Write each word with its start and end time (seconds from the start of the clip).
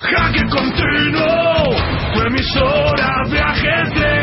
Jaque 0.00 0.44
continuo, 0.50 1.74
tu 2.12 2.20
emisora 2.26 3.24
de 3.30 3.40
ajedrez. 3.40 4.15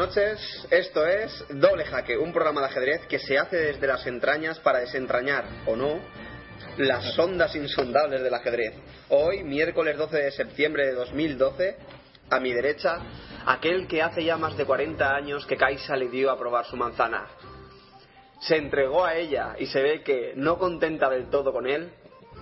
Noches, 0.00 0.66
esto 0.70 1.04
es 1.04 1.44
Doble 1.50 1.84
Jaque, 1.84 2.16
un 2.16 2.32
programa 2.32 2.62
de 2.62 2.68
ajedrez 2.68 3.06
que 3.06 3.18
se 3.18 3.36
hace 3.36 3.56
desde 3.56 3.86
las 3.86 4.06
entrañas 4.06 4.58
para 4.60 4.78
desentrañar, 4.78 5.44
o 5.66 5.76
no, 5.76 6.00
las 6.78 7.18
ondas 7.18 7.54
insondables 7.54 8.22
del 8.22 8.32
ajedrez. 8.32 8.76
Hoy, 9.10 9.44
miércoles 9.44 9.98
12 9.98 10.16
de 10.16 10.30
septiembre 10.30 10.86
de 10.86 10.94
2012, 10.94 11.76
a 12.30 12.40
mi 12.40 12.50
derecha, 12.50 12.96
aquel 13.44 13.86
que 13.86 14.00
hace 14.00 14.24
ya 14.24 14.38
más 14.38 14.56
de 14.56 14.64
40 14.64 15.14
años 15.14 15.44
que 15.44 15.58
Kaisa 15.58 15.96
le 15.96 16.08
dio 16.08 16.30
a 16.30 16.38
probar 16.38 16.64
su 16.64 16.78
manzana. 16.78 17.26
Se 18.40 18.56
entregó 18.56 19.04
a 19.04 19.16
ella 19.16 19.54
y 19.58 19.66
se 19.66 19.82
ve 19.82 20.02
que, 20.02 20.32
no 20.34 20.58
contenta 20.58 21.10
del 21.10 21.28
todo 21.28 21.52
con 21.52 21.66
él, 21.66 21.92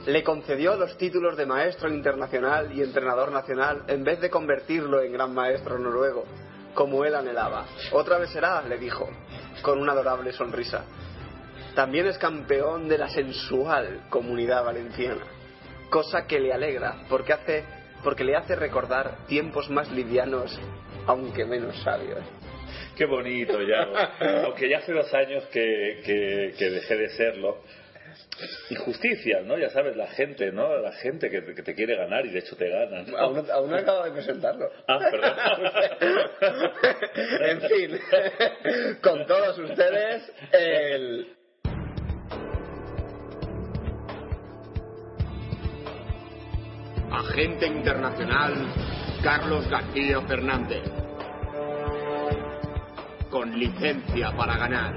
le 0.07 0.23
concedió 0.23 0.77
los 0.77 0.97
títulos 0.97 1.37
de 1.37 1.47
maestro 1.47 1.93
internacional 1.93 2.71
y 2.73 2.85
entrenador 2.85 3.33
nacional 3.33 3.83
en 3.89 4.05
vez 4.05 4.21
de 4.21 4.31
convertirlo 4.31 5.03
en 5.03 5.13
gran 5.13 5.35
maestro 5.35 5.77
noruego, 5.77 6.25
como 6.75 7.05
él 7.05 7.15
anhelaba. 7.15 7.67
Otra 7.93 8.19
vez 8.19 8.31
será, 8.31 8.63
le 8.63 8.79
dijo, 8.79 9.09
con 9.63 9.79
una 9.79 9.93
adorable 9.93 10.33
sonrisa. 10.33 10.85
También 11.75 12.07
es 12.07 12.19
campeón 12.19 12.89
de 12.89 12.99
la 12.99 13.09
sensual 13.09 14.07
comunidad 14.11 14.65
valenciana, 14.65 15.23
cosa 15.91 16.27
que 16.27 16.41
le 16.41 16.53
alegra 16.53 17.05
porque 17.09 17.33
hace 17.33 17.65
porque 18.03 18.25
le 18.25 18.37
hace 18.37 18.55
recordar 18.55 19.27
tiempos 19.27 19.69
más 19.71 19.91
livianos, 19.91 20.59
aunque 21.07 21.45
menos 21.45 21.77
sabios. 21.83 22.21
Qué 22.97 23.07
bonito, 23.07 23.61
ya. 23.63 24.43
Aunque 24.45 24.69
ya 24.69 24.79
hace 24.79 24.93
dos 24.93 25.13
años 25.15 25.45
que, 25.53 26.03
que, 26.05 26.55
que 26.59 26.71
dejé 26.71 26.97
de 26.97 27.09
serlo. 27.11 27.59
Injusticias, 28.71 29.45
¿no? 29.45 29.59
Ya 29.59 29.71
sabes, 29.71 29.97
la 29.97 30.07
gente, 30.09 30.53
¿no? 30.53 30.77
La 30.79 30.93
gente 30.93 31.29
que, 31.31 31.43
que 31.55 31.63
te 31.63 31.75
quiere 31.75 31.97
ganar 31.97 32.25
y 32.27 32.31
de 32.31 32.39
hecho 32.41 32.57
te 32.57 32.69
ganan. 32.69 33.07
¿no? 33.11 33.17
Aún, 33.19 33.47
no- 33.47 33.53
aún 33.53 33.71
no 33.71 33.77
acabo 33.77 34.05
de 34.05 34.11
presentarlo. 34.13 34.71
Ah, 34.87 34.99
perdón. 35.11 35.35
en 37.51 37.61
fin, 37.63 38.01
con 39.03 39.27
todos 39.27 39.59
ustedes, 39.59 40.33
el... 40.53 41.35
Agente 47.11 47.67
internacional 47.67 48.53
Carlos 49.23 49.69
García 49.69 50.21
Fernández. 50.23 50.83
Con 53.31 53.59
licencia 53.59 54.31
para 54.37 54.57
ganar. 54.57 54.95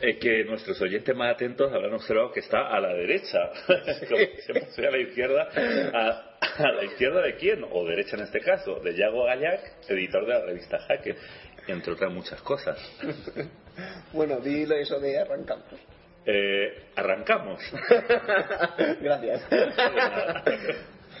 Eh, 0.00 0.18
que 0.18 0.44
nuestros 0.44 0.80
oyentes 0.80 1.14
más 1.16 1.34
atentos 1.34 1.72
habrán 1.72 1.92
observado 1.94 2.30
que 2.30 2.40
está 2.40 2.68
a 2.68 2.80
la 2.80 2.94
derecha. 2.94 3.50
Como 4.08 4.18
si 4.36 4.42
se 4.46 4.60
pusiera 4.60 4.90
a 4.90 4.92
la 4.92 4.98
izquierda. 4.98 5.48
A, 5.92 6.38
a 6.62 6.72
la 6.72 6.84
izquierda 6.84 7.20
de 7.22 7.34
quién? 7.36 7.64
O 7.70 7.84
derecha 7.84 8.16
en 8.16 8.22
este 8.22 8.40
caso. 8.40 8.76
De 8.80 8.94
Yago 8.94 9.24
Gallac, 9.24 9.60
editor 9.88 10.24
de 10.26 10.32
la 10.34 10.44
revista 10.44 10.78
Jaque. 10.78 11.16
Entre 11.66 11.92
otras 11.92 12.12
muchas 12.12 12.40
cosas. 12.42 12.78
Bueno, 14.12 14.40
dilo 14.40 14.74
eso 14.74 14.98
de 14.98 15.16
arrancamos. 15.20 15.66
Eh, 16.26 16.86
arrancamos. 16.96 17.60
Gracias. 19.00 19.42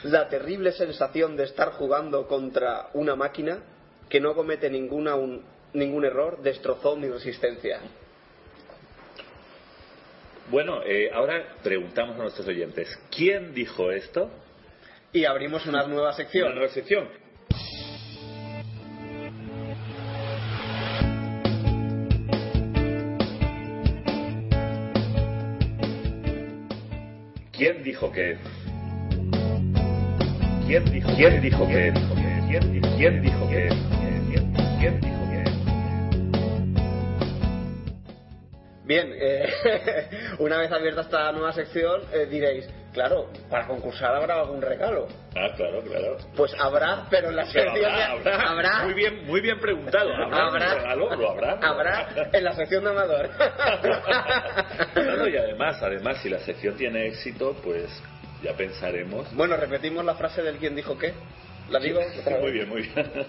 La 0.02 0.28
terrible 0.28 0.72
sensación 0.72 1.36
de 1.36 1.44
estar 1.44 1.70
jugando 1.72 2.26
contra 2.26 2.88
una 2.94 3.14
máquina 3.14 3.60
que 4.08 4.18
no 4.20 4.34
comete 4.34 4.68
ninguna 4.70 5.14
un- 5.14 5.44
ningún 5.72 6.04
error 6.04 6.42
destrozó 6.42 6.96
mi 6.96 7.08
resistencia. 7.08 7.78
Bueno, 10.50 10.82
eh, 10.82 11.10
ahora 11.12 11.56
preguntamos 11.62 12.16
a 12.16 12.22
nuestros 12.22 12.46
oyentes, 12.48 12.88
¿quién 13.14 13.52
dijo 13.52 13.90
esto? 13.90 14.30
Y 15.12 15.24
abrimos 15.26 15.66
una 15.66 15.86
nueva 15.86 16.08
Una 16.08 16.12
sección. 16.14 16.54
nueva 16.54 16.68
sección. 16.72 17.08
¿Quién 27.52 27.82
dijo 27.82 28.12
que? 28.12 28.38
¿Quién 30.66 30.84
dijo? 30.92 31.08
¿Quién 31.16 31.40
dijo 31.42 31.66
que? 31.66 31.92
¿Quién 32.48 32.72
dijo? 32.72 32.96
¿Quién 32.96 33.22
dijo 33.22 33.48
que? 33.48 33.68
¿Quién 34.30 34.52
quién 34.78 35.00
dijo 35.00 35.12
que? 35.12 35.17
Bien, 38.88 39.12
eh, 39.14 39.46
una 40.38 40.56
vez 40.56 40.72
abierta 40.72 41.02
esta 41.02 41.30
nueva 41.32 41.52
sección, 41.52 42.00
eh, 42.10 42.24
diréis, 42.24 42.66
claro, 42.94 43.28
para 43.50 43.66
concursar 43.66 44.14
habrá 44.14 44.40
algún 44.40 44.62
regalo. 44.62 45.06
Ah, 45.36 45.48
claro, 45.56 45.82
claro. 45.82 46.16
Pues 46.34 46.54
habrá, 46.58 47.04
pero 47.10 47.28
en 47.28 47.36
la 47.36 47.44
Pero 47.52 47.70
sección 47.70 47.74
de- 47.74 47.86
habrá, 47.86 48.12
habrá. 48.12 48.48
habrá- 48.50 48.84
Muy 48.84 48.94
bien, 48.94 49.26
muy 49.26 49.40
bien 49.42 49.60
preguntado. 49.60 50.10
¿Habrá, 50.14 50.46
habrá, 50.46 50.66
un 50.72 50.78
regalo? 50.80 51.16
¿Lo 51.16 51.30
habrá? 51.32 51.58
habrá 51.60 52.08
en 52.32 52.42
la 52.44 52.52
sección 52.54 52.82
de 52.82 52.90
Amador. 52.90 53.28
Claro, 54.94 55.28
y 55.28 55.36
además, 55.36 55.82
además, 55.82 56.18
si 56.22 56.30
la 56.30 56.38
sección 56.40 56.74
tiene 56.76 57.08
éxito, 57.08 57.54
pues 57.62 57.84
ya 58.42 58.54
pensaremos. 58.54 59.32
bueno, 59.34 59.56
repetimos 59.58 60.02
la 60.04 60.14
frase 60.14 60.42
del 60.42 60.56
quien 60.56 60.74
dijo 60.74 60.96
qué. 60.98 61.12
¿La 61.68 61.78
digo? 61.78 62.00
Muy 62.40 62.52
bien, 62.52 62.68
muy 62.70 62.82
bien. 62.82 63.26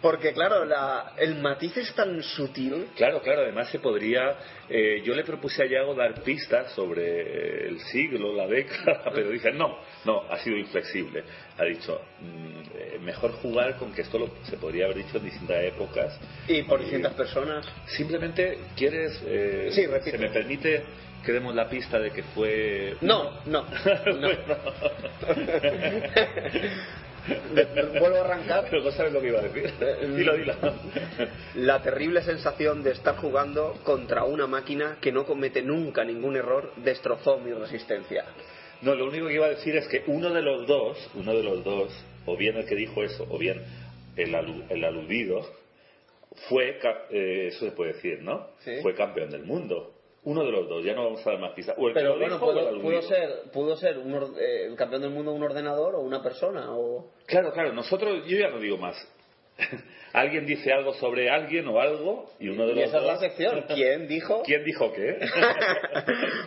Porque 0.00 0.32
claro, 0.32 0.64
la, 0.64 1.12
el 1.16 1.36
matiz 1.36 1.76
es 1.76 1.92
tan 1.94 2.22
sutil. 2.22 2.88
Claro, 2.96 3.20
claro, 3.20 3.42
además 3.42 3.68
se 3.70 3.80
podría. 3.80 4.36
eh, 4.68 5.02
yo 5.04 5.14
le 5.14 5.24
propuse 5.24 5.62
a 5.62 5.66
Yago 5.66 5.94
dar 5.94 6.22
pistas 6.22 6.72
sobre 6.72 7.66
el 7.68 7.80
siglo, 7.80 8.32
la 8.34 8.46
década, 8.46 9.10
pero 9.14 9.30
dije, 9.30 9.50
no, 9.52 9.78
no, 10.04 10.22
ha 10.30 10.38
sido 10.38 10.56
inflexible. 10.56 11.24
Ha 11.58 11.64
dicho, 11.64 12.00
mm, 12.20 12.60
eh, 12.76 12.98
mejor 13.00 13.32
jugar 13.42 13.76
con 13.76 13.92
que 13.92 14.02
esto 14.02 14.18
lo, 14.18 14.30
se 14.44 14.56
podría 14.56 14.84
haber 14.84 14.98
dicho 14.98 15.18
en 15.18 15.24
distintas 15.24 15.64
épocas. 15.64 16.18
Y 16.46 16.62
por 16.62 16.80
distintas 16.80 17.14
personas. 17.14 17.66
Simplemente, 17.86 18.58
¿quieres.? 18.76 19.20
eh, 19.26 19.70
Sí, 19.72 19.86
repito. 19.86 20.16
¿Se 20.16 20.18
me 20.18 20.30
permite 20.30 20.82
que 21.24 21.32
demos 21.32 21.54
la 21.54 21.68
pista 21.68 21.98
de 21.98 22.12
que 22.12 22.22
fue. 22.22 22.96
No, 23.00 23.40
no. 23.46 23.64
no. 24.06 24.20
Bueno. 24.20 24.56
Vuelvo 27.98 28.16
a 28.16 28.20
arrancar. 28.24 28.66
Pero 28.70 28.82
no 28.82 28.90
sabes 28.92 29.12
lo 29.12 29.20
que 29.20 29.28
iba 29.28 29.38
a 29.40 29.42
decir. 29.42 29.72
Eh, 29.80 30.06
Dilo, 30.16 30.36
dilo. 30.36 30.54
La 31.56 31.82
terrible 31.82 32.22
sensación 32.22 32.82
de 32.82 32.92
estar 32.92 33.16
jugando 33.16 33.74
contra 33.84 34.24
una 34.24 34.46
máquina 34.46 34.98
que 35.00 35.12
no 35.12 35.24
comete 35.24 35.62
nunca 35.62 36.04
ningún 36.04 36.36
error 36.36 36.72
destrozó 36.76 37.38
mi 37.38 37.52
resistencia. 37.52 38.24
No, 38.82 38.94
lo 38.94 39.06
único 39.06 39.26
que 39.26 39.34
iba 39.34 39.46
a 39.46 39.50
decir 39.50 39.74
es 39.76 39.88
que 39.88 40.04
uno 40.06 40.30
de 40.30 40.40
los 40.42 40.66
dos, 40.66 41.10
uno 41.14 41.34
de 41.34 41.42
los 41.42 41.64
dos, 41.64 41.92
o 42.26 42.36
bien 42.36 42.56
el 42.56 42.64
que 42.66 42.76
dijo 42.76 43.02
eso, 43.02 43.26
o 43.28 43.36
bien 43.38 43.60
el, 44.16 44.32
alu- 44.34 44.64
el 44.68 44.84
aludido, 44.84 45.44
fue, 46.48 46.78
eh, 47.10 47.48
eso 47.48 47.64
se 47.64 47.72
puede 47.72 47.94
decir, 47.94 48.22
¿no? 48.22 48.48
Sí. 48.60 48.76
Fue 48.82 48.94
campeón 48.94 49.30
del 49.30 49.42
mundo. 49.44 49.94
Uno 50.28 50.44
de 50.44 50.52
los 50.52 50.68
dos, 50.68 50.84
ya 50.84 50.92
no 50.92 51.04
vamos 51.04 51.26
a 51.26 51.30
dar 51.30 51.40
más 51.40 51.52
pistas. 51.52 51.74
O 51.78 51.88
el 51.88 51.94
que 51.94 52.00
Pero 52.00 52.14
lo 52.14 52.18
bueno, 52.18 52.38
pudo, 52.38 53.00
ser, 53.00 53.50
pudo 53.50 53.76
ser 53.76 53.96
un 53.96 54.12
eh, 54.38 54.66
el 54.66 54.76
campeón 54.76 55.00
del 55.00 55.10
mundo 55.10 55.32
un 55.32 55.42
ordenador 55.42 55.94
o 55.94 56.00
una 56.00 56.22
persona 56.22 56.66
o... 56.76 57.12
Claro, 57.24 57.50
claro, 57.50 57.72
nosotros, 57.72 58.26
yo 58.26 58.36
ya 58.36 58.50
no 58.50 58.60
digo 58.60 58.76
más. 58.76 58.94
alguien 60.12 60.46
dice 60.46 60.72
algo 60.72 60.94
sobre 60.94 61.30
alguien 61.30 61.66
o 61.68 61.80
algo, 61.80 62.30
y 62.40 62.48
uno 62.48 62.66
de 62.66 62.72
Y 62.72 62.74
los 62.76 62.84
esa 62.88 62.98
es 62.98 63.04
la 63.04 63.12
dos- 63.12 63.20
sección. 63.20 63.64
¿Quién 63.74 64.08
dijo? 64.08 64.42
¿Quién 64.44 64.64
dijo 64.64 64.92
qué? 64.92 65.18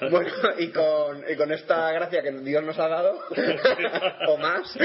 bueno, 0.10 0.30
y 0.58 0.68
con, 0.70 1.24
y 1.30 1.36
con 1.36 1.52
esta 1.52 1.92
gracia 1.92 2.22
que 2.22 2.32
Dios 2.32 2.64
nos 2.64 2.78
ha 2.80 2.88
dado, 2.88 3.20
o 4.28 4.38
más, 4.38 4.78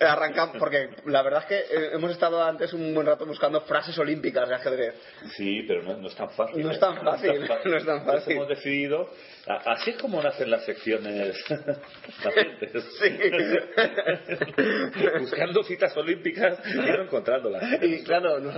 arrancamos, 0.00 0.56
porque 0.58 0.88
la 1.06 1.22
verdad 1.22 1.42
es 1.42 1.46
que 1.48 1.58
eh, 1.58 1.90
hemos 1.94 2.10
estado 2.10 2.42
antes 2.42 2.72
un 2.72 2.94
buen 2.94 3.06
rato 3.06 3.26
buscando 3.26 3.60
frases 3.62 3.98
olímpicas 3.98 4.48
de 4.48 4.54
ajedrez. 4.54 4.94
Sí, 5.36 5.62
pero 5.66 5.82
no, 5.82 5.96
no 5.96 6.08
es 6.08 6.14
tan 6.14 6.30
fácil. 6.30 6.62
No 6.62 6.70
es 6.70 6.76
¿eh? 6.76 6.80
tan 6.80 7.02
fácil, 7.02 7.40
no 7.64 7.76
es 7.76 7.84
tan 7.86 8.04
fácil. 8.04 8.32
hemos 8.36 8.48
decidido, 8.48 9.08
así 9.46 9.90
es 9.90 9.96
como 9.98 10.22
nacen 10.22 10.50
las 10.50 10.64
secciones 10.64 11.34
nacientes. 12.24 12.72
Sí. 13.00 13.18
Buscando 15.20 15.62
citas 15.62 15.96
olímpicas 15.96 16.58
no 16.74 17.02
encontrándolas. 17.02 17.82
Y 17.82 18.02
claro, 18.04 18.40
nos 18.40 18.54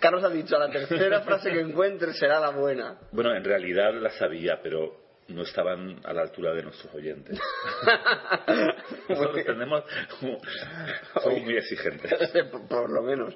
Carlos 0.00 0.24
ha 0.24 0.28
dicho, 0.28 0.58
la 0.58 0.70
tercera 0.70 1.20
frase 1.22 1.50
que 1.50 1.60
encuentre 1.60 2.12
será 2.14 2.40
la 2.40 2.50
buena. 2.50 2.98
Bueno, 3.12 3.34
en 3.34 3.44
realidad 3.44 3.92
las 3.94 4.14
sabía, 4.14 4.60
pero 4.62 5.02
no 5.28 5.42
estaban 5.42 6.00
a 6.04 6.12
la 6.12 6.22
altura 6.22 6.52
de 6.52 6.62
nuestros 6.62 6.92
oyentes. 6.94 7.38
Nosotros 9.08 9.44
tenemos, 9.44 9.84
somos 10.18 11.40
muy 11.42 11.56
exigentes. 11.56 12.12
por, 12.68 12.90
lo 12.90 13.02
menos. 13.02 13.34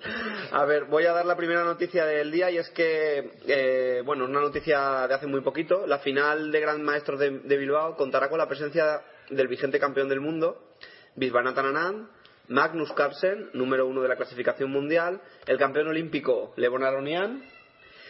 A 0.52 0.64
ver, 0.64 0.84
voy 0.84 1.06
a 1.06 1.12
dar 1.12 1.26
la 1.26 1.36
primera 1.36 1.64
noticia 1.64 2.04
del 2.04 2.30
día 2.30 2.50
y 2.50 2.58
es 2.58 2.68
que, 2.70 3.30
eh, 3.46 4.02
bueno, 4.04 4.24
una 4.24 4.40
noticia 4.40 5.06
de 5.06 5.14
hace 5.14 5.26
muy 5.26 5.40
poquito. 5.40 5.86
La 5.86 5.98
final 5.98 6.50
de 6.50 6.60
Gran 6.60 6.82
Maestros 6.82 7.18
de, 7.20 7.38
de 7.38 7.56
Bilbao 7.56 7.96
contará 7.96 8.28
con 8.28 8.38
la 8.38 8.48
presencia 8.48 9.00
del 9.30 9.48
vigente 9.48 9.80
campeón 9.80 10.08
del 10.08 10.20
mundo, 10.20 10.70
Viswanathan 11.16 11.66
Anand, 11.66 12.08
Magnus 12.48 12.92
Carlsen, 12.92 13.50
número 13.52 13.86
uno 13.86 14.02
de 14.02 14.08
la 14.08 14.16
clasificación 14.16 14.70
mundial, 14.70 15.20
el 15.46 15.58
campeón 15.58 15.88
olímpico 15.88 16.52
Levon 16.56 16.84
Aronian, 16.84 17.42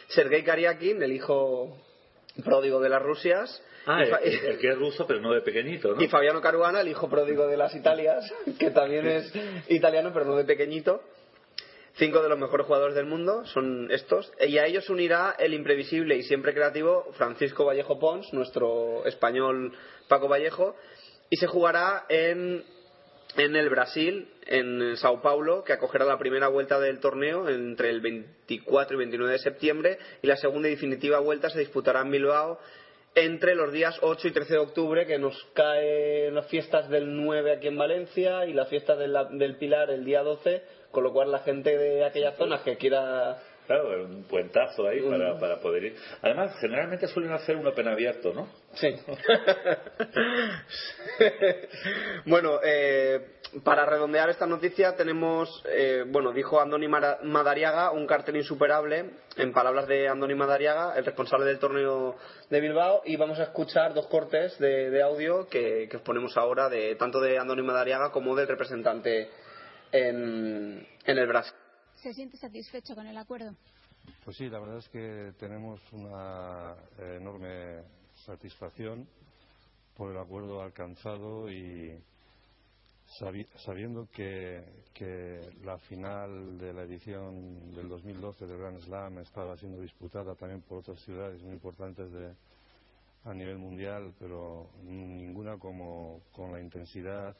Sergei 0.08 0.44
Karyakin, 0.44 1.02
el 1.02 1.12
hijo 1.12 1.76
pródigo 2.44 2.80
de 2.80 2.88
las 2.88 3.02
Rusias, 3.02 3.62
Ah, 3.88 4.02
el 4.02 4.58
que 4.58 4.70
es 4.70 4.76
ruso, 4.76 5.06
pero 5.06 5.20
no 5.20 5.32
de 5.32 5.42
pequeñito, 5.42 5.94
¿no? 5.94 6.02
y 6.02 6.08
Fabiano 6.08 6.40
Caruana, 6.40 6.80
el 6.80 6.88
hijo 6.88 7.08
pródigo 7.08 7.46
de 7.46 7.56
las 7.56 7.72
Italias, 7.76 8.28
que 8.58 8.72
también 8.72 9.06
es 9.06 9.32
italiano, 9.68 10.10
pero 10.12 10.24
no 10.24 10.34
de 10.34 10.44
pequeñito. 10.44 11.02
Cinco 11.94 12.20
de 12.20 12.28
los 12.28 12.38
mejores 12.38 12.66
jugadores 12.66 12.96
del 12.96 13.06
mundo 13.06 13.46
son 13.46 13.90
estos. 13.90 14.30
Y 14.40 14.58
a 14.58 14.66
ellos 14.66 14.90
unirá 14.90 15.34
el 15.38 15.54
imprevisible 15.54 16.16
y 16.16 16.24
siempre 16.24 16.52
creativo 16.52 17.06
Francisco 17.12 17.64
Vallejo 17.64 17.98
Pons, 17.98 18.26
nuestro 18.34 19.06
español 19.06 19.72
Paco 20.08 20.28
Vallejo. 20.28 20.74
Y 21.30 21.36
se 21.36 21.46
jugará 21.46 22.04
en, 22.10 22.64
en 23.36 23.56
el 23.56 23.68
Brasil, 23.68 24.28
en 24.46 24.96
Sao 24.96 25.20
Paulo, 25.20 25.64
que 25.64 25.72
acogerá 25.72 26.04
la 26.04 26.18
primera 26.18 26.48
vuelta 26.48 26.78
del 26.80 27.00
torneo 27.00 27.48
entre 27.48 27.90
el 27.90 28.00
24 28.00 28.94
y 28.94 28.98
29 28.98 29.32
de 29.32 29.38
septiembre. 29.38 29.98
Y 30.22 30.26
la 30.26 30.36
segunda 30.36 30.68
y 30.68 30.72
definitiva 30.72 31.18
vuelta 31.20 31.50
se 31.50 31.58
disputará 31.60 32.00
en 32.00 32.10
Bilbao 32.10 32.58
entre 33.14 33.54
los 33.54 33.72
días 33.72 33.98
8 34.02 34.28
y 34.28 34.30
13 34.32 34.52
de 34.54 34.58
octubre, 34.58 35.06
que 35.06 35.18
nos 35.18 35.34
caen 35.54 36.34
las 36.34 36.46
fiestas 36.48 36.88
del 36.90 37.16
9 37.16 37.52
aquí 37.52 37.66
en 37.68 37.78
Valencia 37.78 38.44
y 38.46 38.52
la 38.52 38.66
fiesta 38.66 38.94
de 38.94 39.08
la- 39.08 39.24
del 39.24 39.56
Pilar 39.56 39.90
el 39.90 40.04
día 40.04 40.22
12, 40.22 40.62
con 40.90 41.02
lo 41.02 41.12
cual 41.12 41.32
la 41.32 41.38
gente 41.38 41.76
de 41.78 42.04
aquellas 42.04 42.36
zonas 42.36 42.60
que 42.62 42.76
quiera... 42.76 43.38
Claro, 43.66 44.04
un 44.04 44.24
puentazo 44.24 44.86
ahí 44.86 45.00
para, 45.00 45.40
para 45.40 45.60
poder 45.60 45.84
ir. 45.84 45.96
Además, 46.22 46.56
generalmente 46.60 47.08
suelen 47.08 47.32
hacer 47.32 47.56
un 47.56 47.66
open 47.66 47.88
abierto, 47.88 48.32
¿no? 48.32 48.48
Sí. 48.74 48.94
bueno, 52.26 52.60
eh, 52.62 53.38
para 53.64 53.84
redondear 53.84 54.30
esta 54.30 54.46
noticia 54.46 54.94
tenemos, 54.94 55.64
eh, 55.68 56.04
bueno, 56.06 56.32
dijo 56.32 56.60
Andoni 56.60 56.86
Madariaga, 56.86 57.90
un 57.90 58.06
cartel 58.06 58.36
insuperable, 58.36 59.10
en 59.36 59.52
palabras 59.52 59.88
de 59.88 60.08
Andoni 60.08 60.36
Madariaga, 60.36 60.96
el 60.96 61.04
responsable 61.04 61.46
del 61.46 61.58
torneo 61.58 62.14
de 62.48 62.60
Bilbao, 62.60 63.02
y 63.04 63.16
vamos 63.16 63.40
a 63.40 63.44
escuchar 63.44 63.94
dos 63.94 64.06
cortes 64.06 64.56
de, 64.60 64.90
de 64.90 65.02
audio 65.02 65.48
que, 65.48 65.88
que 65.90 65.96
os 65.96 66.02
ponemos 66.02 66.36
ahora, 66.36 66.68
de 66.68 66.94
tanto 66.94 67.20
de 67.20 67.36
Andoni 67.36 67.62
Madariaga 67.62 68.12
como 68.12 68.36
del 68.36 68.46
representante 68.46 69.28
en, 69.90 70.86
en 71.04 71.18
el 71.18 71.26
Brasil. 71.26 71.52
¿Se 72.06 72.14
siente 72.14 72.36
satisfecho 72.36 72.94
con 72.94 73.04
el 73.08 73.18
acuerdo? 73.18 73.56
Pues 74.24 74.36
sí, 74.36 74.48
la 74.48 74.60
verdad 74.60 74.78
es 74.78 74.88
que 74.90 75.32
tenemos 75.40 75.80
una 75.92 76.76
eh, 77.00 77.16
enorme 77.20 77.82
satisfacción 78.24 79.08
por 79.96 80.12
el 80.12 80.16
acuerdo 80.18 80.62
alcanzado 80.62 81.50
y 81.50 82.00
sabi- 83.18 83.48
sabiendo 83.64 84.06
que, 84.12 84.62
la 85.64 85.78
final 85.78 86.56
de 86.58 86.72
la 86.74 86.82
edición 86.84 87.74
del 87.74 87.88
2012 87.88 88.46
del 88.46 88.56
Grand 88.58 88.80
Slam 88.82 89.18
estaba 89.18 89.56
siendo 89.56 89.80
disputada 89.80 90.36
también 90.36 90.62
por 90.62 90.78
otras 90.78 91.00
ciudades 91.00 91.42
muy 91.42 91.54
importantes 91.54 92.12
de, 92.12 92.32
a 93.24 93.34
nivel 93.34 93.58
mundial, 93.58 94.14
pero 94.20 94.70
ninguna 94.84 95.58
como 95.58 96.20
con 96.30 96.52
la 96.52 96.60
intensidad 96.60 97.36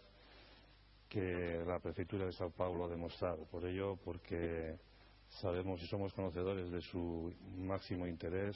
que 1.17 1.65
la 1.67 1.79
prefectura 1.79 2.27
de 2.27 2.33
Sao 2.33 2.51
Paulo 2.51 2.85
ha 2.85 2.89
demostrado. 2.89 3.47
Por 3.47 3.65
ello, 3.65 3.97
porque 4.05 4.77
sabemos 5.41 5.83
y 5.83 5.87
somos 5.87 6.13
conocedores 6.13 6.71
de 6.71 6.83
su 6.83 7.33
máximo 7.57 8.07
interés, 8.07 8.55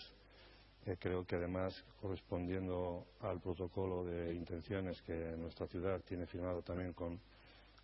eh, 0.85 0.99
creo 1.01 1.25
que 1.25 1.37
además 1.37 1.83
correspondiendo 2.03 3.07
al 3.23 3.41
protocolo 3.41 4.05
de 4.05 4.35
intenciones 4.35 5.01
que 5.01 5.35
nuestra 5.39 5.67
ciudad 5.69 6.03
tiene 6.03 6.27
firmado 6.27 6.61
también 6.61 6.93
con, 6.93 7.19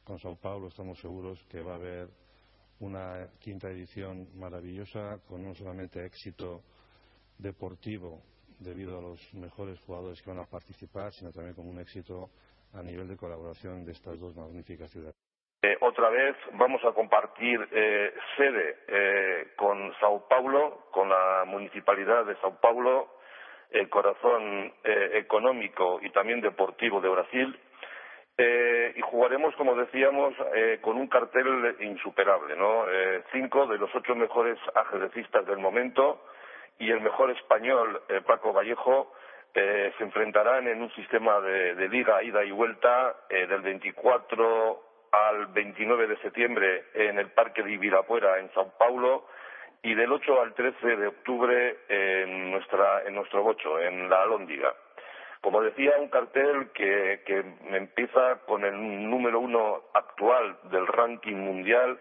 con 0.04 0.18
Sao 0.18 0.36
Paulo, 0.36 0.68
estamos 0.68 1.00
seguros 1.00 1.42
que 1.48 1.62
va 1.62 1.72
a 1.72 1.76
haber 1.76 2.10
una 2.80 3.30
quinta 3.38 3.70
edición 3.70 4.28
maravillosa 4.38 5.20
con 5.26 5.42
no 5.42 5.54
solamente 5.54 6.04
éxito 6.04 6.60
deportivo 7.38 8.20
debido 8.58 8.98
a 8.98 9.00
los 9.00 9.32
mejores 9.32 9.80
jugadores 9.80 10.20
que 10.20 10.28
van 10.28 10.40
a 10.40 10.44
participar, 10.44 11.14
sino 11.14 11.32
también 11.32 11.54
con 11.54 11.66
un 11.66 11.80
éxito 11.80 12.28
a 12.78 12.82
nivel 12.82 13.08
de 13.08 13.16
colaboración 13.16 13.84
de 13.84 13.92
estas 13.92 14.18
dos 14.20 14.36
magníficas 14.36 14.90
ciudades. 14.90 15.16
Eh, 15.62 15.76
otra 15.80 16.10
vez 16.10 16.36
vamos 16.52 16.84
a 16.84 16.92
compartir 16.92 17.66
eh, 17.72 18.14
sede 18.36 18.76
eh, 18.86 19.48
con 19.56 19.92
Sao 19.98 20.28
Paulo, 20.28 20.86
con 20.92 21.08
la 21.08 21.44
municipalidad 21.46 22.24
de 22.24 22.36
Sao 22.36 22.60
Paulo, 22.60 23.16
el 23.70 23.88
corazón 23.88 24.72
económico 24.84 25.98
y 26.00 26.10
también 26.10 26.40
deportivo 26.40 27.00
de 27.00 27.08
Brasil. 27.08 27.60
Y 28.38 29.00
jugaremos, 29.00 29.56
como 29.56 29.74
decíamos, 29.74 30.34
con 30.82 30.96
un 30.96 31.08
cartel 31.08 31.76
insuperable, 31.80 32.54
¿no? 32.54 32.84
Cinco 33.32 33.66
de 33.66 33.76
los 33.76 33.92
ocho 33.92 34.14
mejores 34.14 34.56
ajedrecistas 34.72 35.44
del 35.46 35.58
momento 35.58 36.22
y 36.78 36.90
el 36.92 37.00
mejor 37.00 37.32
español, 37.32 38.00
Paco 38.24 38.52
Vallejo, 38.52 39.12
eh, 39.54 39.92
se 39.96 40.04
enfrentarán 40.04 40.68
en 40.68 40.82
un 40.82 40.92
sistema 40.94 41.40
de, 41.40 41.74
de 41.74 41.88
liga 41.88 42.22
ida 42.22 42.44
y 42.44 42.50
vuelta 42.50 43.16
eh, 43.30 43.46
del 43.46 43.62
24 43.62 44.82
al 45.12 45.46
29 45.46 46.06
de 46.08 46.16
septiembre 46.18 46.84
en 46.94 47.18
el 47.18 47.30
Parque 47.30 47.62
de 47.62 47.72
Ibirapuera 47.72 48.38
en 48.38 48.52
Sao 48.52 48.72
Paulo 48.78 49.26
y 49.82 49.94
del 49.94 50.12
8 50.12 50.40
al 50.40 50.54
13 50.54 50.96
de 50.96 51.06
octubre 51.06 51.78
en, 51.88 52.50
nuestra, 52.50 53.02
en 53.04 53.14
nuestro 53.14 53.42
bocho, 53.42 53.80
en 53.80 54.10
la 54.10 54.22
Alhóndiga. 54.22 54.74
Como 55.40 55.62
decía, 55.62 55.92
un 55.98 56.08
cartel 56.08 56.70
que, 56.74 57.22
que 57.24 57.44
empieza 57.70 58.40
con 58.46 58.64
el 58.64 58.74
número 59.08 59.38
uno 59.38 59.82
actual 59.94 60.56
del 60.64 60.86
ranking 60.88 61.36
mundial, 61.36 61.98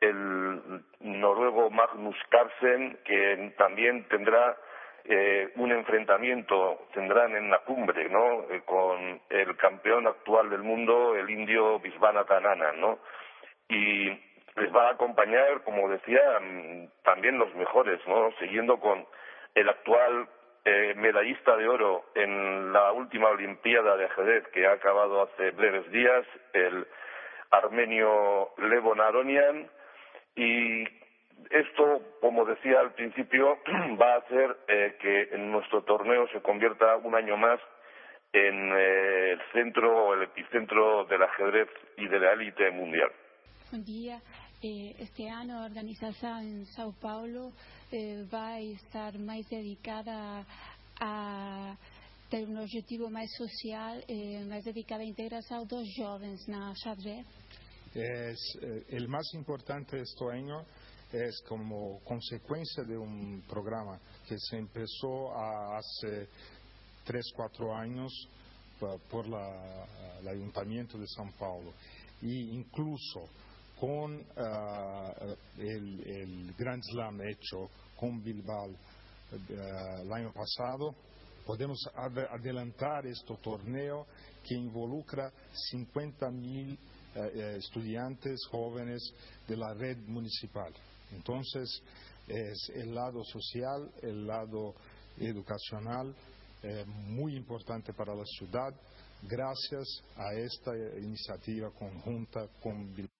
el 0.00 0.82
noruego 1.00 1.70
Magnus 1.70 2.16
Carlsen, 2.30 2.98
que 3.04 3.52
también 3.58 4.04
tendrá 4.08 4.56
eh, 5.10 5.52
un 5.56 5.72
enfrentamiento, 5.72 6.86
tendrán 6.92 7.34
en 7.34 7.50
la 7.50 7.60
cumbre, 7.60 8.08
¿no? 8.10 8.44
Eh, 8.50 8.60
con 8.66 9.20
el 9.30 9.56
campeón 9.56 10.06
actual 10.06 10.50
del 10.50 10.62
mundo, 10.62 11.16
el 11.16 11.30
indio 11.30 11.80
Viswanathan 11.80 12.44
Anand, 12.44 12.78
¿no? 12.78 12.98
Y 13.70 14.10
les 14.56 14.74
va 14.74 14.88
a 14.88 14.92
acompañar, 14.92 15.62
como 15.64 15.88
decía, 15.88 16.20
mm, 16.40 16.88
también 17.04 17.38
los 17.38 17.54
mejores, 17.54 18.00
¿no? 18.06 18.32
Siguiendo 18.38 18.78
con 18.80 19.06
el 19.54 19.68
actual 19.70 20.28
eh, 20.66 20.92
medallista 20.96 21.56
de 21.56 21.68
oro 21.68 22.04
en 22.14 22.70
la 22.74 22.92
última 22.92 23.28
Olimpiada 23.28 23.96
de 23.96 24.04
ajedrez 24.04 24.46
que 24.48 24.66
ha 24.66 24.72
acabado 24.72 25.22
hace 25.22 25.52
breves 25.52 25.90
días, 25.90 26.26
el 26.52 26.86
armenio 27.50 28.50
Levon 28.58 29.00
Aronian, 29.00 29.70
y 30.36 30.84
esto, 31.50 32.02
como 32.20 32.44
decía 32.44 32.80
al 32.80 32.92
principio, 32.94 33.58
va 34.00 34.14
a 34.14 34.18
hacer 34.18 34.56
eh, 34.68 34.96
que 35.00 35.34
en 35.34 35.50
nuestro 35.50 35.82
torneo 35.84 36.28
se 36.28 36.40
convierta 36.42 36.96
un 36.96 37.14
año 37.14 37.36
más 37.36 37.60
en 38.32 38.72
eh, 38.76 39.32
el 39.32 39.40
centro 39.52 40.06
o 40.08 40.14
el 40.14 40.22
epicentro 40.24 41.04
del 41.06 41.22
ajedrez 41.22 41.68
y 41.96 42.06
de 42.08 42.18
la 42.20 42.32
élite 42.32 42.70
mundial. 42.70 43.10
Bom 43.72 43.82
dia. 43.84 44.20
Eh, 44.62 44.94
Este 44.98 45.28
ano 45.28 45.54
a 45.60 45.64
organização 45.64 46.42
em 46.42 46.64
São 46.76 46.92
Paulo 47.00 47.52
eh, 47.92 48.24
vai 48.30 48.64
estar 48.72 49.16
mais 49.18 49.46
dedicada 49.48 50.44
a 51.00 51.76
ter 52.28 52.46
um 52.46 52.60
objetivo 52.60 53.08
mais 53.10 53.30
social, 53.36 53.96
eh, 54.08 54.44
mais 54.48 54.64
dedicada 54.64 55.02
à 55.02 55.06
integração 55.06 55.64
dos 55.64 55.86
jovens 55.96 56.46
na 56.48 56.74
xadrez. 56.74 57.24
es 57.94 58.38
eh, 58.62 58.84
el 58.96 59.08
más 59.08 59.26
importante 59.34 59.98
este 59.98 60.24
año 60.30 60.64
es 61.12 61.40
como 61.48 62.00
consecuencia 62.04 62.84
de 62.84 62.96
un 62.96 63.42
programa 63.48 63.98
que 64.26 64.36
se 64.38 64.58
empezó 64.58 65.32
hace 65.36 66.28
tres 67.04 67.24
cuatro 67.34 67.74
años 67.74 68.12
pa- 68.78 68.98
por 69.10 69.26
la- 69.28 69.86
el 70.20 70.28
ayuntamiento 70.28 70.98
de 70.98 71.06
São 71.06 71.32
Paulo 71.38 71.72
y 72.20 72.50
incluso 72.50 73.28
con 73.80 74.20
ah, 74.36 75.12
el, 75.56 76.00
el 76.06 76.54
Grand 76.58 76.82
Slam 76.82 77.20
hecho 77.22 77.70
con 77.96 78.22
Bilbao 78.22 78.70
el 79.48 80.12
año 80.12 80.32
pasado 80.32 80.94
podemos 81.46 81.78
ad- 81.94 82.26
adelantar 82.38 83.06
este 83.06 83.34
torneo 83.42 84.06
que 84.44 84.54
involucra 84.54 85.30
50 85.70 86.30
mil 86.30 86.72
eh, 87.14 87.30
eh, 87.34 87.56
estudiantes 87.58 88.38
jóvenes 88.50 89.00
de 89.46 89.56
la 89.56 89.72
red 89.74 89.96
municipal. 90.06 90.72
Entonces, 91.12 91.82
es 92.26 92.70
el 92.74 92.94
lado 92.94 93.24
social, 93.24 93.90
el 94.02 94.26
lado 94.26 94.74
educacional, 95.18 96.14
eh, 96.62 96.84
muy 96.86 97.36
importante 97.36 97.92
para 97.92 98.14
la 98.14 98.24
ciudad, 98.24 98.74
gracias 99.22 100.02
a 100.16 100.34
esta 100.34 100.72
iniciativa 100.98 101.70
conjunta 101.70 102.46
con 102.62 102.94
Bilbao. 102.94 103.18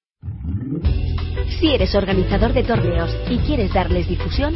Si 1.60 1.68
eres 1.68 1.94
organizador 1.94 2.52
de 2.52 2.64
torneos 2.64 3.10
y 3.30 3.38
quieres 3.38 3.72
darles 3.72 4.08
difusión, 4.08 4.54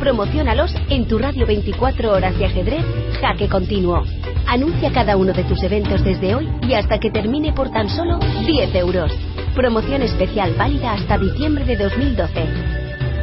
promocionalos 0.00 0.74
en 0.88 1.06
tu 1.06 1.18
radio 1.18 1.46
24 1.46 2.12
horas 2.12 2.36
de 2.38 2.46
ajedrez 2.46 2.84
Jaque 3.20 3.48
Continuo. 3.48 4.02
Anuncia 4.46 4.92
cada 4.92 5.16
uno 5.16 5.32
de 5.32 5.44
tus 5.44 5.62
eventos 5.62 6.02
desde 6.02 6.34
hoy 6.34 6.48
y 6.62 6.74
hasta 6.74 6.98
que 6.98 7.10
termine 7.10 7.52
por 7.52 7.70
tan 7.70 7.88
solo 7.88 8.18
10 8.18 8.74
euros. 8.74 9.12
Promoción 9.54 10.02
especial 10.02 10.54
válida 10.54 10.92
hasta 10.92 11.18
diciembre 11.18 11.66
de 11.66 11.76
2012. 11.76 12.46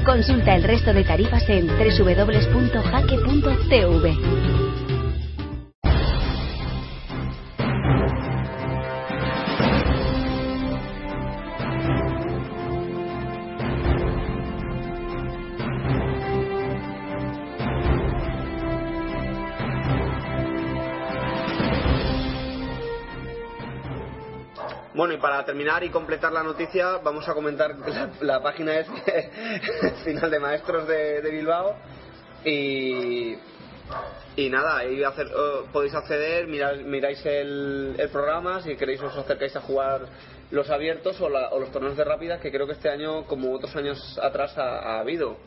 Consulta 0.06 0.56
el 0.56 0.64
resto 0.64 0.94
de 0.94 1.04
tarifas 1.04 1.44
en 1.50 1.66
www.jaque.tv. 1.68 2.20
para 25.20 25.44
terminar 25.46 25.84
y 25.84 25.90
completar 25.90 26.32
la 26.32 26.44
noticia, 26.44 26.98
vamos 27.04 27.28
a 27.28 27.34
comentar 27.34 27.76
la, 28.22 28.42
página 28.42 28.74
Final 30.04 30.32
de 30.32 30.40
Maestros 30.40 30.88
de, 30.88 31.22
Bilbao. 31.32 31.76
Y, 32.46 33.36
y 34.36 34.50
nada, 34.50 34.78
ahí 34.78 35.04
hacer, 35.04 35.28
podéis 35.74 35.94
acceder, 35.94 36.48
mirar- 36.48 36.84
miráis 36.84 37.26
el, 37.26 37.96
el 37.98 38.10
programa, 38.10 38.62
si 38.62 38.76
queréis 38.76 39.02
os 39.02 39.16
acercáis 39.18 39.56
a 39.56 39.62
jugar 39.62 40.02
los 40.52 40.70
abiertos 40.70 41.20
o, 41.22 41.30
la- 41.30 41.50
o 41.50 41.60
los 41.60 41.72
torneos 41.72 41.98
de 41.98 42.04
rápidas, 42.04 42.40
que 42.40 42.52
creo 42.52 42.66
que 42.66 42.74
este 42.74 42.90
año, 42.90 43.26
como 43.26 43.54
otros 43.54 43.76
años 43.76 44.18
atrás, 44.22 44.58
ha, 44.58 44.80
ha 44.80 45.00
habido 45.00 45.38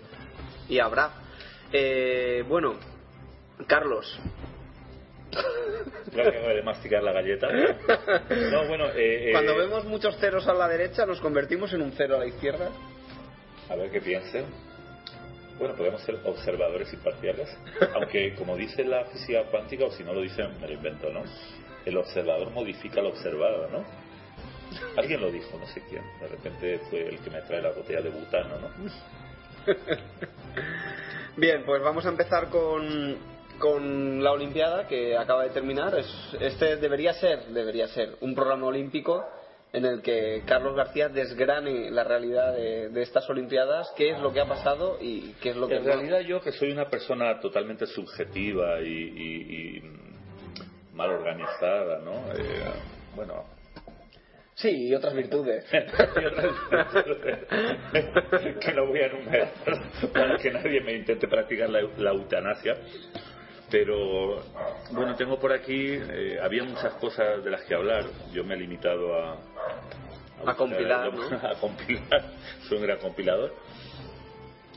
y 0.69 0.79
habrá. 0.79 1.11
Eh, 1.73 2.45
bueno, 2.49 2.75
Carlos, 3.67 4.19
Creo 6.13 6.31
que 6.31 6.39
de 6.39 6.63
masticar 6.63 7.03
la 7.03 7.13
galleta. 7.13 7.49
No, 8.51 8.67
bueno, 8.67 8.87
eh, 8.89 9.29
eh, 9.29 9.33
cuando 9.33 9.57
vemos 9.57 9.85
muchos 9.85 10.17
ceros 10.19 10.47
a 10.47 10.53
la 10.53 10.69
derecha, 10.69 11.07
nos 11.07 11.21
convertimos 11.21 11.73
en 11.73 11.83
un 11.83 11.93
cero 11.93 12.17
a 12.17 12.19
la 12.19 12.27
izquierda. 12.27 12.71
A 13.71 13.77
ver 13.77 13.91
qué 13.91 14.01
piensen. 14.01 14.45
Bueno, 15.59 15.75
podemos 15.75 16.03
ser 16.03 16.19
observadores 16.25 16.93
imparciales. 16.93 17.49
Aunque, 17.95 18.35
como 18.35 18.57
dice 18.57 18.85
la 18.85 19.05
física 19.07 19.45
cuántica, 19.45 19.85
o 19.85 19.91
si 19.91 20.03
no 20.03 20.13
lo 20.13 20.21
dicen, 20.21 20.61
me 20.61 20.67
lo 20.67 20.75
invento, 20.75 21.11
¿no? 21.11 21.23
El 21.85 21.97
observador 21.97 22.51
modifica 22.51 23.01
lo 23.01 23.11
observado, 23.11 23.69
¿no? 23.69 23.85
Alguien 24.97 25.21
lo 25.21 25.31
dijo, 25.31 25.59
no 25.59 25.67
sé 25.67 25.83
quién. 25.89 26.03
De 26.21 26.29
repente 26.29 26.81
fue 26.91 27.09
el 27.09 27.19
que 27.21 27.31
me 27.31 27.43
trae 27.43 27.63
la 27.63 27.71
botella 27.71 28.01
de 28.01 28.11
butano, 28.11 28.59
¿no? 28.59 28.71
Bien, 31.37 31.63
pues 31.65 31.83
vamos 31.83 32.05
a 32.05 32.09
empezar 32.09 32.49
con, 32.49 33.17
con 33.63 34.23
la 34.25 34.33
Olimpiada 34.33 34.89
que 34.89 35.17
acaba 35.17 35.45
de 35.45 35.51
terminar. 35.51 35.97
Es- 35.97 36.37
este 36.41 36.77
debería 36.79 37.13
ser, 37.15 37.45
debería 37.47 37.87
ser 37.87 38.17
un 38.21 38.35
programa 38.35 38.67
olímpico 38.67 39.25
en 39.73 39.85
el 39.87 40.03
que 40.03 40.43
Carlos 40.47 40.75
García 40.77 41.09
desgrane 41.09 41.91
la 41.93 42.03
realidad 42.03 42.53
de, 42.55 42.89
de 42.89 43.03
estas 43.03 43.31
Olimpiadas, 43.31 43.89
qué 43.97 44.11
es 44.11 44.19
lo 44.21 44.33
que 44.33 44.41
ha 44.41 44.47
pasado 44.49 44.99
y 45.01 45.33
qué 45.41 45.51
es 45.51 45.57
lo 45.57 45.69
que 45.69 45.77
En 45.77 45.85
no. 45.85 45.93
realidad 45.95 46.21
yo 46.21 46.41
que 46.43 46.51
soy 46.53 46.73
una 46.73 46.91
persona 46.91 47.39
totalmente 47.41 47.87
subjetiva 47.87 48.81
y, 48.81 48.89
y- 48.89 49.79
y 49.79 49.83
mal 50.93 51.11
organizada, 51.11 52.01
¿no? 52.01 52.13
Eh, 52.37 52.65
bueno, 53.15 53.45
Sí, 54.55 54.89
y 54.89 54.95
otras 54.95 55.15
virtudes. 55.15 55.65
y 55.73 56.25
otras 56.27 56.55
que 58.61 58.73
no 58.75 58.87
voy 58.87 59.01
a 59.01 59.07
enumerar 59.07 59.49
para 60.13 60.37
que 60.37 60.51
nadie 60.51 60.81
me 60.83 60.93
intente 60.95 61.27
practicar 61.27 61.71
la, 61.71 61.81
la 61.97 62.11
eutanasia. 62.11 62.75
Pero 63.73 64.43
bueno, 64.91 65.17
tengo 65.17 65.41
por 65.41 65.51
aquí, 65.51 65.95
eh, 65.95 66.39
había 66.43 66.63
muchas 66.63 66.93
cosas 66.95 67.43
de 67.43 67.51
las 67.51 67.63
que 67.63 67.75
hablar. 67.75 68.05
Yo 68.31 68.45
me 68.45 68.55
he 68.55 68.59
limitado 68.59 69.19
a, 69.19 69.39
A 70.45 70.55
compilar, 70.55 71.11
a 71.43 71.55
compilar. 71.59 72.23
Soy 72.69 72.77
un 72.77 72.83
gran 72.85 72.99
compilador. 72.99 73.55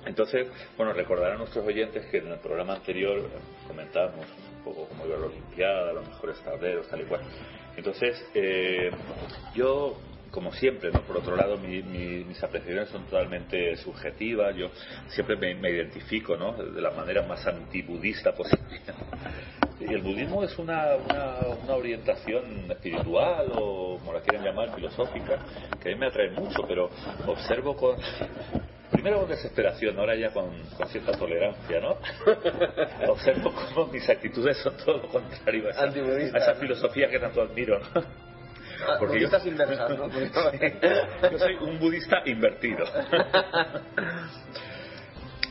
Entonces, 0.06 0.48
bueno, 0.78 0.94
recordar 0.94 1.34
a 1.34 1.36
nuestros 1.36 1.66
oyentes 1.66 2.06
que 2.06 2.20
en 2.20 2.32
el 2.32 2.40
programa 2.40 2.76
anterior 2.76 3.22
comentábamos 3.68 4.28
un 4.28 4.64
poco 4.64 4.88
cómo 4.88 5.06
iba 5.06 5.18
la 5.18 5.26
Olimpiada, 5.26 5.92
los 5.92 6.08
mejores 6.08 6.40
tableros, 6.40 6.88
tal 6.88 7.02
y 7.02 7.04
cual. 7.04 7.22
Entonces, 7.76 8.26
eh, 8.34 8.92
yo, 9.54 9.98
como 10.36 10.52
siempre, 10.52 10.92
¿no? 10.92 11.00
por 11.02 11.16
otro 11.18 11.36
lado, 11.36 11.58
mi- 11.58 11.82
mi- 11.82 12.26
mis 12.26 12.44
apreciaciones 12.44 12.90
son 12.90 13.06
totalmente 13.06 13.76
subjetivas. 13.78 14.54
Yo 14.56 14.70
siempre 15.08 15.38
me, 15.38 15.56
me 15.56 15.72
identifico 15.72 16.36
¿no? 16.36 16.52
de 16.52 16.82
la 16.82 16.92
manera 16.92 17.22
más 17.24 17.48
antibudista 17.48 18.34
posible. 18.34 18.82
Y 19.78 19.94
el 19.94 20.02
budismo 20.04 20.42
es 20.42 20.58
una, 20.58 20.96
una, 20.96 21.36
una 21.62 21.76
orientación 21.76 22.72
espiritual 22.72 23.52
o 23.56 23.98
como 24.00 24.14
la 24.14 24.22
quieren 24.22 24.42
llamar, 24.42 24.74
filosófica, 24.74 25.38
que 25.84 25.90
a 25.90 25.92
mí 25.92 26.00
me 26.00 26.08
atrae 26.08 26.30
mucho, 26.32 26.66
pero 26.66 26.90
observo 27.28 27.76
con, 27.76 27.98
primero 28.90 29.20
con 29.20 29.30
desesperación, 29.30 30.00
ahora 30.00 30.16
ya 30.16 30.32
con, 30.32 30.50
con 30.78 30.88
cierta 30.88 31.12
tolerancia, 31.12 31.82
¿no? 31.82 31.98
Observo 33.12 33.54
cómo 33.54 33.88
mis 33.88 34.10
actitudes 34.10 34.58
son 34.60 34.78
todo 34.78 34.98
lo 34.98 35.08
contrario 35.10 35.68
a 35.68 35.72
esa, 35.72 35.82
a 36.34 36.38
esa 36.40 36.56
filosofía 36.56 37.10
que 37.10 37.20
tanto 37.20 37.42
admiro, 37.42 37.78
¿no? 37.94 38.02
Porque 39.00 39.20
yo- 39.20 39.30
inversas, 39.46 39.90
¿no? 39.98 40.10
yo 41.32 41.40
soy 41.40 41.56
un 41.62 41.80
budista 41.80 42.22
invertido. 42.26 42.86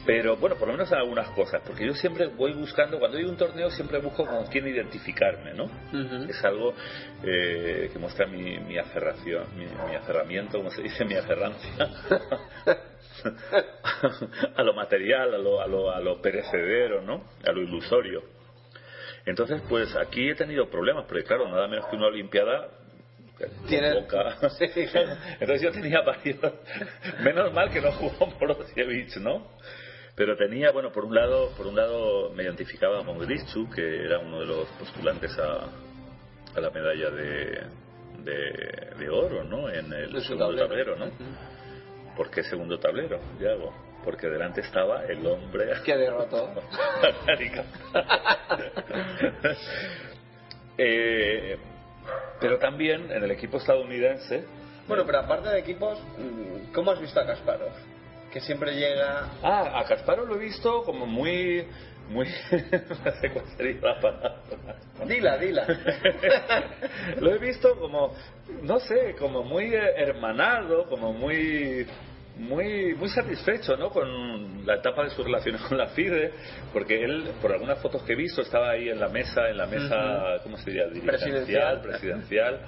Pero 0.06 0.36
bueno, 0.36 0.56
por 0.56 0.68
lo 0.68 0.74
menos 0.74 0.92
en 0.92 0.98
algunas 0.98 1.30
cosas, 1.30 1.62
porque 1.66 1.86
yo 1.86 1.94
siempre 1.94 2.26
voy 2.26 2.52
buscando, 2.52 2.98
cuando 2.98 3.16
hay 3.16 3.24
un 3.24 3.38
torneo 3.38 3.70
siempre 3.70 3.98
busco 4.00 4.26
con 4.26 4.44
quién 4.48 4.66
identificarme, 4.66 5.54
¿no? 5.54 5.64
Es 6.28 6.44
algo 6.44 6.74
eh, 7.22 7.88
que 7.90 7.98
muestra 7.98 8.26
mi, 8.26 8.58
mi 8.58 8.76
aferración, 8.76 9.44
mi, 9.56 9.64
mi 9.64 9.94
aferramiento, 9.96 10.58
como 10.58 10.70
se 10.70 10.82
dice, 10.82 11.06
mi 11.06 11.14
aferrancia 11.14 11.88
a 14.56 14.62
lo 14.62 14.74
material, 14.74 15.34
a 15.34 15.38
lo, 15.38 15.62
a, 15.62 15.66
lo, 15.66 15.90
a 15.90 16.00
lo 16.00 16.20
perecedero, 16.20 17.00
¿no? 17.00 17.24
A 17.46 17.52
lo 17.52 17.62
ilusorio. 17.62 18.22
Entonces, 19.24 19.62
pues 19.70 19.96
aquí 19.96 20.28
he 20.28 20.34
tenido 20.34 20.68
problemas, 20.68 21.06
porque 21.06 21.24
claro, 21.24 21.48
nada 21.48 21.66
menos 21.66 21.86
que 21.86 21.96
una 21.96 22.08
Olimpiada 22.08 22.68
Tiene-. 23.68 23.90
Entonces 25.40 25.62
yo 25.62 25.70
tenía 25.72 26.00
varios. 26.02 26.38
Menos 27.22 27.52
mal 27.52 27.70
que 27.70 27.80
no 27.80 27.92
jugó 27.92 28.26
Borosievich, 28.38 29.16
¿no? 29.16 29.46
Pero 30.16 30.36
tenía, 30.36 30.70
bueno, 30.70 30.92
por 30.92 31.04
un 31.04 31.14
lado, 31.14 31.50
por 31.56 31.66
un 31.66 31.74
lado 31.74 32.30
me 32.30 32.44
identificaba 32.44 33.04
con 33.04 33.18
Grischu, 33.18 33.68
que 33.70 34.04
era 34.04 34.20
uno 34.20 34.40
de 34.40 34.46
los 34.46 34.68
postulantes 34.78 35.36
a, 35.38 35.66
a 36.56 36.60
la 36.60 36.70
medalla 36.70 37.10
de, 37.10 37.62
de, 38.22 38.94
de 38.96 39.08
oro, 39.10 39.42
¿no? 39.42 39.68
En 39.68 39.92
el 39.92 40.22
segundo 40.22 40.54
tablero. 40.56 40.94
tablero, 40.94 40.96
¿no? 40.96 41.10
¿Por 42.16 42.30
qué 42.30 42.44
segundo 42.44 42.78
tablero, 42.78 43.18
Yago? 43.40 43.74
Porque 44.04 44.28
delante 44.28 44.60
estaba 44.60 45.04
el 45.06 45.26
hombre 45.26 45.72
Que 45.84 45.96
derrotó. 45.96 46.50
Eh, 50.76 51.56
pero 52.40 52.58
también 52.58 53.10
en 53.10 53.22
el 53.22 53.30
equipo 53.30 53.58
estadounidense. 53.58 54.44
Bueno, 54.86 55.04
pero 55.06 55.20
aparte 55.20 55.48
de 55.48 55.58
equipos, 55.60 55.98
mm, 56.18 56.72
¿cómo 56.72 56.90
has 56.90 57.00
visto 57.00 57.20
a 57.20 57.26
Kasparov? 57.26 57.72
Que 58.32 58.40
siempre 58.40 58.74
llega... 58.74 59.28
Ah, 59.42 59.80
a 59.80 59.84
Kasparov 59.84 60.28
lo 60.28 60.36
he 60.36 60.38
visto 60.38 60.82
como 60.82 61.06
muy. 61.06 61.66
muy 62.10 62.26
no 62.50 63.12
sé 63.20 63.30
cuál 63.30 63.46
sería 63.56 63.80
la 63.80 64.00
palabra. 64.00 64.36
Dila, 65.06 65.38
dila. 65.38 65.66
lo 67.20 67.34
he 67.34 67.38
visto 67.38 67.78
como, 67.78 68.14
no 68.62 68.80
sé, 68.80 69.14
como 69.18 69.42
muy 69.42 69.72
hermanado, 69.74 70.86
como 70.88 71.12
muy 71.12 71.86
muy 72.36 72.94
muy 72.96 73.08
satisfecho 73.10 73.76
¿no? 73.76 73.90
con 73.90 74.66
la 74.66 74.74
etapa 74.76 75.04
de 75.04 75.10
sus 75.10 75.24
relaciones 75.24 75.60
con 75.62 75.78
la 75.78 75.86
FIDE 75.88 76.32
porque 76.72 77.04
él 77.04 77.30
por 77.40 77.52
algunas 77.52 77.80
fotos 77.80 78.02
que 78.02 78.14
he 78.14 78.16
visto 78.16 78.42
estaba 78.42 78.70
ahí 78.70 78.88
en 78.88 78.98
la 78.98 79.08
mesa 79.08 79.48
en 79.48 79.56
la 79.56 79.66
mesa 79.66 80.40
¿cómo 80.42 80.56
se 80.58 80.70
diría? 80.70 80.84
Presidencial. 80.88 81.80
dirigencial 81.80 81.80
presidencial 81.80 82.60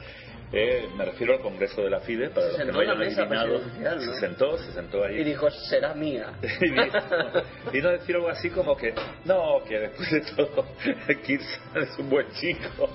Eh, 0.52 0.87
me 0.96 1.04
refiero 1.04 1.32
al 1.35 1.40
Congreso 1.40 1.82
de 1.82 1.90
la 1.90 1.99
FIDE 1.99 2.30
para 2.30 2.46
Se 2.46 2.46
los 2.46 2.56
que 2.58 2.62
sentó 2.62 2.73
no 2.73 2.80
hayan 2.80 3.02
adivinado 3.02 3.58
¿no? 3.58 4.00
se 4.00 4.20
sentó 4.20 4.56
se 4.58 4.70
sentó 4.73 5.04
ahí 5.04 5.20
Y 5.20 5.25
dijo, 5.25 5.50
será 5.50 5.92
mía. 5.94 6.35
y 7.73 7.78
a 7.85 7.90
decir 7.90 8.14
algo 8.14 8.28
así 8.28 8.49
como 8.50 8.76
que 8.76 8.94
no, 9.25 9.64
que 9.68 9.80
después 9.80 10.08
de 10.12 10.20
todo 10.20 10.64
Kirsan 11.26 11.82
es 11.82 11.99
un 11.99 12.08
buen 12.08 12.28
chico 12.35 12.88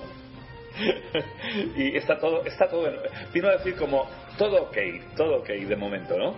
y 1.76 1.94
está 1.98 2.18
todo, 2.18 2.42
está 2.46 2.66
todo, 2.68 2.88
en- 2.88 2.96
vino 3.34 3.48
a 3.48 3.52
decir 3.52 3.76
como 3.76 4.08
todo 4.38 4.62
ok, 4.62 4.76
todo 5.14 5.36
ok 5.40 5.48
de 5.48 5.76
momento, 5.76 6.16
¿no? 6.16 6.34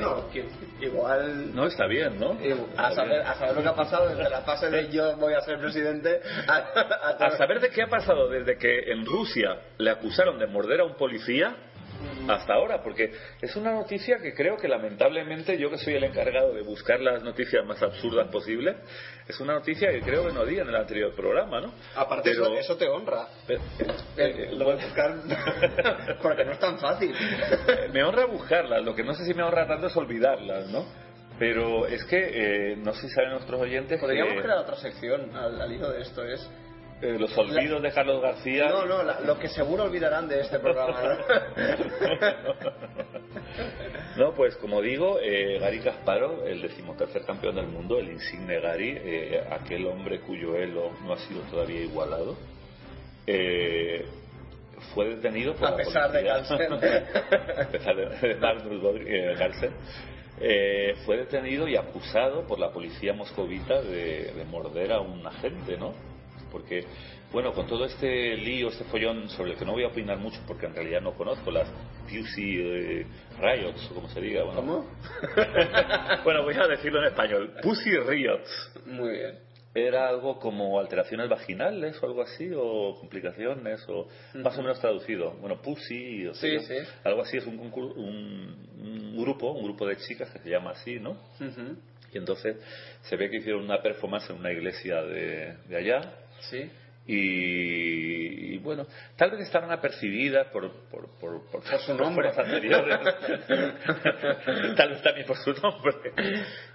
No, 0.00 0.28
que 0.30 0.44
igual... 0.80 1.54
No, 1.54 1.66
está 1.66 1.86
bien, 1.86 2.18
¿no? 2.18 2.36
A 2.76 2.90
saber, 2.92 3.22
a 3.22 3.34
saber 3.34 3.54
lo 3.56 3.62
que 3.62 3.68
ha 3.68 3.74
pasado 3.74 4.08
desde 4.08 4.28
la 4.28 4.40
fase 4.42 4.70
de 4.70 4.90
yo 4.90 5.16
voy 5.16 5.34
a 5.34 5.40
ser 5.42 5.58
presidente 5.58 6.20
a, 6.48 6.56
a- 6.56 7.26
A 7.26 7.30
saber 7.36 7.60
de 7.60 7.70
qué 7.70 7.82
ha 7.82 7.88
pasado 7.88 8.28
desde 8.28 8.58
que 8.58 8.92
en 8.92 9.06
Rusia 9.06 9.58
le 9.78 9.90
acusaron 9.90 10.38
de 10.38 10.46
morder 10.46 10.80
a 10.80 10.84
un 10.84 10.94
policía 10.96 11.54
hasta 12.28 12.54
ahora, 12.54 12.82
porque 12.82 13.12
es 13.40 13.56
una 13.56 13.72
noticia 13.72 14.18
que 14.18 14.34
creo 14.34 14.56
que 14.56 14.68
lamentablemente 14.68 15.58
yo 15.58 15.70
que 15.70 15.78
soy 15.78 15.94
el 15.94 16.04
encargado 16.04 16.52
de 16.54 16.62
buscar 16.62 17.00
las 17.00 17.22
noticias 17.22 17.64
más 17.66 17.82
absurdas 17.82 18.28
posibles, 18.30 18.76
es 19.28 19.38
una 19.40 19.54
noticia 19.54 19.90
que 19.90 20.00
creo 20.00 20.26
que 20.26 20.32
no 20.32 20.44
di 20.44 20.58
en 20.58 20.68
el 20.68 20.74
anterior 20.76 21.14
programa, 21.14 21.60
¿no? 21.60 21.74
Aparte 21.96 22.30
Pero- 22.30 22.44
eso, 22.46 22.56
eso 22.58 22.76
te 22.76 22.88
honra. 22.88 23.28
Eh, 23.48 23.58
Eh, 24.16 24.48
lo 24.52 24.64
voy 24.66 24.74
a 24.74 24.84
buscar 24.84 25.14
porque 26.22 26.44
no 26.44 26.52
es 26.52 26.58
tan 26.58 26.78
fácil. 26.78 27.14
me 27.92 28.02
honra 28.04 28.26
buscarlas, 28.26 28.82
lo 28.84 28.94
que 28.94 29.02
no 29.02 29.14
sé 29.14 29.24
si 29.24 29.34
me 29.34 29.42
honra 29.42 29.66
tanto 29.66 29.86
es 29.88 29.96
olvidarlas, 29.96 30.68
¿no? 30.68 30.84
Pero 31.38 31.86
es 31.88 32.04
que, 32.04 32.72
eh, 32.72 32.76
no 32.76 32.92
sé 32.94 33.08
si 33.08 33.14
saben 33.14 33.30
nuestros 33.30 33.60
oyentes 33.60 33.98
Podríamos 34.00 34.34
que 34.34 34.42
crear 34.42 34.58
otra 34.58 34.76
sección 34.76 35.34
al, 35.36 35.60
al 35.60 35.72
hilo 35.72 35.90
de 35.90 36.02
esto 36.02 36.22
es 36.22 36.48
eh, 37.04 37.18
los 37.18 37.36
olvidos 37.36 37.82
de 37.82 37.92
Carlos 37.92 38.22
García... 38.22 38.68
no 38.68 38.86
no 38.86 39.02
la- 39.02 39.20
lo 39.20 39.38
que 39.38 39.48
seguro 39.48 39.84
olvidarán 39.84 40.26
de 40.28 40.40
este 40.40 40.58
programa 40.58 41.18
No, 44.16 44.32
pues 44.36 44.56
como 44.56 44.80
digo, 44.80 45.18
eh, 45.20 45.58
Gary 45.60 45.80
Kasparov, 45.80 46.46
el 46.46 46.62
decimotercer 46.62 47.24
campeón 47.24 47.56
del 47.56 47.66
mundo, 47.66 47.98
el 47.98 48.10
insigne 48.10 48.60
Gary, 48.60 48.96
eh, 49.02 49.44
aquel 49.50 49.86
hombre 49.86 50.20
cuyo 50.20 50.56
elo 50.56 50.92
no 51.04 51.12
ha 51.12 51.18
sido 51.18 51.40
todavía 51.42 51.80
igualado, 51.82 52.36
eh, 53.26 54.04
fue 54.94 55.06
detenido 55.08 55.54
por 55.54 55.68
A 55.68 55.70
la 55.72 55.76
pesar 55.78 56.12
de 56.12 56.22
policía. 56.22 56.46
Carlsen. 56.46 56.72
a 57.62 57.68
pesar 57.70 57.96
de, 57.96 58.04
de 58.06 59.30
eh, 59.32 59.34
Carlsen. 59.38 59.70
Eh, 60.40 60.94
fue 61.06 61.16
detenido 61.18 61.68
y 61.68 61.76
acusado 61.76 62.44
por 62.46 62.58
la 62.58 62.70
policía 62.72 63.12
moscovita 63.12 63.80
de, 63.80 64.32
de 64.32 64.44
morder 64.46 64.92
a 64.92 65.00
un 65.00 65.24
agente, 65.26 65.76
¿no? 65.76 65.94
Porque, 66.54 66.84
bueno, 67.32 67.52
con 67.52 67.66
todo 67.66 67.84
este 67.84 68.36
lío, 68.36 68.68
este 68.68 68.84
follón 68.84 69.28
sobre 69.28 69.50
el 69.50 69.58
que 69.58 69.64
no 69.64 69.72
voy 69.72 69.82
a 69.82 69.88
opinar 69.88 70.18
mucho 70.18 70.40
porque 70.46 70.66
en 70.66 70.74
realidad 70.76 71.00
no 71.00 71.12
conozco 71.14 71.50
las 71.50 71.68
Pussy 72.04 72.60
eh, 72.60 73.06
Riots, 73.40 73.90
o 73.90 73.94
como 73.94 74.08
se 74.08 74.20
diga. 74.20 74.44
Bueno, 74.44 74.60
¿Cómo? 74.60 74.90
bueno, 76.24 76.44
voy 76.44 76.54
a 76.54 76.68
decirlo 76.68 77.00
en 77.00 77.06
español. 77.06 77.56
Pussy 77.60 77.90
Riots. 77.90 78.72
muy 78.86 79.10
bien 79.18 79.38
Era 79.74 80.08
algo 80.08 80.38
como 80.38 80.78
alteraciones 80.78 81.28
vaginales 81.28 82.00
o 82.00 82.06
algo 82.06 82.22
así, 82.22 82.48
o 82.54 82.94
complicaciones, 83.00 83.84
o 83.88 84.06
más 84.34 84.56
o 84.56 84.62
menos 84.62 84.78
traducido. 84.78 85.32
Bueno, 85.40 85.60
Pussy, 85.60 86.28
o 86.28 86.34
sea, 86.34 86.60
sí. 86.60 86.74
algo 87.02 87.22
así, 87.22 87.38
es 87.38 87.46
un, 87.46 87.58
un, 87.58 88.68
un 88.80 89.16
grupo, 89.20 89.50
un 89.50 89.64
grupo 89.64 89.88
de 89.88 89.96
chicas 89.96 90.30
que 90.30 90.38
se 90.38 90.50
llama 90.50 90.70
así, 90.70 91.00
¿no? 91.00 91.18
Y 92.14 92.18
entonces 92.18 92.56
se 93.02 93.16
ve 93.16 93.28
que 93.28 93.38
hicieron 93.38 93.64
una 93.64 93.82
performance 93.82 94.30
en 94.30 94.36
una 94.36 94.52
iglesia 94.52 95.02
de, 95.02 95.56
de 95.68 95.76
allá. 95.76 96.23
Sí 96.50 96.70
Y, 97.06 98.54
y, 98.54 98.58
bueno, 98.58 98.86
tal 99.18 99.32
vez 99.32 99.40
estaban 99.40 99.70
apercibidas 99.70 100.46
por, 100.48 100.70
por, 100.90 101.06
por, 101.20 101.44
por, 101.50 101.62
Por 101.62 101.78
su 101.80 101.94
nombre. 101.94 102.28
los 102.28 102.38
anteriores. 102.38 102.98
tal 104.76 104.88
vez 104.90 105.02
también 105.02 105.26
por 105.26 105.36
su 105.36 105.52
nombre. 105.52 105.92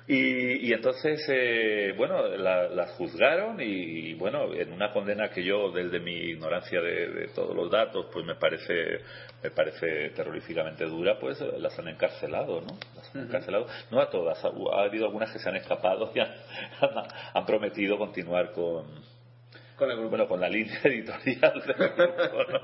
Y, 0.07 0.67
y 0.69 0.73
entonces, 0.73 1.19
eh, 1.29 1.93
bueno, 1.97 2.27
la- 2.37 2.67
las 2.69 2.91
juzgaron 2.91 3.57
y, 3.59 4.13
bueno, 4.15 4.53
en 4.53 4.71
una 4.71 4.91
condena 4.93 5.29
que 5.29 5.43
yo, 5.43 5.71
desde 5.71 5.99
mi 5.99 6.13
ignorancia 6.15 6.79
de, 6.79 7.09
de 7.09 7.27
todos 7.29 7.55
los 7.55 7.71
datos, 7.71 8.07
pues 8.13 8.23
me 8.25 8.35
parece, 8.35 8.99
me 9.43 9.49
parece 9.51 10.11
terroríficamente 10.11 10.85
dura, 10.85 11.19
pues 11.19 11.39
las 11.57 11.77
han 11.79 11.87
encarcelado, 11.87 12.61
¿no? 12.61 12.77
Las 12.95 13.15
han 13.15 13.23
encarcelado. 13.23 13.65
No 13.91 13.99
a 13.99 14.09
todas, 14.11 14.43
ha, 14.45 14.49
ha 14.49 14.83
habido 14.83 15.05
algunas 15.07 15.31
que 15.31 15.39
se 15.39 15.49
han 15.49 15.55
escapado 15.55 16.11
y 16.13 16.19
han, 16.19 16.29
han 17.33 17.45
prometido 17.47 17.97
continuar 17.97 18.51
con, 18.51 18.85
con 19.79 19.89
el 19.89 19.95
grupo 19.95 20.09
bueno, 20.09 20.27
con 20.27 20.41
la 20.41 20.49
línea 20.49 20.79
editorial 20.83 21.63
del 21.65 21.89
grupo. 21.89 22.59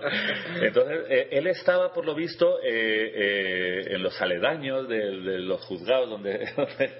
Entonces, 0.61 1.05
eh, 1.09 1.27
él 1.31 1.47
estaba, 1.47 1.91
por 1.93 2.05
lo 2.05 2.13
visto, 2.13 2.59
eh, 2.61 3.11
eh, 3.15 3.95
en 3.95 4.03
los 4.03 4.21
aledaños 4.21 4.87
de, 4.87 5.11
los 5.39 5.61
juzgados 5.61 6.09
donde, 6.09 6.47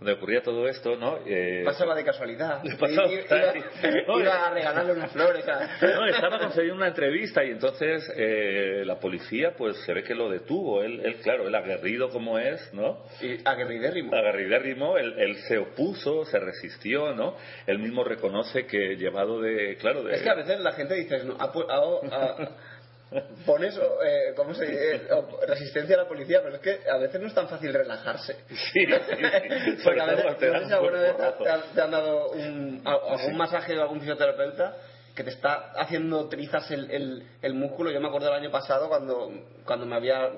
donde 0.00 0.14
ocurría 0.14 0.42
todo 0.42 0.66
esto, 0.66 0.96
¿no? 0.96 1.18
Eh, 1.26 1.62
pasaba 1.64 1.94
de 1.94 2.04
casualidad 2.04 2.62
pasaba- 2.80 3.12
iba, 3.12 4.46
a 4.46 4.50
regalarle 4.50 4.92
unas 4.92 5.12
flores 5.12 5.46
a... 5.46 5.68
no, 5.82 6.06
estaba 6.06 6.38
concediendo 6.38 6.76
una 6.76 6.88
entrevista 6.88 7.44
y 7.44 7.50
entonces 7.50 8.10
eh, 8.16 8.82
la 8.86 8.98
policía, 8.98 9.54
pues 9.56 9.76
se 9.84 9.92
ve 9.92 10.02
que 10.02 10.14
lo 10.14 10.30
detuvo. 10.30 10.82
Él, 10.82 11.00
él, 11.04 11.16
claro, 11.16 11.46
él 11.46 11.54
aguerrido 11.54 12.08
como 12.08 12.38
es, 12.38 12.72
¿no? 12.72 13.04
y 13.20 13.38
aguerridérrimo 13.44 14.14
agarridérrimo, 14.14 14.96
él, 14.96 15.14
él 15.18 15.36
se 15.48 15.58
opuso, 15.58 16.24
se 16.24 16.38
resistió, 16.38 17.14
¿no? 17.14 17.36
Él 17.66 17.78
mismo 17.78 18.02
reconoce 18.02 18.66
que 18.66 18.96
llevado 18.96 19.40
de, 19.40 19.76
claro, 19.76 20.02
de... 20.02 20.14
Es 20.14 20.22
que 20.22 20.30
a 20.30 20.34
veces 20.34 20.60
la 20.60 20.72
gente 20.72 20.94
dice, 20.94 21.24
no, 21.24 21.36
pones, 23.44 23.76
eh, 23.76 24.32
¿cómo 24.36 24.54
se 24.54 24.66
dice? 24.66 24.96
Eh, 24.96 25.08
resistencia 25.48 25.96
a 25.96 26.02
la 26.04 26.08
policía, 26.08 26.40
pero 26.42 26.56
es 26.56 26.60
que 26.60 26.78
a 26.88 26.96
veces 26.98 27.20
no 27.20 27.26
es 27.26 27.34
tan 27.34 27.48
fácil 27.48 27.72
relajarse. 27.72 28.36
Sí, 28.48 28.56
sí, 28.56 28.86
sí. 28.86 29.76
Porque 29.84 30.00
a 30.00 30.06
veces, 30.06 30.24
no 30.52 30.58
sé 30.60 30.66
si 30.66 30.72
alguna 30.72 30.96
un 30.96 31.02
vez 31.02 31.16
te, 31.74 31.80
han- 31.80 31.90
dado 31.90 32.30
un, 32.30 32.82
algún 32.84 33.36
masaje 33.36 33.76
o 33.78 33.82
algún 33.82 34.00
fisioterapeuta 34.00 34.76
que 35.14 35.24
te 35.24 35.30
está 35.30 35.72
haciendo 35.76 36.28
trizas 36.28 36.70
el, 36.70 36.88
el, 36.90 37.22
el 37.42 37.54
músculo. 37.54 37.90
Yo 37.90 38.00
me 38.00 38.06
acuerdo 38.08 38.28
el 38.28 38.34
año 38.34 38.50
pasado 38.50 38.88
cuando, 38.88 39.30
cuando 39.66 39.84
me 39.84 39.96
había, 39.96 40.30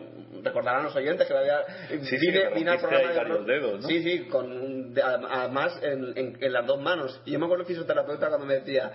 recordarán 0.43 0.85
los 0.85 0.97
oyentes 0.97 1.29
que 1.29 1.35
me 1.35 1.41
había, 1.41 1.59
sí, 1.89 2.17
vine, 2.19 2.41
te 2.49 2.55
vine 2.55 2.71
al 2.71 2.79
programa 2.81 3.11
de 3.11 3.17
varios 3.19 3.47
dedos, 3.47 3.81
¿no? 3.83 3.87
Sí, 3.89 4.03
sí, 4.03 4.29
con 4.29 4.95
además 5.31 5.79
en, 5.83 6.17
en- 6.17 6.39
en 6.43 6.53
las 6.53 6.67
dos 6.67 6.81
manos. 6.81 7.21
Y 7.27 7.33
yo 7.33 7.39
me 7.39 7.45
acuerdo 7.45 7.63
el 7.65 7.69
fisioterapeuta 7.69 8.29
cuando 8.29 8.47
me 8.47 8.55
decía, 8.55 8.91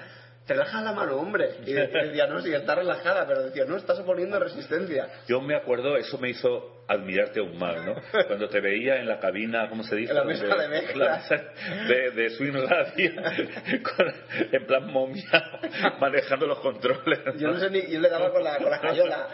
relaja 0.48 0.82
la 0.82 0.94
mano, 0.94 1.18
hombre. 1.18 1.50
Y 1.66 1.74
decía, 1.74 2.28
no, 2.28 2.42
sí, 2.42 2.54
está 2.54 2.76
relajada, 2.76 3.26
pero 3.28 3.44
decía, 3.44 3.66
no, 3.66 3.76
estás 3.78 4.00
oponiendo 4.00 4.40
resistencia. 4.40 5.08
Yo 5.28 5.42
me 5.42 5.56
acuerdo, 5.56 5.98
eso 5.98 6.18
me 6.18 6.30
hizo 6.30 6.74
admirarte 6.88 7.42
aún 7.42 7.58
más, 7.60 7.86
¿no? 7.86 7.96
Cuando 8.28 8.48
te 8.48 8.62
veía 8.62 8.96
en 8.98 9.08
la 9.08 9.20
cabina, 9.20 9.68
¿cómo 9.70 9.84
se 9.84 9.96
dice? 9.98 10.12
En 10.12 10.18
la 10.18 10.24
mesa 10.24 10.46
de 10.56 10.68
mezclas. 10.70 11.30
de, 11.30 12.12
de 12.12 12.30
Swing 12.32 12.54
Radio, 12.54 13.12
con- 13.84 14.14
en 14.54 14.66
plan 14.66 14.88
momia, 14.88 15.60
manejando 16.00 16.48
los 16.48 16.60
controles. 16.60 17.20
Yo 17.38 17.50
no 17.52 17.60
sé 17.60 17.70
ni, 17.70 17.82
yo 17.92 18.00
le 18.00 18.10
daba 18.10 18.32
con 18.32 18.44
la, 18.44 18.58
con 18.58 18.70
la 18.72 18.80
cayola. 18.80 19.28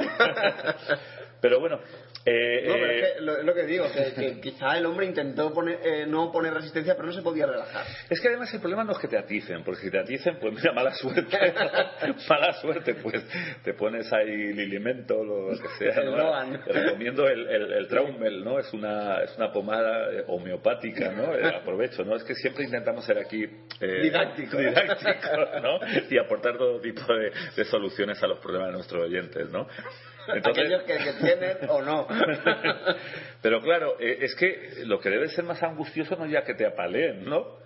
Pero 1.44 1.60
bueno, 1.60 1.78
eh, 2.26 2.64
No, 2.66 2.74
pero 2.74 2.86
eh, 2.86 3.00
es 3.02 3.14
que 3.16 3.22
lo, 3.22 3.54
que 3.54 3.64
digo, 3.64 3.86
que, 3.92 4.14
que 4.14 4.40
quizá 4.40 4.78
el 4.78 4.86
hombre 4.86 5.08
intentó 5.08 5.52
poner, 5.52 5.78
eh, 5.84 6.06
no 6.08 6.32
poner 6.32 6.54
resistencia, 6.54 6.96
pero 6.96 7.08
no 7.08 7.14
se 7.14 7.22
podía 7.22 7.46
relajar. 7.46 7.86
Es 8.10 8.22
que 8.22 8.30
además 8.30 8.54
el 8.54 8.62
problema 8.62 8.86
no 8.86 8.94
es 8.94 8.98
que 9.00 9.10
te 9.10 9.18
aticen, 9.18 9.62
porque 9.62 9.82
si 9.82 9.92
te 9.92 10.00
aticen, 10.00 10.38
pues 10.40 10.54
mira, 10.54 10.72
mala 10.72 10.94
suerte. 10.94 11.38
mala 12.30 12.54
suerte, 12.62 12.96
pues 12.96 13.22
te 13.62 13.74
pones 13.74 14.10
ahí 14.14 14.54
Lilimento 14.54 15.20
o 15.20 15.24
lo 15.26 15.50
que 15.50 15.68
sea. 15.78 16.02
El 16.02 16.12
¿no? 16.16 16.60
Te 16.64 16.72
recomiendo 16.72 17.28
el, 17.28 17.46
el, 17.50 17.74
el 17.74 17.88
Traumel, 17.90 18.42
¿no? 18.42 18.58
Es 18.58 18.72
una, 18.72 19.22
es 19.22 19.36
una 19.36 19.52
pomada 19.52 20.14
eh, 20.14 20.24
homeopática, 20.28 21.12
¿no? 21.12 21.36
Eh, 21.36 21.46
aprovecho, 21.46 22.06
¿no? 22.06 22.16
Es 22.16 22.24
que 22.24 22.36
siempre 22.36 22.64
intentamos 22.64 23.04
ser 23.04 23.18
aquí... 23.18 23.44
eh, 23.82 24.02
Didácticos. 24.02 24.62
didácticos, 24.62 25.62
¿no? 25.62 25.80
Y 26.10 26.18
aportar 26.18 26.58
todo 26.58 26.80
tipo 26.80 27.02
de, 27.14 27.34
de 27.54 27.66
soluciones 27.66 28.24
a 28.24 28.28
los 28.28 28.40
problemas 28.40 28.70
de 28.70 28.74
nuestros 28.76 29.04
oyentes, 29.04 29.50
¿no? 29.50 29.68
Aquellos 30.28 30.84
que, 30.84 30.98
que 30.98 31.14
tienen 31.22 31.58
o 31.70 31.82
no. 31.82 32.08
Pero 33.42 33.62
claro, 33.62 33.96
eh, 34.00 34.20
es 34.22 34.36
que 34.36 34.84
lo 34.86 35.00
que 35.00 35.10
debe 35.10 35.28
ser 35.30 35.44
más 35.44 35.62
angustioso 35.64 36.16
no 36.16 36.26
es 36.26 36.32
ya 36.32 36.44
que 36.44 36.54
te 36.54 36.66
apaleen, 36.66 37.26
¿no? 37.26 37.62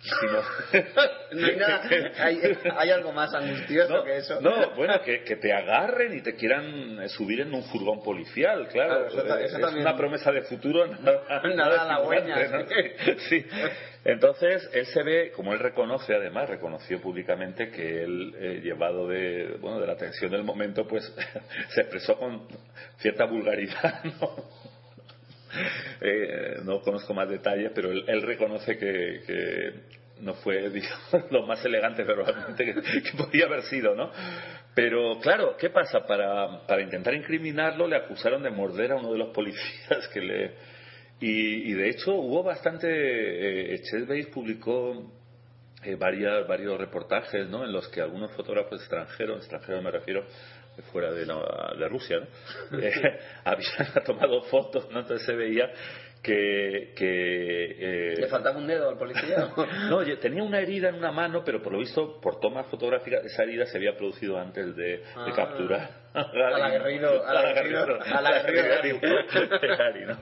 Sino... 0.00 0.42
No 1.32 1.46
hay 1.46 1.56
nada, 1.56 1.82
hay, 2.20 2.40
hay 2.78 2.90
algo 2.90 3.12
más 3.12 3.34
angustioso 3.34 3.96
No, 3.98 4.04
que 4.04 4.16
eso. 4.16 4.40
no, 4.40 4.70
bueno, 4.76 5.02
que, 5.02 5.22
que 5.24 5.36
te 5.36 5.52
agarren 5.52 6.16
y 6.16 6.22
te 6.22 6.36
quieran 6.36 7.02
eh, 7.02 7.08
subir 7.10 7.40
en 7.42 7.52
un 7.52 7.64
furgón 7.64 8.02
policial, 8.02 8.66
claro. 8.68 9.08
Claro, 9.08 9.26
eso 9.28 9.36
Eh, 9.36 9.44
eso 9.44 9.56
es 9.56 9.60
también- 9.62 9.82
una 9.86 9.96
promesa 9.96 10.32
de 10.32 10.42
futuro 10.42 10.86
nada, 11.02 11.42
Nada 11.54 11.82
halagüeña, 11.82 12.40
estimulante, 12.40 12.96
¿no? 13.06 13.18
Sí. 13.28 13.46
Entonces, 14.08 14.66
él 14.72 14.86
se 14.86 15.02
ve, 15.02 15.32
como 15.32 15.52
él 15.52 15.58
reconoce, 15.58 16.14
además, 16.14 16.48
reconoció 16.48 16.98
públicamente 16.98 17.70
que 17.70 18.04
él, 18.04 18.34
eh, 18.38 18.60
llevado 18.64 19.06
de, 19.06 19.58
bueno, 19.60 19.78
de 19.78 19.86
la 19.86 19.98
tensión 19.98 20.30
del 20.30 20.44
momento, 20.44 20.86
pues 20.88 21.14
se 21.74 21.82
expresó 21.82 22.16
con 22.18 22.48
cierta 22.96 23.26
vulgaridad, 23.26 24.02
¿no? 24.18 24.34
Eh, 26.00 26.56
no 26.64 26.80
conozco 26.80 27.12
más 27.12 27.28
detalles, 27.28 27.70
pero 27.74 27.90
él, 27.90 28.22
reconoce 28.22 28.78
que, 28.78 29.20
que 29.26 29.72
no 30.22 30.32
fue 30.36 30.70
lo 31.30 31.46
más 31.46 31.62
elegante 31.66 32.02
verbalmente 32.02 32.64
que, 32.64 33.02
que 33.02 33.12
podía 33.14 33.44
haber 33.44 33.60
sido, 33.64 33.94
¿no? 33.94 34.10
Pero 34.74 35.20
claro, 35.20 35.54
¿qué 35.58 35.68
pasa? 35.68 36.06
Para, 36.06 36.66
para 36.66 36.80
intentar 36.80 37.12
incriminarlo 37.12 37.86
le 37.86 37.96
acusaron 37.96 38.42
de 38.42 38.48
morder 38.48 38.92
a 38.92 38.96
uno 38.96 39.12
de 39.12 39.18
los 39.18 39.34
policías 39.34 40.08
que 40.14 40.20
le... 40.22 40.77
Y, 41.20 41.70
y 41.70 41.74
de 41.74 41.88
hecho 41.90 42.14
hubo 42.14 42.42
bastante... 42.42 42.86
Eh, 43.74 43.80
Chesbase 43.82 44.28
publicó 44.32 45.10
eh, 45.82 45.96
varias, 45.96 46.46
varios 46.46 46.78
reportajes 46.78 47.48
¿no? 47.48 47.64
en 47.64 47.72
los 47.72 47.88
que 47.88 48.00
algunos 48.00 48.30
fotógrafos 48.32 48.80
extranjeros, 48.80 49.38
extranjeros 49.38 49.82
me 49.82 49.90
refiero, 49.90 50.24
fuera 50.92 51.12
de, 51.12 51.26
la- 51.26 51.74
de 51.76 51.88
Rusia, 51.88 52.18
¿no? 52.20 52.78
Eh, 52.80 52.92
habían 53.44 53.92
tomado 54.06 54.42
fotos, 54.42 54.88
¿no? 54.92 55.00
entonces 55.00 55.26
se 55.26 55.34
veía 55.34 55.70
que... 56.22 56.92
que 56.96 58.12
eh, 58.12 58.14
¿Le 58.18 58.26
faltaba 58.28 58.58
un 58.58 58.66
dedo 58.68 58.88
al 58.88 58.96
policía? 58.98 59.50
no, 59.88 60.04
tenía 60.20 60.42
una 60.44 60.60
herida 60.60 60.88
en 60.90 60.96
una 60.96 61.10
mano, 61.12 61.42
pero 61.44 61.62
por 61.62 61.72
lo 61.72 61.78
visto, 61.80 62.20
por 62.20 62.38
tomas 62.40 62.66
fotográficas, 62.68 63.24
esa 63.24 63.42
herida 63.42 63.66
se 63.66 63.76
había 63.76 63.96
producido 63.96 64.38
antes 64.38 64.74
de, 64.76 64.84
de 64.98 65.02
Ah. 65.16 65.32
capturar. 65.34 65.90
A 66.18 66.58
la 66.58 66.70
Guerrero, 66.70 67.24
a 67.24 67.32
la 67.32 67.52
Guerrero, 67.52 67.98
a 68.02 68.20
la 68.20 68.42
Guerrero 68.42 69.00
Gary, 69.78 70.06
¿no? 70.06 70.18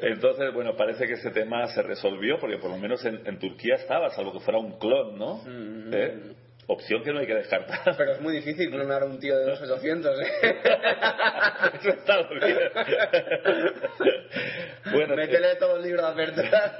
Entonces, 0.00 0.52
bueno, 0.52 0.76
parece 0.76 1.06
que 1.06 1.14
ese 1.14 1.30
tema 1.30 1.66
se 1.68 1.82
resolvió, 1.82 2.38
porque 2.38 2.58
por 2.58 2.70
lo 2.70 2.78
menos 2.78 3.04
en, 3.04 3.26
en 3.26 3.38
Turquía 3.38 3.76
estaba, 3.76 4.10
salvo 4.10 4.32
que 4.32 4.40
fuera 4.40 4.58
un 4.58 4.78
clon, 4.78 5.18
¿no? 5.18 5.42
Mm. 5.44 5.90
¿Eh? 5.92 6.36
Opción 6.68 7.04
que 7.04 7.12
no 7.12 7.20
hay 7.20 7.26
que 7.28 7.34
descartar. 7.34 7.78
Pero 7.96 8.10
es 8.12 8.20
muy 8.20 8.32
difícil 8.34 8.68
clonar 8.70 9.02
a 9.02 9.06
un 9.06 9.20
tío 9.20 9.36
de 9.38 9.46
2.800, 9.52 10.20
¿eh? 10.20 10.32
Eso 11.80 11.90
está 11.90 12.22
muy 12.24 12.40
bien. 12.40 12.58
bueno, 14.92 15.14
Métele 15.16 15.54
todo 15.56 15.76
el 15.76 15.82
libro 15.82 16.02
de 16.02 16.08
apertura. 16.08 16.76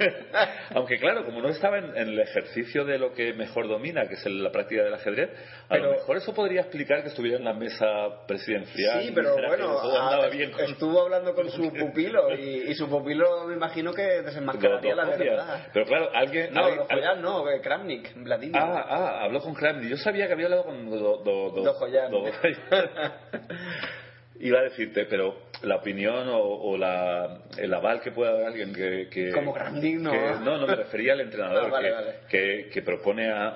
Aunque 0.75 0.97
claro, 0.99 1.23
como 1.25 1.41
no 1.41 1.47
estaba 1.49 1.77
en, 1.77 1.95
en 1.95 2.09
el 2.09 2.19
ejercicio 2.19 2.83
de 2.83 2.97
lo 2.97 3.13
que 3.13 3.31
mejor 3.33 3.67
domina, 3.69 4.05
que 4.07 4.15
es 4.15 4.25
la 4.25 4.51
práctica 4.51 4.83
del 4.83 4.93
ajedrez, 4.93 5.29
a 5.29 5.69
Pero- 5.69 5.85
lo 5.85 5.91
mejor 5.91 6.17
eso 6.17 6.33
podría 6.33 6.61
explicar 6.61 7.01
que 7.03 7.09
estuviera 7.09 7.37
en 7.37 7.45
la 7.45 7.53
mesa 7.53 8.25
presidencial. 8.27 9.03
Sí, 9.03 9.11
pero 9.15 9.35
bueno, 9.47 9.79
a- 9.79 10.27
bien 10.27 10.51
con- 10.51 10.65
estuvo 10.65 11.01
hablando 11.03 11.33
con 11.33 11.49
su 11.49 11.71
pupilo 11.73 12.33
y, 12.35 12.69
y 12.71 12.75
su 12.75 12.89
pupilo 12.89 13.45
me 13.45 13.53
imagino 13.55 13.93
que 13.93 14.01
desenmascararía 14.21 14.95
la 14.95 15.05
verdad. 15.05 15.67
Pero 15.73 15.85
claro, 15.85 16.09
alguien... 16.13 16.53
No, 16.53 16.65
alguien- 16.65 16.79
Dojoyan 16.87 17.21
no, 17.21 17.49
eh, 17.49 17.61
Kramnik, 17.61 18.11
Vladimir. 18.15 18.57
Ah, 18.57 18.85
ah, 18.89 19.19
habló 19.23 19.39
con 19.39 19.53
Kramnik. 19.53 19.76
Yo 19.81 19.97
sabía 19.97 20.27
que 20.27 20.33
había 20.33 20.45
hablado 20.45 20.65
con 20.65 20.89
Do, 20.89 21.17
do, 21.19 21.49
do- 21.51 21.63
Dojoyan. 21.63 22.11
Dojoyan. 22.11 22.89
Iba 24.39 24.59
a 24.59 24.63
decirte, 24.63 25.05
pero 25.05 25.47
la 25.63 25.77
opinión 25.77 26.29
o, 26.29 26.37
o 26.39 26.77
la, 26.77 27.39
el 27.57 27.73
aval 27.73 28.01
que 28.01 28.11
pueda 28.11 28.33
dar 28.33 28.45
alguien 28.47 28.71
que... 28.73 29.07
que 29.09 29.31
Como 29.31 29.51
Kramnik, 29.53 29.95
no. 29.99 30.11
que- 30.11 30.35
no, 30.43 30.57
no 30.59 30.67
me 30.67 30.75
refería 30.75 31.13
al 31.13 31.21
entrenador 31.21 31.63
Ah, 31.67 31.69
vale, 31.69 31.87
que, 31.87 31.93
vale. 31.93 32.13
Que, 32.29 32.69
que 32.71 32.81
propone 32.83 33.31
a, 33.31 33.47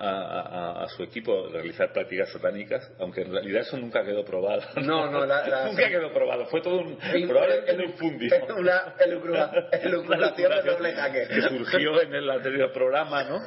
a- 0.84 0.88
su 0.89 1.04
equipo 1.04 1.48
realizar 1.50 1.94
prácticas 1.94 2.32
satánicas, 2.32 2.91
aunque 3.00 3.22
en 3.22 3.32
realidad 3.32 3.62
eso 3.62 3.78
nunca 3.78 4.04
quedó 4.04 4.26
probado. 4.26 4.63
No, 4.82 5.12
no, 5.12 5.24
la- 5.26 5.48
la- 5.48 5.65
nunca 5.70 5.88
quedó 5.88 6.12
probado. 6.12 6.48
Fue 6.48 6.62
todo 6.62 6.80
un... 6.80 6.98
Y- 7.13 7.28
probablemente 7.28 7.72
el- 7.72 7.82
un. 7.82 8.58
Una 8.62 8.96
elucubra- 9.06 9.52
elucubración 9.84 10.52
de 10.52 10.72
doble 10.72 10.94
jaque. 10.94 11.28
Que 11.28 11.41
surgió 11.44 12.02
en 12.02 12.15
el 12.15 12.30
anterior 12.30 12.72
programa, 12.74 13.24
¿no? 13.24 13.39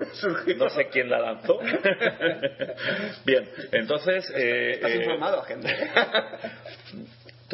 No 0.56 0.68
sé 0.70 0.86
quién 0.88 1.10
la 1.10 1.18
lanzó. 1.18 1.58
Bien, 3.24 3.48
entonces... 3.72 4.32
eh, 4.36 4.72
Estás 4.74 4.90
eh, 4.92 4.96
informado, 4.96 5.42
gente. 5.42 5.68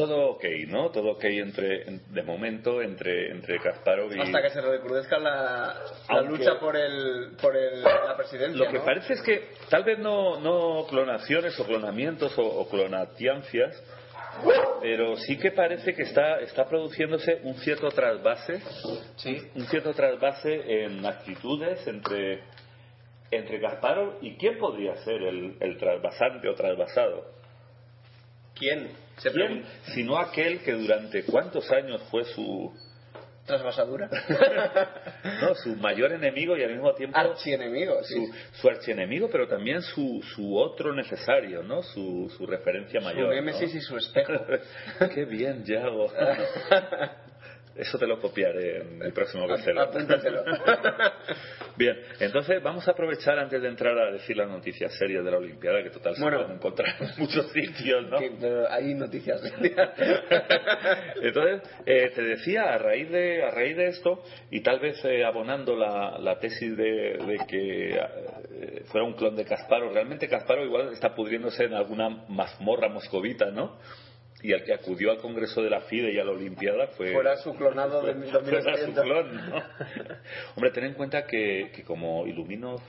Todo 0.07 0.31
ok, 0.31 0.45
¿no? 0.69 0.91
Todo 0.91 1.11
ok 1.13 1.25
entre, 1.25 1.83
en- 1.89 2.03
de 2.15 2.23
momento 2.23 2.81
entre, 2.81 3.31
entre 3.31 3.59
Kasparov 3.61 4.11
y... 4.15 4.21
Hasta 4.21 4.41
que 4.43 4.51
se 4.51 4.61
recrudezca 4.63 5.19
la, 5.19 5.75
la 6.09 6.23
lucha 6.23 6.59
por 6.59 6.77
el 6.77 7.37
por 7.41 7.57
el, 7.57 7.83
la 7.83 8.17
presidencia. 8.17 8.65
Lo 8.65 8.71
que 8.71 8.79
¿no? 8.79 8.85
parece 8.85 9.13
es 9.13 9.23
que 9.23 9.49
tal 9.69 9.85
vez 9.85 9.99
no, 9.99 10.41
no 10.41 10.87
clonaciones 10.89 11.59
o 11.61 11.67
clonamientos 11.67 12.37
o, 12.39 12.43
o 12.43 12.69
clonatiancias, 12.69 13.77
pero 14.81 15.17
sí 15.17 15.37
que 15.37 15.51
parece 15.51 15.93
que 15.93 16.03
está, 16.05 16.41
está 16.41 16.65
produciéndose 16.67 17.41
un 17.43 17.55
cierto 17.57 17.89
trasvase, 17.91 18.63
un 19.55 19.67
cierto 19.67 19.93
trasvase 19.93 20.85
en 20.85 21.05
actitudes 21.05 21.87
entre, 21.87 22.43
entre 23.31 23.61
Kasparov 23.61 24.15
y 24.23 24.37
quién 24.37 24.59
podría 24.59 24.97
ser 25.05 25.21
el, 25.23 25.57
el 25.61 25.77
trasvasante 25.77 26.49
o 26.49 26.55
trasvasado. 26.55 27.39
¿Quién? 28.55 28.91
¿Quién? 29.23 29.35
pregunta. 29.35 29.69
Si 29.95 30.03
no 30.03 30.19
aquel 30.19 30.61
que 30.61 30.73
durante 30.73 31.25
cuántos 31.25 31.71
años 31.71 32.03
fue 32.11 32.25
su, 32.25 32.73
Trasvasadura. 33.47 34.09
no, 35.43 35.55
su 35.57 35.75
mayor 35.77 36.13
enemigo 36.13 36.57
y 36.57 36.63
al 36.63 36.73
mismo 36.73 36.93
tiempo 36.95 37.19
Archienemigo, 37.19 38.03
sí. 38.05 38.15
su, 38.15 38.61
su 38.61 38.69
archienemigo, 38.69 39.29
pero 39.31 39.49
también 39.49 39.83
su, 39.83 40.23
su 40.35 40.57
otro 40.57 40.95
necesario, 40.95 41.63
¿no? 41.63 41.83
Su, 41.83 42.33
su 42.37 42.47
referencia 42.47 43.01
Su 43.01 43.07
mayor. 43.07 43.35
némesis 43.35 43.73
¿no? 43.73 43.79
y 43.79 43.81
su 43.83 43.97
espejo. 43.97 44.33
Qué 45.15 45.25
bien, 45.25 45.65
Yago. 45.65 46.13
Eso 47.81 47.99
te 47.99 48.07
lo 48.07 48.21
copiaré 48.21 48.83
en 48.83 49.03
el 49.03 49.13
próximo 49.13 49.47
bestseller. 49.49 49.89
Bien, 51.77 51.97
entonces 52.21 52.63
vamos 52.63 52.87
a 52.87 52.91
aprovechar 52.91 53.39
antes 53.39 53.63
de 53.63 53.69
entrar 53.69 53.97
a 53.99 54.11
decir 54.13 54.37
las 54.37 54.49
noticias 54.51 54.93
serias 54.99 55.25
de 55.25 55.31
la 55.31 55.39
Olimpiada, 55.39 55.83
que 55.83 55.89
total 55.91 56.15
se 56.15 56.23
Bueno. 56.23 56.39
pueden 56.41 56.57
encontrar 56.57 56.95
en 57.01 57.09
muchos 57.17 57.51
sitios, 57.53 58.07
¿no? 58.11 58.19
Que, 58.19 58.33
pero 58.39 58.71
hay 58.71 58.93
noticias. 58.95 59.41
Entonces, 61.23 61.63
eh, 61.87 62.11
te 62.15 62.23
decía, 62.23 62.65
a 62.75 62.79
raíz 62.79 63.11
de, 63.11 63.43
a 63.45 63.51
raíz 63.51 63.77
de 63.77 63.87
esto, 63.89 64.23
y 64.51 64.61
tal 64.61 64.79
vez 64.81 65.03
eh, 65.05 65.25
abonando 65.25 65.75
la, 65.77 66.19
la 66.19 66.39
tesis 66.39 66.77
de, 66.77 66.85
de 67.17 67.39
que 67.49 67.91
eh, 67.97 68.83
fuera 68.87 69.07
un 69.07 69.15
clon 69.15 69.37
de 69.37 69.45
Kasparov, 69.47 69.93
realmente 69.95 70.29
Kasparov 70.29 70.67
igual 70.67 70.93
está 70.93 71.15
pudriéndose 71.15 71.65
en 71.65 71.75
alguna 71.75 72.09
mazmorra 72.29 72.89
moscovita, 72.89 73.51
¿no? 73.51 73.79
Y 74.43 74.53
el 74.53 74.65
que 74.65 74.73
acudió 74.73 75.11
al 75.11 75.19
Congreso 75.19 75.63
de 75.63 75.71
la 75.71 75.83
FIDE 75.83 76.13
y 76.13 76.19
a 76.19 76.25
la 76.25 76.33
Olimpiada 76.33 76.89
fue... 76.89 77.13
Fuera 77.13 77.37
su 77.37 77.55
clonado 77.55 78.03
de 78.03 78.15
fuera 78.31 78.77
su 78.77 78.93
2800. 78.93 79.05
clon, 79.05 79.51
¿no? 79.51 79.63
Hombre, 80.57 80.71
ten 80.71 80.85
en 80.85 80.95
cuenta 80.95 81.27
que, 81.27 81.71
que 81.75 81.85
como 81.85 82.27
Iluminov 82.27 82.81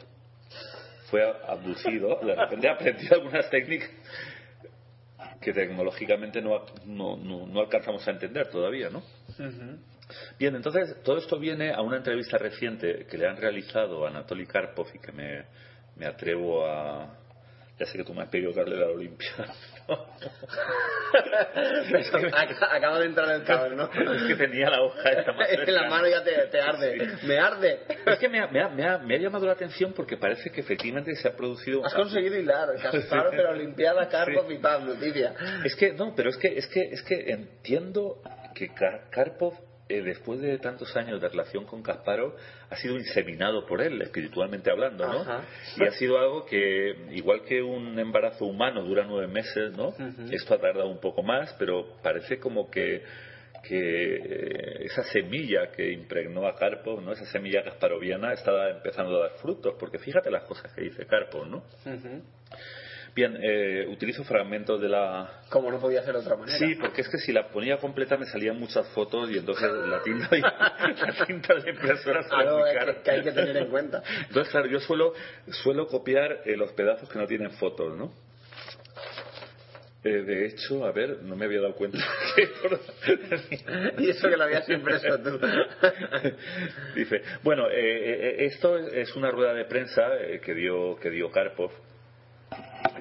fue 1.09 1.21
abducido, 1.47 2.19
de 2.23 2.35
repente 2.35 2.69
aprendió 2.69 3.13
algunas 3.15 3.49
técnicas 3.49 3.89
que 5.41 5.53
tecnológicamente 5.53 6.41
no, 6.41 6.65
no, 6.85 7.17
no, 7.17 7.47
no 7.47 7.59
alcanzamos 7.59 8.07
a 8.07 8.11
entender 8.11 8.49
todavía, 8.49 8.89
¿no? 8.89 9.03
Bien, 10.37 10.55
entonces 10.55 11.01
todo 11.03 11.17
esto 11.17 11.39
viene 11.39 11.73
a 11.73 11.81
una 11.81 11.97
entrevista 11.97 12.37
reciente 12.37 13.05
que 13.09 13.17
le 13.17 13.27
han 13.27 13.37
realizado 13.37 14.05
a 14.05 14.09
Anatoly 14.09 14.45
Karpov 14.45 14.87
y 14.93 14.99
que 14.99 15.11
me, 15.11 15.45
me 15.95 16.05
atrevo 16.05 16.65
a... 16.65 17.17
Ya 17.81 17.87
sé 17.87 17.97
que 17.97 18.03
tú 18.03 18.13
me 18.13 18.21
has 18.21 18.29
pedido 18.29 18.53
que 18.53 18.59
hable 18.59 18.75
de 18.75 18.81
la 18.81 18.91
Olimpiada. 18.91 19.55
Ac- 21.11 22.67
Acaba 22.71 22.99
de 22.99 23.05
entrar 23.07 23.31
el 23.31 23.43
cabrón, 23.43 23.75
¿no? 23.77 23.89
Es 24.15 24.23
que 24.27 24.35
tenía 24.35 24.69
la 24.69 24.83
hoja 24.83 25.09
esta 25.09 25.31
más 25.33 25.49
En 25.49 25.59
la 25.59 25.65
cerca. 25.65 25.89
mano 25.89 26.07
ya 26.07 26.23
te, 26.23 26.31
te 26.47 26.61
arde. 26.61 27.17
Me 27.23 27.39
arde. 27.39 27.79
Es 28.05 28.19
que 28.19 28.29
me 28.29 28.39
ha, 28.39 28.47
me, 28.47 28.61
ha, 28.61 28.69
me, 28.69 28.85
ha, 28.87 28.97
me 28.99 29.15
ha 29.15 29.17
llamado 29.17 29.47
la 29.47 29.53
atención 29.53 29.93
porque 29.93 30.15
parece 30.17 30.51
que 30.51 30.61
efectivamente 30.61 31.15
se 31.15 31.27
ha 31.27 31.35
producido... 31.35 31.83
Has 31.83 31.95
conseguido 31.95 32.37
hilar. 32.37 32.69
Kasparov 32.81 33.31
de 33.31 33.41
la 33.43 33.49
Olimpiada, 33.49 34.07
Karpov 34.07 34.51
y 34.51 34.59
pam, 34.59 34.85
noticia. 34.85 35.33
Es 35.65 35.75
que 35.75 35.93
no, 35.93 36.13
pero 36.15 36.29
es 36.29 36.37
que 36.37 36.55
es 36.55 36.67
que 36.67 36.81
es 36.81 37.01
que 37.01 37.31
entiendo 37.31 38.21
que 38.53 38.69
Kar- 38.69 39.09
Karpov 39.09 39.55
eh, 39.97 40.01
después 40.03 40.39
de 40.39 40.57
tantos 40.59 40.95
años 40.95 41.21
de 41.21 41.29
relación 41.29 41.65
con 41.65 41.83
Kasparov 41.83 42.35
ha 42.69 42.75
sido 42.77 42.97
inseminado 42.97 43.65
por 43.65 43.81
él 43.81 44.01
espiritualmente 44.01 44.71
hablando, 44.71 45.07
¿no? 45.07 45.21
Ajá. 45.21 45.43
Y 45.77 45.83
ha 45.83 45.91
sido 45.91 46.17
algo 46.17 46.45
que 46.45 46.95
igual 47.11 47.43
que 47.43 47.61
un 47.61 47.97
embarazo 47.99 48.45
humano 48.45 48.83
dura 48.83 49.05
nueve 49.07 49.27
meses, 49.27 49.75
¿no? 49.75 49.93
Esto 50.31 50.55
ha 50.55 50.59
tardado 50.59 50.89
un 50.89 50.99
poco 50.99 51.23
más, 51.23 51.53
pero 51.59 51.97
parece 52.01 52.39
como 52.39 52.69
que 52.69 53.03
que 53.63 54.15
eh, 54.15 54.85
esa 54.85 55.03
semilla 55.03 55.71
que 55.71 55.91
impregnó 55.91 56.47
a 56.47 56.55
Karpov, 56.55 57.01
¿no? 57.01 57.11
Esa 57.11 57.25
semilla 57.25 57.63
kasparoviana 57.63 58.33
estaba 58.33 58.69
empezando 58.71 59.17
a 59.17 59.27
dar 59.27 59.37
frutos, 59.37 59.75
porque 59.79 59.99
fíjate 59.99 60.31
las 60.31 60.43
cosas 60.43 60.73
que 60.73 60.81
dice 60.81 61.05
Karpov, 61.05 61.45
¿no? 61.45 61.63
Bien, 63.13 63.37
eh, 63.41 63.87
utilizo 63.89 64.23
fragmentos 64.23 64.79
de 64.79 64.87
la, 64.87 65.41
Como 65.49 65.69
no 65.69 65.79
podía 65.79 66.01
ser 66.03 66.13
de 66.13 66.19
otra 66.19 66.37
manera. 66.37 66.57
Sí, 66.57 66.75
porque 66.75 67.01
es 67.01 67.09
que 67.09 67.17
si 67.17 67.33
la 67.33 67.49
ponía 67.49 67.77
completa 67.77 68.15
me 68.15 68.25
salían 68.25 68.57
muchas 68.57 68.87
fotos 68.89 69.29
y 69.29 69.37
entonces 69.37 69.69
la 69.69 70.01
tinta, 70.01 70.29
la 70.37 71.25
tinta 71.25 71.55
de 71.55 71.71
impresora 71.71 72.25
Algo 72.31 72.59
muy 72.59 72.69
que, 73.03 73.11
hay 73.11 73.21
que 73.21 73.31
tener 73.33 73.57
en 73.57 73.69
cuenta. 73.69 74.01
Entonces, 74.27 74.49
claro, 74.49 74.67
yo 74.67 74.79
suelo, 74.79 75.13
suelo 75.63 75.87
copiar 75.87 76.41
eh, 76.45 76.55
los 76.55 76.71
pedazos 76.71 77.09
que 77.09 77.19
no 77.19 77.27
tienen 77.27 77.51
fotos, 77.51 77.97
¿no? 77.97 78.13
Eh, 80.03 80.23
de 80.23 80.47
hecho, 80.47 80.83
a 80.83 80.91
ver, 80.91 81.21
no 81.21 81.35
me 81.35 81.45
había 81.45 81.61
dado 81.61 81.75
cuenta. 81.75 81.99
Y 83.99 84.09
eso 84.09 84.29
que 84.29 84.37
lo 84.37 84.45
habías 84.45 84.67
impreso 84.69 85.19
tú. 85.19 85.39
Dice, 86.95 87.21
bueno, 87.43 87.69
eh, 87.69 87.75
eh, 87.75 88.45
esto 88.45 88.77
es 88.77 89.15
una 89.15 89.29
rueda 89.29 89.53
de 89.53 89.65
prensa 89.65 90.15
eh, 90.19 90.39
que 90.39 90.53
dio 90.53 90.95
que 90.95 91.09
dio 91.09 91.29
Karpov 91.29 91.71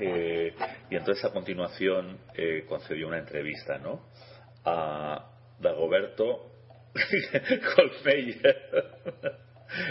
eh, 0.00 0.54
y 0.88 0.96
entonces 0.96 1.24
a 1.24 1.32
continuación 1.32 2.18
eh, 2.34 2.64
concedió 2.68 3.08
una 3.08 3.18
entrevista, 3.18 3.78
¿no? 3.78 4.06
A 4.64 5.30
Dagoberto 5.58 6.52
Colmeyer. 7.76 8.70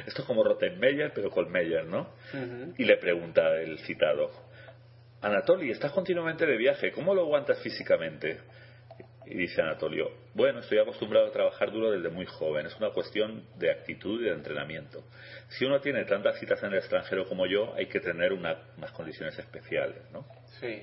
Esto 0.05 0.21
es 0.21 0.27
como 0.27 0.43
Rottenmeier, 0.43 1.13
pero 1.13 1.29
Colmeyer, 1.29 1.85
¿no? 1.85 2.09
Y 2.77 2.83
le 2.83 2.97
pregunta 2.97 3.61
el 3.61 3.79
citado, 3.79 4.29
Anatoly, 5.21 5.71
estás 5.71 5.91
continuamente 5.91 6.45
de 6.45 6.55
viaje, 6.55 6.91
¿cómo 6.91 7.13
lo 7.13 7.21
aguantas 7.21 7.61
físicamente? 7.61 8.39
Y 9.31 9.37
dice 9.37 9.61
Anatolio, 9.61 10.09
bueno, 10.33 10.59
estoy 10.59 10.79
acostumbrado 10.79 11.27
a 11.27 11.31
trabajar 11.31 11.71
duro 11.71 11.91
desde 11.91 12.09
muy 12.09 12.25
joven, 12.25 12.65
es 12.65 12.75
una 12.77 12.89
cuestión 12.89 13.43
de 13.57 13.69
actitud 13.69 14.19
y 14.21 14.25
de 14.25 14.31
entrenamiento. 14.31 15.03
Si 15.49 15.65
uno 15.65 15.79
tiene 15.79 16.03
tantas 16.05 16.39
citas 16.39 16.61
en 16.63 16.71
el 16.71 16.79
extranjero 16.79 17.27
como 17.29 17.45
yo, 17.45 17.75
hay 17.75 17.85
que 17.85 17.99
tener 17.99 18.33
una- 18.33 18.57
unas 18.75 18.91
condiciones 18.91 19.37
especiales, 19.37 19.97
¿no? 20.11 20.25
Sí. 20.59 20.81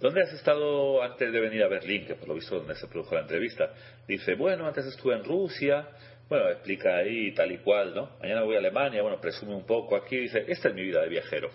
¿Dónde 0.00 0.22
has 0.22 0.32
estado 0.34 1.02
antes 1.02 1.32
de 1.32 1.40
venir 1.40 1.64
a 1.64 1.68
Berlín? 1.68 2.06
Que 2.06 2.14
por 2.14 2.28
lo 2.28 2.34
visto 2.34 2.56
donde 2.56 2.76
se 2.76 2.86
produjo 2.86 3.14
la 3.16 3.22
entrevista. 3.22 3.72
Dice, 4.06 4.34
bueno, 4.34 4.66
antes 4.66 4.86
estuve 4.86 5.14
en 5.14 5.24
Rusia. 5.24 5.88
Bueno, 6.28 6.48
explica 6.50 6.96
ahí 6.96 7.32
tal 7.34 7.50
y 7.50 7.58
cual, 7.58 7.94
¿no? 7.94 8.10
Mañana 8.20 8.42
voy 8.42 8.54
a 8.54 8.58
Alemania, 8.58 9.02
bueno, 9.02 9.20
presume 9.20 9.54
un 9.54 9.66
poco 9.66 9.96
aquí. 9.96 10.16
Dice, 10.18 10.44
esta 10.46 10.68
es 10.68 10.74
mi 10.74 10.82
vida 10.82 11.00
de 11.00 11.08
viajero. 11.08 11.50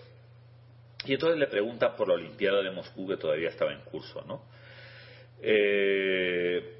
Y 1.06 1.14
entonces 1.14 1.38
le 1.38 1.46
pregunta 1.46 1.96
por 1.96 2.08
la 2.08 2.14
Olimpiada 2.14 2.62
de 2.62 2.70
Moscú 2.70 3.08
que 3.08 3.16
todavía 3.16 3.48
estaba 3.48 3.72
en 3.72 3.80
curso, 3.82 4.22
¿no? 4.26 4.42
Eh, 5.42 6.74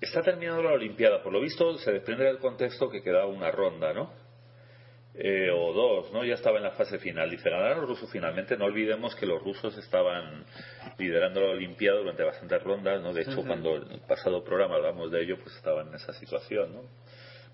está 0.00 0.22
terminando 0.22 0.62
la 0.62 0.72
Olimpiada. 0.72 1.22
Por 1.22 1.32
lo 1.32 1.40
visto 1.40 1.76
se 1.78 1.92
desprende 1.92 2.24
del 2.24 2.38
contexto 2.38 2.88
que 2.90 3.02
quedaba 3.02 3.26
una 3.26 3.50
ronda, 3.50 3.92
¿no? 3.92 4.12
Eh, 5.20 5.50
o 5.50 5.72
dos, 5.72 6.12
¿no? 6.12 6.24
Ya 6.24 6.34
estaba 6.34 6.58
en 6.58 6.62
la 6.64 6.70
fase 6.72 6.98
final. 7.00 7.28
Dice, 7.28 7.50
ganaron 7.50 7.80
los 7.80 7.88
rusos 7.90 8.10
finalmente. 8.12 8.56
No 8.56 8.66
olvidemos 8.66 9.16
que 9.16 9.26
los 9.26 9.42
rusos 9.42 9.76
estaban 9.76 10.44
liderando 10.98 11.40
la 11.40 11.50
Olimpiada 11.50 11.98
durante 11.98 12.22
bastantes 12.22 12.62
rondas, 12.62 13.02
¿no? 13.02 13.12
De 13.12 13.22
hecho, 13.22 13.32
Ujú. 13.40 13.46
cuando 13.46 13.76
el 13.76 14.00
pasado 14.06 14.44
programa 14.44 14.76
hablamos 14.76 15.10
de 15.10 15.22
ello, 15.22 15.38
pues 15.42 15.56
estaban 15.56 15.88
en 15.88 15.94
esa 15.94 16.12
situación, 16.12 16.72
¿no? 16.72 16.82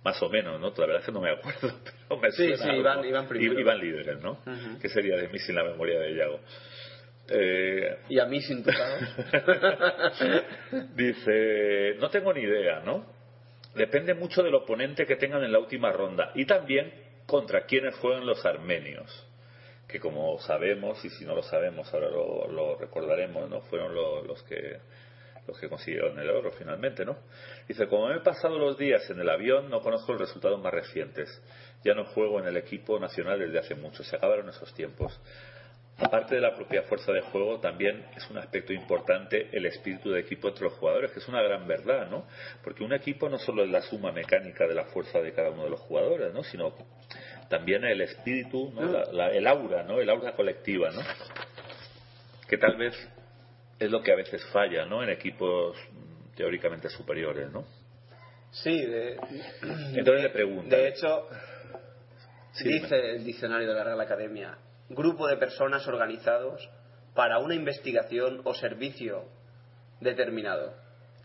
Más 0.04 0.22
o 0.22 0.28
menos, 0.28 0.60
¿no? 0.60 0.68
La 0.76 0.86
verdad 0.86 1.00
es 1.00 1.06
que 1.06 1.12
no 1.12 1.22
me 1.22 1.30
acuerdo, 1.30 1.60
pero 2.08 2.20
me 2.20 2.30
Sí, 2.32 2.48
suena 2.48 2.56
sí, 2.58 2.68
algo. 2.68 2.80
iban- 2.82 3.04
iban 3.06 3.28
primero. 3.28 3.58
Iban 3.58 3.78
líderes, 3.78 4.20
¿no? 4.20 4.38
¿Qué 4.82 4.90
sería 4.90 5.16
de 5.16 5.28
mí 5.28 5.38
sin 5.38 5.54
la 5.54 5.64
memoria 5.64 5.98
de 6.00 6.14
Yago? 6.14 6.40
Eh, 7.28 7.98
Y 8.08 8.18
a 8.18 8.26
mí 8.26 8.40
sin 8.42 8.62
tocados. 8.62 9.00
Dice, 10.94 11.94
no 11.98 12.10
tengo 12.10 12.32
ni 12.32 12.42
idea, 12.42 12.80
¿no? 12.80 13.06
Depende 13.74 14.14
mucho 14.14 14.42
del 14.42 14.54
oponente 14.54 15.06
que 15.06 15.16
tengan 15.16 15.42
en 15.42 15.52
la 15.52 15.58
última 15.58 15.90
ronda 15.92 16.30
y 16.34 16.44
también 16.46 16.92
contra 17.26 17.64
quienes 17.64 17.94
jueguen 17.96 18.26
los 18.26 18.44
armenios, 18.44 19.26
que 19.88 19.98
como 19.98 20.38
sabemos, 20.40 21.02
y 21.04 21.10
si 21.10 21.24
no 21.24 21.34
lo 21.34 21.42
sabemos 21.42 21.92
ahora 21.92 22.08
lo, 22.10 22.46
lo 22.48 22.76
recordaremos, 22.76 23.48
¿no? 23.50 23.62
Fueron 23.62 23.94
lo- 23.94 24.22
los 24.22 24.42
que 24.44 24.78
los 25.46 25.58
que 25.60 25.68
consiguieron 25.68 26.18
el 26.18 26.30
oro 26.30 26.52
finalmente, 26.52 27.04
¿no? 27.04 27.18
Dice, 27.68 27.86
como 27.86 28.08
me 28.08 28.16
he 28.16 28.20
pasado 28.20 28.58
los 28.58 28.78
días 28.78 29.10
en 29.10 29.20
el 29.20 29.28
avión, 29.28 29.68
no 29.68 29.80
conozco 29.82 30.12
los 30.12 30.20
resultados 30.22 30.58
más 30.58 30.72
recientes. 30.72 31.28
Ya 31.84 31.92
no 31.92 32.06
juego 32.06 32.40
en 32.40 32.46
el 32.46 32.56
equipo 32.56 32.98
nacional 32.98 33.38
desde 33.40 33.58
hace 33.58 33.74
mucho, 33.74 34.02
se 34.04 34.16
acabaron 34.16 34.48
esos 34.48 34.72
tiempos. 34.72 35.20
Aparte 35.96 36.34
de 36.34 36.40
la 36.40 36.54
propia 36.56 36.82
fuerza 36.82 37.12
de 37.12 37.20
juego, 37.20 37.60
también 37.60 38.04
es 38.16 38.28
un 38.28 38.36
aspecto 38.38 38.72
importante 38.72 39.48
el 39.52 39.64
espíritu 39.66 40.10
de 40.10 40.20
equipo 40.20 40.48
entre 40.48 40.64
los 40.64 40.72
jugadores, 40.74 41.12
que 41.12 41.20
es 41.20 41.28
una 41.28 41.40
gran 41.40 41.68
verdad, 41.68 42.08
¿no? 42.10 42.26
Porque 42.64 42.82
un 42.82 42.92
equipo 42.92 43.28
no 43.28 43.38
solo 43.38 43.62
es 43.62 43.70
la 43.70 43.80
suma 43.80 44.10
mecánica 44.10 44.66
de 44.66 44.74
la 44.74 44.86
fuerza 44.86 45.20
de 45.20 45.32
cada 45.32 45.50
uno 45.50 45.64
de 45.64 45.70
los 45.70 45.80
jugadores, 45.80 46.34
¿no? 46.34 46.42
Sino 46.42 46.74
también 47.48 47.84
el 47.84 48.00
espíritu, 48.00 48.72
¿no? 48.74 48.82
La- 48.90 49.04
la- 49.12 49.28
el 49.30 49.46
aura, 49.46 49.84
¿no? 49.84 50.00
El 50.00 50.10
aura 50.10 50.32
colectiva, 50.32 50.90
¿no? 50.90 51.00
Que 52.48 52.58
tal 52.58 52.76
vez 52.76 52.94
es 53.78 53.88
lo 53.90 54.02
que 54.02 54.12
a 54.12 54.16
veces 54.16 54.44
falla, 54.46 54.84
¿no? 54.86 55.00
En 55.02 55.10
equipos 55.10 55.76
teóricamente 56.36 56.88
superiores, 56.88 57.50
¿no? 57.52 57.64
Sí, 58.50 58.84
de, 58.84 59.16
Entonces 59.94 60.22
le 60.24 60.30
pregunta. 60.30 60.76
de 60.76 60.88
hecho, 60.88 61.28
Sí, 62.52 62.68
dice 62.68 62.96
el 63.16 63.24
diccionario 63.24 63.68
de 63.68 63.74
la 63.74 63.82
Real 63.84 64.00
Academia, 64.00 64.56
grupo 64.88 65.26
de 65.26 65.36
personas 65.36 65.86
organizados 65.86 66.68
para 67.14 67.38
una 67.38 67.54
investigación 67.54 68.40
o 68.44 68.54
servicio 68.54 69.24
determinado. 70.00 70.74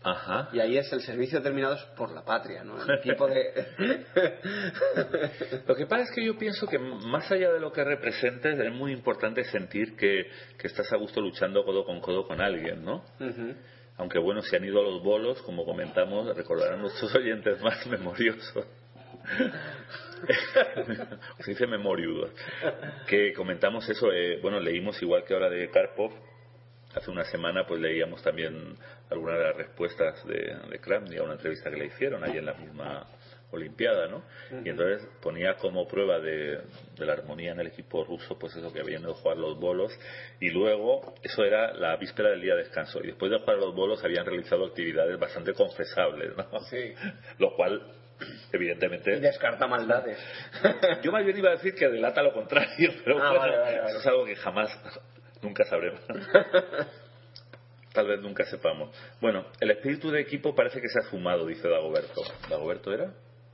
Ajá. 0.02 0.48
Y 0.52 0.60
ahí 0.60 0.78
es 0.78 0.90
el 0.92 1.02
servicio 1.02 1.38
determinado 1.40 1.74
es 1.74 1.82
por 1.96 2.10
la 2.10 2.24
patria, 2.24 2.64
¿no? 2.64 2.82
El 2.82 2.98
equipo 2.98 3.26
de... 3.26 3.66
Lo 5.66 5.74
que 5.74 5.86
pasa 5.86 6.04
es 6.04 6.10
que 6.12 6.24
yo 6.24 6.38
pienso 6.38 6.66
que 6.66 6.78
más 6.78 7.30
allá 7.30 7.52
de 7.52 7.60
lo 7.60 7.70
que 7.70 7.84
representes, 7.84 8.58
es 8.58 8.72
muy 8.72 8.92
importante 8.92 9.44
sentir 9.44 9.96
que, 9.96 10.26
que 10.56 10.68
estás 10.68 10.90
a 10.92 10.96
gusto 10.96 11.20
luchando 11.20 11.64
codo 11.64 11.84
con 11.84 12.00
codo 12.00 12.26
con 12.26 12.40
alguien, 12.40 12.82
¿no? 12.82 13.04
Aunque 13.98 14.18
bueno, 14.18 14.40
si 14.40 14.56
han 14.56 14.64
ido 14.64 14.80
a 14.80 14.84
los 14.84 15.02
bolos, 15.02 15.42
como 15.42 15.66
comentamos, 15.66 16.34
recordarán 16.34 16.80
nuestros 16.80 17.14
oyentes 17.16 17.60
más 17.60 17.86
memoriosos. 17.86 18.66
Se 21.40 21.50
dice 21.50 21.66
memoriudos. 21.66 22.30
Que 23.06 23.32
comentamos 23.32 23.88
eso, 23.88 24.12
eh, 24.12 24.38
bueno, 24.40 24.60
leímos 24.60 25.00
igual 25.02 25.24
que 25.24 25.34
ahora 25.34 25.50
de 25.50 25.70
Karpov, 25.70 26.12
hace 26.94 27.10
una 27.10 27.24
semana 27.24 27.66
pues 27.66 27.80
leíamos 27.80 28.22
también 28.22 28.76
algunas 29.10 29.38
de 29.38 29.44
las 29.44 29.56
respuestas 29.56 30.26
de, 30.26 30.56
de 30.68 30.78
Kramny 30.78 31.16
a 31.16 31.22
una 31.22 31.34
entrevista 31.34 31.70
que 31.70 31.76
le 31.76 31.86
hicieron 31.86 32.24
ahí 32.24 32.38
en 32.38 32.46
la 32.46 32.54
misma 32.54 33.06
Olimpiada, 33.52 34.06
¿no? 34.06 34.22
Y 34.64 34.68
entonces 34.68 35.08
ponía 35.20 35.56
como 35.56 35.88
prueba 35.88 36.20
de, 36.20 36.60
de 36.96 37.04
la 37.04 37.14
armonía 37.14 37.50
en 37.50 37.58
el 37.58 37.66
equipo 37.66 38.04
ruso, 38.04 38.38
pues 38.38 38.54
eso 38.54 38.72
que 38.72 38.78
habían 38.78 39.02
ido 39.02 39.10
a 39.10 39.14
jugar 39.14 39.38
los 39.38 39.58
bolos, 39.58 39.92
y 40.38 40.50
luego, 40.50 41.14
eso 41.24 41.42
era 41.42 41.72
la 41.74 41.96
víspera 41.96 42.30
del 42.30 42.42
día 42.42 42.54
de 42.54 42.62
descanso, 42.62 43.00
y 43.02 43.08
después 43.08 43.28
de 43.32 43.40
jugar 43.40 43.58
los 43.58 43.74
bolos 43.74 44.04
habían 44.04 44.24
realizado 44.24 44.66
actividades 44.66 45.18
bastante 45.18 45.52
confesables, 45.52 46.36
¿no? 46.36 46.60
Sí. 46.60 46.94
Lo 47.38 47.56
cual, 47.56 47.82
evidentemente, 48.52 49.16
Y 49.16 49.20
descarta 49.20 49.66
maldades. 49.66 50.18
yo 51.02 51.12
más 51.12 51.24
bien 51.24 51.38
iba 51.38 51.48
a 51.50 51.52
decir 51.52 51.74
que 51.74 51.88
delata 51.88 52.22
lo 52.22 52.32
contrario, 52.32 52.92
pero 53.04 53.16
Ah, 53.22 53.30
bueno, 53.30 53.38
vale, 53.40 53.58
vale, 53.58 53.78
vale. 53.80 53.90
eso 53.90 53.98
es 54.00 54.06
algo 54.06 54.24
que 54.24 54.36
jamás, 54.36 54.70
nunca 55.42 55.64
sabremos. 55.64 56.00
Tal 57.92 58.06
vez 58.06 58.20
nunca 58.20 58.44
sepamos. 58.44 58.94
Bueno, 59.20 59.46
el 59.60 59.70
espíritu 59.72 60.10
de 60.12 60.20
equipo 60.20 60.54
parece 60.54 60.80
que 60.80 60.88
se 60.88 61.00
ha 61.00 61.10
fumado, 61.10 61.44
dice 61.46 61.68
Dagoberto. 61.68 62.22
¿Dagoberto 62.48 62.92
era? 62.92 63.12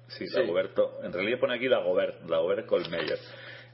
Sí, 0.09 0.27
Sí. 0.27 0.35
Dagoberto. 0.39 1.01
En 1.03 1.13
realidad 1.13 1.39
pone 1.41 1.55
aquí 1.57 1.69
Dagobert, 1.69 2.21
Dagobert 2.23 2.67
Colmeyer. 2.67 3.19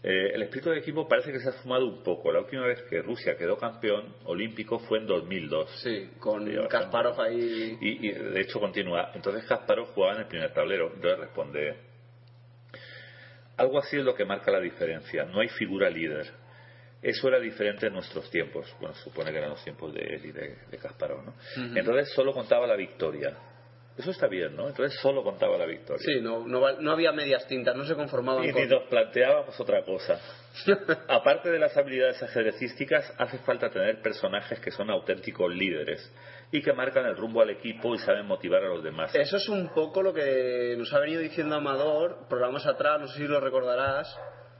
Eh, 0.04 0.32
el 0.34 0.42
espíritu 0.42 0.70
de 0.70 0.78
equipo 0.78 1.06
parece 1.06 1.30
que 1.30 1.38
se 1.38 1.48
ha 1.48 1.52
fumado 1.52 1.86
un 1.86 2.02
poco. 2.02 2.32
La 2.32 2.40
última 2.40 2.66
vez 2.66 2.82
que 2.90 3.00
Rusia 3.02 3.36
quedó 3.36 3.56
campeón 3.56 4.16
olímpico 4.24 4.80
fue 4.80 4.98
en 4.98 5.06
2002. 5.06 5.70
Sí, 5.82 6.10
con 6.18 6.44
Sí. 6.46 6.56
Kasparov 6.68 7.20
ahí... 7.20 7.78
Y, 7.80 8.08
y, 8.08 8.12
de 8.12 8.40
hecho 8.40 8.58
continúa. 8.58 9.12
Entonces 9.14 9.44
Kasparov 9.44 9.86
jugaba 9.94 10.14
en 10.14 10.20
el 10.22 10.26
primer 10.26 10.52
tablero. 10.52 10.92
Entonces 10.94 11.20
responde: 11.20 11.76
Algo 13.56 13.78
así 13.78 13.96
es 13.96 14.04
lo 14.04 14.14
que 14.14 14.24
marca 14.24 14.50
la 14.50 14.60
diferencia. 14.60 15.24
No 15.24 15.40
hay 15.40 15.48
figura 15.48 15.88
líder. 15.88 16.26
Eso 17.00 17.28
era 17.28 17.38
diferente 17.38 17.86
en 17.86 17.92
nuestros 17.92 18.28
tiempos. 18.30 18.74
Bueno, 18.80 18.94
se 18.94 19.04
supone 19.04 19.30
que 19.30 19.38
eran 19.38 19.50
los 19.50 19.62
tiempos 19.62 19.92
de 19.94 20.00
él 20.00 20.24
y 20.26 20.32
de, 20.32 20.56
de 20.70 20.78
Kasparov, 20.78 21.24
¿no? 21.24 21.34
Entonces 21.76 22.12
solo 22.12 22.32
contaba 22.32 22.66
la 22.66 22.76
victoria. 22.76 23.36
Eso 23.96 24.10
está 24.10 24.26
bien, 24.26 24.56
¿no? 24.56 24.68
Entonces 24.68 24.98
solo 25.00 25.22
contaba 25.22 25.58
la 25.58 25.66
victoria. 25.66 26.02
Sí, 26.02 26.20
no, 26.22 26.46
no, 26.46 26.80
no 26.80 26.92
había 26.92 27.12
medias 27.12 27.46
tintas, 27.46 27.76
no 27.76 27.84
se 27.84 27.94
conformaban 27.94 28.44
Y 28.44 28.52
con... 28.52 28.66
nos 28.68 28.84
planteábamos 28.84 29.58
otra 29.60 29.82
cosa. 29.84 30.18
Aparte 31.08 31.50
de 31.50 31.58
las 31.58 31.76
habilidades 31.76 32.22
ajedrecísticas, 32.22 33.12
hace 33.18 33.38
falta 33.38 33.70
tener 33.70 34.00
personajes 34.00 34.60
que 34.60 34.70
son 34.70 34.90
auténticos 34.90 35.54
líderes 35.54 36.10
y 36.50 36.62
que 36.62 36.72
marcan 36.72 37.04
el 37.06 37.16
rumbo 37.16 37.42
al 37.42 37.50
equipo 37.50 37.94
y 37.94 37.98
saben 37.98 38.26
motivar 38.26 38.62
a 38.64 38.68
los 38.68 38.82
demás. 38.82 39.14
Eso 39.14 39.36
es 39.36 39.48
un 39.48 39.68
poco 39.74 40.02
lo 40.02 40.14
que 40.14 40.74
nos 40.78 40.92
ha 40.94 40.98
venido 40.98 41.20
diciendo 41.20 41.56
Amador, 41.56 42.26
programas 42.28 42.66
atrás, 42.66 42.98
no 42.98 43.08
sé 43.08 43.18
si 43.18 43.26
lo 43.26 43.40
recordarás. 43.40 44.08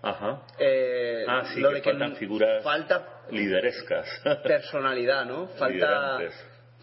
Ajá. 0.03 0.43
eh, 0.59 1.25
Ah, 1.29 1.45
sí, 1.55 1.61
lo 1.61 1.71
que 1.71 1.77
de 1.77 1.83
faltan 1.83 2.17
figuras 2.17 2.63
falta 2.65 3.23
liderescas. 3.31 4.09
personalidad, 4.43 5.25
¿no? 5.25 5.47
Falta. 5.59 6.19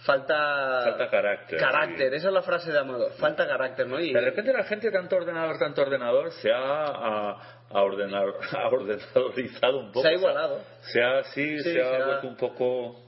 Falta 0.06 0.82
Falta 0.84 1.10
carácter, 1.10 1.60
Carácter, 1.60 2.14
esa 2.14 2.28
es 2.30 2.34
la 2.34 2.42
frase 2.42 2.72
de 2.72 2.80
Amador. 2.80 3.12
Falta 3.14 3.48
carácter, 3.48 3.88
¿no? 3.88 4.00
Y 4.00 4.14
De 4.14 4.22
repente 4.22 4.54
la 4.54 4.64
gente, 4.64 4.92
tanto 4.92 5.16
ordenador, 5.18 5.58
tanto 5.60 5.82
ordenador, 5.82 6.32
se 6.34 6.52
ha, 6.52 6.86
a, 6.86 7.32
a 7.70 7.82
ordenar, 7.84 8.26
ha 8.58 8.68
ordenadorizado 8.68 9.80
un 9.80 9.88
poco. 9.92 10.02
Se 10.02 10.10
ha 10.10 10.14
igualado. 10.14 10.62
Se 10.82 11.04
ha, 11.04 11.24
sí, 11.26 11.58
Sí, 11.58 11.64
se 11.64 11.74
se 11.74 11.82
ha 11.82 12.06
vuelto 12.06 12.28
un 12.28 12.38
poco... 12.38 13.06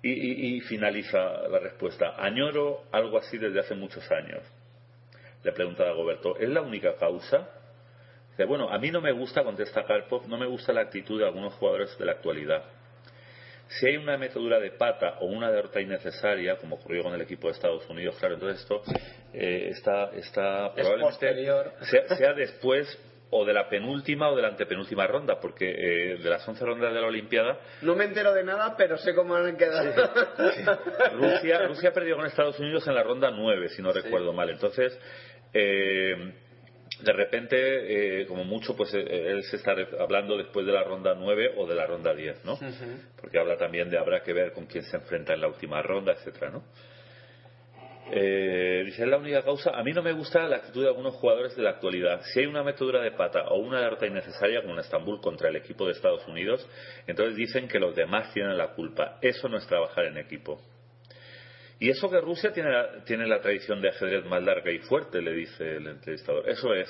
Y, 0.00 0.12
y- 0.12 0.56
y 0.56 0.60
finaliza 0.60 1.18
la 1.48 1.58
respuesta. 1.58 2.14
Añoro 2.18 2.84
algo 2.92 3.18
así 3.18 3.36
desde 3.36 3.58
hace 3.58 3.74
muchos 3.74 4.08
años. 4.12 4.42
Le 5.42 5.52
pregunta 5.52 5.82
a 5.82 5.86
Dagoberto, 5.86 6.36
¿es 6.38 6.48
la 6.48 6.60
única 6.62 6.94
causa? 6.96 7.48
Dice, 8.30 8.44
bueno, 8.44 8.70
a 8.70 8.78
mí 8.78 8.92
no 8.92 9.00
me 9.00 9.10
gusta, 9.10 9.42
contesta 9.42 9.84
Karpov, 9.84 10.28
no 10.28 10.38
me 10.38 10.46
gusta 10.46 10.72
la 10.72 10.82
actitud 10.82 11.18
de 11.18 11.26
algunos 11.26 11.54
jugadores 11.54 11.98
de 11.98 12.04
la 12.04 12.12
actualidad. 12.12 12.62
Si 13.68 13.86
hay 13.86 13.96
una 13.96 14.16
metedura 14.16 14.58
de 14.58 14.70
pata 14.70 15.18
o 15.20 15.26
una 15.26 15.50
derrota 15.50 15.80
innecesaria, 15.80 16.56
como 16.56 16.76
ocurrió 16.76 17.02
con 17.02 17.14
el 17.14 17.20
equipo 17.20 17.48
de 17.48 17.52
Estados 17.52 17.88
Unidos, 17.88 18.16
claro, 18.18 18.34
entonces 18.34 18.62
esto 18.62 18.82
eh, 19.32 19.68
está, 19.70 20.10
está 20.14 20.68
Es 20.68 20.86
probablemente 20.86 21.44
sea, 21.82 22.16
sea 22.16 22.32
después 22.32 22.98
o 23.30 23.44
de 23.44 23.52
la 23.52 23.68
penúltima 23.68 24.30
o 24.30 24.36
de 24.36 24.42
la 24.42 24.48
antepenúltima 24.48 25.06
ronda, 25.06 25.38
porque 25.38 25.68
eh, 25.68 26.16
de 26.16 26.30
las 26.30 26.46
11 26.48 26.64
rondas 26.64 26.94
de 26.94 27.00
la 27.00 27.06
Olimpiada, 27.06 27.58
no 27.82 27.94
me 27.94 28.04
entero 28.04 28.32
de 28.32 28.42
nada, 28.42 28.74
pero 28.76 28.96
sé 28.96 29.14
cómo 29.14 29.34
han 29.34 29.56
quedado. 29.56 29.92
Rusia, 31.14 31.66
Rusia 31.66 31.92
perdió 31.92 32.16
con 32.16 32.26
Estados 32.26 32.58
Unidos 32.58 32.86
en 32.88 32.94
la 32.94 33.02
ronda 33.02 33.30
9, 33.30 33.68
si 33.68 33.82
no 33.82 33.92
recuerdo 33.92 34.32
mal. 34.32 34.48
Entonces, 34.48 34.98
eh, 35.52 36.32
de 37.00 37.12
repente, 37.12 38.22
eh, 38.22 38.26
como 38.26 38.44
mucho, 38.44 38.76
pues 38.76 38.92
eh, 38.94 39.00
él 39.00 39.42
se 39.44 39.56
está 39.56 39.74
hablando 40.00 40.36
después 40.36 40.66
de 40.66 40.72
la 40.72 40.82
ronda 40.82 41.14
9 41.14 41.54
o 41.56 41.66
de 41.66 41.74
la 41.74 41.86
ronda 41.86 42.14
10, 42.14 42.44
¿no? 42.44 42.58
Porque 43.20 43.38
habla 43.38 43.56
también 43.56 43.88
de 43.88 43.98
habrá 43.98 44.22
que 44.22 44.32
ver 44.32 44.52
con 44.52 44.66
quién 44.66 44.84
se 44.84 44.96
enfrenta 44.96 45.34
en 45.34 45.40
la 45.40 45.48
última 45.48 45.80
ronda, 45.82 46.12
etcétera, 46.12 46.50
¿no? 46.50 46.64
Eh, 48.10 48.82
dice, 48.86 49.02
es 49.02 49.08
la 49.08 49.18
única 49.18 49.42
causa. 49.42 49.70
A 49.70 49.82
mí 49.82 49.92
no 49.92 50.02
me 50.02 50.12
gusta 50.12 50.48
la 50.48 50.56
actitud 50.56 50.82
de 50.82 50.88
algunos 50.88 51.14
jugadores 51.14 51.54
de 51.56 51.62
la 51.62 51.70
actualidad. 51.70 52.22
Si 52.32 52.40
hay 52.40 52.46
una 52.46 52.62
metedura 52.62 53.02
de 53.02 53.12
pata 53.12 53.48
o 53.48 53.58
una 53.58 53.80
derrota 53.80 54.06
innecesaria, 54.06 54.62
como 54.62 54.74
en 54.74 54.80
Estambul 54.80 55.20
contra 55.20 55.50
el 55.50 55.56
equipo 55.56 55.84
de 55.84 55.92
Estados 55.92 56.26
Unidos, 56.26 56.66
entonces 57.06 57.36
dicen 57.36 57.68
que 57.68 57.78
los 57.78 57.94
demás 57.94 58.32
tienen 58.32 58.56
la 58.56 58.68
culpa. 58.68 59.18
Eso 59.20 59.48
no 59.48 59.58
es 59.58 59.66
trabajar 59.66 60.06
en 60.06 60.16
equipo. 60.16 60.60
Y 61.80 61.90
eso 61.90 62.10
que 62.10 62.20
Rusia 62.20 62.52
tiene 62.52 62.70
la, 62.70 63.04
tiene 63.04 63.26
la 63.26 63.40
tradición 63.40 63.80
de 63.80 63.90
ajedrez 63.90 64.24
más 64.24 64.42
larga 64.42 64.72
y 64.72 64.80
fuerte, 64.80 65.22
le 65.22 65.32
dice 65.32 65.76
el 65.76 65.86
entrevistador. 65.86 66.48
Eso 66.48 66.74
es. 66.74 66.88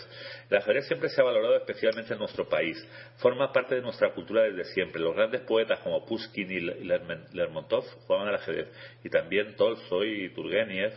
El 0.49 0.57
ajedrez 0.57 0.87
siempre 0.87 1.11
se 1.11 1.21
ha 1.21 1.25
valorado 1.25 1.57
especialmente 1.57 2.15
en 2.15 2.19
nuestro 2.19 2.49
país. 2.49 2.77
Forma 3.19 3.53
parte 3.53 3.75
de 3.75 3.83
nuestra 3.83 4.15
cultura 4.15 4.45
desde 4.45 4.65
siempre. 4.73 5.01
Los 5.01 5.15
grandes 5.15 5.43
poetas 5.43 5.81
como 5.81 6.07
Pushkin 6.07 6.51
y 6.51 6.61
Lermontov 6.61 7.85
jugaban 8.07 8.29
al 8.29 8.37
ajedrez. 8.37 8.69
Y 9.05 9.11
también 9.11 9.57
Tolstoy 9.57 10.25
y 10.25 10.29
Turgenev. 10.31 10.95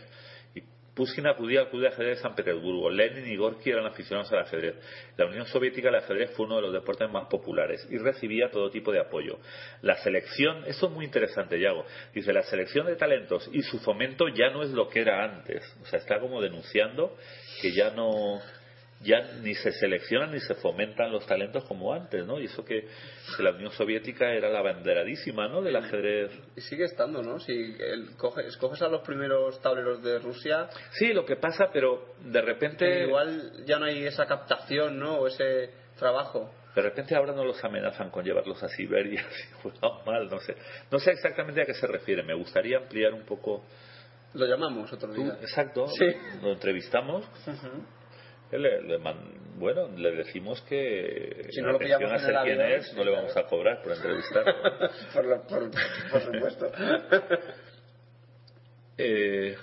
Pushkin 0.94 1.26
acudía 1.26 1.60
al 1.60 1.70
club 1.70 1.82
de 1.82 1.88
ajedrez 1.88 2.18
de 2.18 2.22
San 2.22 2.34
Petersburgo. 2.34 2.90
Lenin 2.90 3.26
y 3.26 3.36
Gorky 3.36 3.70
eran 3.70 3.86
aficionados 3.86 4.30
al 4.32 4.40
ajedrez. 4.40 4.76
La 5.16 5.26
Unión 5.26 5.46
Soviética 5.46 5.88
el 5.88 5.94
ajedrez 5.94 6.32
fue 6.32 6.46
uno 6.46 6.56
de 6.56 6.62
los 6.62 6.72
deportes 6.72 7.10
más 7.10 7.28
populares 7.28 7.86
y 7.90 7.96
recibía 7.96 8.50
todo 8.50 8.70
tipo 8.70 8.92
de 8.92 9.00
apoyo. 9.00 9.38
La 9.80 9.96
selección, 9.96 10.64
esto 10.66 10.86
es 10.86 10.92
muy 10.92 11.06
interesante, 11.06 11.58
Yago. 11.58 11.86
Dice, 12.14 12.32
la 12.32 12.42
selección 12.42 12.86
de 12.86 12.96
talentos 12.96 13.48
y 13.52 13.62
su 13.62 13.78
fomento 13.78 14.28
ya 14.28 14.50
no 14.50 14.62
es 14.62 14.70
lo 14.70 14.88
que 14.88 15.00
era 15.00 15.24
antes. 15.24 15.62
O 15.82 15.86
sea, 15.86 15.98
está 15.98 16.20
como 16.20 16.42
denunciando 16.42 17.16
que 17.62 17.72
ya 17.72 17.90
no 17.90 18.40
ya 19.02 19.20
ni 19.42 19.54
se 19.54 19.72
seleccionan 19.72 20.32
ni 20.32 20.40
se 20.40 20.54
fomentan 20.54 21.10
los 21.12 21.26
talentos 21.26 21.64
como 21.64 21.92
antes, 21.92 22.24
¿no? 22.26 22.38
Y 22.40 22.44
eso 22.46 22.64
que, 22.64 22.86
que 23.36 23.42
la 23.42 23.50
Unión 23.50 23.70
Soviética 23.72 24.32
era 24.32 24.48
la 24.48 24.62
banderadísima, 24.62 25.48
¿no? 25.48 25.60
Del 25.62 25.76
ajedrez. 25.76 26.30
Y 26.56 26.60
sigue 26.60 26.84
estando, 26.84 27.22
¿no? 27.22 27.38
Si 27.40 27.52
el, 27.52 28.16
coge- 28.16 28.46
escoges 28.46 28.80
a 28.82 28.88
los 28.88 29.02
primeros 29.02 29.60
tableros 29.60 30.02
de 30.02 30.18
Rusia, 30.18 30.68
Sí, 30.92 31.12
lo 31.12 31.24
que 31.24 31.36
pasa, 31.36 31.70
pero 31.72 32.14
de 32.20 32.40
repente 32.42 33.04
igual 33.06 33.64
ya 33.66 33.78
no 33.78 33.86
hay 33.86 34.06
esa 34.06 34.26
captación, 34.26 34.98
¿no? 34.98 35.18
O 35.18 35.26
ese 35.26 35.70
trabajo. 35.98 36.52
De 36.74 36.80
repente 36.80 37.14
ahora 37.14 37.32
no 37.34 37.44
los 37.44 37.62
amenazan 37.64 38.10
con 38.10 38.24
llevarlos 38.24 38.62
a 38.62 38.68
Siberia 38.68 39.22
si 39.30 39.52
juegan 39.62 40.04
mal, 40.06 40.28
no 40.30 40.38
sé. 40.40 40.54
No 40.90 40.98
sé 40.98 41.10
exactamente 41.10 41.60
a 41.60 41.66
qué 41.66 41.74
se 41.74 41.86
refiere. 41.86 42.22
Me 42.22 42.34
gustaría 42.34 42.78
ampliar 42.78 43.12
un 43.12 43.24
poco. 43.26 43.64
Lo 44.34 44.46
llamamos 44.46 44.90
otro 44.90 45.12
Tú, 45.12 45.22
día. 45.22 45.34
exacto. 45.42 45.86
Sí. 45.88 46.06
Lo 46.40 46.52
entrevistamos. 46.52 47.26
Él 47.46 47.54
Le, 48.52 48.82
le 48.82 48.98
man- 48.98 49.32
bueno, 49.58 49.88
le 49.96 50.12
decimos 50.12 50.60
que 50.62 51.46
Si 51.50 51.60
no 51.60 51.72
lo 51.72 51.78
pillamos 51.78 52.10
a 52.12 52.18
ser 52.18 52.60
es, 52.60 52.92
no 52.94 53.04
le 53.04 53.10
vamos 53.12 53.36
a 53.36 53.44
cobrar 53.44 53.82
por 53.82 53.92
entrevistar. 53.92 54.44
por, 55.14 55.24
lo- 55.24 55.46
por- 55.46 55.70
por 56.10 56.20
supuesto. 56.20 56.72
Eh, 58.98 59.56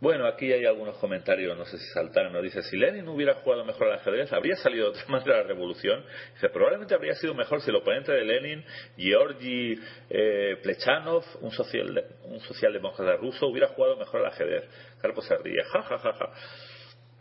bueno, 0.00 0.26
aquí 0.26 0.52
hay 0.52 0.64
algunos 0.66 0.96
comentarios, 0.98 1.56
no 1.56 1.64
sé 1.64 1.78
si 1.78 1.86
saltaron. 1.92 2.32
Nos 2.32 2.42
dice: 2.42 2.62
si 2.62 2.76
Lenin 2.76 3.08
hubiera 3.08 3.34
jugado 3.34 3.64
mejor 3.64 3.88
al 3.88 3.94
ajedrez, 3.98 4.32
habría 4.32 4.54
salido 4.56 4.84
de 4.92 4.98
otra 4.98 5.04
manera 5.08 5.38
la 5.38 5.42
revolución. 5.44 6.04
Dice: 6.34 6.48
probablemente 6.50 6.94
habría 6.94 7.14
sido 7.14 7.34
mejor 7.34 7.60
si 7.62 7.70
el 7.70 7.76
oponente 7.76 8.12
de 8.12 8.24
Lenin, 8.24 8.64
Georgi 8.96 9.74
eh, 10.10 10.58
Plechanov, 10.62 11.24
un, 11.40 11.50
social, 11.50 12.04
un 12.24 12.40
socialdemócrata 12.40 13.16
ruso, 13.16 13.46
hubiera 13.46 13.68
jugado 13.68 13.96
mejor 13.96 14.20
al 14.20 14.26
ajedrez. 14.26 14.64
Carpo 15.00 15.22
se 15.22 15.36
ríe, 15.38 15.62
ja, 15.64 15.82
ja, 15.82 15.98
ja, 15.98 16.12
ja. 16.12 16.30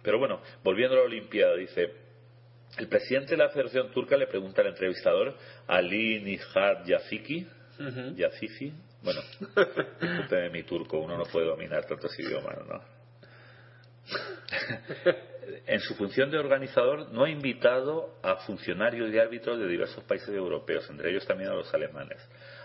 Pero 0.06 0.20
bueno, 0.20 0.40
volviendo 0.64 0.96
a 0.96 1.00
la 1.00 1.06
Olimpiada, 1.06 1.56
dice: 1.56 1.92
el 2.78 2.88
presidente 2.88 3.32
de 3.32 3.38
la 3.38 3.50
Federación 3.50 3.92
Turca 3.92 4.16
le 4.16 4.28
pregunta 4.28 4.62
al 4.62 4.68
entrevistador, 4.68 5.36
Ali 5.68 6.22
Nihat 6.22 6.86
Yafiki, 6.86 7.48
Yafifi, 8.16 8.72
bueno, 9.02 9.22
discúlpeme 10.00 10.50
mi 10.52 10.64
turco, 10.64 11.00
uno 11.00 11.18
no 11.18 11.24
puede 11.26 11.48
dominar 11.48 11.86
tantos 11.86 12.18
idiomas, 12.20 12.58
¿no? 12.68 12.96
en 15.66 15.80
su 15.80 15.96
función 15.96 16.30
de 16.30 16.38
organizador 16.38 17.12
no 17.12 17.24
ha 17.24 17.30
invitado 17.30 18.20
a 18.22 18.36
funcionarios 18.38 19.12
y 19.12 19.18
árbitros 19.18 19.58
de 19.58 19.68
diversos 19.68 20.04
países 20.04 20.30
europeos, 20.30 20.88
entre 20.90 21.10
ellos 21.10 21.26
también 21.26 21.50
a 21.50 21.56
los 21.56 21.74
alemanes. 21.74 22.18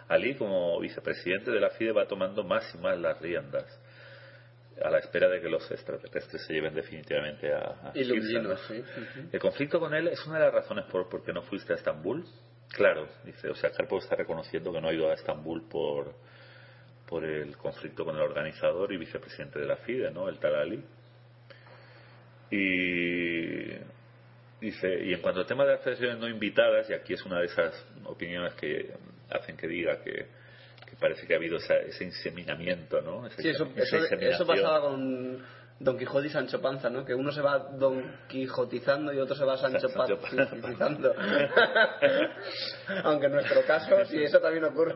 Ali, 0.08 0.34
como 0.34 0.78
vicepresidente 0.80 1.50
de 1.50 1.60
la 1.60 1.70
FIDE, 1.70 1.92
va 1.92 2.06
tomando 2.06 2.44
más 2.44 2.74
y 2.74 2.78
más 2.78 2.98
las 2.98 3.18
riendas 3.20 3.79
a 4.82 4.90
la 4.90 4.98
espera 4.98 5.28
de 5.28 5.40
que 5.40 5.48
los 5.48 5.70
extraterrestres 5.70 6.44
se 6.46 6.52
lleven 6.52 6.74
definitivamente 6.74 7.52
a, 7.52 7.58
a. 7.58 7.92
El 9.32 9.40
conflicto 9.40 9.78
con 9.80 9.94
él 9.94 10.08
es 10.08 10.24
una 10.26 10.38
de 10.38 10.44
las 10.46 10.54
razones 10.54 10.84
por, 10.86 11.08
por 11.08 11.24
qué 11.24 11.32
no 11.32 11.42
fuiste 11.42 11.72
a 11.72 11.76
Estambul. 11.76 12.24
Claro, 12.72 13.08
dice, 13.24 13.48
o 13.48 13.54
sea, 13.54 13.70
Karpov 13.70 13.98
está 13.98 14.16
reconociendo 14.16 14.72
que 14.72 14.80
no 14.80 14.88
ha 14.88 14.94
ido 14.94 15.10
a 15.10 15.14
Estambul 15.14 15.68
por, 15.68 16.14
por 17.06 17.24
el 17.24 17.56
conflicto 17.56 18.04
con 18.04 18.16
el 18.16 18.22
organizador 18.22 18.92
y 18.92 18.96
vicepresidente 18.96 19.58
de 19.58 19.66
la 19.66 19.76
FIDE, 19.76 20.10
¿no? 20.12 20.28
El 20.28 20.38
Talali. 20.38 20.82
Y 22.52 23.68
dice, 24.60 25.04
y 25.04 25.12
en 25.12 25.20
cuanto 25.20 25.40
al 25.40 25.46
tema 25.46 25.64
de 25.64 25.72
las 25.72 25.80
federaciones 25.82 26.18
no 26.18 26.28
invitadas, 26.28 26.88
y 26.90 26.94
aquí 26.94 27.14
es 27.14 27.24
una 27.24 27.40
de 27.40 27.46
esas 27.46 27.86
opiniones 28.04 28.54
que 28.54 28.92
hacen 29.30 29.56
que 29.56 29.66
diga 29.66 30.00
que 30.02 30.39
parece 31.00 31.26
que 31.26 31.34
ha 31.34 31.36
habido 31.36 31.56
esa- 31.56 31.78
ese 31.78 32.04
inseminamiento, 32.04 33.00
¿no? 33.00 33.28
Sí, 33.30 33.48
eso, 33.48 33.68
eso, 33.74 33.96
eso 33.96 34.46
pasaba 34.46 34.80
con 34.82 35.42
Don 35.78 35.98
Quijote 35.98 36.26
y 36.26 36.30
Sancho 36.30 36.60
Panza, 36.60 36.90
¿no? 36.90 37.04
Que 37.06 37.14
uno 37.14 37.32
se 37.32 37.40
va 37.40 37.58
Don 37.58 38.04
Quijotizando 38.28 39.12
y 39.14 39.18
otro 39.18 39.34
se 39.34 39.44
va 39.46 39.56
Sancho 39.56 39.88
Sancho 39.88 40.18
Panzizando. 40.20 41.14
Aunque 43.04 43.26
en 43.26 43.32
nuestro 43.32 43.62
caso, 43.62 44.04
sí, 44.04 44.22
eso 44.22 44.40
también 44.40 44.64
ocurre. 44.64 44.94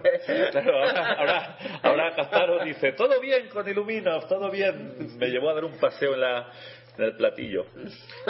Claro, 0.51 0.77
ahora, 0.77 1.13
ahora, 1.15 1.59
ahora 1.83 2.15
Casparo 2.15 2.65
dice, 2.65 2.93
todo 2.93 3.19
bien 3.21 3.49
con 3.49 3.67
Iluminov, 3.69 4.29
todo 4.29 4.51
bien. 4.51 5.17
Me 5.19 5.29
llevó 5.29 5.51
a 5.51 5.55
dar 5.55 5.65
un 5.65 5.79
paseo 5.79 6.15
en, 6.15 6.21
la, 6.21 6.51
en 6.97 7.05
el 7.05 7.17
platillo. 7.17 7.67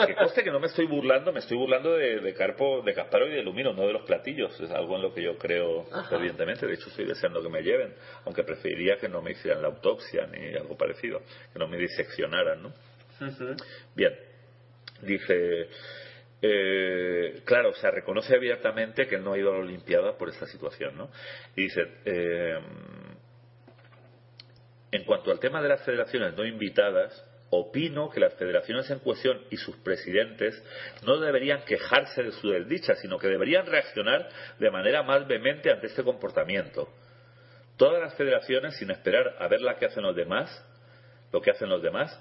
Que 0.07 0.15
conste 0.15 0.43
que 0.43 0.51
no 0.51 0.61
me 0.61 0.67
estoy 0.67 0.87
burlando, 0.87 1.33
me 1.33 1.41
estoy 1.41 1.57
burlando 1.57 1.93
de, 1.93 2.21
de 2.21 2.35
Carpo, 2.35 2.83
de 2.83 2.95
Casparo 2.95 3.27
y 3.27 3.33
de 3.33 3.41
Iluminov, 3.41 3.77
no 3.77 3.87
de 3.87 3.93
los 3.93 4.03
platillos. 4.03 4.59
Es 4.61 4.71
algo 4.71 4.97
en 4.97 5.03
lo 5.03 5.13
que 5.13 5.23
yo 5.23 5.37
creo 5.37 5.85
fervientemente. 6.09 6.67
De 6.67 6.75
hecho, 6.75 6.89
estoy 6.89 7.07
deseando 7.07 7.43
que 7.43 7.49
me 7.49 7.63
lleven, 7.63 7.95
aunque 8.25 8.43
preferiría 8.43 8.97
que 8.97 9.09
no 9.09 9.23
me 9.23 9.33
hicieran 9.33 9.63
la 9.63 9.69
autopsia 9.69 10.27
ni 10.27 10.55
algo 10.55 10.77
parecido, 10.77 11.21
que 11.53 11.59
no 11.59 11.69
me 11.69 11.77
diseccionaran, 11.79 12.63
¿no? 12.63 12.73
Bien, 13.95 14.13
dice, 15.03 15.69
eh, 16.43 17.43
claro, 17.45 17.71
o 17.71 17.75
sea, 17.75 17.91
reconoce 17.91 18.35
abiertamente 18.35 19.07
que 19.07 19.17
él 19.17 19.25
no 19.25 19.33
ha 19.33 19.39
ido 19.39 19.51
a 19.51 19.55
la 19.55 19.61
Olimpiada 19.61 20.17
por 20.17 20.29
esta 20.29 20.47
situación, 20.47 20.97
¿no? 20.97 21.11
Y 21.57 21.63
dice, 21.65 21.83
eh, 22.05 22.59
en 24.91 25.05
cuanto 25.05 25.31
al 25.31 25.41
tema 25.41 25.63
de 25.63 25.69
las 25.69 25.85
federaciones 25.85 26.35
no 26.35 26.45
invitadas, 26.45 27.25
opino 27.55 28.11
que 28.11 28.21
las 28.21 28.35
federaciones 28.35 28.91
en 28.91 28.99
cuestión 29.01 29.41
y 29.51 29.57
sus 29.57 29.77
presidentes 29.79 30.63
no 31.05 31.19
deberían 31.19 31.65
quejarse 31.65 32.23
de 32.23 32.33
su 32.33 32.51
desdicha, 32.51 32.95
sino 32.97 33.19
que 33.19 33.29
deberían 33.29 33.67
reaccionar 33.67 34.29
de 34.59 34.71
manera 34.71 35.03
más 35.03 35.27
vehemente 35.27 35.71
ante 35.71 35.87
este 35.87 36.03
comportamiento. 36.03 36.89
Todas 37.77 38.01
las 38.01 38.15
federaciones, 38.15 38.77
sin 38.77 38.91
esperar 38.91 39.37
a 39.39 39.49
ver 39.49 39.61
la 39.61 39.77
que 39.77 39.87
hacen 39.87 40.05
los 40.05 40.15
demás, 40.15 40.51
lo 41.33 41.41
que 41.41 41.51
hacen 41.51 41.69
los 41.69 41.83
demás, 41.83 42.17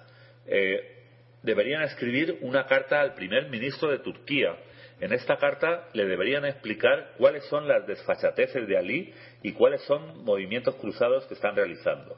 eh, 0.48 1.04
deberían 1.43 1.84
escribir 1.84 2.39
una 2.41 2.65
carta 2.65 3.02
al 3.02 3.13
primer 3.13 3.50
ministro 3.50 3.89
de 3.89 4.00
Turquía. 4.00 4.56
En 5.00 5.13
esta 5.13 5.38
carta 5.38 5.88
le 5.93 6.06
deberían 6.06 6.46
explicar 6.46 7.13
cuáles 7.17 7.46
son 7.46 7.67
las 7.67 7.86
desfachateces 7.86 8.67
de 8.67 8.78
Ali 8.78 9.13
y 9.43 9.52
cuáles 9.54 9.82
son 9.84 10.24
movimientos 10.24 10.76
cruzados 10.76 11.26
que 11.28 11.34
están 11.34 11.56
realizando. 11.56 12.17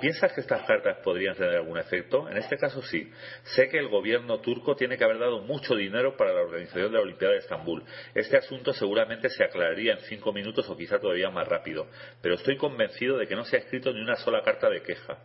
¿Piensas 0.00 0.32
que 0.34 0.42
estas 0.42 0.62
cartas 0.66 0.98
podrían 1.02 1.34
tener 1.34 1.54
algún 1.56 1.78
efecto? 1.78 2.28
En 2.28 2.36
este 2.36 2.56
caso 2.58 2.82
sí. 2.82 3.10
Sé 3.44 3.68
que 3.68 3.78
el 3.78 3.88
gobierno 3.88 4.40
turco 4.40 4.76
tiene 4.76 4.98
que 4.98 5.04
haber 5.04 5.18
dado 5.18 5.40
mucho 5.40 5.74
dinero 5.74 6.16
para 6.16 6.34
la 6.34 6.42
organización 6.42 6.88
de 6.92 6.98
la 6.98 7.02
Olimpiada 7.02 7.32
de 7.32 7.40
Estambul. 7.40 7.82
Este 8.14 8.36
asunto 8.36 8.72
seguramente 8.74 9.30
se 9.30 9.42
aclararía 9.44 9.94
en 9.94 10.00
cinco 10.00 10.32
minutos 10.32 10.68
o 10.68 10.76
quizá 10.76 10.98
todavía 10.98 11.30
más 11.30 11.48
rápido. 11.48 11.86
Pero 12.20 12.34
estoy 12.34 12.56
convencido 12.56 13.16
de 13.16 13.26
que 13.26 13.34
no 13.36 13.44
se 13.44 13.56
ha 13.56 13.60
escrito 13.60 13.92
ni 13.92 14.00
una 14.00 14.16
sola 14.16 14.42
carta 14.42 14.68
de 14.68 14.82
queja. 14.82 15.18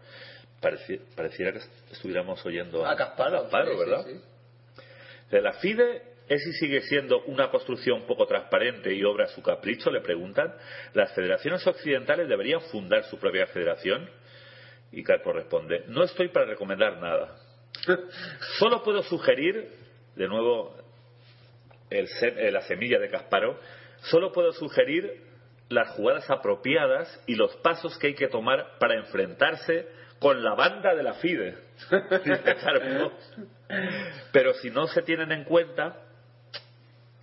Pareci- 0.62 1.02
pareciera 1.16 1.52
que 1.52 1.58
est- 1.58 1.92
estuviéramos 1.92 2.46
oyendo 2.46 2.86
a, 2.86 2.92
A 2.92 2.96
Casparo, 3.44 3.78
¿verdad? 3.78 4.06
sí, 4.06 4.14
sí. 4.14 4.82
De 5.32 5.42
la 5.42 5.54
FIDE 5.54 6.02
es 6.30 6.46
y 6.48 6.54
sigue 6.54 6.82
siendo 6.84 7.24
una 7.24 7.50
construcción 7.50 8.04
poco 8.06 8.26
transparente 8.26 8.94
y 8.94 9.04
obra 9.04 9.26
a 9.26 9.28
su 9.28 9.42
capricho, 9.42 9.92
le 9.92 10.00
preguntan. 10.02 10.54
Las 10.94 11.14
federaciones 11.14 11.66
occidentales 11.68 12.30
deberían 12.30 12.62
fundar 12.62 13.04
su 13.06 13.18
propia 13.20 13.48
federación. 13.48 14.10
Y 14.92 15.04
Carpo 15.04 15.32
responde, 15.32 15.86
no 15.88 16.04
estoy 16.04 16.30
para 16.30 16.46
recomendar 16.46 16.98
nada. 16.98 17.36
Solo 18.60 18.84
puedo 18.84 19.02
sugerir, 19.04 19.70
de 20.16 20.28
nuevo 20.28 20.76
eh, 21.90 22.52
la 22.52 22.62
semilla 22.62 23.00
de 23.00 23.10
Casparo, 23.10 23.60
solo 24.02 24.32
puedo 24.32 24.52
sugerir 24.52 25.22
las 25.70 25.90
jugadas 25.92 26.30
apropiadas 26.30 27.24
y 27.28 27.36
los 27.36 27.56
pasos 27.58 27.98
que 27.98 28.08
hay 28.08 28.16
que 28.16 28.28
tomar 28.28 28.78
para 28.80 28.96
enfrentarse 28.96 29.88
con 30.20 30.44
la 30.44 30.54
banda 30.54 30.94
de 30.94 31.04
la 31.04 31.14
FIDE. 31.16 31.58
Pero 34.32 34.54
si 34.56 34.70
no 34.70 34.88
se 34.88 35.02
tienen 35.02 35.32
en 35.32 35.46
cuenta, 35.46 35.98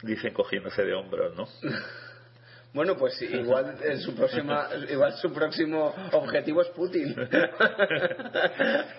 dicen 0.02 0.32
cogiéndose 0.32 0.82
de 0.82 0.94
hombros, 0.94 1.36
¿no? 1.36 1.46
Bueno, 2.74 2.96
pues 2.96 3.20
igual 3.22 3.78
su 4.00 4.14
próxima, 4.14 4.68
igual 4.90 5.12
su 5.14 5.32
próximo 5.32 5.94
objetivo 6.12 6.62
es 6.62 6.68
Putin. 6.68 7.14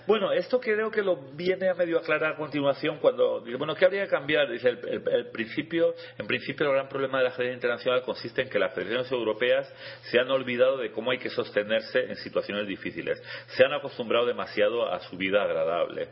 Bueno, 0.08 0.32
esto 0.32 0.60
creo 0.60 0.90
que 0.90 1.04
lo 1.04 1.18
viene 1.34 1.70
a 1.70 1.76
medio 1.76 2.00
aclarar 2.00 2.34
a 2.34 2.36
continuación 2.36 2.98
cuando 3.00 3.42
dice, 3.42 3.58
bueno, 3.58 3.76
¿qué 3.76 3.86
habría 3.86 4.04
que 4.06 4.10
cambiar? 4.10 4.50
Dice, 4.50 4.70
el 4.70 5.28
principio, 5.32 5.94
en 6.18 6.26
principio 6.26 6.66
el 6.66 6.74
gran 6.74 6.90
problema 6.90 7.20
de 7.20 7.26
la 7.26 7.30
ajedrez 7.30 7.54
internacional 7.54 8.02
consiste 8.02 8.42
en 8.42 8.50
que 8.50 8.58
las 8.58 8.74
federaciones 8.74 9.12
europeas 9.12 9.72
se 10.10 10.20
han 10.20 10.32
olvidado 10.32 10.78
de 10.78 10.92
cómo 10.92 11.12
hay 11.12 11.20
que 11.20 11.30
sostenerse 11.30 12.00
en 12.06 12.16
situaciones 12.16 12.68
difíciles. 12.68 13.22
Se 13.50 13.64
han 13.64 13.74
acostumbrado 13.74 14.26
demasiado 14.26 14.92
a 14.92 15.00
su 15.02 15.16
vida 15.16 15.44
agradable. 15.44 16.10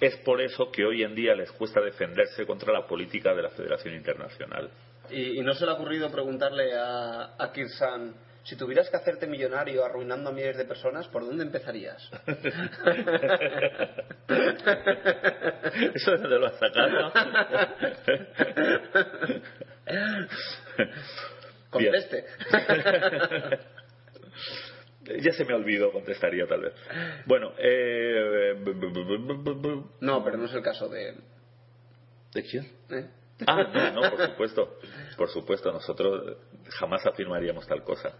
Es 0.00 0.16
por 0.18 0.40
eso 0.40 0.70
que 0.72 0.84
hoy 0.84 1.02
en 1.02 1.14
día 1.14 1.34
les 1.34 1.52
cuesta 1.52 1.80
defenderse 1.80 2.46
contra 2.46 2.72
la 2.72 2.86
política 2.86 3.34
de 3.34 3.42
la 3.42 3.50
Federación 3.50 3.94
Internacional. 3.94 4.70
¿Y, 5.10 5.38
y 5.38 5.42
no 5.42 5.54
se 5.54 5.64
le 5.64 5.72
ha 5.72 5.74
ocurrido 5.74 6.10
preguntarle 6.10 6.74
a, 6.74 7.34
a 7.38 7.52
Kirsan, 7.52 8.14
si 8.44 8.56
tuvieras 8.56 8.90
que 8.90 8.96
hacerte 8.98 9.26
millonario 9.26 9.84
arruinando 9.84 10.28
a 10.28 10.32
miles 10.32 10.56
de 10.58 10.66
personas, 10.66 11.08
¿por 11.08 11.24
dónde 11.24 11.44
empezarías? 11.44 12.10
Eso 15.94 16.10
de 16.10 16.18
dónde 16.18 16.38
lo 16.38 16.46
has 16.46 16.58
sacado. 16.58 17.12
Conteste. 21.70 22.26
Ya 25.22 25.32
se 25.32 25.44
me 25.46 25.54
olvidó, 25.54 25.90
contestaría 25.90 26.46
tal 26.46 26.60
vez. 26.60 26.74
Bueno, 27.26 27.52
eh... 27.58 28.54
No, 30.00 30.22
pero 30.22 30.36
no 30.36 30.44
es 30.44 30.54
el 30.54 30.62
caso 30.62 30.88
de... 30.88 31.14
¿De 32.34 32.42
quién? 32.42 32.70
¿eh? 32.90 33.08
Ah, 33.46 33.64
no, 33.92 34.02
no, 34.02 34.10
por 34.10 34.26
supuesto. 34.28 34.78
Por 35.16 35.28
supuesto, 35.30 35.72
nosotros 35.72 36.36
jamás 36.70 37.04
afirmaríamos 37.06 37.66
tal 37.66 37.82
cosa. 37.82 38.12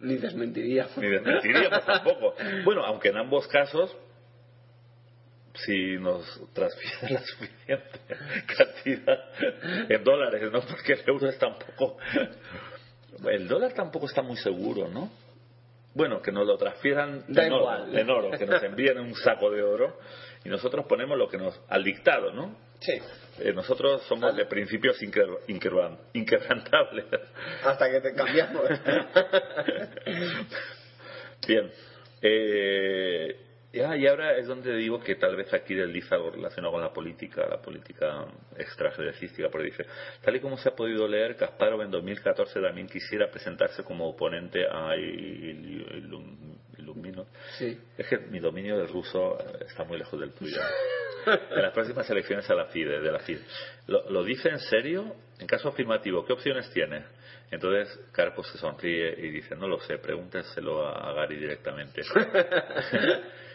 Ni 0.00 0.16
desmentiría. 0.16 0.88
Ni 0.96 1.08
desmentiríamos 1.08 1.84
tampoco. 1.84 2.34
Bueno, 2.64 2.84
aunque 2.84 3.08
en 3.08 3.16
ambos 3.16 3.46
casos, 3.48 3.96
si 5.54 5.96
nos 5.98 6.24
transfieren 6.52 7.14
la 7.14 7.20
suficiente 7.20 8.00
cantidad 8.56 9.18
en 9.88 10.04
dólares, 10.04 10.52
¿no? 10.52 10.60
Porque 10.60 10.94
el 10.94 11.02
euro 11.06 11.28
está 11.28 11.46
un 11.46 11.58
poco... 11.58 11.96
El 13.30 13.48
dólar 13.48 13.72
tampoco 13.72 14.06
está 14.06 14.20
muy 14.20 14.36
seguro, 14.36 14.88
¿no? 14.88 15.10
Bueno, 15.94 16.20
que 16.20 16.30
nos 16.30 16.46
lo 16.46 16.58
transfieran 16.58 17.24
en 17.28 17.52
oro, 17.52 17.86
en 17.90 18.10
oro, 18.10 18.30
que 18.32 18.44
nos 18.44 18.62
envíen 18.62 18.98
un 18.98 19.14
saco 19.14 19.50
de 19.50 19.62
oro 19.62 19.98
y 20.46 20.48
nosotros 20.48 20.86
ponemos 20.86 21.18
lo 21.18 21.28
que 21.28 21.38
nos... 21.38 21.60
al 21.68 21.82
dictado, 21.82 22.32
¿no? 22.32 22.56
Sí. 22.78 22.92
Eh, 23.40 23.52
nosotros 23.52 24.04
somos 24.04 24.36
de 24.36 24.46
principios 24.46 24.96
inquebrantables. 25.02 27.04
Hasta 27.64 27.90
que 27.90 28.00
te 28.00 28.14
cambiamos. 28.14 28.62
Bien. 31.48 31.68
Eh, 32.22 33.40
ya, 33.76 33.96
y 33.96 34.06
ahora 34.06 34.36
es 34.36 34.46
donde 34.46 34.74
digo 34.76 34.98
que 35.00 35.14
tal 35.16 35.36
vez 35.36 35.52
aquí 35.54 35.74
desliza 35.74 36.16
algo 36.16 36.30
relacionado 36.30 36.72
con 36.72 36.82
la 36.82 36.92
política, 36.92 37.46
la 37.48 37.60
política 37.60 38.24
extrajedrecística, 38.56 39.48
porque 39.50 39.66
dice, 39.66 39.86
tal 40.22 40.36
y 40.36 40.40
como 40.40 40.56
se 40.58 40.68
ha 40.68 40.74
podido 40.74 41.06
leer, 41.06 41.36
Kasparov 41.36 41.82
en 41.82 41.90
2014 41.90 42.60
también 42.60 42.86
quisiera 42.88 43.30
presentarse 43.30 43.84
como 43.84 44.08
oponente 44.08 44.66
a 44.66 44.94
Il- 44.96 45.86
Ilum- 46.04 46.58
Ilumino. 46.78 47.26
Sí. 47.58 47.78
Es 47.96 48.06
que 48.08 48.18
mi 48.18 48.38
dominio 48.38 48.76
del 48.78 48.88
ruso 48.88 49.38
eh, 49.40 49.64
está 49.68 49.84
muy 49.84 49.98
lejos 49.98 50.18
del 50.20 50.32
tuyo. 50.32 50.60
En 51.26 51.60
las 51.62 51.72
próximas 51.72 52.08
elecciones 52.08 52.48
a 52.50 52.54
la 52.54 52.66
FIDE, 52.66 53.00
de 53.00 53.10
la 53.10 53.18
FIDE. 53.18 53.40
¿Lo, 53.88 54.08
lo 54.10 54.22
dice 54.22 54.48
en 54.48 54.60
serio? 54.60 55.16
En 55.40 55.46
caso 55.48 55.68
afirmativo, 55.68 56.24
¿qué 56.24 56.32
opciones 56.32 56.70
tiene? 56.70 57.02
Entonces 57.50 57.98
Carpos 58.12 58.46
se 58.52 58.58
sonríe 58.58 59.14
y 59.18 59.30
dice, 59.30 59.56
no 59.56 59.66
lo 59.66 59.78
sé, 59.80 59.98
pregúntenselo 59.98 60.86
a, 60.86 61.10
a 61.10 61.12
Gary 61.14 61.36
directamente. 61.36 62.02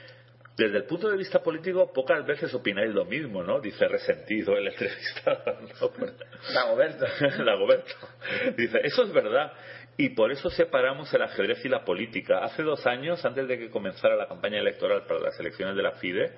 Desde 0.61 0.77
el 0.77 0.83
punto 0.83 1.09
de 1.09 1.17
vista 1.17 1.41
político, 1.41 1.91
pocas 1.91 2.23
veces 2.23 2.53
opináis 2.53 2.93
lo 2.93 3.03
mismo, 3.03 3.41
¿no? 3.41 3.59
Dice 3.59 3.87
resentido 3.87 4.55
el 4.55 4.67
entrevistado. 4.67 5.57
¿no? 5.59 5.89
Dagoberto. 6.53 7.05
Dagoberto. 7.43 7.93
Dice, 8.57 8.79
eso 8.83 9.01
es 9.01 9.11
verdad. 9.11 9.53
Y 9.97 10.09
por 10.09 10.31
eso 10.31 10.51
separamos 10.51 11.11
el 11.15 11.23
ajedrez 11.23 11.65
y 11.65 11.67
la 11.67 11.83
política. 11.83 12.43
Hace 12.43 12.61
dos 12.61 12.85
años, 12.85 13.25
antes 13.25 13.47
de 13.47 13.57
que 13.57 13.71
comenzara 13.71 14.15
la 14.15 14.27
campaña 14.27 14.59
electoral 14.59 15.07
para 15.07 15.19
las 15.19 15.39
elecciones 15.39 15.75
de 15.75 15.81
la 15.81 15.93
FIDE, 15.93 16.31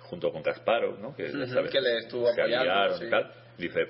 junto 0.00 0.32
con 0.32 0.42
Kasparov, 0.42 0.98
¿no? 0.98 1.14
que, 1.14 1.30
ya 1.30 1.46
sabes, 1.46 1.70
que 1.70 1.80
le 1.80 1.98
estuvo 1.98 2.26
se 2.32 2.40
apoyando, 2.40 2.72
aliaron 2.72 2.98
sí. 2.98 3.04
y 3.06 3.10
tal, 3.10 3.32
dice, 3.56 3.86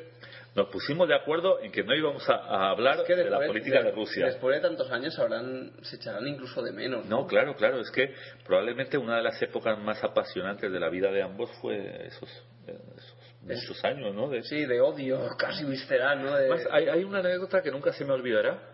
nos 0.54 0.68
pusimos 0.68 1.08
de 1.08 1.14
acuerdo 1.16 1.60
en 1.60 1.72
que 1.72 1.82
no 1.82 1.94
íbamos 1.94 2.28
a, 2.28 2.34
a 2.34 2.70
hablar 2.70 3.00
Es 3.00 3.06
que 3.06 3.16
de 3.16 3.28
la 3.28 3.38
política 3.44 3.78
de 3.78 3.84
de- 3.86 3.90
Rusia. 3.92 4.26
Después 4.26 4.54
de 4.56 4.62
tantos 4.68 4.90
años 4.90 5.18
habrán, 5.18 5.72
se 5.82 5.96
echarán 5.96 6.26
incluso 6.28 6.62
de 6.62 6.72
menos. 6.72 7.06
No, 7.06 7.26
claro, 7.26 7.54
claro. 7.56 7.80
Es 7.80 7.90
que 7.90 8.14
probablemente 8.46 8.96
una 8.96 9.16
de 9.16 9.22
las 9.22 9.40
épocas 9.42 9.78
más 9.78 10.02
apasionantes 10.04 10.70
de 10.70 10.78
la 10.80 10.88
vida 10.88 11.10
de 11.10 11.22
ambos 11.22 11.50
fue 11.60 12.06
esos, 12.06 12.30
esos 12.66 13.16
muchos 13.42 13.84
años, 13.84 14.14
¿no? 14.14 14.28
De, 14.28 14.42
Sí, 14.44 14.64
de 14.64 14.80
odio, 14.80 15.28
casi 15.38 15.64
visceral, 15.64 16.22
¿no? 16.22 16.30
De... 16.34 16.46
Además, 16.46 16.66
hay, 16.70 16.88
hay 16.88 17.04
una 17.04 17.18
anécdota 17.18 17.60
que 17.60 17.70
nunca 17.70 17.92
se 17.92 18.04
me 18.04 18.12
olvidará 18.12 18.73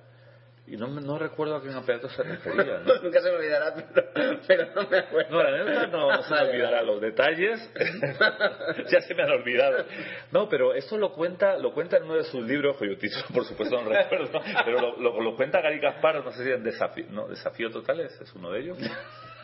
y 0.73 0.77
no, 0.77 0.87
no 0.89 1.19
recuerdo 1.19 1.57
a 1.57 1.63
qué 1.63 1.69
campeonato 1.69 2.09
se 2.11 2.23
refería, 2.23 2.79
¿no? 2.79 2.95
Nunca 3.03 3.21
se 3.21 3.31
me 3.31 3.37
olvidará, 3.37 3.75
pero, 3.75 4.41
pero 4.47 4.67
no 4.75 4.89
me 4.89 4.99
acuerdo. 4.99 5.31
No, 5.31 5.43
la 5.43 5.49
anécdota 5.63 5.87
no, 5.89 6.23
se 6.23 6.35
me 6.35 6.41
olvidará. 6.41 6.83
Los 6.83 7.01
detalles 7.01 7.73
ya 8.91 9.01
se 9.01 9.15
me 9.15 9.23
han 9.23 9.31
olvidado. 9.31 9.85
No, 10.33 10.49
pero 10.49 10.75
esto 10.75 10.97
lo 10.97 11.13
cuenta 11.13 11.59
lo 11.59 11.73
cuenta 11.73 11.97
en 11.97 12.05
uno 12.05 12.15
de 12.15 12.25
sus 12.25 12.43
libros, 12.47 12.77
cuyo 12.77 12.97
título 12.99 13.25
por 13.35 13.45
supuesto 13.45 13.81
no 13.83 13.89
recuerdo, 13.91 14.41
pero 14.65 14.81
lo, 14.81 14.97
lo- 15.01 15.21
lo 15.21 15.37
cuenta 15.37 15.61
Gary 15.61 15.81
Kasparov, 15.81 16.25
no 16.25 16.33
sé 16.33 16.45
si 16.45 16.51
en 16.51 16.63
Desafío, 16.63 17.07
no, 17.11 17.29
Desafío 17.29 17.71
Totales 17.71 18.19
es 18.21 18.33
uno 18.35 18.51
de 18.53 18.61
ellos. 18.61 18.79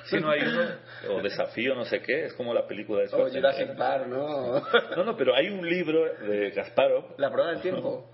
Si 0.07 0.21
no 0.21 0.31
hay 0.31 0.41
uno, 0.41 0.63
o 1.11 1.21
Desafío 1.23 1.75
no 1.75 1.85
sé 1.85 2.01
qué, 2.01 2.27
es 2.27 2.35
como 2.35 2.55
la 2.55 2.65
película 2.69 3.01
de 3.01 3.07
O 3.07 3.11
Schwarzenegger. 3.11 3.53
Jurassic 3.67 3.77
Park, 3.77 4.07
¿no? 4.07 4.61
No, 4.97 5.05
no, 5.05 5.17
pero 5.17 5.35
hay 5.35 5.49
un 5.49 5.69
libro 5.69 6.05
de 6.05 6.53
Kasparov. 6.53 7.17
La 7.19 7.29
prueba 7.33 7.51
del 7.51 7.61
tiempo. 7.61 8.09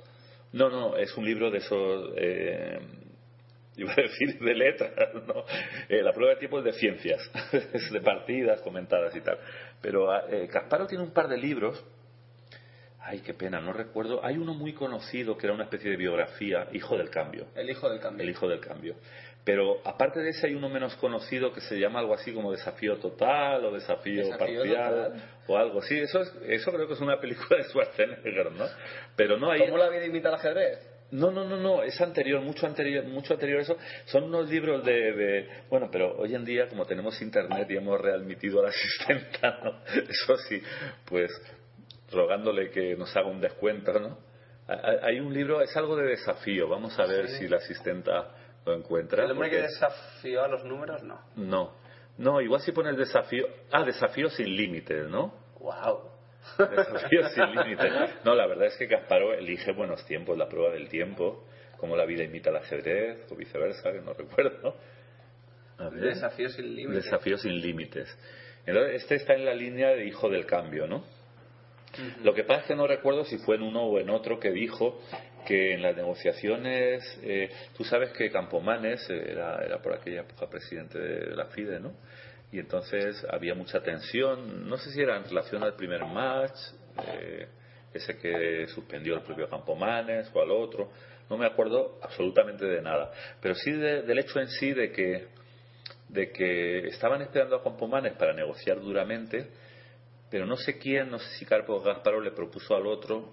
No, 0.55 0.71
no, 0.71 0.97
es 0.97 1.15
un 1.17 1.25
libro 1.27 1.51
de 1.51 1.59
esos. 1.59 2.13
Eh, 2.17 2.79
iba 3.77 3.93
a 3.93 3.97
decir 3.97 4.39
de 4.39 4.55
letras, 4.55 4.93
¿no? 5.27 5.45
Eh, 5.89 6.03
la 6.03 6.13
prueba 6.13 6.35
de 6.35 6.39
tiempo 6.39 6.59
es 6.59 6.65
de 6.65 6.73
ciencias, 6.73 7.21
es 7.73 7.91
de 7.91 8.01
partidas 8.01 8.61
comentadas 8.63 9.15
y 9.17 9.21
tal. 9.21 9.39
Pero 9.81 10.15
eh, 10.29 10.49
Kasparov 10.49 10.89
tiene 10.89 11.05
un 11.05 11.13
par 11.13 11.29
de 11.29 11.39
libros. 11.39 11.85
Ay, 13.05 13.21
qué 13.21 13.35
pena, 13.35 13.61
no 13.61 13.73
recuerdo. 13.73 14.25
Hay 14.25 14.37
uno 14.37 14.55
muy 14.55 14.75
conocido 14.75 15.37
que 15.37 15.47
era 15.47 15.55
una 15.55 15.65
especie 15.65 15.91
de 15.91 15.97
biografía, 15.97 16.69
Hijo 16.73 16.97
del 16.97 17.11
Cambio. 17.11 17.47
El 17.57 17.69
hijo 17.69 17.91
del 17.91 17.99
cambio. 17.99 18.23
El 18.23 18.31
Hijo 18.31 18.49
del 18.49 18.61
Cambio. 18.61 18.95
Pero 19.45 19.81
aparte 19.85 20.21
de 20.21 20.31
ese 20.31 20.47
hay 20.47 20.55
uno 20.55 20.69
menos 20.69 20.95
conocido 20.97 21.53
que 21.53 21.61
se 21.63 21.77
llama 21.77 21.99
algo 21.99 22.15
así 22.15 22.33
como 22.33 22.53
Desafío 22.53 22.99
Total 22.99 23.65
o 23.65 23.73
Desafío, 23.73 24.25
Desafío 24.25 24.39
Parcial 24.39 24.95
Total. 24.95 25.23
o 25.49 25.57
algo. 25.59 25.83
Sí, 25.83 25.99
eso, 25.99 26.21
es, 26.21 26.33
eso 26.47 26.71
creo 26.71 26.87
que 26.87 26.95
es 26.95 27.01
una 27.01 27.19
película 27.19 27.59
de 27.59 27.65
Schwarzenegger, 27.65 28.53
¿no? 28.53 28.67
Pero 29.17 29.37
no 29.39 29.51
hay... 29.51 29.59
¿Cómo 29.63 29.79
la 29.79 29.89
vida 29.89 30.07
imita 30.07 30.29
al 30.29 30.37
ajedrez? 30.37 30.92
No, 31.13 31.31
no, 31.31 31.45
no, 31.45 31.57
no, 31.59 31.83
es 31.83 32.01
anterior, 32.01 32.41
mucho 32.41 32.67
anterior, 32.67 33.05
mucho 33.05 33.35
anterior 33.35 33.59
a 33.61 33.63
eso. 33.63 33.77
Son 34.07 34.25
unos 34.25 34.49
libros 34.51 34.85
de, 34.85 35.13
de- 35.13 35.49
bueno, 35.71 35.89
pero 35.93 36.17
hoy 36.19 36.35
en 36.35 36.45
día 36.45 36.69
como 36.69 36.87
tenemos 36.87 37.21
internet 37.23 37.67
y 37.71 37.77
hemos 37.77 38.01
readmitido 38.01 38.61
a 38.61 38.65
la 38.65 38.69
asistenta, 38.71 39.61
¿no? 39.63 39.81
Eso 40.09 40.37
sí, 40.49 40.61
pues 41.05 41.31
rogándole 42.11 42.71
que 42.71 42.97
nos 42.97 43.15
haga 43.17 43.29
un 43.29 43.41
descuento, 43.41 43.93
¿no? 44.01 44.19
Hay- 45.03 45.21
un 45.21 45.35
libro, 45.35 45.61
es 45.61 45.77
algo 45.77 45.97
de 45.97 46.07
desafío, 46.07 46.69
vamos 46.69 46.99
a 46.99 47.05
ver 47.07 47.29
Sí. 47.29 47.41
si 47.41 47.49
la 47.49 47.59
asistenta 47.59 48.31
lo 48.65 48.75
encuentra. 48.75 49.25
El 49.25 49.33
hombre 49.33 49.51
que 49.51 49.57
porque- 49.57 49.69
desafió 49.71 50.43
a 50.45 50.49
los 50.49 50.65
números, 50.65 51.03
no. 51.03 51.21
No, 51.37 51.75
no, 52.17 52.41
igual 52.41 52.61
si 52.63 52.73
pones 52.73 52.97
desafío, 52.97 53.47
ah, 53.71 53.85
desafío 53.85 54.31
sin 54.31 54.47
límites, 54.57 55.09
¿no? 55.09 55.35
Wow. 55.59 56.12
Sin 57.35 57.55
límites. 57.55 57.93
No, 58.25 58.35
la 58.35 58.47
verdad 58.47 58.67
es 58.67 58.77
que 58.77 58.89
Kasparov 58.89 59.35
elige 59.35 59.73
buenos 59.73 60.05
tiempos, 60.07 60.37
la 60.37 60.49
prueba 60.49 60.73
del 60.73 60.89
tiempo, 60.89 61.45
como 61.79 61.97
la 61.97 62.05
vida 62.05 62.25
imita 62.25 62.51
al 62.51 62.57
ajedrez, 62.57 63.31
o 63.31 63.37
viceversa, 63.37 63.93
que 63.93 64.01
no 64.01 64.13
recuerdo. 64.13 64.77
Desafío 66.01 66.49
sin 66.49 66.75
límites. 66.75 67.05
Desafío 67.05 67.39
sin 67.39 67.61
límites. 67.61 68.17
Entonces, 68.67 69.03
este 69.03 69.17
está 69.17 69.35
en 69.35 69.45
la 69.45 69.55
línea 69.55 69.91
de 69.91 70.07
hijo 70.07 70.29
del 70.29 70.47
cambio, 70.47 70.87
¿no? 70.87 71.05
Lo 72.23 72.33
que 72.33 72.45
pasa 72.45 72.61
es 72.63 72.67
que 72.69 72.77
no 72.77 72.87
recuerdo 72.87 73.25
si 73.25 73.37
fue 73.39 73.57
en 73.57 73.63
uno 73.63 73.83
o 73.83 73.99
en 73.99 74.09
otro 74.09 74.41
que 74.41 74.51
dijo 74.51 74.99
que 75.47 75.75
en 75.75 75.83
las 75.83 75.95
negociaciones, 75.97 77.03
eh, 77.23 77.51
tú 77.77 77.85
sabes 77.85 78.13
que 78.13 78.31
Campomanes 78.31 79.09
era, 79.11 79.63
era 79.63 79.83
por 79.83 79.93
aquella 79.93 80.21
época 80.23 80.49
presidente 80.49 80.99
de 80.99 81.37
la 81.37 81.47
FIDE, 81.47 81.81
¿no? 81.81 81.93
Y 82.53 82.59
entonces 82.59 83.27
había 83.31 83.55
mucha 83.55 83.83
tensión, 83.83 84.69
no 84.69 84.77
sé 84.77 84.91
si 84.93 85.01
era 85.01 85.17
en 85.17 85.25
relación 85.25 85.63
al 85.63 85.75
primer 85.75 86.05
match, 86.05 86.55
eh, 87.09 87.49
ese 87.95 88.19
que 88.19 88.67
suspendió 88.69 89.15
el 89.15 89.23
propio 89.23 89.49
Campomanes 89.49 90.31
o 90.35 90.41
al 90.43 90.51
otro, 90.51 90.91
no 91.31 91.39
me 91.39 91.47
acuerdo 91.47 91.99
absolutamente 92.03 92.67
de 92.67 92.83
nada, 92.83 93.11
pero 93.41 93.55
sí 93.55 93.71
de- 93.73 94.03
del 94.03 94.19
hecho 94.19 94.39
en 94.41 94.49
sí 94.49 94.73
de 94.73 94.93
que 94.93 95.27
de 96.09 96.31
que 96.31 96.89
estaban 96.89 97.23
esperando 97.23 97.57
a 97.57 97.63
Campomanes 97.65 98.13
para 98.15 98.35
negociar 98.35 98.79
duramente, 98.81 99.47
pero 100.31 100.45
no 100.45 100.57
sé 100.59 100.77
quién, 100.79 101.11
no 101.11 101.19
sé 101.19 101.27
si 101.39 101.47
Carpo 101.47 101.75
o 101.75 101.81
Gasparov 101.81 102.21
le 102.23 102.33
propuso 102.33 102.77
al 102.77 102.87
otro 102.87 103.31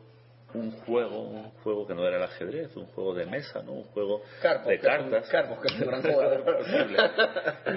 un 0.54 0.72
juego, 0.72 1.22
un 1.22 1.52
juego 1.64 1.86
que 1.88 1.94
no 1.94 2.08
era 2.08 2.18
el 2.18 2.24
ajedrez, 2.24 2.76
un 2.76 2.88
juego 2.88 3.14
de 3.14 3.26
mesa, 3.26 3.62
¿no? 3.62 3.74
Un 3.74 3.84
juego 3.86 4.22
de 4.70 4.80
cartas. 4.80 5.30
Carpo, 5.30 5.60
que 5.62 5.86
gran. 5.86 6.02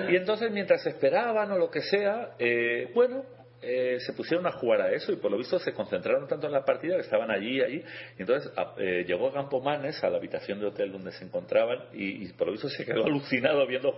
Y 0.12 0.16
entonces, 0.16 0.50
mientras 0.50 0.84
esperaban 0.86 1.50
o 1.52 1.58
lo 1.58 1.70
que 1.70 1.82
sea, 1.82 2.30
eh, 2.38 2.90
bueno, 2.94 3.24
eh, 3.64 3.98
se 4.00 4.12
pusieron 4.14 4.44
a 4.46 4.52
jugar 4.52 4.80
a 4.80 4.90
eso 4.92 5.12
y 5.12 5.16
por 5.16 5.30
lo 5.30 5.38
visto 5.38 5.56
se 5.60 5.72
concentraron 5.72 6.26
tanto 6.26 6.48
en 6.48 6.52
la 6.52 6.64
partida 6.64 6.96
que 6.96 7.02
estaban 7.02 7.30
allí, 7.30 7.60
allí. 7.62 7.84
Y 8.18 8.22
entonces 8.22 8.50
a- 8.56 8.74
eh, 8.78 9.04
llegó 9.06 9.32
Campomanes 9.32 10.02
a 10.02 10.10
la 10.10 10.16
habitación 10.16 10.58
de 10.58 10.66
hotel 10.66 10.90
donde 10.90 11.12
se 11.12 11.24
encontraban 11.24 11.78
y, 11.92 12.24
y 12.26 12.32
por 12.32 12.48
lo 12.48 12.52
visto 12.54 12.68
se 12.68 12.84
quedó 12.84 13.04
alucinado 13.04 13.64
viendo 13.68 13.94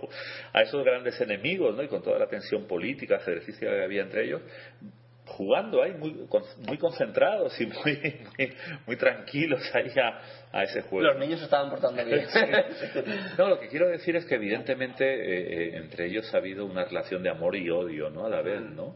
a 0.53 0.61
esos 0.61 0.83
grandes 0.85 1.19
enemigos, 1.19 1.75
¿no? 1.75 1.81
Y 1.81 1.87
con 1.87 2.03
toda 2.03 2.19
la 2.19 2.27
tensión 2.27 2.67
política, 2.67 3.15
ajedrecística 3.15 3.71
que 3.71 3.83
había 3.83 4.03
entre 4.03 4.25
ellos 4.25 4.41
jugando 5.27 5.81
ahí 5.81 5.93
muy, 5.93 6.27
muy 6.67 6.77
concentrados 6.77 7.59
y 7.59 7.65
muy, 7.65 8.21
muy, 8.37 8.53
muy 8.87 8.95
tranquilos 8.97 9.61
ahí 9.73 9.91
a, 9.99 10.21
a 10.51 10.63
ese 10.63 10.81
juego. 10.83 11.07
Los 11.07 11.19
niños 11.19 11.39
se 11.39 11.45
estaban 11.45 11.69
portando 11.69 12.03
bien. 12.05 12.25
No, 13.37 13.47
lo 13.49 13.59
que 13.59 13.67
quiero 13.67 13.87
decir 13.89 14.15
es 14.15 14.25
que 14.25 14.35
evidentemente 14.35 15.03
eh, 15.05 15.73
eh, 15.75 15.77
entre 15.77 16.05
ellos 16.07 16.33
ha 16.33 16.37
habido 16.37 16.65
una 16.65 16.85
relación 16.85 17.23
de 17.23 17.29
amor 17.29 17.55
y 17.55 17.69
odio, 17.69 18.09
¿no? 18.09 18.25
A 18.25 18.29
la 18.29 18.41
vez, 18.41 18.61
¿no? 18.61 18.95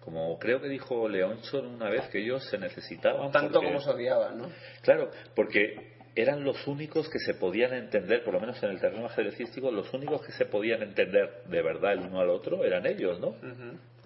Como 0.00 0.38
creo 0.38 0.60
que 0.60 0.68
dijo 0.68 1.08
Leonchon 1.08 1.66
una 1.66 1.88
vez 1.88 2.02
que 2.08 2.18
ellos 2.18 2.44
se 2.50 2.58
necesitaban. 2.58 3.32
Tanto 3.32 3.54
porque- 3.54 3.66
como 3.66 3.80
se 3.80 3.90
odiaban, 3.90 4.38
¿no? 4.38 4.48
Claro, 4.82 5.10
porque 5.34 5.94
eran 6.16 6.44
los 6.44 6.66
únicos 6.66 7.08
que 7.08 7.18
se 7.18 7.34
podían 7.34 7.72
entender, 7.74 8.22
por 8.22 8.34
lo 8.34 8.40
menos 8.40 8.62
en 8.62 8.70
el 8.70 8.80
terreno 8.80 9.06
ajedrecístico, 9.06 9.70
los 9.70 9.92
únicos 9.92 10.24
que 10.24 10.32
se 10.32 10.46
podían 10.46 10.82
entender 10.82 11.42
de 11.46 11.62
verdad 11.62 11.92
el 11.94 12.00
uno 12.00 12.20
al 12.20 12.30
otro 12.30 12.64
eran 12.64 12.86
ellos, 12.86 13.18
¿no? 13.20 13.34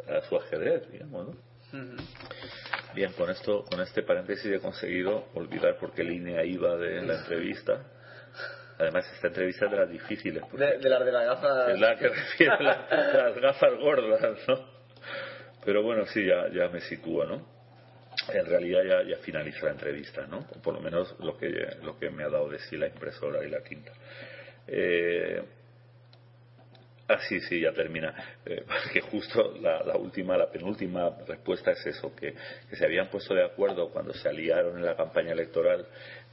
A 0.08 0.20
su 0.22 0.36
ajedrez, 0.36 0.90
digamos, 0.90 1.28
¿no? 1.28 1.34
Bien, 2.94 3.12
con 3.12 3.28
esto, 3.30 3.64
con 3.70 3.80
este 3.82 4.02
paréntesis 4.02 4.50
he 4.50 4.58
conseguido 4.60 5.26
olvidar 5.34 5.76
por 5.76 5.92
qué 5.92 6.02
línea 6.02 6.42
iba 6.44 6.76
de 6.76 7.02
la 7.02 7.14
entrevista. 7.20 7.84
Además, 8.78 9.04
esta 9.14 9.26
entrevista 9.26 9.66
es 9.66 9.70
de 9.72 9.76
las 9.76 9.90
difíciles. 9.90 10.42
De, 10.52 10.78
de 10.78 10.88
las 10.88 11.04
de 11.04 11.12
las 11.12 11.24
gafas. 11.26 11.68
es 11.74 11.80
la 11.80 11.96
que 11.98 12.08
refiere 12.08 12.52
a 12.54 12.62
la- 12.62 12.72
a 12.90 13.16
las 13.28 13.36
gafas 13.40 13.74
gordas, 13.78 14.38
¿no? 14.48 14.78
Pero 15.64 15.82
bueno, 15.82 16.06
sí, 16.06 16.24
ya, 16.24 16.48
ya 16.52 16.68
me 16.68 16.80
sitúo, 16.80 17.24
¿no? 17.26 17.57
En 18.32 18.46
realidad 18.46 18.82
ya, 18.84 19.02
ya 19.08 19.16
finaliza 19.18 19.66
la 19.66 19.72
entrevista, 19.72 20.26
¿no? 20.26 20.46
Por 20.62 20.74
lo 20.74 20.80
menos 20.80 21.14
lo 21.20 21.36
que, 21.38 21.48
lo 21.82 21.98
que 21.98 22.10
me 22.10 22.24
ha 22.24 22.28
dado 22.28 22.48
de 22.48 22.58
sí 22.58 22.76
la 22.76 22.88
impresora 22.88 23.44
y 23.44 23.50
la 23.50 23.60
tinta. 23.60 23.92
Eh, 24.66 25.42
Ah, 27.10 27.18
sí, 27.26 27.40
sí, 27.40 27.60
ya 27.60 27.72
termina. 27.72 28.14
Eh, 28.44 28.64
porque 28.66 29.00
justo 29.00 29.56
la, 29.62 29.82
la 29.82 29.96
última, 29.96 30.36
la 30.36 30.50
penúltima 30.50 31.16
respuesta 31.26 31.70
es 31.70 31.86
eso, 31.86 32.14
que, 32.14 32.34
que 32.68 32.76
se 32.76 32.84
habían 32.84 33.08
puesto 33.08 33.34
de 33.34 33.44
acuerdo 33.44 33.90
cuando 33.90 34.12
se 34.12 34.28
aliaron 34.28 34.76
en 34.76 34.84
la 34.84 34.94
campaña 34.94 35.32
electoral 35.32 35.86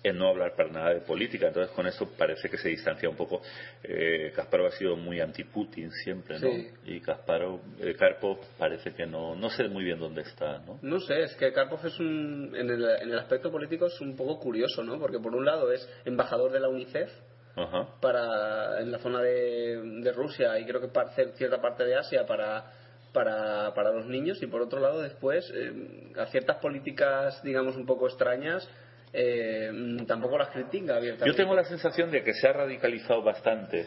en 0.08 0.18
no 0.18 0.30
hablar 0.30 0.56
para 0.56 0.70
nada 0.70 0.94
de 0.94 1.02
política. 1.02 1.48
Entonces 1.48 1.74
con 1.74 1.88
eso 1.88 2.10
parece 2.18 2.50
que 2.50 2.58
se 2.58 2.70
distancia 2.70 3.10
un 3.10 3.16
poco. 3.16 3.42
Eh, 3.84 4.32
Kasparov 4.36 4.68
ha 4.68 4.72
sido 4.72 4.96
muy 4.96 5.20
anti-Putin 5.20 5.92
siempre, 5.92 6.40
¿no? 6.40 6.50
Sí. 6.52 6.70
Y 6.86 7.00
Kasparov, 7.02 7.60
eh, 7.80 7.96
Karpov 7.96 8.40
parece 8.58 8.94
que 8.94 9.06
no, 9.06 9.36
no 9.36 9.50
sé 9.50 9.68
muy 9.68 9.84
bien 9.84 10.00
dónde 10.00 10.22
está, 10.22 10.60
¿no? 10.60 10.80
No 10.82 11.00
sé, 11.00 11.24
es 11.24 11.36
que 11.36 11.52
Karpov 11.52 11.86
es 11.86 12.00
un, 12.00 12.54
en 12.56 12.70
el, 12.70 12.84
en 13.02 13.10
el 13.10 13.20
aspecto 13.20 13.52
político 13.52 13.88
es 13.88 14.00
un 14.02 14.16
poco 14.16 14.40
curioso, 14.40 14.84
¿no? 14.84 15.00
Porque 15.00 15.20
por 15.20 15.36
un 15.36 15.46
lado 15.46 15.72
es 15.72 15.88
embajador 16.06 16.52
de 16.52 16.60
la 16.60 16.70
UNICEF 16.70 17.10
Ajá. 17.56 17.88
para 18.02 18.82
en 18.82 18.92
la 18.92 19.00
zona 19.00 19.22
de, 19.22 19.82
de 20.02 20.12
Rusia 20.12 20.60
y 20.60 20.66
creo 20.66 20.82
que 20.82 20.90
para 20.90 21.10
cierta 21.10 21.62
parte 21.62 21.86
de 21.86 21.96
Asia 21.96 22.26
para, 22.26 22.66
para, 23.14 23.74
para 23.74 23.92
los 23.92 24.06
niños 24.08 24.42
y 24.44 24.48
por 24.48 24.62
otro 24.62 24.80
lado 24.80 25.02
después 25.02 25.50
eh, 25.56 26.12
a 26.18 26.26
ciertas 26.28 26.58
políticas 26.58 27.42
digamos 27.44 27.78
un 27.78 27.86
poco 27.86 28.08
extrañas 28.08 28.70
eh, 29.18 29.72
tampoco 30.08 30.38
las 30.38 30.50
critica 30.50 30.98
abiertamente. 30.98 31.26
Yo 31.32 31.36
tengo 31.36 31.56
la 31.56 31.64
sensación 31.64 32.12
de 32.12 32.24
que 32.24 32.34
se 32.34 32.48
ha 32.48 32.54
radicalizado 32.54 33.24
bastante 33.24 33.86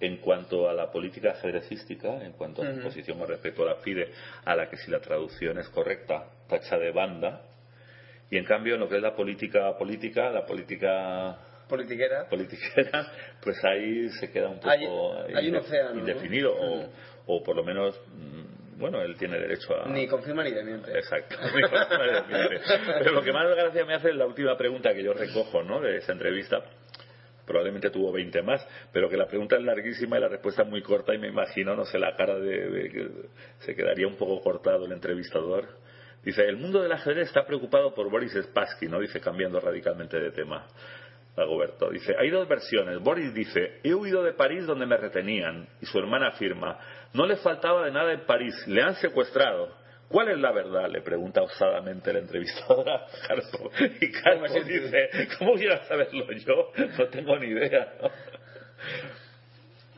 en 0.00 0.18
cuanto 0.18 0.68
a 0.68 0.72
la 0.72 0.90
política 0.90 1.30
ajedrecística, 1.32 2.22
en 2.24 2.32
cuanto 2.32 2.62
a 2.62 2.72
su 2.74 2.80
posición 2.82 3.18
con 3.18 3.28
respecto 3.28 3.62
a 3.62 3.66
la 3.66 3.74
FIDE, 3.76 4.10
a 4.44 4.54
la 4.54 4.68
que 4.68 4.76
si 4.76 4.90
la 4.90 5.00
traducción 5.00 5.58
es 5.58 5.68
correcta, 5.70 6.26
tacha 6.48 6.76
de 6.78 6.90
banda, 6.92 7.42
y 8.30 8.36
en 8.36 8.44
cambio 8.44 8.74
en 8.74 8.80
lo 8.80 8.88
que 8.88 8.96
es 8.96 9.02
la 9.02 9.14
política 9.14 9.76
política, 9.78 10.30
la 10.30 10.44
política 10.46 11.36
politiquera 11.68 12.28
politiquera, 12.28 13.06
pues 13.42 13.56
ahí 13.64 14.08
se 14.20 14.30
queda 14.30 14.48
un 14.48 14.56
poco 14.56 14.68
Hay- 14.70 15.34
hay 15.34 15.48
un 15.48 15.56
océano, 15.56 15.94
¿no? 15.94 16.00
indefinido, 16.00 16.52
o, 16.54 16.88
o 17.26 17.42
por 17.42 17.56
lo 17.56 17.64
menos, 17.64 17.98
mm, 18.08 18.63
bueno, 18.76 19.00
él 19.02 19.16
tiene 19.16 19.38
derecho 19.38 19.74
a... 19.74 19.88
ni 19.88 20.06
confirma 20.06 20.44
ni 20.44 20.50
desmiente. 20.50 20.92
Exacto. 20.92 21.36
Pero 22.98 23.12
lo 23.12 23.22
que 23.22 23.32
más 23.32 23.48
gracia 23.54 23.84
me 23.84 23.94
hace 23.94 24.10
es 24.10 24.16
la 24.16 24.26
última 24.26 24.56
pregunta 24.56 24.92
que 24.92 25.02
yo 25.02 25.12
recojo 25.12 25.62
¿no? 25.62 25.80
de 25.80 25.98
esa 25.98 26.12
entrevista. 26.12 26.62
Probablemente 27.46 27.90
tuvo 27.90 28.10
20 28.10 28.40
más, 28.40 28.66
pero 28.90 29.10
que 29.10 29.18
la 29.18 29.26
pregunta 29.26 29.56
es 29.56 29.62
larguísima 29.62 30.16
y 30.16 30.20
la 30.22 30.28
respuesta 30.28 30.62
es 30.62 30.68
muy 30.68 30.80
corta 30.80 31.14
y 31.14 31.18
me 31.18 31.28
imagino, 31.28 31.76
no 31.76 31.84
sé, 31.84 31.98
la 31.98 32.16
cara 32.16 32.38
de, 32.38 32.70
de 32.70 32.88
que 32.88 33.08
se 33.58 33.74
quedaría 33.74 34.06
un 34.06 34.16
poco 34.16 34.40
cortado 34.40 34.86
el 34.86 34.92
entrevistador. 34.92 35.68
Dice, 36.24 36.42
el 36.42 36.56
mundo 36.56 36.82
del 36.82 36.92
ajedrez 36.92 37.28
está 37.28 37.44
preocupado 37.44 37.92
por 37.94 38.10
Boris 38.10 38.32
Spassky, 38.32 38.86
¿no? 38.86 38.98
Dice, 38.98 39.20
cambiando 39.20 39.60
radicalmente 39.60 40.18
de 40.18 40.30
tema. 40.30 40.66
Dagoberto 41.36 41.90
dice, 41.90 42.14
hay 42.18 42.30
dos 42.30 42.48
versiones. 42.48 43.00
Boris 43.00 43.34
dice, 43.34 43.80
he 43.82 43.92
huido 43.92 44.22
de 44.22 44.32
París 44.32 44.66
donde 44.66 44.86
me 44.86 44.96
retenían. 44.96 45.66
Y 45.80 45.86
su 45.86 45.98
hermana 45.98 46.28
afirma, 46.28 46.78
no 47.14 47.26
le 47.26 47.36
faltaba 47.36 47.84
de 47.84 47.92
nada 47.92 48.12
en 48.12 48.26
París, 48.26 48.54
le 48.66 48.82
han 48.82 48.96
secuestrado. 48.96 49.72
¿Cuál 50.08 50.28
es 50.28 50.38
la 50.38 50.52
verdad? 50.52 50.88
Le 50.90 51.00
pregunta 51.00 51.42
osadamente 51.42 52.12
la 52.12 52.18
entrevistadora 52.18 53.06
Carpo. 53.26 53.70
Y 54.00 54.12
Carpo 54.12 54.44
dice, 54.64 55.08
¿cómo 55.38 55.54
quiero 55.54 55.82
saberlo 55.86 56.30
yo? 56.32 56.72
No 56.98 57.08
tengo 57.08 57.38
ni 57.38 57.46
idea. 57.46 57.94
¿no? 58.02 58.10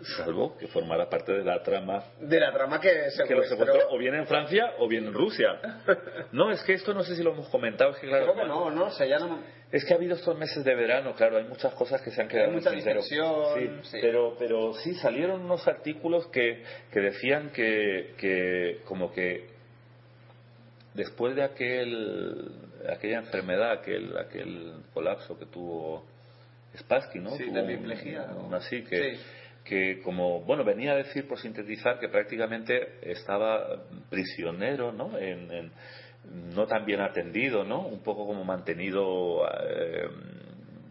Salvo 0.03 0.57
que 0.59 0.67
formara 0.67 1.09
parte 1.09 1.33
de 1.33 1.43
la 1.43 1.63
trama 1.63 2.05
De 2.21 2.39
la 2.39 2.53
trama 2.53 2.79
que 2.81 3.11
se 3.11 3.25
que 3.25 3.35
lo 3.35 3.43
secuestró 3.45 3.89
o 3.91 3.99
bien 3.99 4.15
en 4.15 4.27
Francia 4.27 4.75
o 4.79 4.89
bien 4.89 5.07
en 5.07 5.15
Rusia. 5.15 5.83
No, 6.33 6.51
es 6.51 6.63
que 6.65 6.75
esto 6.75 6.93
no 6.93 7.03
sé 7.03 7.17
si 7.17 7.23
lo 7.23 7.33
hemos 7.33 7.49
comentado, 7.49 7.93
es 7.93 7.99
que 7.99 8.09
claro, 8.09 8.33
Creo 8.33 8.37
que 8.37 8.49
no, 8.49 8.71
no, 8.71 8.91
ya 8.91 9.19
no... 9.19 9.43
es 9.73 9.85
que 9.85 9.93
ha 9.95 9.97
habido 9.97 10.17
estos 10.17 10.37
meses 10.37 10.65
de 10.65 10.75
verano, 10.75 11.15
claro, 11.15 11.39
hay 11.39 11.45
muchas 11.45 11.73
cosas 11.75 12.03
que 12.03 12.11
se 12.11 12.21
han 12.21 12.29
quedado 12.29 12.51
Hay 12.51 12.55
mucha 12.57 12.73
en 12.73 13.03
Sí, 13.03 13.91
sí. 13.91 13.99
Pero, 14.01 14.37
pero 14.39 14.75
sí 14.75 14.95
salieron 14.95 15.43
unos 15.43 15.67
artículos 15.67 16.27
que, 16.29 16.63
que 16.93 17.01
decían 17.01 17.51
que, 17.51 18.15
que 18.19 18.83
como 18.85 19.13
que 19.13 19.49
después 20.95 21.35
de 21.37 21.43
aquel 21.43 22.51
aquella 22.89 23.19
enfermedad, 23.19 23.73
aquel, 23.73 24.17
aquel 24.19 24.75
colapso 24.93 25.39
que 25.39 25.47
tuvo 25.47 26.05
Spassky, 26.77 27.19
¿no? 27.19 27.31
Sí, 27.37 27.47
Tuvo 27.47 27.63
de 27.63 27.77
un 27.77 28.55
así 28.55 28.83
que, 28.83 29.15
Sí. 29.15 29.21
Que 29.69 30.01
como, 30.03 30.41
bueno, 30.43 30.65
venía 30.65 30.93
a 30.93 30.97
decir 30.97 31.27
por 31.29 31.39
sintetizar 31.39 31.99
que 31.99 32.09
prácticamente 32.09 32.99
estaba 33.03 33.85
prisionero, 34.11 34.93
¿no? 34.93 35.17
En, 35.19 35.51
en- 35.51 35.73
no 36.55 36.67
tan 36.67 36.85
bien 36.85 37.01
atendido, 37.01 37.65
¿no? 37.65 37.87
Un 37.87 38.03
poco 38.03 38.27
como 38.27 38.45
mantenido 38.45 39.47
eh, 39.65 40.09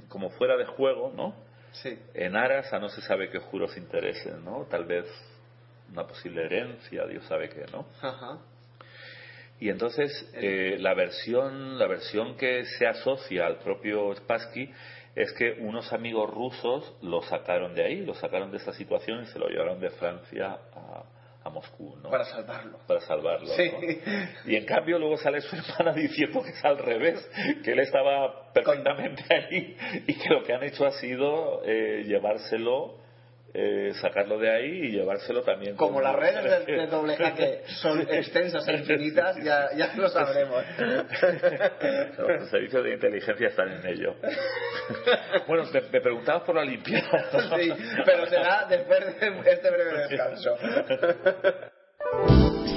como 0.07 0.30
fuera 0.32 0.55
de 0.55 0.65
juego, 0.65 1.11
¿no? 1.15 1.36
Sí. 1.73 1.97
En 2.13 2.38
aras 2.38 2.71
a 2.71 2.80
no 2.80 2.88
se 2.88 3.01
sabe 3.01 3.30
qué 3.30 3.39
juros 3.39 3.76
interesen, 3.76 4.45
¿no? 4.45 4.65
Tal 4.69 4.86
vez 4.86 5.05
una 5.91 6.07
posible 6.07 6.45
herencia, 6.45 7.05
Dios 7.05 7.26
sabe 7.26 7.49
qué, 7.49 7.65
¿no? 7.71 7.86
Ajá. 8.01 8.38
Y 9.59 9.69
entonces 9.69 10.11
eh, 10.34 10.78
la 10.80 10.93
versión 10.93 11.78
la 11.80 11.88
versión 11.88 12.36
que 12.38 12.65
se 12.65 12.88
asocia 12.88 13.45
al 13.45 13.57
propio 13.59 14.13
Spassky 14.15 14.69
es 15.16 15.32
que 15.34 15.53
unos 15.61 15.91
amigos 15.93 16.30
rusos 16.30 16.93
lo 17.01 17.22
sacaron 17.22 17.74
de 17.74 17.86
ahí, 17.86 18.05
lo 18.05 18.13
sacaron 18.13 18.51
de 18.51 18.57
esa 18.57 18.74
situación 18.74 19.24
y 19.24 19.26
se 19.28 19.39
lo 19.39 19.47
llevaron 19.47 19.80
de 19.80 19.89
Francia 19.91 20.59
a, 20.74 21.05
a 21.45 21.49
Moscú, 21.49 21.95
¿no? 22.01 22.09
Para 22.09 22.26
salvarlo. 22.26 22.80
Para 22.88 22.99
salvarlo. 23.01 23.47
Sí. 23.47 23.72
¿no? 23.72 24.51
Y 24.51 24.55
en 24.55 24.66
cambio 24.66 24.97
luego 24.97 25.16
sale 25.18 25.41
su 25.41 25.55
hermana 25.80 25.93
diciendo 25.93 26.41
que 26.43 26.49
es 26.49 26.66
al 26.66 26.80
revés, 26.80 27.30
que 27.63 27.72
él 27.72 27.80
estaba 27.80 28.51
perfectamente 28.51 29.24
ahí 29.34 29.78
y 30.07 30.13
que 30.16 30.30
lo 30.30 30.43
que 30.43 30.53
han 30.53 30.63
hecho 30.63 30.86
ha 30.86 30.91
sido 30.91 31.61
eh, 31.63 32.03
llevárselo, 32.05 33.05
eh, 33.58 33.93
sacarlo 34.01 34.38
de 34.38 34.51
ahí 34.51 34.88
y 34.88 34.91
llevárselo 34.91 35.41
también. 35.41 35.78
Como 35.78 36.01
las 36.01 36.14
redes 36.14 36.66
de, 36.66 36.74
de 36.74 36.88
doble 36.88 37.16
jaque 37.16 37.62
son 37.82 38.01
extensas 38.10 38.68
e 38.68 38.74
infinitas, 38.74 39.38
ya, 39.41 39.70
ya 39.78 39.93
lo 39.95 40.10
sabremos. 40.10 40.62
Los 42.18 42.49
servicios 42.49 42.84
de 42.84 42.93
inteligencia 42.93 43.47
están 43.47 43.72
en 43.72 43.88
ello. 43.88 44.16
Bueno, 45.47 45.64
me, 45.72 45.82
me 45.82 46.01
preguntabas 46.01 46.43
por 46.43 46.56
la 46.56 46.64
limpieza. 46.64 47.18
Sí, 47.58 47.72
pero 48.03 48.26
será 48.28 48.66
después 48.70 49.20
de 49.20 49.51
este 49.51 49.72
breve 49.72 50.08
descanso. 50.08 50.56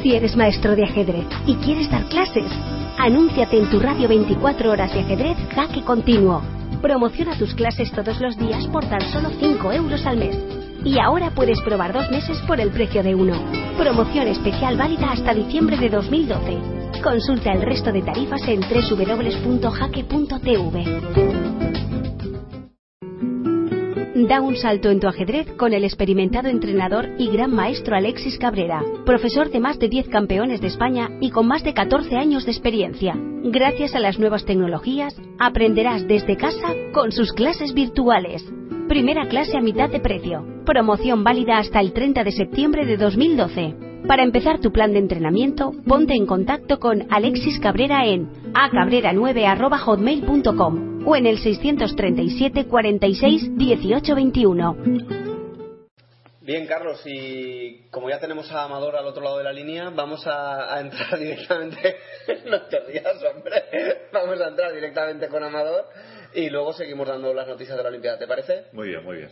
Si 0.03 0.15
eres 0.15 0.37
maestro 0.37 0.75
de 0.77 0.85
ajedrez 0.85 1.27
y 1.47 1.57
quieres 1.57 1.91
dar 1.91 2.05
clases, 2.09 2.51
anúnciate 2.99 3.59
en 3.59 3.71
tu 3.71 3.81
radio 3.81 4.09
24 4.09 4.71
horas 4.71 4.93
de 4.93 5.01
ajedrez 5.01 5.37
Jaque 5.55 5.83
Continuo. 5.83 6.43
Promociona 6.81 7.37
tus 7.39 7.55
clases 7.55 7.91
todos 7.93 8.21
los 8.21 8.37
días 8.39 8.67
por 8.69 8.89
tan 8.89 9.01
solo 9.13 9.31
5 9.31 9.73
euros 9.73 10.07
al 10.07 10.17
mes. 10.17 10.58
Y 10.85 10.99
ahora 10.99 11.31
puedes 11.35 11.61
probar 11.63 11.93
dos 11.93 12.11
meses 12.11 12.39
por 12.47 12.61
el 12.61 12.71
precio 12.71 13.03
de 13.03 13.15
uno. 13.15 13.35
Promoción 13.77 14.29
especial 14.29 14.77
válida 14.77 15.11
hasta 15.13 15.35
diciembre 15.35 15.77
de 15.77 15.89
2012. 15.89 17.03
Consulta 17.03 17.53
el 17.53 17.63
resto 17.63 17.93
de 17.93 18.03
tarifas 18.03 18.43
en 18.49 18.61
www.jaque.tv. 18.61 19.69
Da 24.27 24.41
un 24.41 24.57
salto 24.57 24.91
en 24.91 24.99
tu 24.99 25.07
ajedrez 25.07 25.47
con 25.57 25.73
el 25.73 25.85
experimentado 25.85 26.49
entrenador 26.49 27.09
y 27.19 27.31
gran 27.31 27.55
maestro 27.55 27.95
Alexis 27.95 28.37
Cabrera, 28.37 28.83
profesor 29.07 29.49
de 29.51 29.61
más 29.61 29.79
de 29.79 29.89
10 29.89 30.09
campeones 30.09 30.61
de 30.61 30.67
España 30.67 31.09
y 31.21 31.31
con 31.31 31.47
más 31.47 31.63
de 31.63 31.73
14 31.73 32.17
años 32.17 32.45
de 32.45 32.51
experiencia. 32.51 33.15
Gracias 33.45 33.95
a 33.95 34.01
las 34.01 34.19
nuevas 34.19 34.45
tecnologías, 34.45 35.15
aprenderás 35.39 36.09
desde 36.09 36.37
casa 36.37 36.75
con 36.93 37.13
sus 37.13 37.33
clases 37.33 37.73
virtuales. 37.75 38.45
Primera 38.89 39.29
clase 39.29 39.55
a 39.55 39.61
mitad 39.61 39.91
de 39.91 40.01
precio. 40.01 40.43
Promoción 40.65 41.23
válida 41.23 41.59
hasta 41.59 41.81
el 41.81 41.93
30 41.93 42.25
de 42.25 42.33
septiembre 42.33 42.87
de 42.87 42.97
2012. 42.97 43.75
Para 44.09 44.23
empezar 44.23 44.61
tu 44.61 44.73
plan 44.73 44.95
de 44.95 44.99
entrenamiento, 44.99 45.73
ponte 45.87 46.15
en 46.15 46.25
contacto 46.25 46.79
con 46.79 47.07
Alexis 47.13 47.61
Cabrera 47.61 48.07
en 48.07 48.31
acabrera9.hotmail.com 48.55 51.07
o 51.07 51.17
en 51.17 51.27
el 51.27 51.37
637 51.37 52.65
46 52.65 53.59
18 53.59 54.15
21. 54.15 54.77
Bien, 56.41 56.67
Carlos, 56.67 57.03
y 57.05 57.91
como 57.91 58.09
ya 58.09 58.19
tenemos 58.19 58.51
a 58.51 58.65
Amador 58.65 58.97
al 58.97 59.05
otro 59.05 59.23
lado 59.23 59.37
de 59.37 59.45
la 59.45 59.53
línea, 59.53 59.91
vamos 59.91 60.27
a, 60.27 60.81
entrar 60.81 61.19
directamente. 61.19 61.97
no 62.47 62.63
te 62.63 62.79
hombre. 62.79 63.65
Vamos 64.15 64.41
a 64.41 64.49
entrar 64.49 64.73
directamente 64.73 65.29
con 65.29 65.45
Amador 65.45 65.85
y 66.35 66.51
luego 66.51 66.73
seguimos 66.73 67.09
dando 67.09 67.33
las 67.33 67.49
noticias 67.49 67.77
de 67.77 67.83
la 67.83 67.89
Olimpiada. 67.89 68.19
¿Te 68.19 68.27
parece? 68.27 68.67
Muy 68.73 68.89
bien, 68.89 69.05
muy 69.05 69.17
bien. 69.17 69.31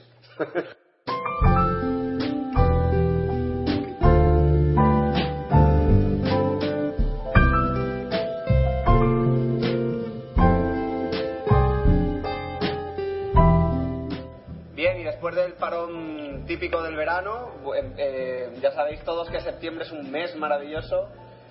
Bien, 14.75 15.01
y 15.01 15.05
después 15.05 15.35
del 15.35 15.55
parón 15.55 16.45
típico 16.47 16.83
del 16.83 16.97
verano, 16.97 17.53
eh, 17.75 17.93
eh, 17.97 18.51
ya 18.61 18.73
sabéis 18.73 19.03
todos 19.05 19.31
que 19.31 19.41
septiembre 19.41 19.85
es 19.85 19.93
un 19.93 20.11
mes 20.11 20.37
maravilloso 20.37 21.09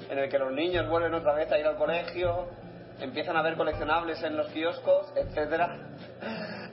en 0.09 0.19
el 0.19 0.29
que 0.29 0.37
los 0.37 0.51
niños 0.51 0.87
vuelven 0.89 1.13
otra 1.13 1.33
vez 1.33 1.51
a 1.51 1.57
ir 1.57 1.65
al 1.65 1.75
colegio, 1.77 2.47
empiezan 2.99 3.35
a 3.37 3.41
ver 3.41 3.55
coleccionables 3.55 4.21
en 4.23 4.37
los 4.37 4.47
kioscos, 4.47 5.11
etcétera. 5.15 5.77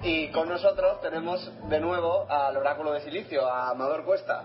Y 0.03 0.31
con 0.33 0.49
nosotros 0.49 1.01
tenemos 1.01 1.53
de 1.69 1.81
nuevo 1.81 2.27
al 2.31 2.57
oráculo 2.57 2.93
de 2.93 3.01
silicio, 3.01 3.47
a 3.47 3.71
Amador 3.71 4.05
Cuesta. 4.05 4.45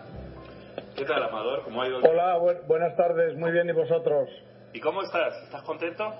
¿Qué 0.95 1.05
tal, 1.05 1.23
Amador? 1.23 1.63
¿Cómo 1.63 1.81
ha 1.81 1.87
ido? 1.87 1.99
Hola, 1.99 2.37
bu- 2.37 2.65
buenas 2.67 2.95
tardes, 2.95 3.35
muy 3.35 3.51
bien, 3.51 3.69
¿y 3.69 3.71
vosotros? 3.71 4.29
¿Y 4.73 4.79
cómo 4.79 5.01
estás? 5.03 5.35
¿Estás 5.43 5.61
contento? 5.63 6.13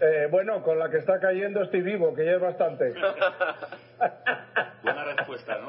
Eh, 0.00 0.28
bueno, 0.30 0.62
con 0.62 0.78
la 0.78 0.90
que 0.90 0.98
está 0.98 1.18
cayendo 1.20 1.62
estoy 1.62 1.80
vivo, 1.80 2.14
que 2.14 2.24
ya 2.24 2.32
es 2.32 2.40
bastante. 2.40 2.92
Buena 4.82 5.04
respuesta, 5.04 5.58
¿no? 5.58 5.68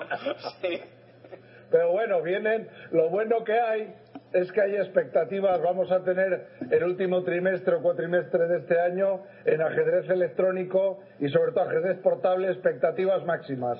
Sí. 0.61 0.81
Pero 1.69 1.91
bueno, 1.91 2.21
vienen, 2.21 2.69
lo 2.91 3.09
bueno 3.09 3.43
que 3.43 3.59
hay 3.59 3.93
es 4.33 4.51
que 4.51 4.61
hay 4.61 4.75
expectativas, 4.75 5.61
vamos 5.61 5.91
a 5.91 6.03
tener 6.03 6.47
el 6.69 6.83
último 6.83 7.23
trimestre 7.23 7.75
o 7.75 7.81
cuatrimestre 7.81 8.47
de 8.47 8.57
este 8.59 8.79
año 8.79 9.23
en 9.45 9.61
ajedrez 9.61 10.09
electrónico 10.09 10.99
y 11.19 11.29
sobre 11.29 11.51
todo 11.53 11.63
ajedrez 11.63 11.99
portable, 11.99 12.49
expectativas 12.49 13.23
máximas. 13.25 13.79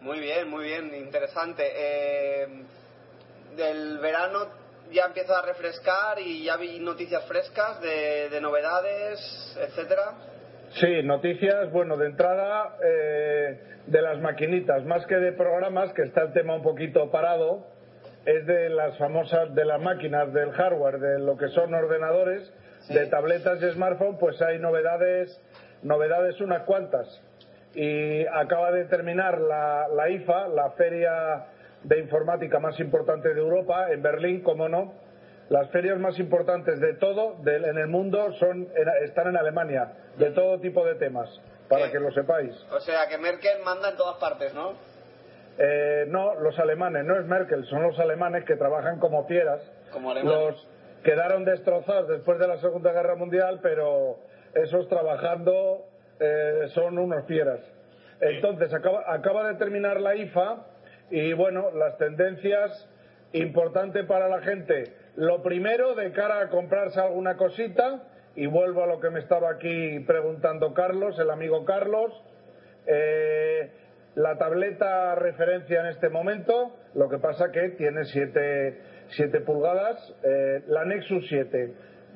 Muy 0.00 0.20
bien, 0.20 0.48
muy 0.48 0.64
bien, 0.64 0.94
interesante. 0.94 1.64
Eh, 1.74 2.46
del 3.56 3.98
verano 3.98 4.46
ya 4.92 5.06
empieza 5.06 5.38
a 5.38 5.42
refrescar 5.42 6.18
y 6.20 6.44
ya 6.44 6.56
vi 6.56 6.78
noticias 6.78 7.26
frescas 7.26 7.80
de, 7.80 8.28
de 8.30 8.40
novedades, 8.40 9.18
etcétera. 9.60 10.14
Sí, 10.70 11.02
noticias, 11.02 11.72
bueno, 11.72 11.96
de 11.96 12.06
entrada 12.06 12.76
eh, 12.84 13.60
de 13.86 14.02
las 14.02 14.20
maquinitas, 14.20 14.84
más 14.84 15.04
que 15.06 15.16
de 15.16 15.32
programas, 15.32 15.92
que 15.94 16.02
está 16.02 16.22
el 16.22 16.32
tema 16.32 16.56
un 16.56 16.62
poquito 16.62 17.10
parado, 17.10 17.66
es 18.28 18.46
de 18.46 18.68
las 18.68 18.96
famosas, 18.98 19.54
de 19.54 19.64
las 19.64 19.80
máquinas, 19.80 20.32
del 20.32 20.52
hardware, 20.52 20.98
de 20.98 21.18
lo 21.18 21.36
que 21.36 21.48
son 21.48 21.72
ordenadores, 21.74 22.52
de 22.88 23.06
tabletas 23.06 23.62
y 23.62 23.70
smartphone, 23.72 24.18
pues 24.18 24.40
hay 24.42 24.58
novedades, 24.58 25.40
novedades 25.82 26.40
unas 26.40 26.62
cuantas. 26.64 27.06
Y 27.74 28.26
acaba 28.26 28.70
de 28.72 28.84
terminar 28.84 29.40
la, 29.40 29.88
la 29.88 30.08
IFA, 30.10 30.48
la 30.48 30.70
feria 30.72 31.46
de 31.84 31.98
informática 32.00 32.58
más 32.58 32.78
importante 32.80 33.32
de 33.32 33.40
Europa, 33.40 33.90
en 33.92 34.02
Berlín, 34.02 34.42
como 34.42 34.68
no. 34.68 34.92
Las 35.48 35.70
ferias 35.70 35.98
más 35.98 36.18
importantes 36.18 36.78
de 36.80 36.94
todo 36.94 37.36
del- 37.42 37.64
en 37.64 37.78
el 37.78 37.86
mundo 37.86 38.32
son, 38.38 38.68
en- 38.74 39.04
están 39.04 39.28
en 39.28 39.36
Alemania, 39.38 39.92
de 40.18 40.30
todo 40.32 40.60
tipo 40.60 40.84
de 40.84 40.96
temas, 40.96 41.30
para 41.68 41.86
Sí. 41.86 41.92
que 41.92 42.00
lo 42.00 42.10
sepáis. 42.12 42.52
O 42.70 42.80
sea 42.80 43.06
que 43.08 43.16
Merkel 43.16 43.62
manda 43.64 43.90
en 43.90 43.96
todas 43.96 44.16
partes, 44.18 44.52
¿no? 44.54 44.74
Eh, 45.58 46.06
no, 46.08 46.34
los 46.36 46.58
alemanes, 46.58 47.04
no 47.04 47.18
es 47.18 47.26
Merkel, 47.26 47.64
son 47.66 47.82
los 47.82 47.98
alemanes 47.98 48.44
que 48.44 48.56
trabajan 48.56 48.98
como 49.00 49.26
fieras. 49.26 49.60
Como 49.92 50.10
alemanes. 50.10 50.38
Los 50.38 50.68
quedaron 51.02 51.44
destrozados 51.44 52.08
después 52.08 52.38
de 52.38 52.46
la 52.46 52.58
Segunda 52.58 52.92
Guerra 52.92 53.16
Mundial, 53.16 53.60
pero 53.62 54.18
esos 54.54 54.88
trabajando 54.88 55.86
eh, 56.20 56.66
son 56.74 56.98
unos 56.98 57.24
fieras. 57.26 57.60
Entonces, 58.20 58.72
acaba, 58.72 59.12
acaba 59.12 59.48
de 59.48 59.54
terminar 59.54 60.00
la 60.00 60.16
IFA 60.16 60.66
y 61.10 61.32
bueno, 61.32 61.70
las 61.72 61.96
tendencias 61.98 62.88
importante 63.32 64.04
para 64.04 64.28
la 64.28 64.40
gente. 64.40 64.92
Lo 65.16 65.42
primero, 65.42 65.94
de 65.94 66.12
cara 66.12 66.40
a 66.40 66.48
comprarse 66.48 67.00
alguna 67.00 67.36
cosita, 67.36 68.02
y 68.38 68.46
vuelvo 68.46 68.84
a 68.84 68.86
lo 68.86 69.00
que 69.00 69.10
me 69.10 69.18
estaba 69.18 69.50
aquí 69.50 69.98
preguntando 70.00 70.72
Carlos, 70.72 71.18
el 71.18 71.28
amigo 71.30 71.64
Carlos, 71.64 72.12
eh, 72.86 73.70
la 74.18 74.36
tableta 74.36 75.14
referencia 75.14 75.78
en 75.78 75.86
este 75.86 76.08
momento, 76.08 76.76
lo 76.94 77.08
que 77.08 77.18
pasa 77.18 77.52
que 77.52 77.68
tiene 77.70 78.04
7 78.04 79.40
pulgadas, 79.46 80.12
eh, 80.24 80.64
la 80.66 80.84
Nexus 80.84 81.24
7. 81.28 81.72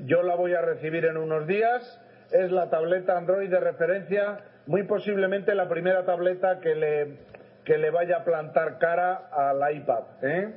Yo 0.06 0.24
la 0.24 0.34
voy 0.34 0.52
a 0.52 0.62
recibir 0.62 1.04
en 1.04 1.16
unos 1.16 1.46
días. 1.46 2.00
Es 2.32 2.50
la 2.50 2.70
tableta 2.70 3.16
Android 3.16 3.48
de 3.48 3.60
referencia, 3.60 4.40
muy 4.66 4.82
posiblemente 4.82 5.54
la 5.54 5.68
primera 5.68 6.04
tableta 6.04 6.58
que 6.58 6.74
le, 6.74 7.18
que 7.64 7.78
le 7.78 7.90
vaya 7.90 8.16
a 8.16 8.24
plantar 8.24 8.78
cara 8.78 9.28
al 9.30 9.72
iPad. 9.72 10.02
¿eh? 10.22 10.54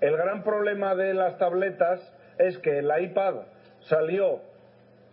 El 0.00 0.16
gran 0.16 0.44
problema 0.44 0.94
de 0.94 1.12
las 1.12 1.38
tabletas 1.38 2.00
es 2.38 2.56
que 2.58 2.78
el 2.78 2.90
iPad 3.00 3.34
salió 3.80 4.42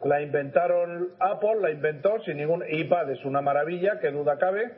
la 0.04 0.22
inventaron 0.22 1.10
Apple, 1.20 1.62
la 1.62 1.70
inventó 1.70 2.20
sin 2.22 2.38
ningún 2.38 2.64
iPad, 2.68 3.12
es 3.12 3.24
una 3.24 3.42
maravilla, 3.42 4.00
que 4.00 4.12
duda 4.12 4.38
cabe. 4.38 4.72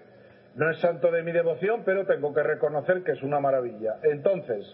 No 0.56 0.70
es 0.70 0.80
santo 0.80 1.12
de 1.12 1.24
mi 1.24 1.32
devoción, 1.32 1.82
pero 1.84 2.06
tengo 2.06 2.34
que 2.34 2.44
reconocer 2.44 3.04
que 3.04 3.14
es 3.14 3.24
una 3.24 3.40
maravilla. 3.40 3.96
Entonces, 4.04 4.66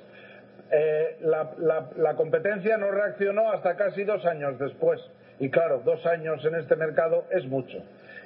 eh, 0.72 1.18
la, 1.22 1.52
la- 1.58 1.90
la 1.96 2.16
competencia 2.16 2.78
no 2.78 2.92
reaccionó 2.92 3.52
hasta 3.52 3.76
casi 3.76 4.04
dos 4.04 4.26
años 4.26 4.60
después. 4.60 5.00
Y 5.40 5.50
claro, 5.50 5.82
dos 5.86 6.06
años 6.06 6.44
en 6.44 6.56
este 6.56 6.76
mercado 6.76 7.26
es 7.32 7.46
mucho. 7.48 7.78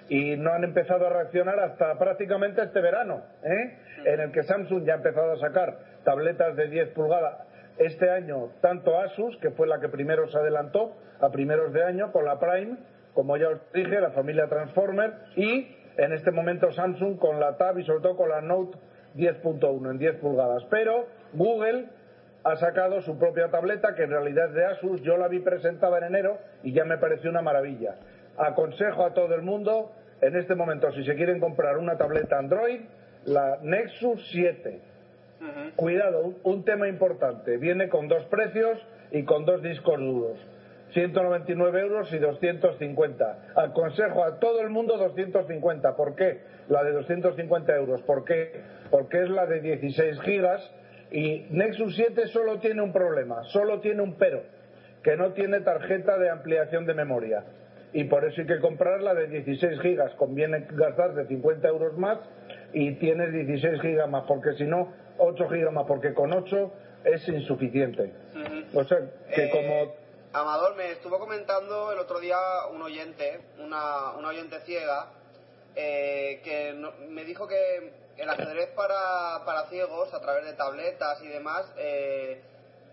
Y 0.09 0.35
no 0.35 0.51
han 0.51 0.63
empezado 0.63 1.05
a 1.07 1.09
reaccionar 1.11 1.59
hasta 1.59 1.97
prácticamente 1.99 2.61
este 2.63 2.81
verano, 2.81 3.21
¿eh? 3.43 3.77
en 4.05 4.19
el 4.19 4.31
que 4.31 4.43
Samsung 4.43 4.83
ya 4.83 4.93
ha 4.93 4.97
empezado 4.97 5.31
a 5.33 5.37
sacar 5.37 5.77
tabletas 6.03 6.55
de 6.55 6.67
10 6.67 6.89
pulgadas. 6.89 7.37
Este 7.77 8.09
año, 8.09 8.49
tanto 8.61 8.99
Asus, 8.99 9.37
que 9.37 9.51
fue 9.51 9.67
la 9.67 9.79
que 9.79 9.89
primero 9.89 10.27
se 10.27 10.37
adelantó 10.37 10.95
a 11.21 11.29
primeros 11.29 11.71
de 11.71 11.83
año 11.83 12.11
con 12.11 12.25
la 12.25 12.39
Prime, 12.39 12.77
como 13.13 13.37
ya 13.37 13.49
os 13.49 13.59
dije, 13.73 14.01
la 14.01 14.11
familia 14.11 14.47
Transformer, 14.47 15.13
y 15.35 15.77
en 15.97 16.13
este 16.13 16.31
momento 16.31 16.71
Samsung 16.71 17.17
con 17.17 17.39
la 17.39 17.57
Tab 17.57 17.79
y 17.79 17.83
sobre 17.83 18.01
todo 18.01 18.17
con 18.17 18.29
la 18.29 18.41
Note 18.41 18.77
10.1 19.15 19.91
en 19.91 19.97
10 19.97 20.15
pulgadas. 20.17 20.63
Pero 20.69 21.07
Google 21.33 21.85
ha 22.43 22.55
sacado 22.57 23.01
su 23.01 23.17
propia 23.17 23.49
tableta 23.49 23.95
que 23.95 24.03
en 24.03 24.11
realidad 24.11 24.49
es 24.49 24.53
de 24.53 24.65
Asus. 24.65 25.01
Yo 25.01 25.17
la 25.17 25.27
vi 25.27 25.39
presentada 25.39 25.97
en 25.99 26.05
enero 26.05 26.37
y 26.63 26.73
ya 26.73 26.83
me 26.83 26.97
pareció 26.97 27.29
una 27.29 27.41
maravilla. 27.41 27.95
Aconsejo 28.37 29.05
a 29.05 29.13
todo 29.13 29.35
el 29.35 29.43
mundo, 29.43 29.91
en 30.21 30.35
este 30.35 30.55
momento, 30.55 30.91
si 30.91 31.03
se 31.03 31.15
quieren 31.15 31.39
comprar 31.39 31.77
una 31.77 31.97
tableta 31.97 32.37
Android, 32.37 32.81
la 33.25 33.59
Nexus 33.61 34.27
7. 34.31 34.79
Cuidado, 35.75 36.21
un, 36.23 36.37
un 36.43 36.63
tema 36.63 36.87
importante. 36.87 37.57
Viene 37.57 37.89
con 37.89 38.07
dos 38.07 38.23
precios 38.25 38.79
y 39.11 39.23
con 39.23 39.45
dos 39.45 39.61
discos 39.61 39.99
duros. 39.99 40.39
199 40.93 41.81
euros 41.81 42.11
y 42.13 42.17
250. 42.17 43.37
Aconsejo 43.55 44.23
a 44.23 44.39
todo 44.39 44.61
el 44.61 44.69
mundo 44.69 44.97
250. 44.97 45.95
¿Por 45.95 46.15
qué? 46.15 46.41
La 46.69 46.83
de 46.83 46.91
250 46.91 47.75
euros. 47.75 48.01
¿Por 48.03 48.23
qué? 48.25 48.61
Porque 48.89 49.23
es 49.23 49.29
la 49.29 49.45
de 49.45 49.61
16 49.61 50.21
gigas 50.21 50.71
y 51.11 51.47
Nexus 51.51 51.95
7 51.95 52.27
solo 52.27 52.59
tiene 52.59 52.81
un 52.81 52.91
problema, 52.91 53.43
solo 53.45 53.79
tiene 53.79 54.01
un 54.01 54.15
pero, 54.15 54.41
que 55.03 55.15
no 55.15 55.33
tiene 55.33 55.59
tarjeta 55.61 56.17
de 56.17 56.29
ampliación 56.29 56.85
de 56.85 56.93
memoria. 56.93 57.43
Y 57.93 58.05
por 58.05 58.25
eso 58.25 58.41
hay 58.41 58.47
que 58.47 58.59
comprar 58.59 59.01
la 59.01 59.13
de 59.13 59.27
16 59.27 59.79
gigas. 59.81 60.11
Conviene 60.15 60.65
gastarse 60.71 61.25
50 61.27 61.67
euros 61.67 61.95
más 61.97 62.17
y 62.73 62.93
tienes 62.95 63.31
16 63.31 63.81
gigas 63.81 64.09
más, 64.09 64.23
porque 64.27 64.53
si 64.53 64.63
no 64.63 64.91
8 65.19 65.49
gigas 65.49 65.71
más, 65.71 65.85
porque 65.87 66.13
con 66.13 66.33
8 66.33 66.73
es 67.05 67.27
insuficiente. 67.29 68.11
O 68.73 68.83
sea, 68.83 68.97
que 69.35 69.43
Eh, 69.45 69.49
como... 69.51 70.02
Amador, 70.33 70.75
me 70.75 70.91
estuvo 70.91 71.19
comentando 71.19 71.91
el 71.91 71.99
otro 71.99 72.19
día 72.19 72.37
un 72.71 72.81
oyente, 72.81 73.39
una, 73.59 74.13
una 74.17 74.29
oyente 74.29 74.59
ciega, 74.61 75.05
eh, 75.75 76.41
que 76.43 76.73
no- 76.73 76.91
me 77.09 77.23
dijo 77.23 77.47
que 77.47 77.93
el 78.17 78.27
ajedrez 78.29 78.69
para, 78.69 79.43
para 79.45 79.65
ciegos, 79.69 80.11
a 80.11 80.19
través 80.21 80.45
de 80.45 80.53
tabletas 80.53 81.21
y 81.21 81.27
demás, 81.27 81.65
eh, 81.77 82.41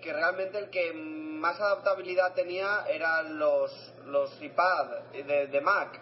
que 0.03 0.13
realmente 0.13 0.59
el 0.59 0.69
que 0.69 0.93
más 0.93 1.59
adaptabilidad 1.59 2.35
tenía 2.35 2.85
eran 2.89 3.39
los, 3.39 3.73
los 4.05 4.31
iPad 4.43 4.87
de, 5.13 5.47
de 5.47 5.61
Mac 5.63 5.99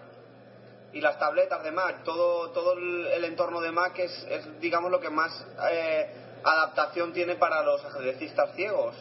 y 0.93 1.01
las 1.01 1.21
tabletas 1.21 1.63
de 1.63 1.71
Mac. 1.71 2.03
Todo, 2.03 2.51
todo 2.51 2.73
el, 2.73 3.25
entorno 3.25 3.61
de 3.61 3.71
Mac 3.71 3.97
es, 3.99 4.27
es, 4.29 4.61
digamos, 4.61 4.91
lo 4.91 4.99
que 4.99 5.11
más 5.11 5.47
eh, 5.71 6.11
adaptación 6.43 7.13
tiene 7.13 7.37
para 7.37 7.63
los 7.63 7.85
ajedrecistas 7.85 8.55
ciegos. 8.57 8.97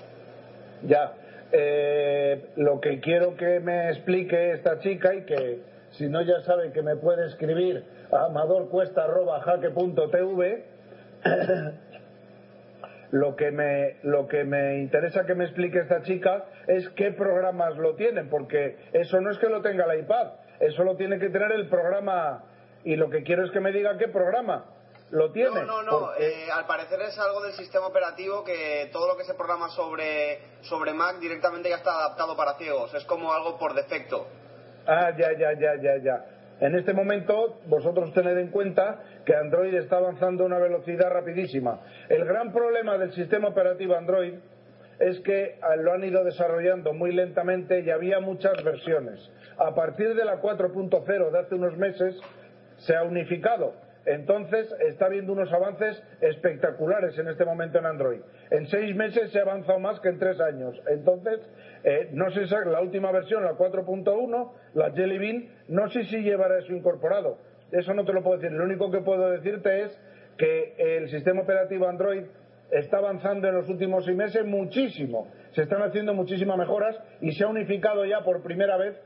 Ya, 0.84 1.14
eh, 1.52 2.50
lo 2.58 2.80
que 2.82 3.00
quiero 3.00 3.36
que 3.36 3.60
me 3.60 3.89
explique 3.89 4.52
esta 4.52 4.78
chica 4.80 5.16
y 5.16 5.24
que 5.24 5.62
si 5.91 6.10
no 6.10 6.22
ya 6.22 6.41
sabe 6.41 6.72
que 6.72 6.82
me 6.82 6.95
puede 6.98 7.28
escribir 7.28 7.84
a 8.12 8.26
amadorcuesta.jaque.tv 8.26 10.66
lo 13.12 13.36
que 13.36 13.52
me 13.52 13.98
lo 14.04 14.28
que 14.28 14.43
me 14.43 14.80
interesa 14.80 15.26
que 15.26 15.36
me 15.36 15.45
explique 15.45 15.80
esta 15.80 16.02
chica 16.02 16.43
es 16.68 16.89
qué 16.89 17.12
programas 17.12 17.78
lo 17.78 17.95
tienen 17.95 18.28
porque 18.30 18.76
eso 18.91 19.22
no 19.22 19.32
es 19.32 19.38
que 19.38 19.48
lo 19.48 19.62
tenga 19.62 19.86
el 19.91 20.02
iPad 20.02 20.34
eso 20.60 20.84
lo 20.84 20.98
tiene 20.98 21.20
que 21.20 21.30
tener 21.30 21.54
el 21.54 21.70
programa 21.70 22.43
y 22.84 22.98
lo 22.98 23.10
que 23.10 23.24
quiero 23.24 23.45
es 23.45 23.52
que 23.52 23.62
me 23.62 23.72
diga 23.72 23.98
qué 23.98 24.10
programa 24.10 24.66
lo 25.12 25.32
tiene 25.32 25.64
No, 25.64 25.66
no, 25.66 25.84
no. 25.84 26.14
eh, 26.16 26.47
al 26.51 26.66
parecer 26.66 27.01
es 27.01 27.18
algo 27.18 27.41
del 27.41 27.53
sistema 27.53 27.88
operativo 27.88 28.43
que 28.43 28.89
todo 28.91 29.08
lo 29.08 29.18
que 29.18 29.24
se 29.24 29.34
programa 29.34 29.70
sobre, 29.70 30.39
sobre 30.62 30.93
Mac 30.93 31.20
directamente 31.20 31.70
ya 31.70 31.78
está 31.78 31.91
adaptado 31.91 32.36
para 32.36 32.55
ciegos. 32.55 32.93
Es 32.93 33.05
como 33.05 33.32
algo 33.34 33.58
por 33.58 33.74
defecto. 33.74 34.28
Ah, 34.86 35.12
ya, 35.18 35.32
ya, 35.38 35.53
ya, 35.53 35.76
ya, 35.82 35.97
ya. 36.03 36.26
En 36.60 36.76
este 36.76 36.93
momento, 36.93 37.60
vosotros 37.68 38.12
tened 38.14 38.38
en 38.38 38.49
cuenta 38.49 38.99
que 39.26 39.36
Android 39.36 39.74
está 39.76 39.97
avanzando 39.97 40.43
a 40.43 40.47
una 40.47 40.58
velocidad 40.58 41.10
rapidísima. 41.12 41.80
El 42.10 42.26
gran 42.26 42.51
problema 42.51 42.97
del 42.97 43.14
sistema 43.14 43.49
operativo 43.49 43.95
Android 43.95 44.34
es 44.99 45.20
que 45.20 45.60
ah, 45.62 45.76
lo 45.76 45.93
han 45.93 46.03
ido 46.03 46.24
desarrollando 46.24 46.93
muy 46.93 47.14
lentamente 47.14 47.82
y 47.82 47.91
había 47.91 48.20
muchas 48.20 48.64
versiones. 48.64 49.20
A 49.60 49.76
partir 49.76 50.16
de 50.16 50.26
la 50.26 50.41
4.0 50.41 51.32
de 51.32 51.39
hace 51.39 51.55
unos 51.55 51.78
meses 51.78 52.16
se 52.78 52.95
ha 52.95 53.03
unificado. 53.03 53.74
Entonces 54.08 54.74
está 54.88 55.08
habiendo 55.08 55.34
unos 55.34 55.51
avances 55.51 56.01
espectaculares 56.22 57.20
en 57.20 57.28
este 57.28 57.43
momento 57.43 57.78
en 57.78 57.86
Android. 57.86 58.22
En 58.51 58.66
seis 58.68 58.95
meses 58.95 59.32
se 59.32 59.39
ha 59.39 59.41
avanzado 59.41 59.80
más 59.80 59.99
que 59.99 60.08
en 60.08 60.18
tres 60.18 60.39
años. 60.39 60.82
Entonces, 60.88 61.41
eh, 61.84 62.10
no 62.14 62.32
sé 62.32 62.47
si 62.47 62.55
la 62.72 62.80
última 62.80 63.12
versión, 63.12 63.43
la 63.43 63.58
4.1, 63.58 64.51
la 64.76 64.91
Jelly 64.91 65.18
Bean, 65.18 65.49
no 65.68 65.89
sé 65.89 66.05
si 66.05 66.22
llevará 66.22 66.58
eso 66.58 66.74
incorporado. 66.74 67.38
Eso 67.74 67.93
no 67.93 68.05
te 68.05 68.14
lo 68.14 68.24
puedo 68.24 68.38
decir. 68.38 68.55
Lo 68.55 68.64
único 68.64 68.89
que 68.89 69.01
puedo 69.01 69.30
decirte 69.30 69.84
es 69.84 70.01
que 70.38 70.76
el 70.78 71.10
sistema 71.10 71.41
operativo 71.41 71.86
Android 71.86 72.24
está 72.72 72.99
avanzando 72.99 73.49
en 73.49 73.55
los 73.55 73.68
últimos 73.68 74.05
seis 74.05 74.16
meses 74.16 74.45
muchísimo. 74.45 75.28
Se 75.51 75.64
están 75.64 75.82
haciendo 75.82 76.14
muchísimas 76.14 76.58
mejoras 76.58 76.97
y 77.20 77.34
se 77.34 77.43
ha 77.43 77.47
unificado 77.47 78.05
ya 78.05 78.22
por 78.22 78.41
primera 78.41 78.78
vez 78.78 78.97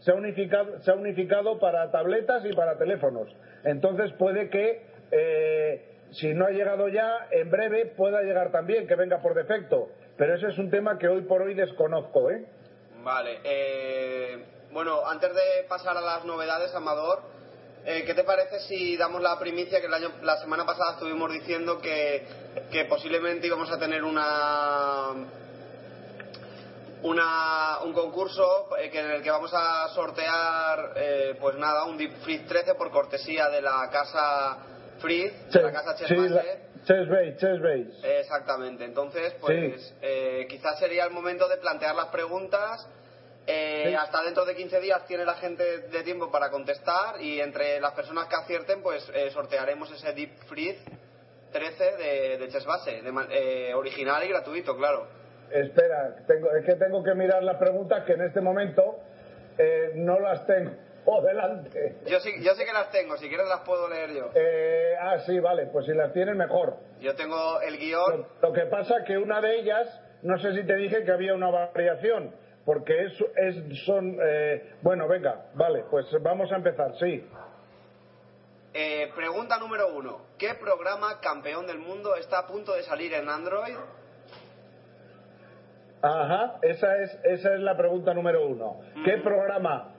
se 0.00 0.10
ha 0.10 0.14
unificado, 0.14 0.80
se 0.82 0.90
ha 0.90 0.94
unificado 0.94 1.58
para 1.58 1.90
tabletas 1.90 2.44
y 2.44 2.52
para 2.52 2.76
teléfonos. 2.76 3.28
Entonces 3.64 4.12
puede 4.18 4.48
que, 4.50 4.86
eh, 5.10 5.84
si 6.12 6.34
no 6.34 6.46
ha 6.46 6.50
llegado 6.50 6.88
ya, 6.88 7.28
en 7.30 7.50
breve 7.50 7.86
pueda 7.96 8.22
llegar 8.22 8.50
también, 8.50 8.86
que 8.86 8.96
venga 8.96 9.20
por 9.20 9.34
defecto. 9.34 9.88
Pero 10.16 10.34
ese 10.34 10.48
es 10.48 10.58
un 10.58 10.70
tema 10.70 10.98
que 10.98 11.08
hoy 11.08 11.22
por 11.22 11.42
hoy 11.42 11.54
desconozco, 11.54 12.30
¿eh? 12.30 12.44
Vale. 13.02 13.38
eh, 13.44 14.44
bueno, 14.72 15.04
antes 15.06 15.34
de 15.34 15.64
pasar 15.68 15.96
a 15.96 16.00
las 16.00 16.24
novedades, 16.24 16.74
Amador, 16.74 17.22
eh, 17.84 18.04
¿qué 18.06 18.14
te 18.14 18.24
parece 18.24 18.60
si 18.60 18.96
damos 18.96 19.22
la 19.22 19.38
primicia 19.38 19.80
que 19.80 19.86
el 19.86 19.94
año, 19.94 20.10
la 20.22 20.36
semana 20.36 20.66
pasada 20.66 20.92
estuvimos 20.92 21.32
diciendo 21.32 21.80
que, 21.80 22.26
que 22.70 22.84
posiblemente 22.84 23.46
íbamos 23.46 23.70
a 23.72 23.78
tener 23.78 24.04
una 24.04 25.26
una, 27.02 27.80
un 27.82 27.92
concurso 27.92 28.68
eh, 28.76 28.90
en 28.92 29.10
el 29.10 29.22
que 29.22 29.30
vamos 29.30 29.52
a 29.54 29.88
sortear, 29.94 30.92
eh, 30.96 31.36
pues 31.40 31.56
nada, 31.56 31.84
un 31.84 31.96
Deep 31.96 32.12
Freeze 32.22 32.44
13 32.44 32.74
por 32.74 32.90
cortesía 32.90 33.48
de 33.48 33.62
la 33.62 33.88
casa 33.90 34.58
Freeze, 35.00 35.34
de 35.50 35.62
la 35.62 35.72
casa 35.72 35.96
Sí, 35.96 36.04
Chess 36.06 36.28
Base. 36.28 36.60
Exactamente, 38.02 38.84
entonces, 38.84 39.34
pues 39.40 39.94
eh, 40.02 40.46
quizás 40.48 40.78
sería 40.78 41.04
el 41.04 41.10
momento 41.10 41.48
de 41.48 41.56
plantear 41.58 41.94
las 41.94 42.06
preguntas. 42.08 42.86
Eh, 43.46 43.86
Sí. 43.88 43.94
Hasta 43.94 44.22
dentro 44.22 44.44
de 44.44 44.54
15 44.54 44.80
días 44.80 45.06
tiene 45.06 45.24
la 45.24 45.34
gente 45.34 45.78
de 45.88 46.02
tiempo 46.02 46.30
para 46.30 46.50
contestar 46.50 47.20
y 47.20 47.40
entre 47.40 47.80
las 47.80 47.92
personas 47.94 48.28
que 48.28 48.36
acierten, 48.36 48.82
pues 48.82 49.10
eh, 49.14 49.30
sortearemos 49.30 49.90
ese 49.90 50.12
Deep 50.12 50.44
Freeze 50.46 50.78
13 51.50 51.96
de, 51.96 52.38
de 52.38 52.48
Chess 52.48 52.64
Base, 52.66 53.02
de 53.02 53.12
eh, 53.30 53.74
original 53.74 54.22
y 54.22 54.28
gratuito, 54.28 54.76
claro. 54.76 55.08
Espera, 55.52 56.16
tengo, 56.26 56.50
es 56.54 56.64
que 56.64 56.74
tengo 56.76 57.02
que 57.02 57.14
mirar 57.14 57.42
las 57.42 57.56
preguntas 57.56 58.04
que 58.04 58.12
en 58.12 58.22
este 58.22 58.40
momento 58.40 59.00
eh, 59.58 59.92
no 59.96 60.18
las 60.20 60.46
tengo 60.46 60.72
delante. 61.26 61.96
Yo 62.06 62.20
sí, 62.20 62.30
yo 62.42 62.54
sí 62.54 62.64
que 62.64 62.72
las 62.72 62.90
tengo, 62.90 63.16
si 63.16 63.28
quieres 63.28 63.48
las 63.48 63.60
puedo 63.60 63.88
leer 63.88 64.10
yo. 64.12 64.30
Eh, 64.34 64.94
ah, 65.00 65.18
sí, 65.26 65.38
vale, 65.40 65.66
pues 65.66 65.86
si 65.86 65.92
las 65.92 66.12
tienes 66.12 66.36
mejor. 66.36 66.76
Yo 67.00 67.14
tengo 67.14 67.60
el 67.60 67.78
guion. 67.78 68.26
Lo, 68.42 68.48
lo 68.48 68.52
que 68.52 68.66
pasa 68.66 69.04
que 69.04 69.18
una 69.18 69.40
de 69.40 69.56
ellas, 69.56 70.00
no 70.22 70.38
sé 70.38 70.54
si 70.54 70.64
te 70.64 70.76
dije 70.76 71.04
que 71.04 71.12
había 71.12 71.34
una 71.34 71.50
variación, 71.50 72.34
porque 72.64 73.04
es, 73.04 73.12
es 73.36 73.84
son, 73.84 74.18
eh, 74.22 74.74
bueno, 74.82 75.08
venga, 75.08 75.46
vale, 75.54 75.84
pues 75.90 76.06
vamos 76.22 76.52
a 76.52 76.56
empezar, 76.56 76.94
sí. 76.98 77.26
Eh, 78.72 79.10
pregunta 79.16 79.58
número 79.58 79.92
uno. 79.94 80.26
¿Qué 80.38 80.54
programa 80.54 81.20
campeón 81.20 81.66
del 81.66 81.78
mundo 81.78 82.14
está 82.14 82.38
a 82.40 82.46
punto 82.46 82.72
de 82.74 82.84
salir 82.84 83.12
en 83.14 83.28
Android? 83.28 83.74
Ajá, 86.02 86.58
esa 86.62 86.96
es, 87.02 87.18
esa 87.24 87.54
es 87.54 87.60
la 87.60 87.76
pregunta 87.76 88.14
número 88.14 88.46
uno. 88.46 88.80
¿Qué 89.04 89.18
programa 89.18 89.92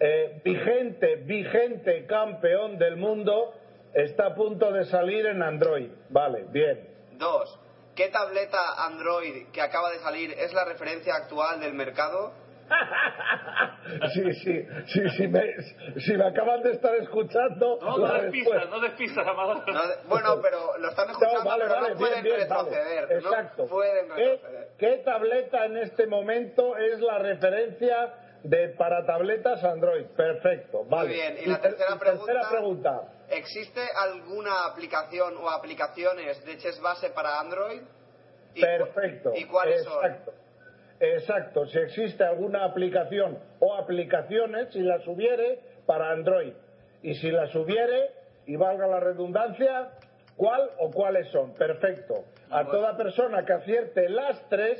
eh, 0.00 0.40
vigente, 0.44 1.16
vigente 1.16 2.06
campeón 2.06 2.78
del 2.78 2.96
mundo 2.96 3.54
está 3.94 4.26
a 4.26 4.34
punto 4.34 4.72
de 4.72 4.84
salir 4.86 5.26
en 5.26 5.42
Android? 5.42 5.90
Vale, 6.10 6.46
bien. 6.50 6.88
Dos. 7.12 7.58
¿Qué 7.94 8.08
tableta 8.08 8.58
Android 8.84 9.46
que 9.52 9.62
acaba 9.62 9.90
de 9.90 10.00
salir 10.00 10.32
es 10.32 10.52
la 10.52 10.64
referencia 10.64 11.14
actual 11.14 11.60
del 11.60 11.72
mercado? 11.72 12.32
Sí, 14.12 14.32
sí, 14.34 14.66
sí, 14.88 15.00
sí, 15.16 15.28
me, 15.28 15.42
si 16.00 16.16
me 16.16 16.26
acaban 16.26 16.60
de 16.62 16.72
estar 16.72 16.94
escuchando. 16.96 17.78
No, 17.80 17.98
no 17.98 18.12
despistas, 18.14 18.68
no 18.68 18.80
despistas, 18.80 19.26
Amador. 19.26 19.62
No, 19.72 19.80
bueno, 20.08 20.40
pero 20.42 20.76
lo 20.78 20.88
están 20.88 21.08
escuchando, 21.10 21.38
No, 21.44 21.44
vale, 21.50 21.64
pero 21.66 21.74
vale, 21.80 21.90
no 21.94 21.96
pueden 22.00 22.22
bien, 22.24 22.36
bien, 22.36 22.48
vale. 22.48 22.70
retroceder. 22.70 23.12
Exacto. 23.12 23.62
No 23.62 23.68
pueden 23.68 24.08
¿Qué, 24.08 24.24
retroceder. 24.30 24.68
qué 24.78 24.96
tableta 25.04 25.64
en 25.66 25.76
este 25.76 26.06
momento 26.08 26.76
es 26.76 27.00
la 27.00 27.18
referencia 27.20 28.14
de 28.42 28.68
para 28.70 29.06
tabletas 29.06 29.62
Android? 29.62 30.06
Perfecto, 30.16 30.84
vale. 30.86 31.12
bien, 31.12 31.36
y 31.42 31.46
la 31.46 31.60
ter- 31.60 31.76
tercera 31.76 31.98
pregunta- 31.98 32.48
pregunta. 32.50 33.00
¿Existe 33.30 33.80
alguna 34.00 34.66
aplicación 34.66 35.36
o 35.36 35.48
aplicaciones 35.48 36.44
de 36.44 36.58
Chess 36.58 36.80
Base 36.80 37.10
para 37.10 37.38
Android? 37.40 37.82
¿Y, 38.54 38.60
Perfecto. 38.60 39.30
¿Y 39.34 39.44
cuáles 39.44 39.84
son? 39.84 40.02
Exacto. 41.00 41.66
Si 41.66 41.78
existe 41.78 42.24
alguna 42.24 42.64
aplicación 42.64 43.38
o 43.60 43.74
aplicaciones, 43.74 44.72
si 44.72 44.80
las 44.80 45.06
hubiere, 45.06 45.60
para 45.86 46.10
Android. 46.10 46.52
Y 47.02 47.14
si 47.14 47.30
las 47.30 47.54
hubiere, 47.54 48.10
y 48.46 48.56
valga 48.56 48.86
la 48.86 49.00
redundancia, 49.00 49.90
¿cuál 50.36 50.70
o 50.78 50.90
cuáles 50.90 51.28
son? 51.28 51.54
Perfecto. 51.54 52.24
A 52.50 52.64
toda 52.64 52.96
persona 52.96 53.44
que 53.44 53.52
acierte 53.52 54.08
las 54.08 54.48
tres, 54.48 54.78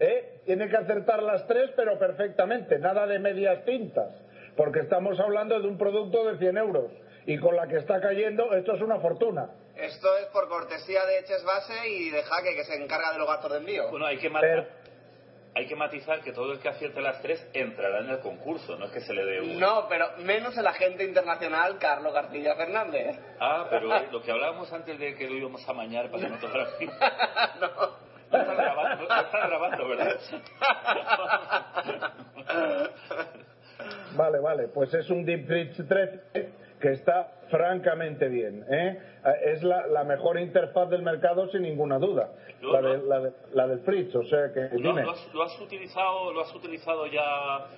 ¿eh? 0.00 0.40
tiene 0.44 0.68
que 0.68 0.76
acertar 0.76 1.22
las 1.22 1.46
tres, 1.46 1.70
pero 1.76 1.98
perfectamente. 1.98 2.78
Nada 2.78 3.06
de 3.06 3.18
medias 3.18 3.64
tintas. 3.64 4.10
Porque 4.56 4.80
estamos 4.80 5.18
hablando 5.20 5.60
de 5.60 5.68
un 5.68 5.76
producto 5.76 6.24
de 6.24 6.38
100 6.38 6.56
euros. 6.58 6.92
Y 7.26 7.38
con 7.38 7.56
la 7.56 7.66
que 7.66 7.76
está 7.76 8.00
cayendo, 8.00 8.52
esto 8.54 8.74
es 8.74 8.82
una 8.82 8.98
fortuna. 9.00 9.50
Esto 9.76 10.16
es 10.18 10.26
por 10.26 10.48
cortesía 10.48 11.04
de 11.04 11.24
Chess 11.24 11.44
Base 11.44 11.88
y 11.88 12.10
de 12.10 12.22
Jaque, 12.22 12.54
que 12.54 12.64
se 12.64 12.74
encarga 12.74 13.12
de 13.12 13.18
los 13.18 13.26
gastos 13.26 13.50
de 13.50 13.58
envío. 13.58 13.90
Bueno, 13.90 14.06
hay 14.06 14.18
que 14.18 14.30
matar. 14.30 14.68
Hay 15.56 15.66
que 15.66 15.76
matizar 15.76 16.20
que 16.20 16.32
todo 16.32 16.52
el 16.52 16.58
que 16.58 16.68
acierte 16.68 17.00
las 17.00 17.22
tres 17.22 17.46
entrará 17.52 18.00
en 18.00 18.10
el 18.10 18.18
concurso, 18.18 18.76
no 18.76 18.86
es 18.86 18.90
que 18.90 19.00
se 19.00 19.12
le 19.12 19.24
dé 19.24 19.40
un... 19.40 19.60
No, 19.60 19.86
pero 19.88 20.06
menos 20.18 20.56
el 20.58 20.66
agente 20.66 21.04
internacional 21.04 21.78
Carlos 21.78 22.12
García 22.12 22.56
Fernández. 22.56 23.16
Ah, 23.38 23.66
pero 23.70 24.10
lo 24.10 24.22
que 24.22 24.32
hablábamos 24.32 24.72
antes 24.72 24.98
de 24.98 25.14
que 25.14 25.28
lo 25.28 25.36
íbamos 25.36 25.68
a 25.68 25.72
mañar 25.72 26.10
para 26.10 26.24
cinematografía. 26.24 26.90
no. 27.60 28.04
No 28.32 28.40
está 28.40 28.54
grabando, 28.54 29.04
no 29.08 29.20
está 29.20 29.46
grabando, 29.46 29.88
¿verdad? 29.88 30.20
Vale, 34.16 34.40
vale, 34.40 34.68
pues 34.68 34.92
es 34.94 35.08
un 35.10 35.24
Deep 35.24 35.46
Freeze 35.46 35.84
13 35.84 36.63
que 36.84 36.92
está 36.92 37.28
francamente 37.50 38.28
bien. 38.28 38.62
¿eh? 38.70 38.98
Es 39.42 39.62
la, 39.62 39.86
la 39.86 40.04
mejor 40.04 40.38
interfaz 40.38 40.90
del 40.90 41.00
mercado 41.00 41.48
sin 41.48 41.62
ninguna 41.62 41.98
duda, 41.98 42.28
la, 42.60 42.82
de- 42.82 42.98
la, 42.98 43.20
de- 43.20 43.32
la 43.54 43.66
del 43.66 43.78
Fritz. 43.80 44.14
O 44.14 44.22
sea 44.24 44.52
que, 44.52 44.68
¿Lo, 44.76 44.90
dime. 44.90 45.02
lo 45.02 45.12
has, 45.12 45.32
lo 45.32 45.42
has 45.44 45.58
utilizado, 45.62 46.30
¿Lo 46.30 46.42
has 46.42 46.54
utilizado 46.54 47.06
ya? 47.06 47.22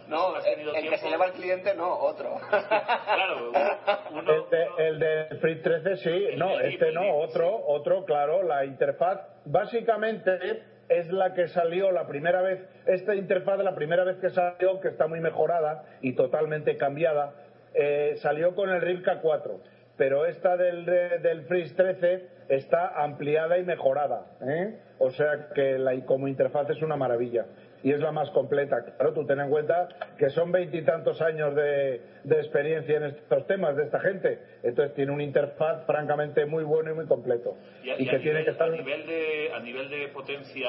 No, 0.09 0.35
¿Has 0.35 0.45
el, 0.45 0.55
tenido 0.55 0.75
el 0.75 0.89
que 0.91 0.99
se 0.99 1.09
lleva 1.09 1.27
el 1.27 1.33
cliente 1.35 1.73
no, 1.77 1.89
otro. 2.01 2.35
Claro, 2.51 3.53
uno, 4.11 4.21
uno- 4.23 4.47
El, 4.77 4.99
de- 4.99 5.27
el 5.31 5.39
Fritz 5.39 5.63
13 5.63 5.97
sí, 5.99 6.25
El 6.33 6.39
no, 6.41 6.59
este 6.59 6.91
no, 6.91 7.03
sí. 7.03 7.09
otro, 7.13 7.65
otro, 7.69 8.05
claro, 8.05 8.43
la 8.43 8.65
interfaz 8.65 9.21
básicamente 9.45 10.63
es 10.89 11.11
la 11.13 11.33
que 11.35 11.49
salió 11.49 11.91
la 11.91 12.07
primera 12.07 12.43
vez, 12.43 12.61
esta 12.87 13.15
interfaz 13.15 13.59
la 13.59 13.75
primera 13.75 14.05
vez 14.05 14.19
que 14.19 14.31
salió, 14.31 14.81
que 14.81 14.89
está 14.89 15.07
muy 15.09 15.21
mejorada 15.21 15.85
y 16.01 16.15
totalmente 16.15 16.77
cambiada, 16.77 17.35
eh, 17.77 18.15
salió 18.17 18.55
con 18.55 18.71
el 18.71 18.81
Rivka 18.81 19.21
4, 19.21 19.61
pero 19.97 20.25
esta 20.27 20.57
del, 20.57 20.85
de- 20.85 21.19
del 21.19 21.43
Freeze 21.43 21.75
13 21.75 22.27
está 22.49 23.03
ampliada 23.03 23.59
y 23.59 23.65
mejorada, 23.65 24.27
¿eh? 24.41 24.79
o 24.99 25.11
sea 25.11 25.49
que 25.55 25.79
la, 25.79 25.95
como 26.05 26.29
interfaz 26.29 26.71
es 26.71 26.81
una 26.83 26.97
maravilla 26.97 27.47
y 27.83 27.93
es 27.93 28.01
la 28.01 28.11
más 28.13 28.31
completa. 28.31 28.83
Claro, 28.97 29.13
tú 29.13 29.27
ten 29.27 29.39
en 29.41 29.51
cuenta 29.51 29.89
que 30.19 30.31
son 30.31 30.51
veintitantos 30.51 31.21
años 31.21 31.55
de, 31.55 32.01
de 32.25 32.37
experiencia 32.39 32.97
en 32.97 33.05
estos 33.05 33.47
temas 33.47 33.77
de 33.77 33.85
esta 33.85 34.01
gente. 34.01 34.39
Entonces 34.63 34.95
tiene 34.95 35.13
una 35.13 35.23
interfaz 35.23 35.85
francamente 35.87 36.47
muy 36.47 36.65
bueno 36.65 36.91
y 36.91 36.95
muy 36.95 37.07
completo. 37.07 37.57
y, 37.85 37.91
a- 37.91 37.99
y 37.99 38.03
y 38.05 38.09
que 38.09 38.17
a, 38.17 38.21
tiene 38.21 38.41
nivel, 38.41 38.45
que 38.45 38.51
estar... 38.51 38.69
a 38.69 38.73
nivel 38.73 39.07
de 39.07 39.51
a 39.55 39.61
nivel 39.61 39.91
de 39.91 40.09
potencia 40.09 40.69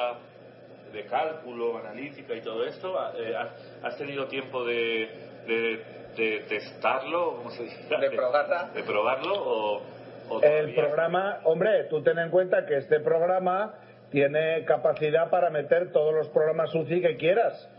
de 0.94 1.04
cálculo, 1.06 1.78
analítica 1.78 2.34
y 2.36 2.42
todo 2.42 2.66
esto, 2.66 2.96
eh, 3.18 3.36
¿has, 3.36 3.50
has 3.84 3.98
tenido 3.98 4.28
tiempo 4.28 4.64
de, 4.66 5.10
de, 5.48 5.80
de 6.18 6.44
testarlo, 6.50 7.38
¿cómo 7.38 7.52
se 7.52 7.64
dice? 7.64 7.78
De 7.98 8.10
probarla. 8.12 8.72
De 8.74 8.84
probarlo 8.84 9.34
o, 9.34 9.82
o 10.30 10.42
El 10.42 10.74
programa, 10.74 11.40
hombre, 11.44 11.86
tú 11.86 12.02
ten 12.02 12.18
en 12.20 12.30
cuenta 12.30 12.66
que 12.66 12.78
este 12.78 13.00
programa 13.00 13.76
tiene 14.10 14.66
capacidad 14.66 15.30
para 15.30 15.50
meter 15.50 15.92
todos 15.92 16.14
los 16.14 16.28
programas 16.30 16.74
UCI 16.74 17.02
que 17.02 17.18
quieras. 17.18 17.70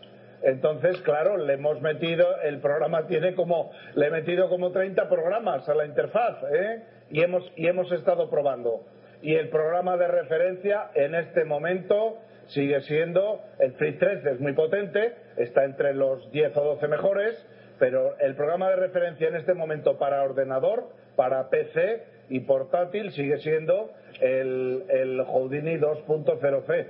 Entonces, 0.42 1.00
claro, 1.00 1.36
le 1.36 1.54
hemos 1.54 1.80
metido, 1.80 2.40
el 2.42 2.60
programa 2.60 3.06
tiene 3.06 3.34
como, 3.34 3.72
le 3.94 4.06
he 4.06 4.10
metido 4.10 4.48
como 4.48 4.70
30 4.70 5.08
programas 5.08 5.68
a 5.68 5.74
la 5.74 5.84
interfaz, 5.84 6.36
¿eh? 6.52 6.82
Y 7.10 7.22
hemos, 7.22 7.50
y 7.56 7.66
hemos 7.66 7.90
estado 7.90 8.30
probando. 8.30 8.84
Y 9.20 9.34
el 9.34 9.48
programa 9.48 9.96
de 9.96 10.06
referencia 10.06 10.90
en 10.94 11.16
este 11.16 11.44
momento 11.44 12.18
sigue 12.46 12.80
siendo, 12.82 13.40
el 13.58 13.72
Free 13.72 13.98
13 13.98 14.30
es 14.30 14.40
muy 14.40 14.52
potente, 14.52 15.16
está 15.36 15.64
entre 15.64 15.92
los 15.94 16.30
10 16.30 16.56
o 16.56 16.64
12 16.64 16.86
mejores, 16.86 17.46
pero 17.78 18.18
el 18.18 18.34
programa 18.34 18.70
de 18.70 18.76
referencia 18.76 19.28
en 19.28 19.36
este 19.36 19.54
momento 19.54 19.98
para 19.98 20.22
ordenador, 20.22 20.88
para 21.16 21.48
PC 21.48 22.04
y 22.28 22.40
portátil 22.40 23.12
sigue 23.12 23.38
siendo 23.38 23.90
el, 24.20 24.84
el 24.88 25.22
Houdini 25.24 25.76
2.0C. 25.76 26.86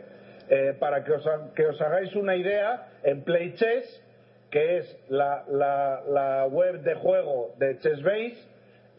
Eh, 0.51 0.75
para 0.79 1.05
que 1.05 1.13
os, 1.13 1.29
que 1.55 1.67
os 1.67 1.81
hagáis 1.81 2.15
una 2.17 2.35
idea, 2.35 2.89
en 3.03 3.23
PlayChess, 3.23 4.03
que 4.51 4.79
es 4.79 4.99
la 5.09 6.47
web 6.51 6.81
de 6.81 6.95
juego 6.95 7.53
de 7.59 7.79
ChessBase, 7.79 8.49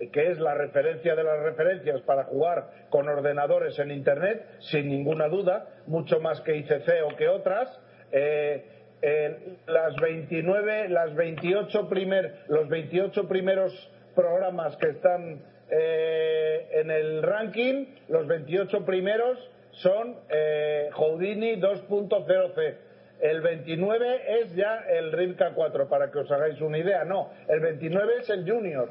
que 0.07 0.31
es 0.31 0.39
la 0.39 0.53
referencia 0.53 1.15
de 1.15 1.23
las 1.23 1.39
referencias 1.39 2.01
para 2.01 2.23
jugar 2.25 2.69
con 2.89 3.09
ordenadores 3.09 3.77
en 3.79 3.91
Internet, 3.91 4.45
sin 4.59 4.89
ninguna 4.89 5.27
duda, 5.27 5.67
mucho 5.87 6.19
más 6.19 6.39
que 6.41 6.55
ICC 6.55 7.03
o 7.05 7.15
que 7.17 7.27
otras. 7.27 7.69
Eh, 8.11 8.65
eh, 9.01 9.55
las 9.67 9.95
29, 9.95 10.89
las 10.89 11.15
28 11.15 11.87
primer, 11.89 12.39
los 12.47 12.67
28 12.67 13.27
primeros 13.27 13.89
programas 14.15 14.75
que 14.77 14.89
están 14.89 15.41
eh, 15.69 16.67
en 16.73 16.91
el 16.91 17.21
ranking, 17.23 17.85
los 18.09 18.27
28 18.27 18.85
primeros 18.85 19.37
son 19.71 20.17
eh, 20.29 20.89
Houdini 20.93 21.55
2.0C. 21.57 22.75
El 23.21 23.41
29 23.41 24.41
es 24.41 24.55
ya 24.55 24.79
el 24.89 25.11
Rivka 25.11 25.51
4, 25.53 25.87
para 25.89 26.09
que 26.09 26.19
os 26.19 26.31
hagáis 26.31 26.59
una 26.61 26.77
idea. 26.77 27.03
No, 27.03 27.31
el 27.47 27.59
29 27.59 28.13
es 28.21 28.29
el 28.29 28.49
Junior. 28.49 28.89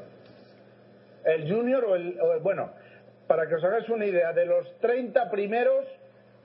El 1.25 1.51
Junior 1.51 1.83
o 1.85 1.95
el, 1.95 2.19
o 2.21 2.33
el- 2.33 2.39
Bueno, 2.39 2.71
para 3.27 3.47
que 3.47 3.55
os 3.55 3.63
hagáis 3.63 3.89
una 3.89 4.05
idea, 4.05 4.31
de 4.33 4.45
los 4.45 4.71
30 4.79 5.29
primeros 5.29 5.85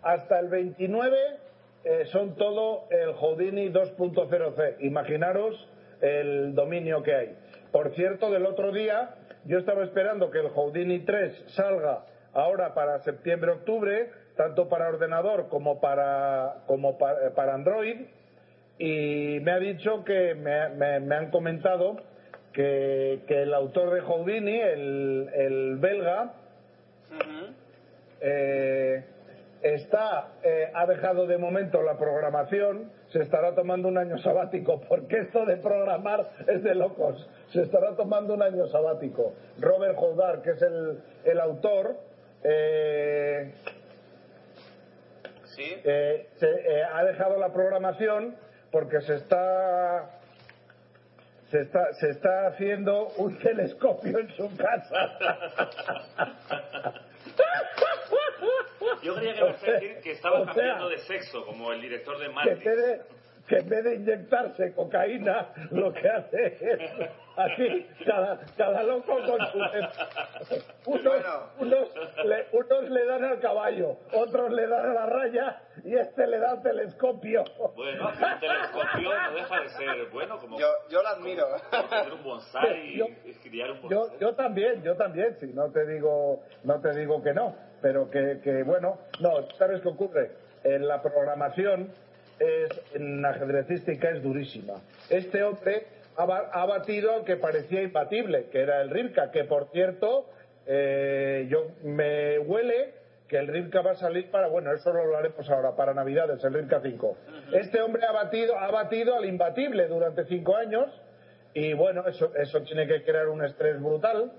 hasta 0.02 0.38
el 0.40 0.48
29 0.48 1.16
eh, 1.84 2.04
son 2.06 2.34
todo 2.36 2.84
el 2.90 3.12
Houdini 3.12 3.68
2.0C. 3.70 4.76
Imaginaros 4.80 5.68
el 6.00 6.54
dominio 6.54 7.02
que 7.02 7.14
hay. 7.14 7.36
Por 7.72 7.94
cierto, 7.94 8.30
del 8.30 8.46
otro 8.46 8.72
día 8.72 9.14
yo 9.44 9.58
estaba 9.58 9.84
esperando 9.84 10.30
que 10.30 10.38
el 10.38 10.48
Houdini 10.48 11.00
3 11.00 11.44
salga 11.48 12.04
ahora 12.32 12.74
para 12.74 12.98
septiembre-octubre, 13.00 14.10
tanto 14.36 14.68
para 14.68 14.88
ordenador 14.88 15.48
como 15.48 15.80
para, 15.80 16.62
como 16.66 16.98
pa- 16.98 17.12
eh, 17.12 17.30
para 17.34 17.54
Android, 17.54 18.06
y 18.78 19.38
me 19.42 19.52
ha 19.52 19.58
dicho 19.58 20.04
que 20.04 20.34
me, 20.34 20.68
me- 20.70 21.00
me 21.00 21.14
han 21.14 21.30
comentado 21.30 21.96
que, 22.52 23.20
que 23.28 23.42
el 23.42 23.52
autor 23.54 23.92
de 23.94 24.00
Houdini, 24.00 24.58
el, 24.60 25.28
el 25.34 25.76
belga, 25.76 26.32
eh, 28.20 29.04
está 29.64 30.28
eh, 30.42 30.70
ha 30.74 30.84
dejado 30.86 31.26
de 31.26 31.38
momento 31.38 31.82
la 31.82 31.96
programación, 31.96 32.92
se 33.08 33.22
estará 33.22 33.54
tomando 33.54 33.88
un 33.88 33.96
año 33.96 34.18
sabático, 34.18 34.80
porque 34.88 35.20
esto 35.20 35.46
de 35.46 35.56
programar 35.56 36.28
es 36.46 36.62
de 36.62 36.74
locos. 36.74 37.26
Se 37.50 37.62
estará 37.62 37.96
tomando 37.96 38.34
un 38.34 38.42
año 38.42 38.66
sabático. 38.66 39.32
Robert 39.58 39.96
Houdar, 39.96 40.42
que 40.42 40.50
es 40.50 40.60
el, 40.62 41.00
el 41.24 41.40
autor, 41.40 41.96
eh, 42.42 43.54
Sí. 45.46 45.62
eh, 45.84 46.28
se, 46.36 46.46
eh, 46.50 46.82
ha 46.84 47.04
dejado 47.04 47.38
la 47.38 47.50
programación 47.52 48.36
porque 48.70 49.00
se 49.02 49.14
está 49.14 50.10
se 51.50 51.60
está 51.62 51.92
se 51.94 52.10
está 52.10 52.48
haciendo 52.48 53.06
un 53.16 53.38
telescopio 53.38 54.18
en 54.18 54.28
su 54.36 54.50
casa. 54.56 55.12
Yo 59.02 59.14
creía 59.14 59.34
que 59.34 59.40
me 59.42 59.48
ibas 59.48 59.62
a 59.62 59.70
decir 59.72 60.00
que 60.02 60.10
estaba 60.12 60.40
O 60.40 60.44
sea, 60.44 60.54
cambiando 60.54 60.88
de 60.88 60.98
sexo, 60.98 61.44
como 61.46 61.72
el 61.72 61.80
director 61.80 62.16
de 62.18 62.24
que 62.24 62.28
en 62.30 62.34
Matrix. 62.34 62.64
vez 62.64 62.76
de, 62.76 63.00
que 63.48 63.56
en 63.58 63.68
vez 63.68 63.84
de 63.84 63.94
inyectarse 63.96 64.72
cocaína, 64.74 65.48
lo 65.70 65.92
que 65.92 66.08
hace 66.08 66.46
es 66.60 67.10
aquí, 67.36 67.86
cada, 68.06 68.40
cada 68.56 68.82
loco 68.84 69.16
con 69.26 69.38
su... 69.48 69.58
Unos, 70.86 71.14
unos, 71.58 71.88
le, 72.24 72.46
unos 72.52 72.90
le 72.90 73.06
dan 73.06 73.24
al 73.24 73.40
caballo, 73.40 73.96
otros 74.12 74.50
le 74.52 74.66
dan 74.66 74.86
a 74.90 74.94
la 74.94 75.06
raya 75.06 75.60
y 75.84 75.94
este 75.96 76.26
le 76.26 76.38
da 76.38 76.52
al 76.52 76.62
telescopio. 76.62 77.42
Bueno, 77.74 78.08
un 78.08 78.40
telescopio 78.40 79.10
no 79.22 79.34
deja 79.34 79.60
de 79.60 79.68
ser 79.70 80.06
bueno, 80.12 80.38
como 80.38 80.58
Yo, 80.58 80.66
yo 80.90 81.02
lo 81.02 81.08
admiro. 81.08 81.46
como 81.70 81.88
tener 81.88 82.12
un 82.12 82.22
bonsai 82.22 82.96
Yo- 82.96 83.06
y 83.24 83.32
criar 83.34 83.70
un 83.72 83.88
Yo, 83.88 84.00
bonsai. 84.00 84.18
yo 84.20 84.34
también, 84.34 84.82
yo 84.82 84.96
también, 84.96 85.36
sí, 85.40 85.50
no 85.54 85.70
te 85.72 85.86
digo, 85.86 86.42
no 86.64 86.80
te 86.80 86.94
digo 86.98 87.22
que 87.22 87.32
no, 87.32 87.56
pero 87.84 88.10
que, 88.10 88.40
que 88.42 88.62
bueno, 88.62 88.96
no, 89.20 89.46
¿sabes 89.58 89.82
qué 89.82 89.88
ocurre? 89.88 90.30
En 90.64 90.88
la 90.88 91.02
programación 91.02 91.90
es, 92.38 92.70
en 92.94 93.22
ajedrecística 93.26 94.08
es 94.08 94.22
durísima. 94.22 94.80
Este 95.10 95.42
hombre 95.44 95.84
ha, 96.16 96.24
ba- 96.24 96.48
ha 96.50 96.64
batido 96.64 97.12
al 97.14 97.24
que 97.24 97.36
parecía 97.36 97.82
imbatible, 97.82 98.46
que 98.50 98.60
era 98.62 98.80
el 98.80 98.88
Rivka, 98.88 99.30
que 99.30 99.44
por 99.44 99.68
cierto, 99.70 100.30
eh, 100.66 101.46
yo 101.50 101.72
me 101.82 102.38
huele 102.38 102.94
que 103.28 103.36
el 103.36 103.48
Rivka 103.48 103.82
va 103.82 103.90
a 103.90 103.96
salir 103.96 104.30
para, 104.30 104.48
bueno, 104.48 104.72
eso 104.72 104.90
lo 104.90 105.02
hablaremos 105.02 105.50
ahora, 105.50 105.76
para 105.76 105.92
Navidades, 105.92 106.42
el 106.42 106.54
Rivka 106.54 106.80
5. 106.80 107.16
Este 107.52 107.82
hombre 107.82 108.06
ha 108.06 108.12
batido, 108.12 108.58
ha 108.58 108.70
batido 108.70 109.14
al 109.14 109.26
imbatible 109.26 109.88
durante 109.88 110.24
cinco 110.24 110.56
años 110.56 110.86
y 111.52 111.74
bueno, 111.74 112.06
eso, 112.08 112.32
eso 112.34 112.62
tiene 112.62 112.86
que 112.86 113.02
crear 113.04 113.28
un 113.28 113.44
estrés 113.44 113.78
brutal. 113.78 114.32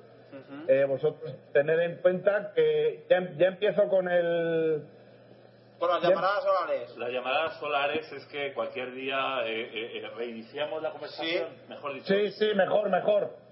Eh, 0.67 0.85
vosotros 0.85 1.33
tener 1.53 1.79
en 1.79 1.97
cuenta 1.97 2.51
que 2.53 3.05
ya, 3.09 3.31
ya 3.37 3.47
empiezo 3.47 3.87
con 3.87 4.07
el... 4.09 4.83
Por 5.79 5.89
las 5.89 6.01
llamaradas 6.01 6.43
solares. 6.43 6.97
Las 6.97 7.09
llamadas 7.11 7.59
solares 7.59 8.11
es 8.11 8.25
que 8.27 8.53
cualquier 8.53 8.93
día 8.93 9.45
eh, 9.45 9.61
eh, 9.61 9.97
eh, 9.97 10.09
reiniciamos 10.15 10.81
la 10.81 10.91
conversación, 10.91 11.49
mejor 11.67 11.93
dicho. 11.93 12.13
Sí, 12.13 12.31
sí, 12.31 12.53
mejor, 12.55 12.89
mejor. 12.89 13.44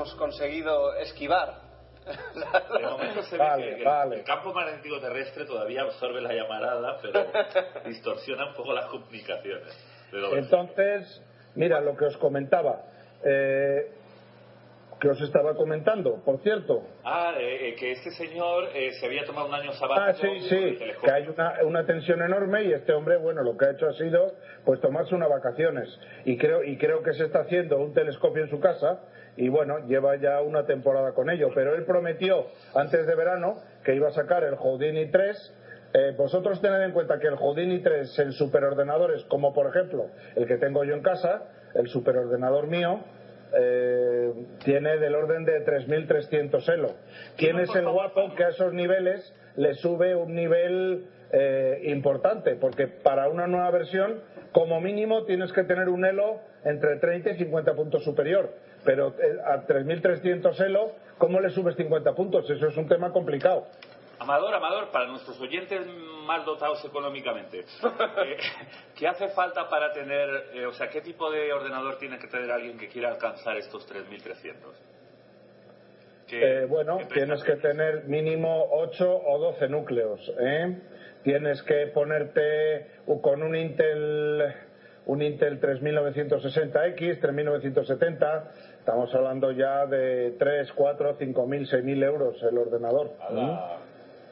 Hemos 0.00 0.14
conseguido 0.14 0.94
esquivar. 0.94 1.60
De 2.06 2.86
momento 2.86 3.22
se 3.24 3.36
ve 3.36 3.44
que 3.58 3.72
el- 3.80 3.84
vale. 3.84 4.16
el 4.16 4.24
campo 4.24 4.50
magnético 4.54 4.98
terrestre 4.98 5.44
todavía 5.44 5.82
absorbe 5.82 6.22
la 6.22 6.32
llamarada, 6.32 6.96
pero 7.02 7.26
distorsiona 7.84 8.46
un 8.48 8.54
poco 8.54 8.72
las 8.72 8.86
comunicaciones. 8.86 9.76
Entonces, 10.10 11.22
mira 11.54 11.82
lo 11.82 11.94
que 11.98 12.06
os 12.06 12.16
comentaba. 12.16 12.80
Eh, 13.22 13.92
que 15.00 15.08
os 15.08 15.20
estaba 15.22 15.54
comentando, 15.54 16.22
por 16.24 16.40
cierto. 16.42 16.82
Ah, 17.04 17.34
eh, 17.38 17.68
eh, 17.68 17.74
que 17.74 17.92
este 17.92 18.10
señor 18.10 18.68
eh, 18.74 18.92
se 18.92 19.06
había 19.06 19.24
tomado 19.24 19.48
un 19.48 19.54
año 19.54 19.72
sabático. 19.72 20.06
Ah, 20.06 20.12
sí, 20.12 20.48
sí, 20.48 20.78
que 21.02 21.10
hay 21.10 21.26
una, 21.26 21.54
una 21.64 21.86
tensión 21.86 22.20
enorme 22.22 22.64
y 22.64 22.72
este 22.72 22.92
hombre, 22.92 23.16
bueno, 23.16 23.42
lo 23.42 23.56
que 23.56 23.66
ha 23.66 23.70
hecho 23.70 23.86
ha 23.86 23.94
sido 23.94 24.34
pues 24.64 24.80
tomarse 24.80 25.14
unas 25.14 25.30
vacaciones 25.30 25.88
y 26.24 26.36
creo 26.36 26.62
y 26.62 26.76
creo 26.76 27.02
que 27.02 27.14
se 27.14 27.24
está 27.24 27.40
haciendo 27.40 27.78
un 27.78 27.94
telescopio 27.94 28.44
en 28.44 28.50
su 28.50 28.60
casa 28.60 29.00
y 29.36 29.48
bueno, 29.48 29.86
lleva 29.86 30.16
ya 30.16 30.42
una 30.42 30.66
temporada 30.66 31.14
con 31.14 31.30
ello, 31.30 31.48
pero 31.54 31.74
él 31.74 31.84
prometió 31.84 32.46
antes 32.74 33.06
de 33.06 33.14
verano 33.14 33.54
que 33.84 33.94
iba 33.94 34.08
a 34.08 34.12
sacar 34.12 34.44
el 34.44 34.56
Houdini 34.56 35.10
3 35.10 35.56
eh, 35.92 36.14
vosotros 36.16 36.60
tened 36.60 36.82
en 36.82 36.92
cuenta 36.92 37.18
que 37.18 37.26
el 37.26 37.34
Houdini 37.34 37.80
3 37.80 38.18
en 38.20 38.32
superordenadores, 38.32 39.24
como 39.24 39.52
por 39.52 39.66
ejemplo 39.66 40.06
el 40.36 40.46
que 40.46 40.56
tengo 40.56 40.84
yo 40.84 40.94
en 40.94 41.02
casa, 41.02 41.42
el 41.74 41.88
superordenador 41.88 42.68
mío, 42.68 43.00
eh, 43.58 44.32
tiene 44.64 44.98
del 44.98 45.14
orden 45.14 45.44
de 45.44 45.64
3.300 45.64 46.72
elo. 46.72 46.94
¿Quién 47.36 47.58
es 47.58 47.74
el 47.74 47.88
guapo 47.88 48.34
que 48.34 48.44
a 48.44 48.48
esos 48.48 48.72
niveles 48.72 49.34
le 49.56 49.74
sube 49.74 50.14
un 50.14 50.34
nivel 50.34 51.06
eh, 51.32 51.82
importante? 51.86 52.56
Porque 52.56 52.86
para 52.86 53.28
una 53.28 53.46
nueva 53.46 53.70
versión, 53.70 54.20
como 54.52 54.80
mínimo, 54.80 55.24
tienes 55.24 55.52
que 55.52 55.64
tener 55.64 55.88
un 55.88 56.04
elo 56.04 56.40
entre 56.64 56.96
30 56.96 57.30
y 57.30 57.34
50 57.36 57.74
puntos 57.74 58.04
superior. 58.04 58.50
Pero 58.84 59.08
eh, 59.08 59.38
a 59.44 59.66
3.300 59.66 60.60
elo, 60.64 60.92
¿cómo 61.18 61.40
le 61.40 61.50
subes 61.50 61.76
50 61.76 62.14
puntos? 62.14 62.48
Eso 62.50 62.66
es 62.66 62.76
un 62.76 62.88
tema 62.88 63.12
complicado. 63.12 63.66
Amador, 64.20 64.54
Amador, 64.54 64.90
para 64.90 65.06
nuestros 65.06 65.40
oyentes 65.40 65.80
más 66.26 66.44
dotados 66.44 66.84
económicamente, 66.84 67.60
eh, 68.24 68.36
¿qué 68.96 69.08
hace 69.08 69.28
falta 69.30 69.68
para 69.68 69.92
tener, 69.92 70.28
eh, 70.54 70.66
o 70.66 70.72
sea, 70.72 70.88
qué 70.90 71.00
tipo 71.00 71.30
de 71.30 71.52
ordenador 71.52 71.98
tiene 71.98 72.18
que 72.18 72.26
tener 72.28 72.50
alguien 72.50 72.76
que 72.78 72.88
quiera 72.88 73.08
alcanzar 73.08 73.56
estos 73.56 73.86
3.300? 73.90 74.54
¿Qué- 76.28 76.62
Eh, 76.62 76.66
bueno, 76.66 76.98
tienes 77.12 77.42
que 77.42 77.56
tener 77.56 78.04
mínimo 78.04 78.66
8 78.72 79.10
o 79.26 79.38
12 79.38 79.68
núcleos. 79.68 80.20
¿eh? 80.38 80.78
Tienes 81.24 81.62
que 81.62 81.86
ponerte 81.88 82.86
con 83.22 83.42
un 83.42 83.56
Intel, 83.56 84.54
un 85.06 85.22
Intel 85.22 85.58
3960X, 85.60 87.20
3970. 87.20 88.52
Estamos 88.78 89.12
hablando 89.14 89.50
ya 89.50 89.86
de 89.86 90.32
3, 90.38 90.72
4, 90.72 91.16
5.000, 91.18 91.66
6.000 91.66 92.02
euros 92.04 92.40
el 92.42 92.56
ordenador. 92.58 93.10
¿Mm? 93.30 93.79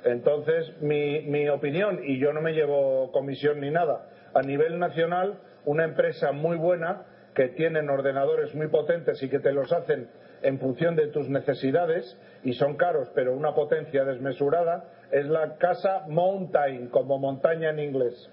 Entonces, 0.05 0.80
mi, 0.80 1.22
mi 1.22 1.49
opinión, 1.49 2.01
y 2.05 2.18
yo 2.18 2.32
no 2.32 2.40
me 2.40 2.53
llevo 2.53 3.11
comisión 3.12 3.61
ni 3.61 3.70
nada, 3.70 4.07
a 4.34 4.42
nivel 4.42 4.78
nacional, 4.78 5.38
una 5.64 5.84
empresa 5.84 6.32
muy 6.32 6.57
buena 6.57 7.05
que 7.34 7.49
tienen 7.49 7.88
ordenadores 7.88 8.55
muy 8.55 8.68
potentes 8.68 9.22
y 9.22 9.28
que 9.28 9.38
te 9.38 9.53
los 9.53 9.72
hacen 9.72 10.09
en 10.42 10.59
función 10.59 10.96
de 10.96 11.09
tus 11.09 11.28
necesidades 11.28 12.16
y 12.42 12.53
son 12.55 12.76
caros, 12.76 13.09
pero 13.14 13.34
una 13.34 13.55
potencia 13.55 14.05
desmesurada, 14.05 14.84
es 15.11 15.26
la 15.26 15.57
casa 15.57 16.05
Mountain, 16.09 16.88
como 16.88 17.18
montaña 17.18 17.70
en 17.70 17.80
inglés. 17.80 18.30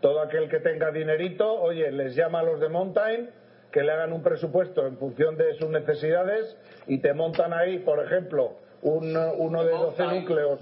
Todo 0.00 0.20
aquel 0.20 0.48
que 0.48 0.60
tenga 0.60 0.90
dinerito, 0.90 1.50
oye, 1.60 1.90
les 1.90 2.14
llama 2.14 2.40
a 2.40 2.42
los 2.42 2.60
de 2.60 2.68
Mountain 2.68 3.30
que 3.72 3.82
le 3.82 3.90
hagan 3.90 4.12
un 4.12 4.22
presupuesto 4.22 4.86
en 4.86 4.96
función 4.98 5.36
de 5.36 5.54
sus 5.54 5.68
necesidades 5.68 6.56
y 6.86 6.98
te 6.98 7.12
montan 7.12 7.52
ahí, 7.52 7.80
por 7.80 8.04
ejemplo, 8.04 8.58
un, 8.84 9.16
uno 9.16 9.64
de 9.64 9.70
12 9.72 10.02
núcleos, 10.06 10.60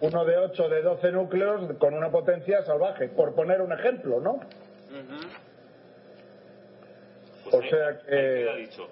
uno 0.00 0.24
de 0.24 0.36
8 0.38 0.68
de 0.68 0.82
12 0.82 1.12
núcleos 1.12 1.76
con 1.78 1.94
una 1.94 2.10
potencia 2.10 2.62
salvaje, 2.62 3.08
por 3.08 3.34
poner 3.34 3.60
un 3.60 3.72
ejemplo, 3.72 4.20
¿no? 4.20 4.40
Pues 7.44 7.54
o 7.54 7.60
ahí- 7.60 7.70
sea 7.70 7.86
ahí 7.88 7.94
que- 7.96 8.10
queda 8.44 8.56
dicho. 8.56 8.88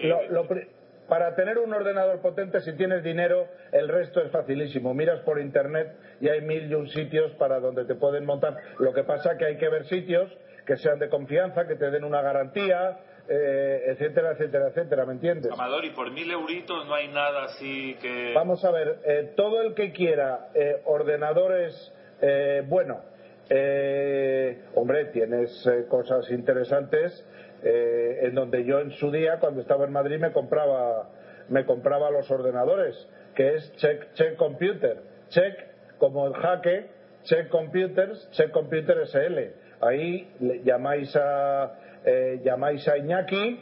Lo- 0.00 0.28
lo 0.30 0.48
pri- 0.48 0.66
para 1.08 1.34
tener 1.34 1.58
un 1.58 1.72
ordenador 1.72 2.20
potente, 2.20 2.60
si 2.60 2.72
tienes 2.74 3.02
dinero, 3.02 3.46
el 3.72 3.88
resto 3.88 4.20
es 4.22 4.30
facilísimo. 4.30 4.94
Miras 4.94 5.20
por 5.20 5.40
internet 5.40 5.92
y 6.20 6.28
hay 6.28 6.40
mil 6.40 6.70
y 6.70 6.74
un 6.74 6.88
sitios 6.88 7.32
para 7.32 7.58
donde 7.60 7.84
te 7.84 7.94
pueden 7.94 8.24
montar. 8.24 8.56
Lo 8.78 8.92
que 8.92 9.02
pasa 9.04 9.36
que 9.36 9.44
hay 9.44 9.56
que 9.56 9.68
ver 9.68 9.86
sitios 9.86 10.30
que 10.66 10.76
sean 10.76 10.98
de 10.98 11.08
confianza, 11.08 11.66
que 11.66 11.74
te 11.74 11.90
den 11.90 12.04
una 12.04 12.22
garantía, 12.22 12.98
eh, 13.32 13.92
etcétera, 13.92 14.32
etcétera, 14.32 14.68
etcétera, 14.68 15.06
¿me 15.06 15.12
entiendes? 15.12 15.52
Amador, 15.52 15.84
y 15.84 15.90
por 15.90 16.10
mil 16.10 16.28
euritos 16.32 16.84
no 16.86 16.94
hay 16.94 17.06
nada 17.08 17.44
así 17.44 17.96
que... 18.02 18.32
Vamos 18.34 18.64
a 18.64 18.72
ver, 18.72 18.98
eh, 19.04 19.32
todo 19.36 19.62
el 19.62 19.74
que 19.74 19.92
quiera 19.92 20.48
eh, 20.52 20.82
ordenadores, 20.84 21.92
eh, 22.20 22.64
bueno, 22.66 23.02
eh, 23.48 24.64
hombre, 24.74 25.06
tienes 25.06 25.48
cosas 25.88 26.28
interesantes 26.30 27.24
en 27.62 28.34
donde 28.34 28.64
yo 28.64 28.80
en 28.80 28.90
su 28.92 29.10
día, 29.10 29.38
cuando 29.38 29.60
estaba 29.60 29.84
en 29.84 29.92
Madrid, 29.92 30.18
me 30.18 30.32
compraba, 30.32 31.10
me 31.50 31.66
compraba 31.66 32.10
los 32.10 32.28
ordenadores, 32.30 32.96
que 33.34 33.54
es 33.54 33.76
Check, 33.76 34.14
Check 34.14 34.36
Computer. 34.36 35.02
Check, 35.28 35.98
como 35.98 36.26
el 36.26 36.32
jaque, 36.32 36.86
Check 37.24 37.50
Computers, 37.50 38.30
Check 38.32 38.50
Computer 38.50 39.06
SL. 39.06 39.38
Ahí 39.82 40.32
le 40.40 40.62
llamáis 40.62 41.14
a, 41.16 41.70
eh, 42.04 42.40
llamáis 42.44 42.86
a 42.88 42.96
Iñaki, 42.96 43.60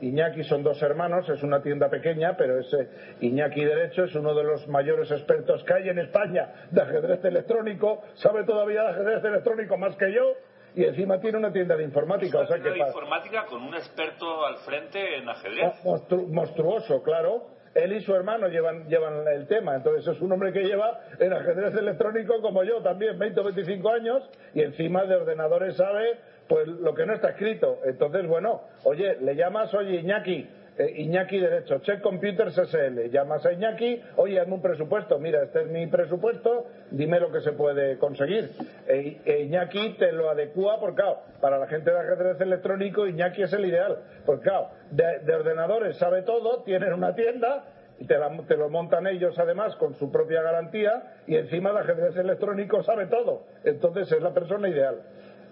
Iñaki 0.00 0.44
son 0.44 0.62
dos 0.62 0.82
hermanos, 0.82 1.26
es 1.28 1.42
una 1.42 1.62
tienda 1.62 1.88
pequeña, 1.88 2.36
pero 2.36 2.58
ese 2.60 2.88
Iñaki 3.20 3.64
Derecho 3.64 4.04
es 4.04 4.14
uno 4.14 4.34
de 4.34 4.44
los 4.44 4.68
mayores 4.68 5.10
expertos 5.10 5.64
que 5.64 5.72
hay 5.72 5.88
en 5.88 5.98
España 5.98 6.66
de 6.70 6.82
ajedrez 6.82 7.24
electrónico, 7.24 8.02
sabe 8.14 8.44
todavía 8.44 8.82
de 8.82 8.88
ajedrez 8.90 9.24
electrónico 9.24 9.78
más 9.78 9.96
que 9.96 10.12
yo 10.12 10.32
y 10.74 10.84
encima 10.84 11.18
tiene 11.20 11.38
una 11.38 11.50
tienda 11.50 11.74
de 11.76 11.84
informática, 11.84 12.40
o 12.40 12.46
sea 12.46 12.58
que 12.58 12.68
de 12.68 12.78
informática 12.78 13.46
con 13.46 13.62
un 13.62 13.74
experto 13.74 14.44
al 14.44 14.56
frente 14.58 15.16
en 15.16 15.26
ajedrez. 15.28 15.72
monstru- 15.84 16.26
monstruoso, 16.28 17.02
claro. 17.02 17.46
Él 17.74 17.92
y 17.92 18.00
su 18.00 18.14
hermano 18.14 18.48
llevan, 18.48 18.88
llevan 18.88 19.26
el 19.28 19.46
tema, 19.46 19.76
entonces 19.76 20.06
es 20.14 20.20
un 20.22 20.32
hombre 20.32 20.50
que 20.52 20.62
lleva 20.64 20.98
en 21.18 21.32
ajedrez 21.32 21.74
electrónico 21.74 22.40
como 22.42 22.62
yo 22.64 22.82
también, 22.82 23.18
20 23.18 23.40
o 23.40 23.44
25 23.44 23.88
años, 23.90 24.30
y 24.54 24.62
encima 24.62 25.04
de 25.04 25.14
ordenadores 25.16 25.76
sabe 25.76 26.18
pues 26.48 26.66
lo 26.68 26.94
que 26.94 27.06
no 27.06 27.14
está 27.14 27.30
escrito. 27.30 27.78
Entonces, 27.84 28.26
bueno, 28.26 28.62
oye, 28.84 29.16
le 29.20 29.34
llamas, 29.34 29.72
oye, 29.74 29.96
Iñaki, 30.00 30.48
eh, 30.78 30.92
Iñaki 30.96 31.38
Derecho, 31.38 31.78
Check 31.78 32.02
Computers 32.02 32.54
SL, 32.58 33.08
llamas 33.10 33.44
a 33.46 33.52
Iñaki, 33.52 34.00
oye, 34.16 34.38
hazme 34.38 34.54
un 34.54 34.62
presupuesto, 34.62 35.18
mira, 35.18 35.42
este 35.42 35.62
es 35.62 35.68
mi 35.68 35.86
presupuesto, 35.86 36.66
dime 36.90 37.18
lo 37.18 37.32
que 37.32 37.40
se 37.40 37.52
puede 37.52 37.96
conseguir. 37.98 38.50
E, 38.86 39.18
e 39.24 39.40
Iñaki 39.44 39.94
te 39.98 40.12
lo 40.12 40.28
adecua, 40.30 40.78
porque 40.78 40.96
claro, 40.96 41.20
para 41.40 41.58
la 41.58 41.66
gente 41.66 41.90
de 41.90 41.98
ajedrez 41.98 42.40
electrónico, 42.40 43.06
Iñaki 43.06 43.42
es 43.42 43.52
el 43.54 43.64
ideal, 43.64 43.98
porque 44.26 44.44
claro, 44.44 44.68
de, 44.90 45.20
de 45.20 45.34
ordenadores 45.34 45.96
sabe 45.96 46.22
todo, 46.22 46.62
tienen 46.62 46.92
una 46.92 47.14
tienda, 47.14 47.64
y 47.98 48.04
te, 48.04 48.18
la- 48.18 48.30
te 48.46 48.58
lo 48.58 48.68
montan 48.68 49.06
ellos 49.06 49.38
además 49.38 49.74
con 49.76 49.94
su 49.94 50.12
propia 50.12 50.42
garantía, 50.42 51.14
y 51.26 51.36
encima 51.36 51.70
el 51.70 51.78
ajedrez 51.78 52.14
electrónico 52.18 52.82
sabe 52.82 53.06
todo, 53.06 53.44
entonces 53.64 54.12
es 54.12 54.20
la 54.20 54.34
persona 54.34 54.68
ideal. 54.68 54.96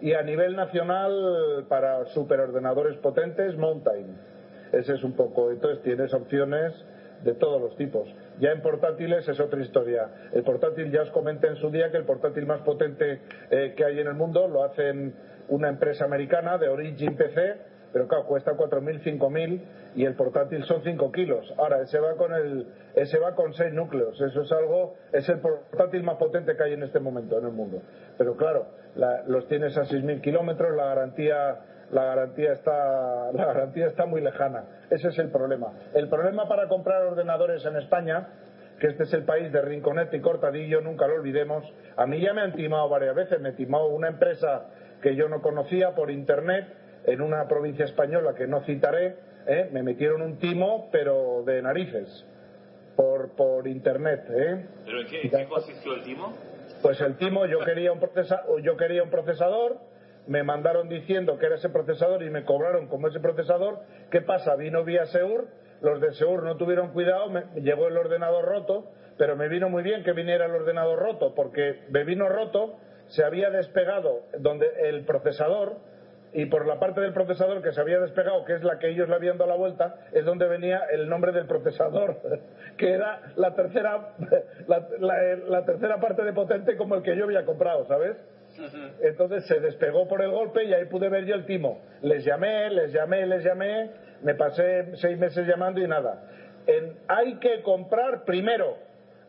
Y 0.00 0.12
a 0.12 0.22
nivel 0.22 0.56
nacional, 0.56 1.66
para 1.68 2.04
superordenadores 2.06 2.96
potentes, 2.98 3.56
Mountain. 3.56 4.16
Ese 4.72 4.94
es 4.94 5.04
un 5.04 5.12
poco. 5.12 5.50
Entonces 5.50 5.82
tienes 5.82 6.12
opciones 6.12 6.72
de 7.22 7.34
todos 7.34 7.60
los 7.60 7.76
tipos. 7.76 8.08
Ya 8.38 8.50
en 8.50 8.60
portátiles 8.60 9.26
es 9.28 9.40
otra 9.40 9.60
historia. 9.60 10.08
El 10.32 10.42
portátil, 10.42 10.90
ya 10.90 11.02
os 11.02 11.10
comenté 11.10 11.48
en 11.48 11.56
su 11.56 11.70
día 11.70 11.90
que 11.90 11.96
el 11.96 12.04
portátil 12.04 12.46
más 12.46 12.60
potente 12.60 13.20
eh, 13.50 13.74
que 13.76 13.84
hay 13.84 14.00
en 14.00 14.08
el 14.08 14.14
mundo 14.14 14.46
lo 14.46 14.64
hacen 14.64 15.14
una 15.48 15.68
empresa 15.68 16.04
americana 16.04 16.58
de 16.58 16.68
Origin 16.68 17.16
PC, 17.16 17.56
pero 17.94 18.08
claro, 18.08 18.24
cuesta 18.26 18.52
4.000, 18.54 19.02
5.000 19.04 19.60
y 19.94 20.04
el 20.04 20.14
portátil 20.16 20.64
son 20.64 20.82
5 20.82 21.12
kilos. 21.12 21.54
Ahora, 21.56 21.80
ese 21.80 22.00
va 22.00 22.16
con 22.16 22.34
el, 22.34 22.66
ese 22.96 23.20
va 23.20 23.36
con 23.36 23.54
6 23.54 23.72
núcleos. 23.72 24.20
Eso 24.20 24.42
es 24.42 24.50
algo, 24.50 24.96
es 25.12 25.28
el 25.28 25.38
portátil 25.38 26.02
más 26.02 26.16
potente 26.16 26.56
que 26.56 26.62
hay 26.64 26.72
en 26.72 26.82
este 26.82 26.98
momento 26.98 27.38
en 27.38 27.44
el 27.46 27.52
mundo. 27.52 27.80
Pero 28.18 28.36
claro, 28.36 28.66
la- 28.96 29.22
los 29.28 29.46
tienes 29.46 29.78
a 29.78 29.84
6.000 29.84 30.20
kilómetros, 30.20 30.76
la 30.76 30.86
garantía 30.86 31.60
la 31.90 32.02
garantía 32.04 32.52
está 32.52 32.72
la 33.32 33.44
garantía 33.44 33.86
está 33.86 34.06
muy 34.06 34.22
lejana 34.22 34.64
ese 34.90 35.08
es 35.08 35.18
el 35.18 35.28
problema 35.30 35.70
el 35.92 36.08
problema 36.08 36.48
para 36.48 36.66
comprar 36.66 37.04
ordenadores 37.04 37.64
en 37.66 37.76
España 37.76 38.26
que 38.80 38.86
este 38.86 39.02
es 39.02 39.12
el 39.12 39.24
país 39.24 39.52
de 39.52 39.60
Rinconete 39.60 40.16
y 40.16 40.20
Cortadillo 40.20 40.80
nunca 40.80 41.06
lo 41.06 41.16
olvidemos 41.16 41.62
a 41.96 42.06
mí 42.06 42.22
ya 42.22 42.32
me 42.32 42.40
han 42.40 42.54
timado 42.54 42.88
varias 42.88 43.14
veces 43.14 43.38
me 43.38 43.52
timó 43.52 43.86
una 43.88 44.08
empresa 44.08 44.64
que 45.02 45.14
yo 45.14 45.28
no 45.28 45.42
conocía 45.42 45.94
por 45.94 46.10
internet 46.10 46.66
en 47.06 47.20
una 47.20 47.46
provincia 47.48 47.84
española 47.84 48.34
que 48.34 48.46
no 48.46 48.60
citaré 48.62 49.16
¿eh? 49.46 49.68
me 49.72 49.82
metieron 49.82 50.22
un 50.22 50.38
timo 50.38 50.88
pero 50.90 51.42
de 51.44 51.60
narices 51.62 52.24
por 52.96 53.30
por 53.36 53.66
internet 53.66 54.24
¿eh? 54.30 54.66
¿Pero 54.84 55.00
en 55.00 55.06
qué, 55.06 55.22
en 55.22 55.30
qué 55.30 55.46
consistió 55.48 55.94
el 55.94 56.02
timo? 56.02 56.32
Pues 56.82 57.00
el 57.00 57.16
timo, 57.16 57.46
yo 57.46 57.60
quería 57.60 57.92
un, 57.92 58.00
procesa- 58.00 58.42
yo 58.62 58.76
quería 58.76 59.02
un 59.02 59.10
procesador 59.10 59.78
me 60.26 60.42
mandaron 60.42 60.88
diciendo 60.88 61.38
que 61.38 61.46
era 61.46 61.56
ese 61.56 61.68
procesador 61.68 62.22
y 62.22 62.30
me 62.30 62.44
cobraron 62.44 62.88
como 62.88 63.08
ese 63.08 63.20
procesador. 63.20 63.80
¿Qué 64.10 64.22
pasa? 64.22 64.56
Vino 64.56 64.82
vía 64.82 65.04
Seur, 65.04 65.48
los 65.82 66.00
de 66.00 66.12
Seur 66.14 66.42
no 66.44 66.56
tuvieron 66.56 66.92
cuidado, 66.92 67.28
me 67.28 67.42
llegó 67.60 67.88
el 67.88 67.96
ordenador 67.98 68.46
roto, 68.46 68.86
pero 69.18 69.36
me 69.36 69.48
vino 69.48 69.68
muy 69.68 69.82
bien 69.82 70.02
que 70.02 70.12
viniera 70.12 70.46
el 70.46 70.52
ordenador 70.52 70.98
roto, 70.98 71.34
porque 71.34 71.80
me 71.90 72.04
vino 72.04 72.26
roto, 72.30 72.78
se 73.08 73.22
había 73.22 73.50
despegado 73.50 74.22
donde 74.38 74.66
el 74.88 75.04
procesador, 75.04 75.76
y 76.34 76.46
por 76.46 76.66
la 76.66 76.78
parte 76.80 77.00
del 77.00 77.12
procesador 77.12 77.62
que 77.62 77.72
se 77.72 77.80
había 77.80 78.00
despegado, 78.00 78.44
que 78.44 78.54
es 78.54 78.62
la 78.64 78.78
que 78.78 78.88
ellos 78.90 79.08
le 79.08 79.14
habían 79.14 79.38
dado 79.38 79.48
la 79.50 79.56
vuelta, 79.56 79.94
es 80.12 80.24
donde 80.24 80.46
venía 80.48 80.82
el 80.90 81.08
nombre 81.08 81.30
del 81.32 81.46
procesador, 81.46 82.18
que 82.76 82.92
era 82.92 83.20
la 83.36 83.54
tercera, 83.54 84.08
la, 84.66 84.84
la- 84.98 85.36
la 85.48 85.64
tercera 85.64 85.98
parte 85.98 86.24
de 86.24 86.32
potente 86.32 86.76
como 86.76 86.96
el 86.96 87.02
que 87.02 87.16
yo 87.16 87.24
había 87.24 87.44
comprado, 87.44 87.86
¿sabes? 87.86 88.16
Entonces 89.00 89.46
se 89.46 89.58
despegó 89.60 90.06
por 90.06 90.22
el 90.22 90.30
golpe 90.30 90.64
y 90.64 90.74
ahí 90.74 90.84
pude 90.84 91.08
ver 91.08 91.24
yo 91.24 91.34
el 91.34 91.44
timo. 91.44 91.80
Les 92.02 92.24
llamé, 92.24 92.70
les 92.70 92.92
llamé, 92.92 93.26
les 93.26 93.42
llamé, 93.42 93.90
me 94.22 94.34
pasé 94.34 94.94
seis 94.96 95.18
meses 95.18 95.46
llamando 95.46 95.80
y 95.80 95.88
nada. 95.88 96.20
En- 96.66 96.96
hay 97.08 97.36
que 97.38 97.62
comprar 97.62 98.24
primero, 98.24 98.76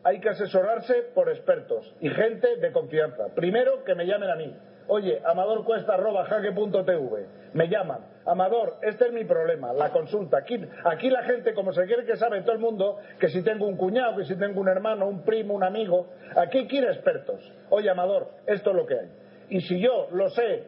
hay 0.04 0.20
que 0.20 0.28
asesorarse 0.28 1.02
por 1.14 1.28
expertos 1.28 1.92
y 2.00 2.08
gente 2.10 2.56
de 2.56 2.70
confianza. 2.72 3.28
Primero 3.34 3.82
que 3.84 3.94
me 3.94 4.06
llamen 4.06 4.30
a 4.30 4.36
mí. 4.36 4.54
Oye, 4.88 5.20
amadorcuesta.jaque.tv. 5.24 7.26
Me 7.54 7.68
llaman. 7.68 8.00
Amador, 8.26 8.76
este 8.82 9.06
es 9.06 9.12
mi 9.12 9.24
problema, 9.24 9.72
la 9.72 9.90
consulta. 9.90 10.38
Aquí, 10.38 10.60
aquí 10.84 11.10
la 11.10 11.22
gente, 11.22 11.54
como 11.54 11.72
se 11.72 11.84
quiere 11.86 12.04
que 12.04 12.16
sabe 12.16 12.40
todo 12.42 12.52
el 12.52 12.58
mundo, 12.58 12.98
que 13.20 13.28
si 13.28 13.42
tengo 13.42 13.66
un 13.66 13.76
cuñado, 13.76 14.16
que 14.16 14.24
si 14.24 14.36
tengo 14.36 14.60
un 14.60 14.68
hermano, 14.68 15.06
un 15.06 15.22
primo, 15.22 15.54
un 15.54 15.64
amigo, 15.64 16.08
aquí 16.36 16.66
quiere 16.66 16.88
expertos. 16.88 17.40
Oye, 17.70 17.88
Amador, 17.88 18.28
esto 18.46 18.70
es 18.70 18.76
lo 18.76 18.86
que 18.86 18.94
hay. 18.94 19.08
Y 19.48 19.60
si 19.60 19.80
yo 19.80 20.08
lo 20.12 20.28
sé, 20.30 20.64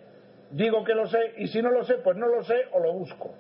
digo 0.51 0.85
que 0.85 0.95
lo 0.95 1.07
sé, 1.09 1.35
y 1.37 1.49
si 1.49 1.61
no 1.63 1.71
lo 1.71 1.85
sé, 1.85 1.95
pues 1.95 2.17
no 2.17 2.29
lo 2.29 2.43
sé 2.45 2.57
o 2.73 2.81
lo 2.81 2.93
busco. 2.93 3.35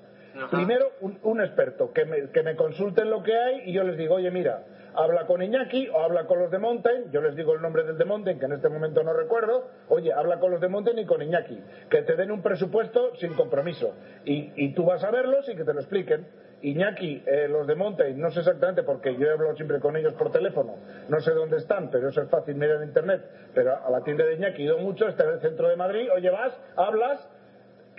Primero, 0.50 0.90
un, 1.00 1.18
un 1.22 1.40
experto, 1.40 1.92
que 1.92 2.04
me, 2.04 2.30
que 2.30 2.42
me 2.42 2.54
consulten 2.54 3.10
lo 3.10 3.22
que 3.22 3.36
hay 3.36 3.70
y 3.70 3.72
yo 3.72 3.82
les 3.82 3.96
digo, 3.96 4.16
oye, 4.16 4.30
mira, 4.30 4.62
habla 4.98 5.26
con 5.26 5.40
Iñaki 5.40 5.88
o 5.88 6.00
habla 6.00 6.26
con 6.26 6.40
los 6.40 6.50
de 6.50 6.58
Mountain, 6.58 7.12
yo 7.12 7.20
les 7.20 7.36
digo 7.36 7.54
el 7.54 7.62
nombre 7.62 7.84
del 7.84 7.96
de 7.96 8.04
Mountain, 8.04 8.38
que 8.38 8.46
en 8.46 8.52
este 8.52 8.68
momento 8.68 9.02
no 9.04 9.12
recuerdo, 9.12 9.68
oye, 9.88 10.12
habla 10.12 10.40
con 10.40 10.50
los 10.50 10.60
de 10.60 10.68
Mountain 10.68 10.98
y 10.98 11.06
con 11.06 11.22
Iñaki, 11.22 11.62
que 11.88 12.02
te 12.02 12.16
den 12.16 12.32
un 12.32 12.42
presupuesto 12.42 13.14
sin 13.16 13.34
compromiso. 13.34 13.94
Y, 14.24 14.52
y 14.56 14.74
tú 14.74 14.84
vas 14.84 15.04
a 15.04 15.10
verlos 15.12 15.48
y 15.48 15.54
que 15.54 15.64
te 15.64 15.72
lo 15.72 15.80
expliquen. 15.80 16.26
Iñaki, 16.62 17.22
eh, 17.24 17.46
los 17.48 17.68
de 17.68 17.76
Mountain, 17.76 18.18
no 18.18 18.32
sé 18.32 18.40
exactamente 18.40 18.82
porque 18.82 19.16
yo 19.16 19.28
he 19.28 19.30
hablado 19.30 19.54
siempre 19.54 19.78
con 19.78 19.96
ellos 19.96 20.14
por 20.14 20.32
teléfono, 20.32 20.74
no 21.08 21.20
sé 21.20 21.30
dónde 21.30 21.58
están, 21.58 21.88
pero 21.90 22.08
eso 22.08 22.20
es 22.20 22.28
fácil 22.28 22.56
mirar 22.56 22.82
en 22.82 22.88
internet, 22.88 23.22
pero 23.54 23.76
a 23.76 23.88
la 23.90 24.02
tienda 24.02 24.24
de 24.24 24.34
Iñaki 24.34 24.62
he 24.62 24.64
ido 24.64 24.78
mucho, 24.78 25.06
está 25.06 25.22
en 25.22 25.34
el 25.34 25.40
centro 25.40 25.68
de 25.68 25.76
Madrid, 25.76 26.08
oye, 26.12 26.30
vas, 26.30 26.60
hablas, 26.74 27.30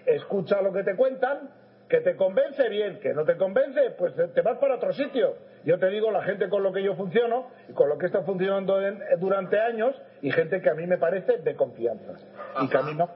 escucha 0.05 0.61
lo 0.61 0.73
que 0.73 0.83
te 0.83 0.97
cuentan, 0.97 1.49
que 1.89 2.01
te 2.01 2.15
convence 2.15 2.69
bien, 2.69 2.99
que 2.99 3.13
no 3.13 3.25
te 3.25 3.35
convence, 3.35 3.91
pues 3.97 4.15
te 4.15 4.27
te 4.27 4.41
vas 4.41 4.57
para 4.59 4.75
otro 4.75 4.93
sitio. 4.93 5.35
Yo 5.65 5.79
te 5.79 5.89
digo, 5.89 6.11
la 6.11 6.21
gente 6.23 6.47
con 6.47 6.61
lo 6.63 6.71
que 6.71 6.83
yo 6.83 6.95
funciono, 6.95 7.47
y 7.67 7.73
con 7.73 7.89
lo 7.89 7.97
que 7.97 8.05
está 8.05 8.21
funcionando 8.21 8.79
en- 8.81 9.01
durante 9.19 9.59
años, 9.59 9.99
y 10.21 10.31
gente 10.31 10.61
que 10.61 10.69
a 10.69 10.75
mí 10.75 10.85
me 10.85 10.97
parece 10.99 11.37
de 11.39 11.55
confianza. 11.55 12.13
Y 12.61 12.67
que, 12.69 12.77
a 12.77 12.81
mí 12.83 12.93
no- 12.95 13.09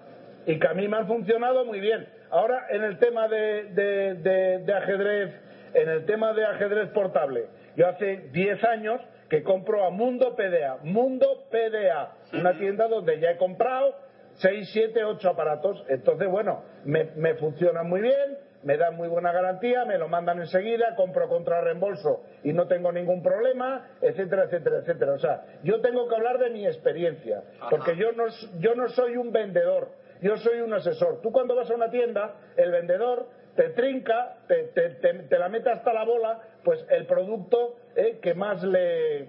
y 0.47 0.59
que 0.59 0.67
a 0.67 0.74
mí 0.74 0.88
me 0.88 0.97
han 0.97 1.07
funcionado 1.07 1.63
muy 1.65 1.80
bien. 1.80 2.07
Ahora, 2.32 2.65
en 2.71 2.84
el 2.84 2.97
tema 2.97 3.28
de, 3.28 3.65
de- 3.76 4.15
de- 4.15 4.57
de 4.59 4.74
ajedrez, 4.74 5.32
en 5.76 5.89
el 5.89 6.05
tema 6.05 6.34
de 6.34 6.43
ajedrez 6.45 6.89
portable, 6.89 7.45
yo 7.76 7.88
hace 7.88 8.28
10 8.32 8.63
años 8.63 8.99
que 9.30 9.43
compro 9.43 9.86
a 9.86 9.91
Mundo 9.91 10.36
PDA, 10.36 10.78
Mundo 10.84 11.45
PDA, 11.51 12.11
una 12.34 12.57
tienda 12.57 12.88
donde 12.88 13.19
ya 13.19 13.32
he 13.32 13.38
comprado 13.38 13.95
6, 14.36 14.69
7, 14.74 15.03
8 15.03 15.30
aparatos. 15.30 15.84
Entonces, 15.89 16.28
bueno, 16.28 16.63
me, 16.86 17.05
me 17.15 17.36
funcionan 17.36 17.88
muy 17.88 18.01
bien, 18.01 18.38
me 18.64 18.78
dan 18.78 18.95
muy 18.95 19.07
buena 19.07 19.32
garantía, 19.32 19.86
me 19.86 19.97
lo 19.97 20.07
mandan 20.07 20.39
enseguida, 20.39 20.95
compro 20.95 21.28
contra 21.28 21.61
reembolso 21.61 22.22
y 22.43 22.53
no 22.53 22.68
tengo 22.68 22.91
ningún 22.91 23.22
problema, 23.22 23.89
etcétera, 24.01 24.43
etcétera, 24.45 24.78
etcétera. 24.80 25.14
O 25.14 25.18
sea, 25.20 25.43
yo 25.64 25.82
tengo 25.82 26.07
que 26.07 26.16
hablar 26.16 26.38
de 26.39 26.49
mi 26.49 26.66
experiencia, 26.66 27.43
porque 27.70 27.95
yo 27.97 28.11
no, 28.14 28.26
yo 28.59 28.76
no 28.76 28.88
soy 28.89 29.18
un 29.18 29.32
vendedor, 29.32 29.89
yo 30.22 30.38
soy 30.38 30.61
un 30.61 30.74
asesor. 30.74 31.22
Tú 31.22 31.32
cuando 31.32 31.55
vas 31.55 31.70
a 31.70 31.76
una 31.76 31.89
tienda, 31.89 32.36
el 32.55 32.72
vendedor 32.72 33.28
te 33.55 33.70
trinca, 33.70 34.38
te, 34.47 34.64
te- 34.74 34.89
te- 34.95 35.14
te 35.24 35.38
la 35.38 35.49
mete 35.49 35.70
hasta 35.70 35.93
la 35.93 36.03
bola, 36.05 36.39
pues 36.64 36.84
el 36.89 37.05
producto 37.05 37.76
eh, 37.95 38.20
que 38.22 38.34
más 38.34 38.64
le... 38.64 39.28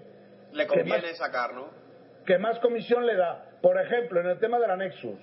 Conviene 0.67 1.07
más- 1.09 1.17
sacar, 1.17 1.53
¿no? 1.53 1.69
que 2.25 2.37
más 2.39 2.57
comisión 2.59 3.05
le 3.05 3.15
da. 3.15 3.45
Por 3.61 3.79
ejemplo, 3.79 4.19
en 4.19 4.27
el 4.27 4.39
tema 4.39 4.57
de 4.59 4.67
la 4.67 4.75
Nexus. 4.77 5.19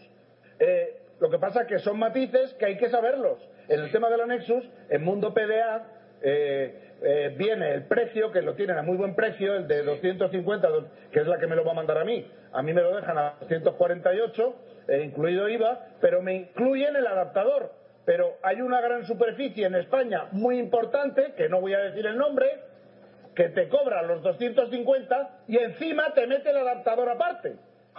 Eh, 0.61 0.99
lo 1.19 1.31
que 1.31 1.39
pasa 1.39 1.63
es 1.63 1.67
que 1.67 1.79
son 1.81 1.99
matices 1.99 2.55
que 2.55 2.67
hay 2.67 2.77
que 2.77 2.89
saberlos. 2.91 3.39
En 3.69 3.81
el 3.81 3.91
tema 3.93 4.11
de 4.11 4.17
la 4.19 4.27
Nexus, 4.27 4.69
en 4.91 5.03
Mundo 5.05 5.33
PDA, 5.35 5.87
eh, 6.23 6.91
eh, 7.03 7.35
viene 7.37 7.73
el 7.75 7.85
precio, 7.85 8.31
que 8.31 8.43
lo 8.43 8.55
tienen 8.55 8.79
a 8.79 8.83
muy 8.83 8.97
buen 8.97 9.15
precio, 9.15 9.55
el 9.57 9.67
de 9.67 9.83
250, 9.83 10.69
do- 10.69 10.89
que 11.11 11.21
es 11.21 11.27
la 11.27 11.39
que 11.39 11.47
me 11.47 11.57
lo 11.57 11.65
va 11.65 11.73
a 11.73 11.75
mandar 11.75 11.99
a 11.99 12.05
mí. 12.05 12.25
A 12.53 12.63
mí 12.63 12.73
me 12.73 12.81
lo 12.83 12.95
dejan 12.95 13.19
a 13.19 13.35
248, 13.41 14.55
eh, 14.89 15.03
incluido 15.05 15.49
IVA, 15.49 15.87
pero 16.01 16.23
me 16.23 16.35
incluyen 16.35 16.95
el 16.97 17.07
adaptador. 17.07 17.73
Pero 18.05 18.37
hay 18.43 18.61
una 18.61 18.81
gran 18.81 19.05
superficie 19.05 19.65
en 19.67 19.75
España 19.77 20.27
muy 20.33 20.59
importante, 20.59 21.35
que 21.37 21.49
no 21.49 21.61
voy 21.61 21.75
a 21.75 21.79
decir 21.79 22.05
el 22.07 22.17
nombre, 22.19 22.47
que 23.35 23.49
te 23.49 23.69
cobra 23.69 24.03
los 24.03 24.23
250 24.23 25.31
y 25.49 25.57
encima 25.59 26.13
te 26.13 26.27
mete 26.27 26.51
el 26.51 26.57
adaptador 26.59 27.09
aparte, 27.09 27.57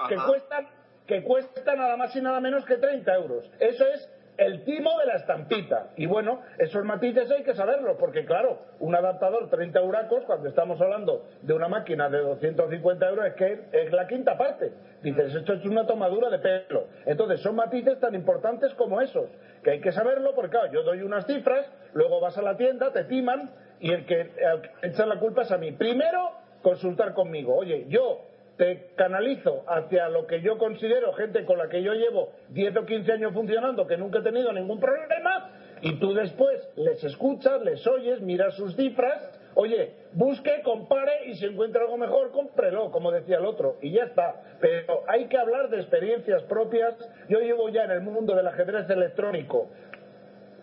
que 0.09 0.15
cuesta, 0.27 0.65
que 1.07 1.23
cuesta 1.23 1.75
nada 1.75 1.95
más 1.97 2.15
y 2.15 2.21
nada 2.21 2.39
menos 2.39 2.65
que 2.65 2.75
30 2.77 3.13
euros. 3.15 3.49
Eso 3.59 3.85
es 3.87 4.09
el 4.37 4.63
timo 4.63 4.97
de 4.99 5.05
la 5.05 5.15
estampita. 5.15 5.89
Y 5.95 6.05
bueno, 6.05 6.41
esos 6.57 6.83
matices 6.83 7.29
hay 7.31 7.43
que 7.43 7.53
saberlo, 7.53 7.97
porque 7.97 8.25
claro, 8.25 8.59
un 8.79 8.95
adaptador 8.95 9.49
30 9.49 9.79
euracos, 9.79 10.23
cuando 10.25 10.49
estamos 10.49 10.79
hablando 10.81 11.25
de 11.41 11.53
una 11.53 11.67
máquina 11.67 12.09
de 12.09 12.19
250 12.19 13.09
euros, 13.09 13.25
es 13.27 13.33
que 13.33 13.59
es 13.71 13.91
la 13.91 14.07
quinta 14.07 14.37
parte. 14.37 14.71
Dices, 15.01 15.35
esto 15.35 15.53
es 15.53 15.65
una 15.65 15.85
tomadura 15.85 16.29
de 16.29 16.39
pelo. 16.39 16.87
Entonces, 17.05 17.41
son 17.41 17.55
matices 17.55 17.99
tan 17.99 18.15
importantes 18.15 18.73
como 18.75 19.01
esos, 19.01 19.29
que 19.63 19.71
hay 19.71 19.81
que 19.81 19.91
saberlo, 19.91 20.33
porque 20.33 20.51
claro, 20.51 20.71
yo 20.71 20.83
doy 20.83 21.01
unas 21.01 21.25
cifras, 21.25 21.69
luego 21.93 22.19
vas 22.19 22.37
a 22.37 22.41
la 22.41 22.57
tienda, 22.57 22.91
te 22.91 23.03
timan, 23.05 23.51
y 23.79 23.91
el 23.91 24.05
que, 24.05 24.21
el 24.21 24.61
que 24.61 24.87
echa 24.87 25.05
la 25.05 25.19
culpa 25.19 25.41
es 25.41 25.51
a 25.51 25.57
mí. 25.57 25.73
Primero, 25.73 26.31
consultar 26.61 27.13
conmigo. 27.13 27.55
Oye, 27.55 27.85
yo 27.89 28.32
te 28.57 28.91
canalizo 28.95 29.63
hacia 29.67 30.09
lo 30.09 30.27
que 30.27 30.41
yo 30.41 30.57
considero 30.57 31.13
gente 31.13 31.45
con 31.45 31.57
la 31.57 31.69
que 31.69 31.81
yo 31.81 31.93
llevo 31.93 32.31
10 32.49 32.77
o 32.77 32.85
15 32.85 33.11
años 33.11 33.33
funcionando, 33.33 33.87
que 33.87 33.97
nunca 33.97 34.19
he 34.19 34.23
tenido 34.23 34.51
ningún 34.53 34.79
problema, 34.79 35.51
y 35.81 35.99
tú 35.99 36.13
después 36.13 36.69
les 36.75 37.03
escuchas, 37.03 37.61
les 37.61 37.85
oyes, 37.87 38.21
miras 38.21 38.55
sus 38.55 38.75
cifras, 38.75 39.31
oye, 39.55 39.93
busque, 40.13 40.61
compare 40.63 41.25
y 41.25 41.35
si 41.35 41.45
encuentra 41.45 41.81
algo 41.81 41.97
mejor, 41.97 42.31
cómprelo, 42.31 42.91
como 42.91 43.11
decía 43.11 43.37
el 43.37 43.45
otro, 43.45 43.77
y 43.81 43.91
ya 43.91 44.05
está. 44.05 44.41
Pero 44.61 45.03
hay 45.07 45.27
que 45.27 45.37
hablar 45.37 45.69
de 45.69 45.77
experiencias 45.77 46.43
propias. 46.43 46.95
Yo 47.27 47.39
llevo 47.39 47.69
ya 47.69 47.83
en 47.83 47.91
el 47.91 48.01
mundo 48.01 48.35
del 48.35 48.47
ajedrez 48.47 48.89
electrónico 48.89 49.69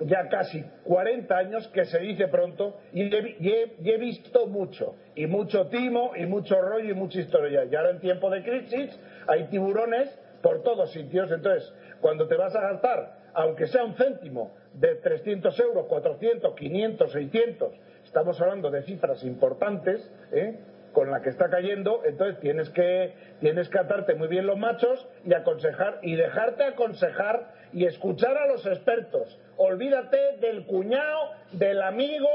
ya 0.01 0.29
casi 0.29 0.65
40 0.85 1.37
años, 1.37 1.69
que 1.69 1.85
se 1.85 1.99
dice 1.99 2.29
pronto, 2.29 2.79
y 2.93 3.03
he, 3.03 3.99
visto 3.99 4.47
mucho, 4.47 4.95
y 5.15 5.27
mucho 5.27 5.67
timo, 5.67 6.13
y 6.17 6.27
mucho 6.27 6.61
rollo, 6.61 6.91
y 6.91 6.95
mucha 6.95 7.21
historia. 7.21 7.65
Y 7.65 7.75
ahora 7.75 7.91
en 7.91 8.01
tiempo 8.01 8.31
de 8.31 8.43
crisis 8.43 8.99
hay 9.27 9.45
tiburones 9.45 10.09
por 10.43 10.63
todos 10.63 10.93
sitios. 10.93 11.31
Entonces, 11.31 11.72
cuando 12.01 12.27
te 12.27 12.37
vas 12.37 12.55
a 12.57 12.61
gastar, 12.61 13.18
aunque 13.35 13.67
sea 13.67 13.85
un 13.85 13.95
céntimo, 13.95 14.53
de 14.75 14.97
300 14.97 15.59
euros, 15.61 15.87
400, 15.87 16.55
500, 16.55 17.13
600, 17.13 17.72
estamos 18.05 18.41
hablando 18.41 18.71
de 18.71 18.83
cifras 18.83 19.22
importantes, 19.25 20.11
¿eh? 20.33 20.59
con 20.93 21.11
la 21.11 21.21
que 21.22 21.31
está 21.31 21.49
cayendo, 21.49 22.03
entonces 22.05 22.41
tienes 22.41 22.68
que 22.71 23.14
tienes 23.41 23.68
que 23.68 23.79
atarte 23.79 24.14
muy 24.14 24.29
bien 24.29 24.47
los 24.47 24.59
machos 24.59 25.07
y 25.25 25.33
aconsejar 25.35 26.01
y 26.03 26.17
dejarte 26.17 26.64
aconsejar 26.64 27.53
y 27.72 27.84
escuchar 27.87 28.37
a 28.37 28.47
los 28.47 28.64
expertos. 28.67 29.38
Olvídate 29.57 30.37
del 30.38 30.64
cuñado, 30.67 31.30
del 31.53 31.83
amigo 31.83 32.29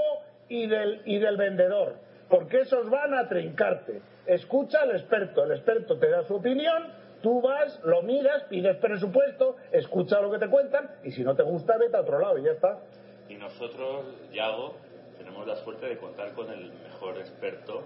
y 0.49 0.67
del 0.67 1.01
y 1.05 1.17
del 1.19 1.37
vendedor, 1.37 1.95
porque 2.29 2.61
esos 2.61 2.89
van 2.89 3.13
a 3.13 3.27
trincarte. 3.27 4.01
Escucha 4.27 4.81
al 4.81 4.91
experto, 4.91 5.43
el 5.43 5.51
experto 5.51 5.97
te 5.99 6.09
da 6.09 6.23
su 6.23 6.35
opinión, 6.35 6.87
tú 7.21 7.41
vas, 7.41 7.79
lo 7.83 8.01
miras, 8.03 8.43
pides 8.43 8.75
presupuesto, 8.77 9.55
escucha 9.71 10.19
lo 10.21 10.31
que 10.31 10.39
te 10.39 10.47
cuentan 10.49 10.89
y 11.03 11.11
si 11.11 11.23
no 11.23 11.35
te 11.35 11.43
gusta 11.43 11.77
vete 11.77 11.97
a 11.97 12.01
otro 12.01 12.19
lado 12.19 12.37
y 12.37 12.43
ya 12.43 12.51
está. 12.51 12.79
Y 13.29 13.35
nosotros, 13.35 14.05
Yago, 14.31 14.75
tenemos 15.17 15.47
la 15.47 15.55
suerte 15.57 15.87
de 15.87 15.97
contar 15.97 16.33
con 16.33 16.51
el 16.51 16.71
mejor 16.73 17.17
experto. 17.17 17.83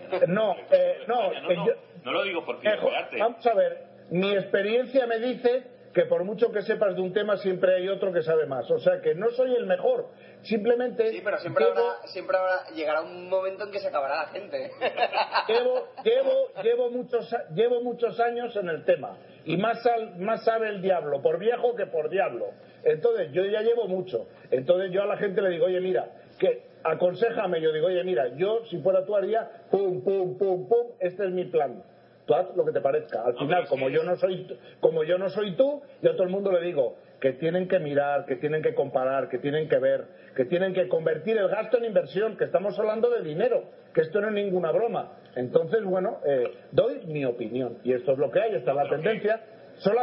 en 0.00 0.34
No, 0.34 0.52
ajedrez 0.52 0.68
eh, 0.72 1.04
no, 1.08 1.30
que 1.30 1.54
no, 1.54 1.66
yo- 1.66 1.74
no 2.04 2.12
lo 2.12 2.22
digo 2.24 2.44
por 2.44 2.56
Eh. 2.56 2.78
Vamos 3.18 3.46
a 3.46 3.54
ver, 3.54 3.84
mi 4.10 4.32
experiencia 4.32 5.06
me 5.06 5.18
dice 5.18 5.62
que 5.92 6.06
por 6.06 6.24
mucho 6.24 6.50
que 6.50 6.62
sepas 6.62 6.94
de 6.96 7.02
un 7.02 7.12
tema 7.12 7.36
siempre 7.36 7.74
hay 7.76 7.88
otro 7.88 8.12
que 8.12 8.22
sabe 8.22 8.46
más. 8.46 8.70
O 8.70 8.78
sea 8.78 9.00
que 9.00 9.14
no 9.14 9.30
soy 9.30 9.54
el 9.54 9.66
mejor. 9.66 10.08
Simplemente 10.42 11.10
Sí, 11.10 11.20
pero 11.22 11.38
siempre, 11.38 11.64
llevo, 11.64 11.78
habrá, 11.78 12.06
siempre 12.08 12.36
habrá, 12.36 12.64
llegará 12.74 13.02
un 13.02 13.28
momento 13.28 13.64
en 13.64 13.70
que 13.70 13.78
se 13.78 13.88
acabará 13.88 14.16
la 14.22 14.26
gente. 14.28 14.70
llevo, 15.48 15.88
llevo, 16.04 16.62
llevo, 16.62 16.90
muchos, 16.90 17.34
llevo 17.54 17.82
muchos 17.82 18.18
años 18.20 18.56
en 18.56 18.68
el 18.68 18.84
tema. 18.84 19.16
Y 19.44 19.56
más, 19.56 19.82
sal- 19.82 20.16
más 20.18 20.44
sabe 20.44 20.68
el 20.68 20.80
diablo, 20.82 21.20
por 21.20 21.38
viejo 21.38 21.74
que 21.76 21.86
por 21.86 22.08
diablo. 22.08 22.46
Entonces, 22.84 23.30
yo 23.32 23.44
ya 23.44 23.60
llevo 23.60 23.86
mucho. 23.86 24.26
Entonces, 24.50 24.90
yo 24.92 25.02
a 25.02 25.06
la 25.06 25.16
gente 25.16 25.42
le 25.42 25.50
digo, 25.50 25.66
oye, 25.66 25.80
mira, 25.80 26.06
que 26.38 26.62
aconsejame. 26.84 27.60
Yo 27.60 27.72
digo, 27.72 27.88
oye, 27.88 28.02
mira, 28.04 28.28
yo 28.36 28.64
si 28.70 28.78
fuera 28.78 29.04
tú 29.04 29.14
haría 29.14 29.48
pum, 29.70 30.02
pum, 30.02 30.38
pum, 30.38 30.68
pum, 30.68 30.86
este 31.00 31.24
es 31.26 31.30
mi 31.30 31.44
plan. 31.44 31.82
Tú 32.26 32.34
haz 32.34 32.54
lo 32.56 32.64
que 32.64 32.72
te 32.72 32.80
parezca. 32.80 33.24
Al 33.24 33.34
final, 33.36 33.66
como 33.68 33.88
yo 33.88 34.04
no 34.04 34.16
soy, 34.16 34.44
tú- 34.44 34.56
como 34.80 35.02
yo 35.04 35.18
no 35.18 35.28
soy 35.28 35.56
tú, 35.56 35.82
yo 36.02 36.10
a 36.10 36.12
todo 36.14 36.24
el 36.24 36.30
mundo 36.30 36.52
le 36.52 36.60
digo 36.60 36.96
que 37.20 37.32
tienen 37.32 37.68
que 37.68 37.78
mirar, 37.78 38.26
que 38.26 38.36
tienen 38.36 38.62
que 38.62 38.74
comparar, 38.74 39.28
que 39.28 39.38
tienen 39.38 39.68
que 39.68 39.78
ver, 39.78 40.04
que 40.36 40.44
tienen 40.44 40.72
que 40.74 40.88
convertir 40.88 41.36
el 41.38 41.48
gasto 41.48 41.78
en 41.78 41.84
inversión, 41.84 42.36
que 42.36 42.44
estamos 42.44 42.78
hablando 42.78 43.10
de 43.10 43.22
dinero, 43.22 43.64
que 43.94 44.00
esto 44.02 44.20
no 44.20 44.28
es 44.28 44.34
ninguna 44.34 44.70
broma. 44.72 45.12
Entonces, 45.36 45.82
bueno, 45.84 46.18
eh, 46.26 46.50
doy 46.72 47.00
mi 47.06 47.24
opinión 47.24 47.78
y 47.84 47.92
esto 47.92 48.12
es 48.12 48.18
lo 48.18 48.30
que 48.30 48.40
hay, 48.40 48.54
esta 48.54 48.70
es 48.70 48.76
la 48.76 48.88
tendencia. 48.88 49.40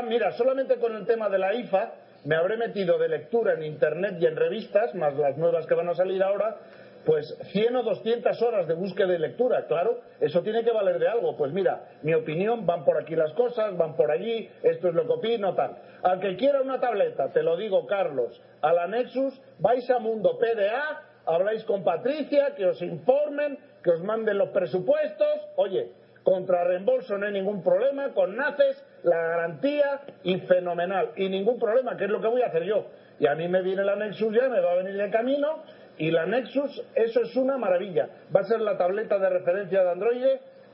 Mira, 0.07 0.31
solamente 0.33 0.75
con 0.77 0.95
el 0.95 1.05
tema 1.05 1.29
de 1.29 1.37
la 1.39 1.53
IFA 1.53 1.93
me 2.25 2.35
habré 2.35 2.57
metido 2.57 2.97
de 2.97 3.07
lectura 3.07 3.53
en 3.53 3.63
internet 3.63 4.15
y 4.19 4.25
en 4.25 4.35
revistas, 4.35 4.93
más 4.95 5.15
las 5.15 5.37
nuevas 5.37 5.65
que 5.67 5.73
van 5.73 5.87
a 5.89 5.93
salir 5.95 6.21
ahora, 6.23 6.57
pues 7.05 7.35
100 7.51 7.75
o 7.75 7.83
200 7.83 8.41
horas 8.41 8.67
de 8.67 8.73
búsqueda 8.73 9.13
y 9.15 9.17
lectura, 9.17 9.65
claro, 9.67 10.01
eso 10.19 10.41
tiene 10.41 10.63
que 10.63 10.71
valer 10.71 10.99
de 10.99 11.07
algo. 11.07 11.35
Pues 11.37 11.51
mira, 11.51 11.89
mi 12.03 12.13
opinión, 12.13 12.65
van 12.65 12.83
por 12.83 13.01
aquí 13.01 13.15
las 13.15 13.33
cosas, 13.33 13.75
van 13.77 13.95
por 13.95 14.11
allí, 14.11 14.49
esto 14.63 14.89
es 14.89 14.93
lo 14.93 15.05
que 15.05 15.13
opino, 15.13 15.55
tal. 15.55 15.77
Al 16.03 16.19
que 16.19 16.35
quiera 16.35 16.61
una 16.61 16.79
tableta, 16.79 17.31
te 17.31 17.43
lo 17.43 17.57
digo, 17.57 17.85
Carlos, 17.85 18.41
a 18.61 18.73
la 18.73 18.87
Nexus, 18.87 19.39
vais 19.59 19.89
a 19.89 19.99
Mundo 19.99 20.37
PDA, 20.37 21.03
habláis 21.25 21.63
con 21.63 21.83
Patricia, 21.83 22.53
que 22.55 22.65
os 22.65 22.81
informen, 22.81 23.57
que 23.83 23.91
os 23.91 24.03
manden 24.03 24.37
los 24.37 24.49
presupuestos, 24.49 25.47
oye, 25.55 25.91
contra 26.23 26.63
reembolso 26.63 27.17
no 27.17 27.25
hay 27.25 27.33
ningún 27.33 27.63
problema, 27.63 28.13
con 28.13 28.35
NACES, 28.35 28.85
la 29.03 29.17
garantía 29.17 30.01
y 30.23 30.37
fenomenal, 30.41 31.11
y 31.15 31.29
ningún 31.29 31.57
problema, 31.57 31.95
que 31.97 32.05
es 32.05 32.09
lo 32.09 32.21
que 32.21 32.27
voy 32.27 32.41
a 32.41 32.47
hacer 32.47 32.63
yo. 32.63 32.85
Y 33.19 33.27
a 33.27 33.35
mí 33.35 33.47
me 33.47 33.61
viene 33.61 33.83
la 33.83 33.95
Nexus 33.95 34.33
ya, 34.33 34.47
me 34.47 34.59
va 34.59 34.71
a 34.71 34.75
venir 34.75 34.95
de 34.95 35.09
camino, 35.09 35.63
y 35.99 36.11
la 36.11 36.25
Nexus, 36.25 36.81
eso 36.95 37.21
es 37.21 37.35
una 37.35 37.57
maravilla. 37.57 38.07
Va 38.35 38.39
a 38.39 38.45
ser 38.45 38.61
la 38.61 38.77
tableta 38.77 39.19
de 39.19 39.29
referencia 39.29 39.83
de 39.83 39.91
Android 39.91 40.25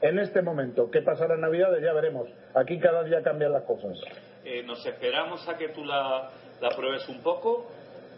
en 0.02 0.20
este 0.20 0.44
momento. 0.44 0.90
¿Qué 0.92 1.02
pasará 1.02 1.34
en 1.34 1.42
Navidades? 1.42 1.84
Ya 1.84 1.94
veremos. 1.94 2.30
Aquí 2.54 2.80
cada 2.80 3.04
día 3.04 3.24
cambian 3.24 3.52
las 3.52 3.64
cosas. 3.64 4.00
Eh, 4.44 4.62
nos 4.64 4.86
esperamos 4.86 5.48
a 5.50 5.58
que 5.58 5.70
tú 5.70 5.84
la, 5.84 6.30
la 6.62 6.70
pruebes 6.70 7.10
un 7.10 7.24
poco. 7.24 7.72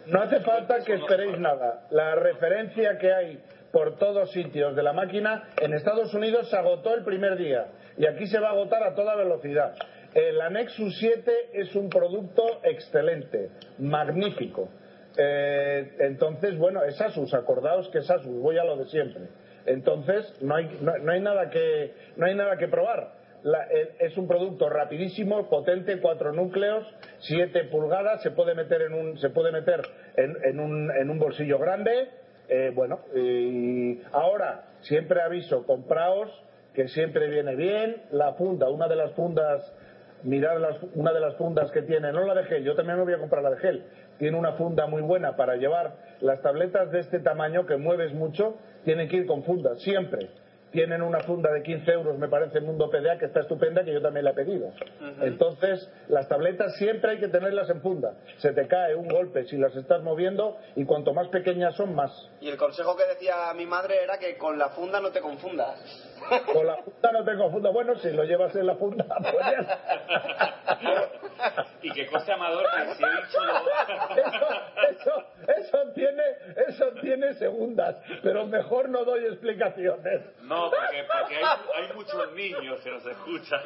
No 0.06 0.20
hace 0.20 0.40
falta 0.40 0.84
que 0.84 0.94
esperéis 0.94 1.38
nada. 1.38 1.86
La 1.90 2.14
referencia 2.14 2.98
que 2.98 3.10
hay 3.10 3.42
por 3.72 3.96
todos 3.96 4.30
sitios 4.32 4.76
de 4.76 4.82
la 4.82 4.92
máquina 4.92 5.48
en 5.60 5.72
Estados 5.72 6.12
Unidos 6.12 6.50
se 6.50 6.56
agotó 6.56 6.94
el 6.94 7.04
primer 7.04 7.38
día 7.38 7.68
y 7.96 8.06
aquí 8.06 8.26
se 8.26 8.38
va 8.38 8.48
a 8.48 8.52
agotar 8.52 8.82
a 8.82 8.94
toda 8.94 9.16
velocidad. 9.16 9.74
El 10.14 10.38
Nexus 10.52 10.98
7 10.98 11.32
es 11.54 11.74
un 11.74 11.88
producto 11.88 12.60
excelente, 12.64 13.50
magnífico. 13.78 14.68
Eh, 15.20 15.96
entonces, 15.98 16.56
bueno, 16.56 16.84
es 16.84 17.00
Asus, 17.00 17.34
acordaos 17.34 17.88
que 17.90 17.98
es 17.98 18.08
Asus, 18.10 18.32
voy 18.40 18.56
a 18.56 18.64
lo 18.64 18.76
de 18.76 18.84
siempre. 18.86 19.24
Entonces, 19.66 20.32
no 20.40 20.54
hay, 20.54 20.78
no, 20.80 20.96
no 20.98 21.12
hay, 21.12 21.20
nada, 21.20 21.50
que, 21.50 21.92
no 22.16 22.26
hay 22.26 22.34
nada 22.36 22.56
que 22.56 22.68
probar. 22.68 23.18
La- 23.42 23.66
eh, 23.70 23.94
es 23.98 24.16
un 24.16 24.28
producto 24.28 24.68
rapidísimo, 24.68 25.48
potente, 25.48 26.00
cuatro 26.00 26.32
núcleos, 26.32 26.84
siete 27.18 27.64
pulgadas, 27.64 28.22
se 28.22 28.30
puede 28.30 28.54
meter 28.54 28.82
en 28.82 28.94
un, 28.94 29.18
se 29.18 29.30
puede 29.30 29.50
meter 29.52 29.80
en, 30.16 30.36
en 30.44 30.60
un, 30.60 30.90
en 30.96 31.10
un 31.10 31.18
bolsillo 31.18 31.58
grande. 31.58 32.08
eh, 32.50 32.70
bueno, 32.74 33.00
y 33.14 34.00
ahora 34.12 34.62
siempre 34.80 35.20
aviso, 35.20 35.66
compraos, 35.66 36.30
que 36.72 36.88
siempre 36.88 37.28
viene 37.28 37.54
bien. 37.56 38.02
La 38.12 38.32
funda, 38.34 38.70
una 38.70 38.88
de 38.88 38.96
las 38.96 39.12
fundas, 39.12 39.60
mirad 40.22 40.58
las- 40.58 40.78
una 40.94 41.12
de 41.12 41.20
las 41.20 41.34
fundas 41.36 41.70
que 41.72 41.82
tiene, 41.82 42.10
no 42.12 42.24
la 42.24 42.34
de 42.34 42.44
gel, 42.44 42.64
yo 42.64 42.74
también 42.74 42.96
me 42.98 43.04
voy 43.04 43.12
a 43.14 43.18
comprar 43.18 43.42
la 43.42 43.50
de 43.50 43.56
gel. 43.58 43.82
Tiene 44.18 44.36
una 44.36 44.52
funda 44.52 44.86
muy 44.86 45.02
buena 45.02 45.36
para 45.36 45.56
llevar 45.56 45.96
las 46.20 46.42
tabletas 46.42 46.90
de 46.90 47.00
este 47.00 47.20
tamaño 47.20 47.66
que 47.66 47.76
mueves 47.76 48.12
mucho, 48.12 48.56
tienen 48.84 49.08
que 49.08 49.16
ir 49.16 49.26
con 49.26 49.44
fundas, 49.44 49.80
siempre. 49.80 50.30
Tienen 50.70 51.00
una 51.00 51.20
funda 51.20 51.50
de 51.50 51.62
15 51.62 51.90
euros, 51.92 52.18
me 52.18 52.28
parece, 52.28 52.58
en 52.58 52.66
Mundo 52.66 52.90
PDA, 52.90 53.16
que 53.18 53.24
está 53.24 53.40
estupenda, 53.40 53.84
que 53.84 53.92
yo 53.92 54.02
también 54.02 54.24
la 54.24 54.32
he 54.32 54.34
pedido. 54.34 54.70
Entonces, 55.22 55.90
las 56.08 56.28
tabletas 56.28 56.76
siempre 56.76 57.12
hay 57.12 57.18
que 57.18 57.28
tenerlas 57.28 57.70
en 57.70 57.80
funda. 57.80 58.12
Se 58.36 58.52
te 58.52 58.66
cae 58.66 58.94
un 58.94 59.08
golpe 59.08 59.44
si 59.44 59.56
las 59.56 59.74
estás 59.76 60.02
moviendo 60.02 60.58
y 60.76 60.84
cuanto 60.84 61.14
más 61.14 61.28
pequeñas 61.28 61.74
son, 61.74 61.94
más. 61.94 62.12
Y 62.42 62.48
el 62.48 62.58
consejo 62.58 62.94
que 62.96 63.06
decía 63.06 63.34
mi 63.56 63.64
madre 63.64 64.02
era 64.02 64.18
que 64.18 64.36
con 64.36 64.58
la 64.58 64.68
funda 64.70 65.00
no 65.00 65.10
te 65.10 65.20
confundas. 65.20 65.80
Con 66.52 66.66
la 66.66 66.76
funda 66.76 67.12
no 67.12 67.24
te 67.24 67.36
confundas. 67.36 67.72
Bueno, 67.72 67.94
si 67.96 68.10
lo 68.10 68.24
llevas 68.24 68.54
en 68.56 68.66
la 68.66 68.74
funda, 68.76 69.04
pues 69.20 69.34
ya. 69.34 69.78
Y 71.82 71.90
que 71.92 72.06
cosa 72.06 72.34
Amador 72.34 72.64
que 72.64 72.94
si 72.94 73.04
he 73.04 73.08
dicho. 73.08 73.40
Eso, 74.90 75.24
eso, 75.56 75.92
tiene, 75.94 76.22
eso 76.68 76.90
tiene 77.00 77.34
segundas, 77.34 77.96
pero 78.22 78.46
mejor 78.46 78.88
no 78.88 79.04
doy 79.04 79.24
explicaciones. 79.26 80.22
No, 80.42 80.70
porque, 80.70 81.04
porque 81.04 81.36
hay, 81.36 81.44
hay 81.76 81.92
muchos 81.94 82.32
niños 82.32 82.80
que 82.82 82.90
nos 82.90 83.06
escuchan. 83.06 83.60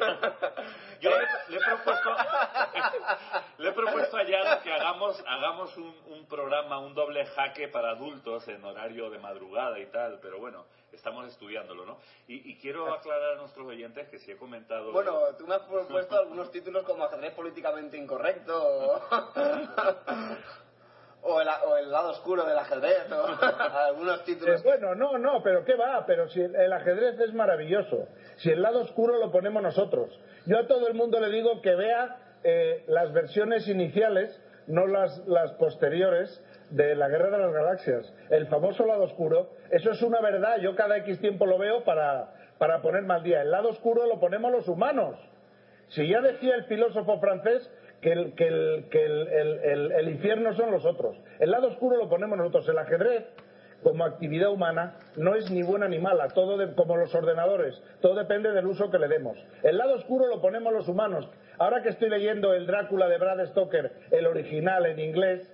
Yo 1.03 1.09
le, 1.09 1.27
le 1.49 1.57
he 1.57 1.59
propuesto, 1.59 2.09
le 3.57 3.69
he 3.69 3.71
propuesto 3.73 4.17
a 4.17 4.23
Yago 4.23 4.61
que 4.63 4.71
hagamos, 4.71 5.21
hagamos 5.27 5.75
un, 5.77 5.93
un 6.07 6.25
programa, 6.27 6.79
un 6.79 6.93
doble 6.95 7.25
jaque 7.25 7.67
para 7.67 7.89
adultos 7.89 8.47
en 8.47 8.63
horario 8.63 9.09
de 9.09 9.19
madrugada 9.19 9.77
y 9.79 9.87
tal, 9.87 10.19
pero 10.21 10.39
bueno, 10.39 10.65
estamos 10.93 11.27
estudiándolo, 11.27 11.85
¿no? 11.85 11.97
Y, 12.27 12.51
y 12.51 12.57
quiero 12.57 12.93
aclarar 12.93 13.33
a 13.33 13.35
nuestros 13.35 13.67
oyentes 13.67 14.07
que 14.07 14.17
si 14.19 14.31
he 14.31 14.37
comentado... 14.37 14.93
Bueno, 14.93 15.19
tú 15.37 15.45
me 15.45 15.55
has 15.55 15.63
propuesto 15.63 16.17
algunos 16.17 16.49
títulos 16.51 16.83
como 16.83 17.03
ajedrez 17.03 17.33
políticamente 17.33 17.97
incorrecto 17.97 18.57
o, 18.57 19.01
o 21.23 21.41
el, 21.41 21.47
o 21.65 21.77
el 21.77 21.91
lado 21.91 22.11
oscuro 22.11 22.45
del 22.45 22.57
ajedrez 22.57 23.11
o 23.11 23.25
algunos 23.87 24.23
títulos. 24.23 24.61
Eh, 24.61 24.63
bueno, 24.63 24.95
no, 24.95 25.17
no, 25.17 25.41
pero 25.43 25.65
¿qué 25.65 25.75
va? 25.75 26.05
Pero 26.05 26.29
si 26.29 26.41
el, 26.41 26.55
el 26.55 26.71
ajedrez 26.71 27.19
es 27.19 27.33
maravilloso. 27.33 28.07
Si 28.43 28.49
el 28.51 28.61
lado 28.61 28.81
oscuro 28.81 29.17
lo 29.19 29.31
ponemos 29.31 29.63
nosotros. 29.63 30.19
Yo 30.45 30.59
a 30.59 30.67
todo 30.67 30.87
el 30.87 30.93
mundo 30.95 31.19
le 31.19 31.29
digo 31.29 31.61
que 31.61 31.75
vea 31.75 32.17
eh, 32.43 32.83
las 32.87 33.13
versiones 33.13 33.67
iniciales, 33.69 34.41
no 34.67 34.85
las, 34.85 35.25
las 35.27 35.51
posteriores, 35.53 36.43
de 36.69 36.95
la 36.95 37.07
Guerra 37.07 37.29
de 37.29 37.37
las 37.43 37.53
Galaxias. 37.53 38.13
El 38.29 38.47
famoso 38.47 38.85
lado 38.85 39.03
oscuro, 39.03 39.49
eso 39.71 39.91
es 39.91 40.01
una 40.01 40.19
verdad. 40.21 40.57
Yo 40.59 40.75
cada 40.75 40.97
X 40.97 41.19
tiempo 41.19 41.45
lo 41.45 41.57
veo 41.57 41.83
para, 41.83 42.33
para 42.57 42.81
poner 42.81 43.03
mal 43.03 43.23
día. 43.23 43.41
El 43.43 43.51
lado 43.51 43.69
oscuro 43.69 44.07
lo 44.07 44.19
ponemos 44.19 44.51
los 44.51 44.67
humanos. 44.67 45.15
Si 45.89 46.07
ya 46.07 46.19
decía 46.21 46.55
el 46.55 46.63
filósofo 46.65 47.19
francés 47.19 47.69
que 48.01 48.11
el, 48.11 48.33
que 48.35 48.47
el, 48.47 49.27
el- 49.63 49.91
el 49.91 50.09
infierno 50.09 50.53
son 50.55 50.71
los 50.71 50.83
otros. 50.85 51.15
El 51.39 51.51
lado 51.51 51.67
oscuro 51.67 51.95
lo 51.97 52.09
ponemos 52.09 52.37
nosotros. 52.37 52.67
El 52.67 52.77
ajedrez, 52.79 53.23
como 53.83 54.05
actividad 54.05 54.49
humana, 54.49 54.95
no 55.17 55.35
es 55.35 55.51
ni 55.51 55.61
buena 55.63 55.87
ni 55.87 55.99
mala, 55.99 56.29
todo 56.29 56.57
de- 56.57 56.73
como 56.73 56.95
los 56.97 57.13
ordenadores. 57.13 57.79
Todo 58.01 58.15
depende 58.15 58.51
del 58.51 58.65
uso 58.65 58.89
que 58.89 58.97
le 58.99 59.07
demos. 59.07 59.37
El 59.61 59.77
lado 59.77 59.93
oscuro 59.95 60.27
lo 60.27 60.41
ponemos 60.41 60.73
los 60.73 60.87
humanos. 60.87 61.29
Ahora 61.59 61.83
que 61.83 61.89
estoy 61.89 62.09
leyendo 62.09 62.53
el 62.53 62.65
Drácula 62.65 63.07
de 63.07 63.17
Brad 63.17 63.45
Stoker, 63.47 63.91
el 64.11 64.25
original 64.25 64.85
en 64.87 64.99
inglés, 64.99 65.49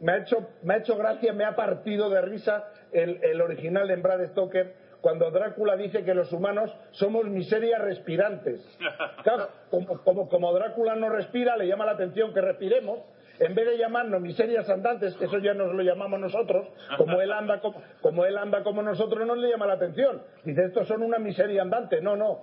me 0.00 0.12
ha 0.12 0.16
hecho, 0.18 0.48
me 0.62 0.74
ha 0.74 0.76
hecho 0.78 0.96
gracia, 0.96 1.32
me 1.32 1.44
ha 1.44 1.54
partido 1.56 2.10
de 2.10 2.20
risa 2.22 2.68
el, 2.92 3.22
el 3.22 3.40
original 3.40 3.86
de 3.88 3.96
Brad 3.96 4.26
Stoker 4.26 4.74
cuando 5.00 5.30
Drácula 5.30 5.76
dice 5.76 6.04
que 6.04 6.14
los 6.14 6.32
humanos 6.32 6.72
somos 6.92 7.24
miserias 7.26 7.80
respirantes. 7.80 8.60
Claro, 9.22 9.48
como, 9.70 10.02
como, 10.02 10.28
como 10.28 10.52
Drácula 10.52 10.96
no 10.96 11.08
respira, 11.08 11.56
le 11.56 11.68
llama 11.68 11.86
la 11.86 11.92
atención 11.92 12.34
que 12.34 12.40
respiremos. 12.40 12.98
En 13.44 13.54
vez 13.54 13.66
de 13.66 13.78
llamarnos 13.78 14.20
miserias 14.20 14.68
andantes, 14.68 15.14
que 15.16 15.24
eso 15.24 15.38
ya 15.38 15.54
nos 15.54 15.74
lo 15.74 15.82
llamamos 15.82 16.20
nosotros, 16.20 16.68
como 16.96 17.20
él 17.20 17.32
anda 17.32 17.60
como, 17.60 17.82
como 18.00 18.24
él 18.24 18.38
anda 18.38 18.62
como 18.62 18.82
nosotros, 18.82 19.26
no 19.26 19.34
le 19.34 19.50
llama 19.50 19.66
la 19.66 19.74
atención. 19.74 20.22
Dice, 20.44 20.64
estos 20.66 20.86
son 20.86 21.02
una 21.02 21.18
miseria 21.18 21.62
andante. 21.62 22.00
No, 22.00 22.16
no. 22.16 22.42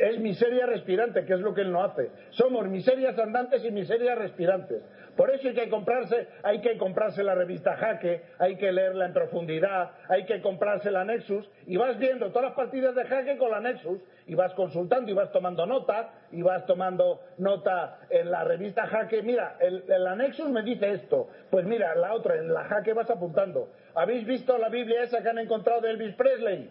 Es 0.00 0.18
miseria 0.18 0.66
respirante, 0.66 1.24
que 1.24 1.34
es 1.34 1.40
lo 1.40 1.54
que 1.54 1.60
él 1.60 1.70
no 1.70 1.84
hace. 1.84 2.10
Somos 2.30 2.66
miserias 2.66 3.18
andantes 3.18 3.64
y 3.64 3.70
miserias 3.70 4.18
respirantes. 4.18 4.82
Por 5.18 5.30
eso 5.32 5.48
hay 5.48 5.54
que 5.54 5.68
comprarse, 5.68 6.28
hay 6.44 6.60
que 6.60 6.78
comprarse 6.78 7.24
la 7.24 7.34
revista 7.34 7.76
Jaque, 7.76 8.22
hay 8.38 8.54
que 8.54 8.70
leerla 8.70 9.06
en 9.06 9.12
profundidad, 9.12 9.90
hay 10.08 10.24
que 10.26 10.40
comprarse 10.40 10.92
la 10.92 11.04
Nexus 11.04 11.50
y 11.66 11.76
vas 11.76 11.98
viendo 11.98 12.28
todas 12.28 12.44
las 12.44 12.52
partidas 12.54 12.94
de 12.94 13.04
Jaque 13.04 13.36
con 13.36 13.50
la 13.50 13.58
Nexus 13.58 14.00
y 14.28 14.36
vas 14.36 14.54
consultando 14.54 15.10
y 15.10 15.14
vas 15.14 15.32
tomando 15.32 15.66
nota 15.66 16.12
y 16.30 16.40
vas 16.40 16.64
tomando 16.66 17.20
nota 17.38 17.98
en 18.10 18.30
la 18.30 18.44
revista 18.44 18.86
Jaque. 18.86 19.24
Mira, 19.24 19.56
el, 19.58 19.82
la 19.88 20.14
Nexus 20.14 20.50
me 20.50 20.62
dice 20.62 20.88
esto, 20.92 21.28
pues 21.50 21.66
mira, 21.66 21.96
la 21.96 22.14
otra, 22.14 22.36
en 22.36 22.54
la 22.54 22.62
Jaque 22.66 22.92
vas 22.92 23.10
apuntando. 23.10 23.70
¿Habéis 23.96 24.24
visto 24.24 24.56
la 24.56 24.68
Biblia 24.68 25.02
esa 25.02 25.20
que 25.20 25.30
han 25.30 25.40
encontrado 25.40 25.80
de 25.80 25.90
Elvis 25.90 26.14
Presley? 26.14 26.70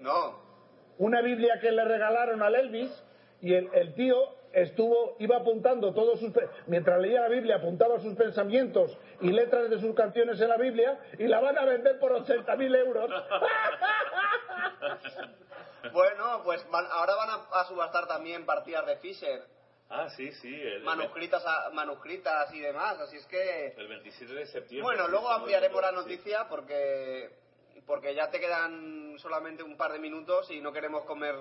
No. 0.00 0.38
una 0.98 1.22
Biblia 1.22 1.60
que 1.62 1.72
le 1.72 1.82
regalaron 1.82 2.42
al 2.42 2.56
Elvis 2.56 3.04
y 3.40 3.54
el, 3.54 3.70
el 3.72 3.94
tío 3.94 4.36
estuvo, 4.56 5.16
iba 5.20 5.36
apuntando 5.36 5.92
todos 5.94 6.18
sus, 6.18 6.32
mientras 6.66 7.00
leía 7.00 7.20
la 7.20 7.28
Biblia, 7.28 7.56
apuntaba 7.56 8.00
sus 8.00 8.14
pensamientos 8.14 8.96
y 9.20 9.30
letras 9.30 9.68
de 9.70 9.78
sus 9.80 9.94
canciones 9.94 10.40
en 10.40 10.48
la 10.48 10.56
Biblia 10.56 10.98
y 11.18 11.26
la 11.28 11.40
van 11.40 11.58
a 11.58 11.64
vender 11.64 11.98
por 11.98 12.12
80.000 12.12 12.76
euros. 12.76 13.10
Bueno, 15.92 16.42
pues 16.44 16.68
van- 16.70 16.88
ahora 16.90 17.14
van 17.14 17.30
a, 17.30 17.60
a 17.60 17.64
subastar 17.66 18.06
también 18.08 18.44
partidas 18.44 18.86
de 18.86 18.96
Fisher, 18.96 19.42
Ah, 19.88 20.08
sí, 20.10 20.32
sí. 20.32 20.52
El, 20.52 20.82
manuscritas, 20.82 21.44
a- 21.46 21.70
manuscritas 21.70 22.52
y 22.52 22.58
demás, 22.60 22.98
así 22.98 23.18
es 23.18 23.26
que... 23.26 23.68
el 23.76 23.86
27 23.86 24.34
de 24.34 24.46
septiembre. 24.46 24.82
Bueno, 24.82 25.06
luego 25.06 25.30
ampliaremos 25.30 25.80
la 25.80 25.90
Sí. 25.90 25.94
noticia 25.94 26.48
porque 26.48 27.30
porque 27.86 28.12
ya 28.16 28.28
te 28.32 28.40
quedan 28.40 29.14
solamente 29.18 29.62
un 29.62 29.76
par 29.76 29.92
de 29.92 30.00
minutos 30.00 30.50
y 30.50 30.60
no 30.60 30.72
queremos 30.72 31.04
comer 31.04 31.36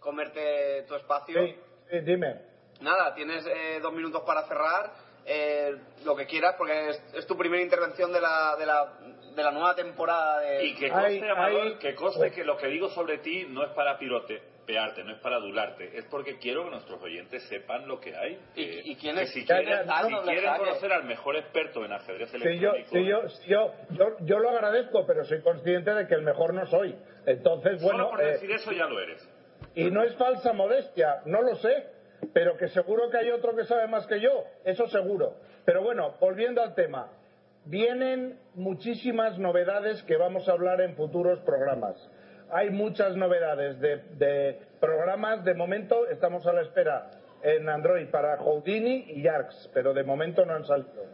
comerte 0.00 0.82
tu 0.88 0.96
espacio. 0.96 1.40
Sí, 1.40 1.56
sí, 1.88 2.00
dime. 2.00 2.40
Nada, 2.80 3.14
tienes 3.14 3.46
eh, 3.46 3.78
dos 3.80 3.92
minutos 3.92 4.22
para 4.26 4.42
cerrar 4.46 4.92
eh, 5.26 5.76
lo 6.04 6.14
que 6.16 6.26
quieras 6.26 6.54
porque 6.58 6.90
es, 6.90 7.14
es 7.14 7.26
tu 7.26 7.36
primera 7.36 7.62
intervención 7.62 8.12
de 8.12 8.20
la, 8.20 8.56
de 8.58 8.66
la, 8.66 8.92
de 9.34 9.42
la 9.42 9.50
nueva 9.52 9.74
temporada 9.74 10.40
de... 10.40 10.64
Y 10.66 10.74
que 10.74 10.90
Amador, 10.90 11.62
hay- 11.62 11.74
que 11.78 11.94
conste 11.94 12.30
que 12.32 12.44
lo 12.44 12.56
que 12.56 12.66
digo 12.66 12.90
sobre 12.90 13.18
ti 13.18 13.46
no 13.48 13.64
es 13.64 13.70
para 13.70 13.96
pirotearte, 13.96 15.02
no 15.02 15.12
es 15.12 15.18
para 15.20 15.36
adularte, 15.36 15.96
es 15.96 16.04
porque 16.10 16.36
quiero 16.38 16.64
que 16.64 16.70
nuestros 16.72 17.00
oyentes 17.02 17.42
sepan 17.48 17.86
lo 17.88 17.98
que 18.00 18.14
hay. 18.14 18.38
¿Y- 18.54 18.66
que- 18.66 18.82
y 18.84 18.96
quién 18.96 19.16
que 19.16 19.22
es? 19.22 19.30
Si 19.32 19.46
Ya, 19.46 19.56
quieren, 19.56 19.86
ya, 19.86 20.02
si 20.04 20.10
no, 20.10 20.20
no, 20.20 20.22
quieren 20.24 20.44
Jaque. 20.50 20.58
conocer 20.58 20.92
al 20.92 21.04
mejor 21.04 21.36
experto 21.36 21.84
en 21.86 21.92
ajedrez 21.92 22.34
electrónico... 22.34 22.90
sí, 22.92 23.06
yo, 23.06 23.28
sí, 23.30 23.48
yo, 23.48 23.72
yo, 23.92 24.04
yo 24.26 24.38
lo 24.40 24.50
agradezco, 24.50 25.06
pero 25.06 25.24
soy 25.24 25.40
consciente 25.42 25.94
de 25.94 26.06
que 26.06 26.14
el 26.14 26.22
mejor 26.22 26.52
no 26.52 26.66
soy. 26.66 26.94
Entonces, 27.24 27.80
Solo 27.80 27.92
bueno, 27.92 28.10
por 28.10 28.20
eh, 28.22 28.32
decir 28.32 28.50
eso 28.50 28.72
ya 28.72 28.84
lo 28.86 29.00
eres. 29.00 29.26
y 29.74 29.90
no 29.90 30.02
es 30.02 30.14
falsa 30.16 30.52
modestia, 30.52 31.22
no 31.24 31.40
lo 31.40 31.56
sé, 31.56 31.86
pero 32.32 32.56
que 32.56 32.68
seguro 32.68 33.10
que 33.10 33.18
hay 33.18 33.30
otro 33.30 33.54
que 33.54 33.64
sabe 33.64 33.86
más 33.88 34.06
que 34.06 34.20
yo, 34.20 34.44
eso 34.64 34.86
seguro. 34.88 35.34
Pero 35.64 35.82
bueno, 35.82 36.14
volviendo 36.20 36.62
al 36.62 36.74
tema, 36.74 37.08
vienen 37.64 38.38
muchísimas 38.54 39.38
novedades 39.38 40.02
que 40.04 40.16
vamos 40.16 40.48
a 40.48 40.52
hablar 40.52 40.80
en 40.80 40.94
futuros 40.94 41.40
programas. 41.40 41.96
Hay 42.50 42.70
muchas 42.70 43.16
novedades 43.16 43.80
de, 43.80 44.58
programas, 44.80 45.44
de 45.44 45.54
momento 45.54 46.06
estamos 46.08 46.46
a 46.46 46.52
la 46.52 46.62
espera 46.62 47.10
en 47.42 47.68
Android 47.68 48.08
para 48.10 48.36
Houdini 48.36 49.06
y 49.08 49.22
Yarks, 49.22 49.70
pero 49.72 49.92
de 49.92 50.04
momento 50.04 50.44
no 50.44 50.54
han 50.54 50.64
salido. 50.64 51.04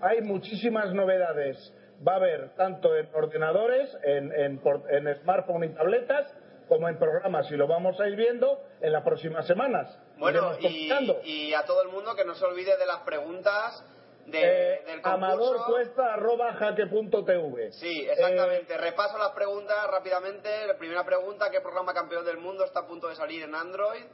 Hay 0.00 0.22
muchísimas 0.22 0.94
novedades, 0.94 1.74
va 2.06 2.12
a 2.12 2.16
haber 2.16 2.50
tanto 2.50 2.96
en 2.96 3.08
ordenadores, 3.12 3.96
en, 4.04 4.32
en 4.32 4.60
en 4.90 5.14
smartphone 5.16 5.64
y 5.64 5.68
tabletas, 5.70 6.32
como 6.68 6.88
en 6.88 6.98
programas, 6.98 7.50
y 7.50 7.56
lo 7.56 7.66
vamos 7.66 7.98
a 8.00 8.08
ir 8.08 8.16
viendo 8.16 8.62
en 8.80 8.92
las 8.92 9.02
próximas 9.02 9.46
semanas. 9.46 9.98
Bueno, 10.18 10.52
y, 10.60 11.54
a 11.54 11.64
todo 11.64 11.82
el 11.82 11.88
mundo 11.88 12.14
que 12.14 12.24
no 12.24 12.34
se 12.34 12.44
olvide 12.44 12.76
de 12.76 12.86
las 12.86 13.00
preguntas 13.00 13.82
de, 14.26 14.40
Eh, 14.42 14.82
del 14.84 15.00
concurso. 15.00 15.14
amadorcuesta.jaque.tv 15.14 17.72
Sí, 17.72 18.06
exactamente. 18.10 18.76
Repaso 18.76 19.16
las 19.16 19.30
preguntas 19.30 19.76
rápidamente. 19.90 20.66
La 20.66 20.76
primera 20.76 21.04
pregunta, 21.04 21.50
¿qué 21.50 21.60
programa 21.60 21.94
campeón 21.94 22.24
del 22.24 22.38
mundo 22.38 22.64
está 22.64 22.80
a 22.80 22.86
punto 22.86 23.08
de 23.08 23.14
salir 23.14 23.42
en 23.44 23.54
Android? 23.54 24.04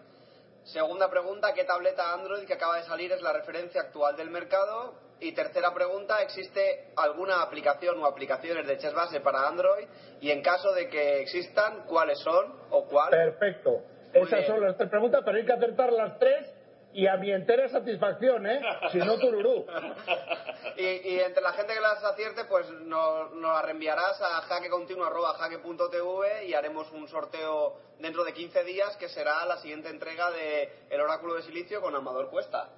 Segunda 0.64 1.10
pregunta, 1.10 1.52
¿qué 1.52 1.64
tableta 1.64 2.12
Android 2.14 2.46
que 2.46 2.54
acaba 2.54 2.76
de 2.76 2.84
salir 2.84 3.12
es 3.12 3.20
la 3.20 3.32
referencia 3.32 3.82
actual 3.82 4.16
del 4.16 4.30
mercado? 4.30 4.94
Y 5.20 5.32
tercera 5.32 5.72
pregunta, 5.74 6.22
¿existe 6.22 6.92
alguna 6.96 7.42
aplicación 7.42 8.02
o 8.02 8.06
aplicaciones 8.06 8.66
de 8.66 8.78
chess 8.78 8.94
base 8.94 9.20
para 9.20 9.46
Android? 9.46 9.86
Y 10.20 10.30
en 10.30 10.42
caso 10.42 10.72
de 10.72 10.88
que 10.88 11.20
existan, 11.20 11.84
¿cuáles 11.86 12.18
son 12.20 12.54
o 12.70 12.86
cuál? 12.86 13.10
Perfecto. 13.10 13.82
Esas 14.14 14.46
son 14.46 14.60
las 14.60 14.76
tres 14.76 14.88
preguntas, 14.90 15.22
pero 15.24 15.36
hay 15.36 15.44
que 15.44 15.52
acertar 15.52 15.92
las 15.92 16.18
tres 16.18 16.52
y 16.92 17.06
a 17.08 17.16
mi 17.16 17.32
entera 17.32 17.68
satisfacción, 17.68 18.46
¿eh? 18.46 18.60
Si 18.92 18.98
no, 18.98 19.18
tururú. 19.18 19.66
Y, 20.76 20.82
y 21.08 21.20
entre 21.20 21.40
la 21.40 21.52
gente 21.52 21.72
que 21.72 21.80
las 21.80 22.02
acierte, 22.02 22.46
pues 22.46 22.68
nos, 22.68 23.30
nos 23.32 23.52
las 23.52 23.64
reenviarás 23.64 24.20
a 24.20 24.40
jaquecontinuo.jaque.tv 24.42 26.46
y 26.46 26.54
haremos 26.54 26.90
un 26.90 27.06
sorteo 27.06 27.76
dentro 28.00 28.24
de 28.24 28.32
15 28.32 28.64
días 28.64 28.96
que 28.96 29.08
será 29.08 29.44
la 29.46 29.58
siguiente 29.58 29.88
entrega 29.88 30.32
de 30.32 30.68
El 30.90 31.00
Oráculo 31.00 31.34
de 31.34 31.42
Silicio 31.42 31.80
con 31.80 31.94
Amador 31.94 32.28
Cuesta. 32.28 32.70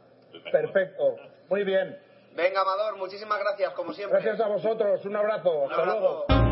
Perfecto. 0.52 1.16
Muy 1.48 1.64
bien. 1.64 1.98
Venga, 2.34 2.60
Amador, 2.60 2.96
muchísimas 2.96 3.38
gracias, 3.38 3.72
como 3.72 3.94
siempre. 3.94 4.20
Gracias 4.20 4.44
a 4.44 4.48
vosotros. 4.48 5.02
Un 5.06 5.16
abrazo. 5.16 5.50
Un 5.50 5.70
Hasta 5.72 5.84
luego. 5.86 6.45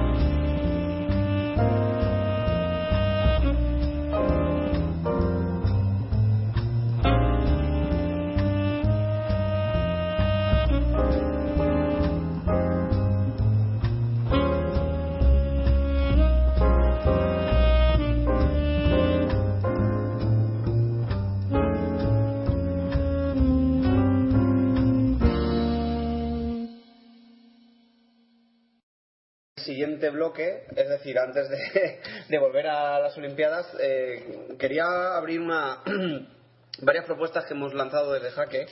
Bloque, 30.10 30.64
es 30.76 30.88
decir, 30.88 31.18
antes 31.18 31.48
de, 32.28 32.38
volver 32.38 32.66
a 32.66 32.98
las 32.98 33.16
Olimpiadas, 33.16 33.66
eh, 33.80 34.56
quería 34.58 35.16
abrir 35.16 35.40
una 35.40 35.82
varias 36.82 37.04
propuestas 37.04 37.44
que 37.46 37.54
hemos 37.54 37.74
lanzado 37.74 38.12
desde 38.12 38.30
Jaque. 38.30 38.66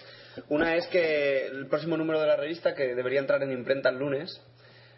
Una 0.49 0.77
es 0.77 0.87
que 0.89 1.47
el 1.47 1.67
próximo 1.69 1.97
número 1.97 2.21
de 2.21 2.27
la 2.27 2.37
revista, 2.37 2.75
que 2.75 2.95
debería 2.95 3.21
entrar 3.21 3.43
en 3.43 3.53
imprenta 3.53 3.91
el 3.91 3.99
lunes, 3.99 4.41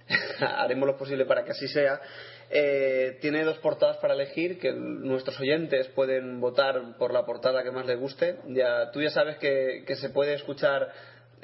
haremos 0.41 0.87
lo 0.87 0.97
posible 0.97 1.25
para 1.25 1.45
que 1.45 1.53
así 1.53 1.69
sea, 1.69 2.01
eh, 2.51 3.19
tiene 3.21 3.45
dos 3.45 3.59
portadas 3.59 3.97
para 3.97 4.15
elegir, 4.15 4.59
que 4.59 4.73
nuestros 4.73 5.39
oyentes 5.41 5.89
pueden 5.89 6.41
votar 6.41 6.97
por 6.99 7.13
la 7.13 7.25
portada 7.25 7.63
que 7.63 7.71
más 7.71 7.87
les 7.87 7.99
guste. 7.99 8.37
Ya, 8.49 8.91
tú 8.91 9.01
ya 9.01 9.11
sabes 9.11 9.39
que 9.39 9.97
se 9.97 10.11
puede 10.11 10.35
escuchar 10.35 10.93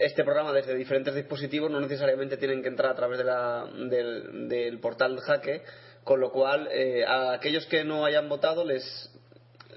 este 0.00 0.24
programa 0.24 0.52
desde 0.52 0.74
diferentes 0.74 1.14
dispositivos, 1.14 1.70
no 1.70 1.80
necesariamente 1.80 2.36
tienen 2.36 2.62
que 2.62 2.68
entrar 2.68 2.92
a 2.92 2.96
través 2.96 3.18
de 3.18 3.24
la- 3.24 3.66
del, 3.74 4.48
del 4.48 4.78
portal 4.80 5.18
Jaque, 5.20 5.62
con 6.04 6.20
lo 6.20 6.30
cual 6.32 6.68
eh, 6.72 7.04
a 7.06 7.32
aquellos 7.32 7.66
que 7.66 7.84
no 7.84 8.04
hayan 8.06 8.28
votado 8.28 8.64
les, 8.64 8.82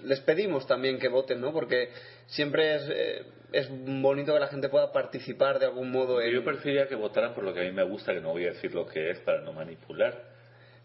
les 0.04 0.20
pedimos 0.22 0.66
también 0.68 1.00
que 1.00 1.08
voten, 1.10 1.42
¿no? 1.42 1.52
Porque 1.52 1.90
siempre 2.28 2.76
es, 2.76 2.84
eh, 2.90 3.26
es 3.52 3.68
bonito 3.70 4.34
que 4.34 4.40
la 4.40 4.48
gente 4.48 4.70
pueda 4.70 4.92
participar 4.92 5.60
de 5.60 5.66
algún 5.66 5.92
modo 5.92 6.22
en... 6.22 6.32
Yo 6.32 6.44
preferiría 6.44 6.88
que 6.88 6.96
votaran 6.96 7.34
por 7.34 7.44
lo 7.44 7.54
que 7.54 7.60
a 7.60 7.64
mí 7.64 7.72
me 7.72 7.84
gusta, 7.84 8.14
que 8.14 8.22
no 8.22 8.32
voy 8.32 8.46
a 8.46 8.54
decir 8.54 8.74
lo 8.74 8.88
que 8.88 9.12
es 9.12 9.20
para 9.20 9.42
no 9.42 9.54
manipular. 9.54 10.32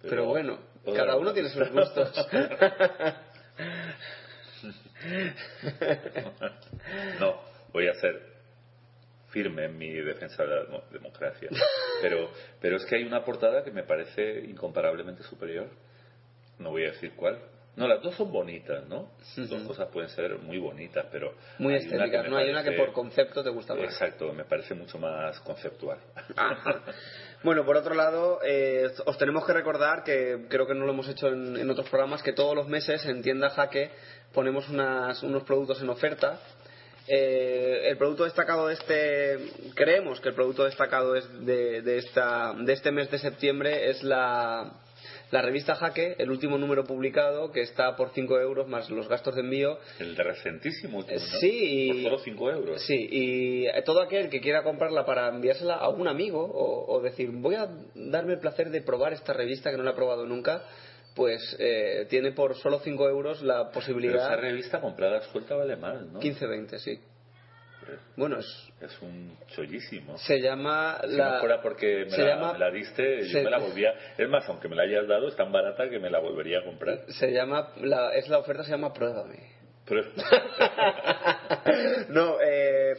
Pero 0.03 0.27
bueno, 0.27 0.59
cada 0.95 1.17
uno 1.17 1.33
tiene 1.33 1.49
sus 1.49 1.69
gustos. 1.71 2.13
no, 7.21 7.41
voy 7.73 7.89
a 7.89 7.95
ser 7.95 8.38
firme 9.39 9.65
en 9.67 9.79
mi 9.79 9.93
defensa 9.93 10.43
de 10.43 10.49
la 10.49 10.63
demo- 10.65 10.83
democracia. 10.91 11.49
Pero, 12.03 12.29
pero 12.61 12.77
es 12.77 12.85
que 12.87 12.97
hay 12.97 13.05
una 13.05 13.25
portada 13.25 13.63
que 13.63 13.71
me 13.71 13.85
parece 13.85 14.41
incomparablemente 14.49 15.23
superior. 15.23 15.69
No 16.59 16.71
voy 16.71 16.85
a 16.85 16.91
decir 16.91 17.13
cuál. 17.15 17.39
No, 17.77 17.87
las 17.87 18.03
dos 18.03 18.17
son 18.17 18.33
bonitas, 18.33 18.85
¿no? 18.89 19.13
Dos 19.37 19.63
cosas 19.63 19.89
pueden 19.93 20.09
ser 20.11 20.37
muy 20.39 20.59
bonitas, 20.59 21.07
pero... 21.13 21.35
Muy 21.61 21.75
estéticas, 21.77 22.29
¿no? 22.29 22.37
Hay 22.37 22.51
una 22.51 22.65
que 22.65 22.73
por 22.73 22.93
concepto 22.93 23.45
te 23.45 23.51
gusta 23.51 23.77
más. 23.77 23.85
Exacto, 23.85 24.33
me 24.33 24.45
parece 24.45 24.75
mucho 24.75 24.99
más 24.99 25.39
conceptual. 25.41 25.99
Ajá. 26.37 26.83
Bueno, 27.45 27.65
por 27.65 27.77
otro 27.77 27.95
lado, 27.95 28.41
eh, 28.45 28.89
os 29.07 29.17
tenemos 29.17 29.47
que 29.47 29.53
recordar 29.53 30.03
que 30.03 30.47
creo 30.49 30.67
que 30.67 30.75
no 30.75 30.87
lo 30.87 30.93
hemos 30.93 31.09
hecho 31.09 31.29
en, 31.29 31.57
en 31.57 31.71
otros 31.71 31.89
programas, 31.89 32.21
que 32.25 32.33
todos 32.33 32.57
los 32.57 32.67
meses 32.67 33.07
en 33.07 33.23
tienda 33.23 33.51
Jaque 33.51 33.93
ponemos 34.35 34.69
unas- 34.69 35.23
unos 35.23 35.45
productos 35.45 35.81
en 35.81 35.89
oferta. 35.91 36.41
Eh, 37.11 37.89
el 37.89 37.97
producto 37.97 38.25
destacado 38.25 38.69
de 38.69 38.75
este, 38.75 39.39
creemos 39.75 40.21
que 40.21 40.29
el 40.29 40.35
producto 40.35 40.65
destacado 40.65 41.17
es 41.17 41.25
de, 41.47 41.81
de, 41.81 41.99
esta, 41.99 42.55
de 42.55 42.73
este 42.73 42.93
mes 42.93 43.11
de 43.11 43.19
septiembre 43.19 43.89
es 43.89 44.03
la, 44.03 44.75
la 45.31 45.41
revista 45.43 45.75
Jaque, 45.75 46.17
el 46.19 46.31
último 46.31 46.59
número 46.59 46.85
publicado, 46.85 47.51
que 47.51 47.63
está 47.63 47.97
por 47.97 48.11
5 48.11 48.41
euros 48.41 48.69
más 48.69 48.91
los 48.91 49.09
gastos 49.09 49.35
de 49.37 49.41
envío. 49.41 49.79
El 49.99 50.15
de 50.17 50.23
recentísimo, 50.23 50.99
último, 50.99 51.19
¿no? 51.19 51.39
Sí, 51.41 51.91
Por 52.03 52.03
solo 52.03 52.19
5 52.19 52.51
euros. 52.51 52.83
Sí, 52.83 53.09
y 53.11 53.67
todo 53.87 54.03
aquel 54.03 54.29
que 54.29 54.41
quiera 54.41 54.63
comprarla 54.63 55.07
para 55.07 55.29
enviársela 55.29 55.77
a 55.77 55.89
un 55.89 56.09
amigo 56.09 56.45
o, 56.45 56.95
o 56.95 57.01
decir, 57.01 57.31
voy 57.31 57.55
a 57.55 57.69
darme 57.95 58.35
el 58.35 58.41
placer 58.41 58.71
de 58.71 58.83
probar 58.83 59.15
esta 59.15 59.33
revista 59.33 59.71
que 59.71 59.77
no 59.77 59.83
la 59.83 59.93
he 59.93 59.95
probado 59.95 60.27
nunca, 60.27 60.63
pues 61.19 61.57
eh, 61.59 62.07
tiene 62.09 62.31
por 62.31 62.55
solo 62.55 62.79
5 62.79 63.09
euros 63.09 63.43
la 63.43 63.65
Pero 63.65 63.73
posibilidad. 63.73 64.25
esa 64.25 64.37
revista 64.37 64.81
comprada 64.81 65.21
suelta 65.33 65.57
vale 65.57 65.75
mal, 65.77 66.13
¿no? 66.13 66.21
15-20, 66.21 66.79
sí. 66.79 67.01
Bueno, 68.17 68.39
es, 68.39 68.47
Es 68.81 68.97
un 69.03 69.37
chollísimo. 69.49 70.17
se 70.19 70.39
llama 70.41 71.01
Si 71.09 71.17
la. 71.17 71.35
no 71.35 71.41
fuera 71.41 71.61
porque 71.61 72.05
me 72.05 72.11
se 72.11 72.23
la, 72.23 72.29
llama- 72.35 72.53
me 72.53 72.59
la 72.61 72.71
diste, 72.71 73.23
se- 73.25 73.39
yo 73.39 73.43
me 73.43 73.51
la 73.51 73.59
volvía. 73.59 73.93
Es 74.17 74.29
más, 74.29 74.49
aunque 74.49 74.69
me 74.69 74.77
la 74.77 74.85
hayas 74.85 75.09
dado, 75.09 75.27
es 75.27 75.35
tan 75.37 75.51
barata 75.51 75.89
que 75.91 75.99
me 75.99 76.09
la 76.09 76.21
volvería 76.21 76.61
a 76.61 76.65
comprar. 76.65 77.01
Se 77.09 77.33
llama. 77.33 77.73
La, 77.81 78.15
es 78.15 78.29
la 78.29 78.39
oferta 78.39 78.63
se 78.63 78.71
llama 78.71 78.93
Pruébame. 78.93 79.59
Pero- 79.87 80.05
no, 82.11 82.37
eh, 82.45 82.95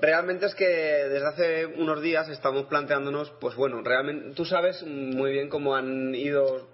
realmente 0.00 0.46
es 0.46 0.54
que 0.54 0.66
desde 0.66 1.26
hace 1.26 1.66
unos 1.66 2.00
días 2.00 2.28
estamos 2.28 2.66
planteándonos, 2.66 3.30
pues 3.40 3.56
bueno, 3.56 3.82
realmente 3.82 4.34
tú 4.34 4.44
sabes 4.44 4.82
muy 4.84 5.32
bien 5.32 5.48
cómo 5.48 5.74
han 5.74 6.14
ido, 6.14 6.68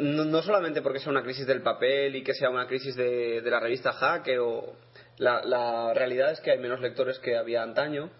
no, 0.00 0.24
no 0.24 0.42
solamente 0.42 0.82
porque 0.82 0.98
sea 0.98 1.10
una 1.10 1.22
crisis 1.22 1.46
del 1.46 1.62
papel 1.62 2.16
y 2.16 2.22
que 2.22 2.34
sea 2.34 2.50
una 2.50 2.66
crisis 2.66 2.96
de, 2.96 3.40
de 3.40 3.50
la 3.50 3.60
revista 3.60 3.92
Jaque, 3.92 4.38
o 4.38 4.74
la, 5.18 5.42
la 5.44 5.94
realidad 5.94 6.32
es 6.32 6.40
que 6.40 6.50
hay 6.50 6.58
menos 6.58 6.80
lectores 6.80 7.18
que 7.18 7.36
había 7.36 7.62
antaño 7.62 8.10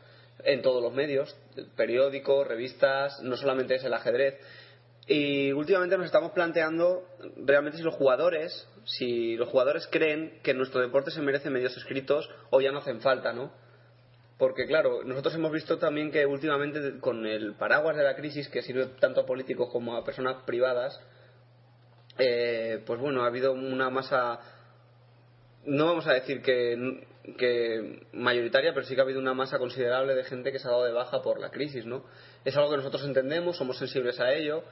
en 0.45 0.63
todos 0.63 0.83
los 0.83 0.93
medios, 0.93 1.37
periódicos, 1.77 2.47
revistas, 2.47 3.21
no 3.23 3.37
solamente 3.37 3.75
es 3.75 3.85
el 3.85 3.95
ajedrez. 3.95 4.39
Y 5.07 5.53
últimamente 5.53 5.97
nos 5.97 6.07
estamos 6.07 6.33
planteando 6.33 7.05
realmente 7.37 7.79
si 7.79 7.85
los 7.85 7.95
jugadores, 7.95 8.69
si 8.85 9.37
los 9.37 9.49
jugadores 9.49 9.89
creen 9.91 10.39
que 10.43 10.55
nuestro 10.55 10.81
deporte 10.81 11.11
se 11.11 11.21
merece 11.21 11.51
medios 11.51 11.77
escritos 11.77 12.31
o 12.51 12.61
ya 12.61 12.71
no 12.71 12.79
hacen 12.79 13.01
falta, 13.01 13.33
¿no? 13.33 13.53
Porque 14.39 14.67
claro, 14.67 15.03
nosotros 15.05 15.35
hemos 15.35 15.53
visto 15.53 15.79
también 15.79 16.11
que 16.11 16.25
últimamente 16.25 16.99
con 17.01 17.27
el 17.27 17.55
paraguas 17.55 17.97
de 17.97 18.05
la 18.05 18.15
crisis 18.15 18.49
que 18.49 18.63
sirve 18.63 18.87
tanto 19.01 19.23
a 19.23 19.27
políticos 19.27 19.69
como 19.71 19.97
a 19.97 20.05
personas 20.05 20.45
privadas, 20.45 20.99
eh, 22.21 22.83
pues 22.87 23.01
bueno, 23.01 23.23
ha 23.23 23.27
habido 23.27 23.53
una 23.53 23.91
masa, 23.91 24.41
no 25.65 25.87
vamos 25.87 26.07
a 26.07 26.13
decir 26.13 26.43
que, 26.43 27.07
que 27.39 28.07
mayoritaria, 28.13 28.73
pero 28.75 28.87
sí 28.87 28.95
que 28.95 29.01
ha 29.01 29.05
habido 29.05 29.21
una 29.21 29.35
masa 29.35 29.59
considerable 29.59 30.15
de 30.15 30.25
gente 30.25 30.53
que 30.53 30.59
se 30.59 30.69
ha 30.69 30.71
dado 30.71 30.85
de 30.85 30.93
baja 30.93 31.23
por 31.23 31.41
la 31.41 31.51
crisis, 31.51 31.87
¿no? 31.87 32.05
Es 32.45 32.57
algo 32.57 32.71
que 32.71 32.77
nosotros 32.77 33.05
entendemos, 33.05 33.57
somos 33.57 33.79
sensibles 33.79 34.21
a 34.21 34.33
ello 34.33 34.63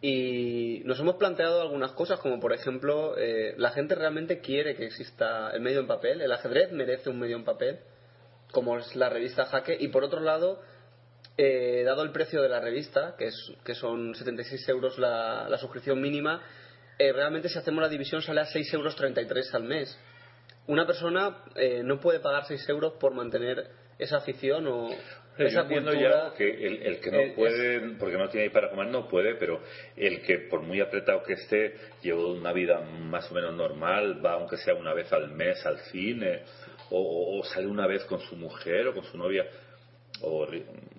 y 0.00 0.82
nos 0.84 1.00
hemos 1.00 1.16
planteado 1.16 1.62
algunas 1.62 1.92
cosas, 1.92 2.20
como 2.20 2.38
por 2.38 2.52
ejemplo, 2.52 3.16
eh, 3.16 3.54
la 3.56 3.70
gente 3.70 3.94
realmente 3.94 4.40
quiere 4.40 4.76
que 4.76 4.86
exista 4.86 5.50
el 5.50 5.62
medio 5.62 5.80
en 5.80 5.86
papel, 5.86 6.20
el 6.20 6.32
ajedrez 6.32 6.72
merece 6.72 7.10
un 7.10 7.18
medio 7.18 7.36
en 7.36 7.44
papel, 7.44 7.78
como 8.52 8.78
es 8.78 8.94
la 8.96 9.08
revista 9.08 9.46
Jaque, 9.46 9.76
y 9.80 9.88
por 9.88 10.04
otro 10.04 10.20
lado, 10.20 10.60
eh, 11.36 11.82
dado 11.84 12.02
el 12.02 12.10
precio 12.10 12.42
de 12.42 12.48
la 12.48 12.60
revista, 12.60 13.14
que, 13.16 13.28
es, 13.28 13.52
que 13.64 13.74
son 13.74 14.14
76 14.14 14.68
euros 14.68 14.98
la, 14.98 15.48
la 15.48 15.58
suscripción 15.58 16.00
mínima, 16.00 16.42
eh, 16.98 17.12
realmente 17.12 17.48
si 17.48 17.58
hacemos 17.58 17.82
la 17.82 17.88
división 17.88 18.22
sale 18.22 18.40
a 18.40 18.44
6,33 18.46 18.74
euros 18.74 19.54
al 19.54 19.64
mes. 19.64 19.98
Una 20.66 20.86
persona 20.86 21.42
eh, 21.56 21.82
no 21.84 22.00
puede 22.00 22.20
pagar 22.20 22.44
6 22.46 22.68
euros 22.68 22.94
por 23.00 23.12
mantener 23.14 23.66
esa 23.98 24.16
afición 24.18 24.66
o 24.66 24.88
Yo 25.38 25.44
esa 25.46 25.60
entiendo 25.62 25.90
cultura. 25.92 26.30
ya 26.30 26.34
que 26.36 26.48
el, 26.66 26.82
el 26.82 27.00
que 27.00 27.10
no 27.10 27.18
es- 27.18 27.34
puede, 27.34 27.80
porque 27.98 28.16
no 28.16 28.28
tiene 28.28 28.44
ahí 28.44 28.50
para 28.50 28.70
comer, 28.70 28.86
no 28.88 29.06
puede, 29.08 29.34
pero 29.34 29.60
el 29.96 30.22
que 30.22 30.38
por 30.50 30.62
muy 30.62 30.80
apretado 30.80 31.22
que 31.22 31.34
esté, 31.34 31.74
lleva 32.02 32.26
una 32.32 32.52
vida 32.52 32.80
más 32.80 33.30
o 33.30 33.34
menos 33.34 33.52
normal, 33.54 34.24
va 34.24 34.32
aunque 34.34 34.56
sea 34.56 34.74
una 34.74 34.94
vez 34.94 35.12
al 35.12 35.30
mes 35.32 35.64
al 35.66 35.78
cine, 35.90 36.42
o, 36.90 36.98
o- 37.00 37.40
o 37.40 37.44
sale 37.44 37.66
una 37.66 37.86
vez 37.86 38.04
con 38.04 38.20
su 38.20 38.36
mujer 38.36 38.88
o 38.88 38.94
con 38.94 39.04
su 39.04 39.18
novia, 39.18 39.44
o 40.22 40.46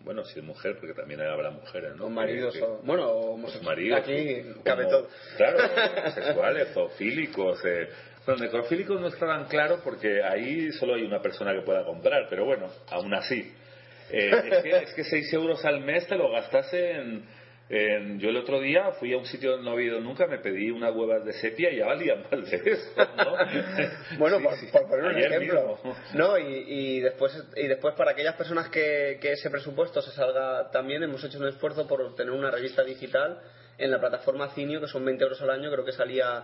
bueno, 0.03 0.23
si 0.25 0.39
es 0.39 0.45
mujer, 0.45 0.77
porque 0.79 0.93
también 0.93 1.21
habrá 1.21 1.49
mujeres, 1.49 1.95
¿no? 1.95 2.05
O 2.05 2.09
maridos, 2.09 2.53
Que- 2.55 2.61
o- 2.63 2.79
bueno, 2.83 3.09
homosexuales. 3.09 3.65
maridos, 3.65 3.99
Aquí 4.01 4.43
como- 4.51 4.63
cabe 4.63 4.85
todo. 4.85 5.07
Claro, 5.37 5.57
sexuales, 6.13 6.67
zoofílicos. 6.73 7.59
Eh. 7.65 7.89
Bueno, 8.25 8.43
necrofílicos 8.43 8.99
no 9.01 9.07
está 9.07 9.25
tan 9.27 9.45
claro 9.45 9.79
porque 9.83 10.21
ahí 10.23 10.71
solo 10.73 10.95
hay 10.95 11.03
una 11.03 11.21
persona 11.21 11.53
que 11.53 11.61
pueda 11.61 11.83
comprar, 11.85 12.27
pero 12.29 12.45
bueno, 12.45 12.67
aún 12.89 13.13
así. 13.13 13.51
Eh, 14.11 14.31
es, 14.51 14.63
que, 14.63 14.69
es 14.69 14.93
que 14.93 15.03
6 15.03 15.33
euros 15.33 15.65
al 15.65 15.81
mes 15.81 16.07
te 16.07 16.15
lo 16.15 16.29
gastas 16.31 16.71
en, 16.73 17.23
en- 17.69 18.19
Yo 18.19 18.29
el 18.29 18.37
otro 18.37 18.59
día 18.59 18.91
fui 18.99 19.13
a 19.13 19.17
un 19.17 19.25
sitio 19.25 19.51
donde 19.51 19.65
no 19.65 19.71
había 19.71 19.87
ido 19.87 19.99
nunca, 19.99 20.27
me 20.27 20.37
pedí 20.37 20.69
unas 20.71 20.93
huevas 20.95 21.25
de 21.25 21.33
sepia 21.33 21.71
y 21.71 21.77
ya 21.77 21.87
valían 21.87 22.23
más 22.31 22.49
de 22.49 22.57
eso, 22.57 22.91
¿no? 23.17 23.35
Bueno, 24.19 24.37
Sí, 24.37 24.43
por, 24.43 24.55
sí. 24.57 24.67
por 24.71 24.81
poner 24.89 25.05
un 25.05 25.15
Ayer 25.15 25.33
ejemplo. 25.33 25.75
mismo. 25.83 25.95
No, 26.13 26.37
y, 26.37 26.43
y 26.67 26.99
después 27.01 27.43
y 27.55 27.67
después 27.67 27.95
para 27.95 28.11
aquellas 28.11 28.35
personas 28.35 28.69
que, 28.69 29.17
que 29.21 29.31
ese 29.33 29.49
presupuesto 29.49 30.01
se 30.01 30.11
salga 30.11 30.69
también, 30.71 31.01
hemos 31.03 31.23
hecho 31.23 31.39
un 31.39 31.47
esfuerzo 31.47 31.87
por 31.87 32.15
tener 32.15 32.31
una 32.33 32.51
revista 32.51 32.83
digital 32.83 33.39
en 33.77 33.91
la 33.91 33.99
plataforma 33.99 34.49
Cinio, 34.49 34.79
que 34.79 34.87
son 34.87 35.03
20 35.03 35.23
euros 35.23 35.41
al 35.41 35.49
año, 35.49 35.69
creo 35.71 35.83
que 35.83 35.91
salía 35.91 36.43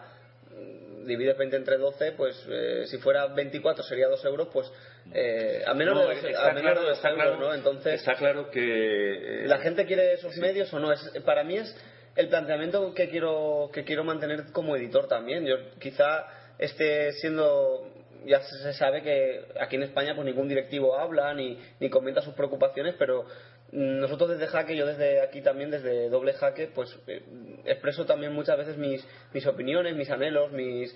mm, 1.15 1.17
divide 1.17 1.33
20 1.33 1.55
entre 1.57 1.77
12, 1.77 2.11
pues 2.13 2.45
eh, 2.49 2.83
si 2.87 2.97
fuera 2.97 3.27
24 3.27 3.83
sería 3.83 4.07
2 4.07 4.23
euros, 4.25 4.47
pues 4.51 4.71
eh, 5.13 5.63
a 5.65 5.73
menos 5.73 5.95
No, 5.95 6.07
de, 6.07 6.15
dos- 6.15 6.23
está 6.23 6.49
a 6.49 6.53
menos 6.53 6.61
claro, 6.61 7.33
euros, 7.33 7.39
¿no? 7.39 7.53
Entonces, 7.53 7.95
está 7.95 8.15
claro 8.15 8.49
que... 8.49 9.43
eh, 9.43 9.47
¿La 9.47 9.59
gente 9.59 9.85
quiere 9.85 10.13
esos 10.13 10.35
medios 10.37 10.73
o 10.73 10.79
no? 10.79 10.91
Es, 10.91 11.01
para 11.25 11.43
mí 11.43 11.57
es 11.57 11.75
el 12.15 12.27
planteamiento 12.29 12.93
que 12.93 13.09
quiero, 13.09 13.69
que 13.73 13.83
quiero 13.83 14.03
mantener 14.03 14.51
como 14.51 14.75
editor 14.75 15.07
también. 15.07 15.45
Yo 15.45 15.55
quizá 15.79 16.25
esté 16.59 17.11
siendo... 17.13 17.87
Ya 18.23 18.39
se 18.41 18.73
sabe 18.73 19.01
que 19.01 19.45
aquí 19.59 19.77
en 19.77 19.81
España 19.83 20.13
pues 20.13 20.25
ningún 20.27 20.47
directivo 20.47 20.95
habla 20.95 21.33
ni, 21.33 21.57
ni 21.79 21.89
comenta 21.89 22.21
sus 22.21 22.35
preocupaciones, 22.35 22.93
pero 22.99 23.25
nosotros 23.71 24.31
desde 24.31 24.47
Jaque, 24.47 24.75
yo 24.75 24.85
desde 24.85 25.21
aquí 25.21 25.41
también, 25.41 25.71
desde 25.71 26.09
Doble 26.09 26.33
Jaque, 26.33 26.67
pues 26.73 26.97
eh, 27.07 27.21
expreso 27.65 28.05
también 28.05 28.33
muchas 28.33 28.57
veces 28.57 28.77
mis, 28.77 29.05
mis 29.33 29.47
opiniones, 29.47 29.95
mis 29.95 30.09
anhelos, 30.09 30.51
mis, 30.51 30.93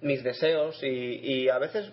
mis 0.00 0.24
deseos 0.24 0.82
y, 0.82 0.86
y 0.86 1.48
a 1.48 1.58
veces 1.58 1.92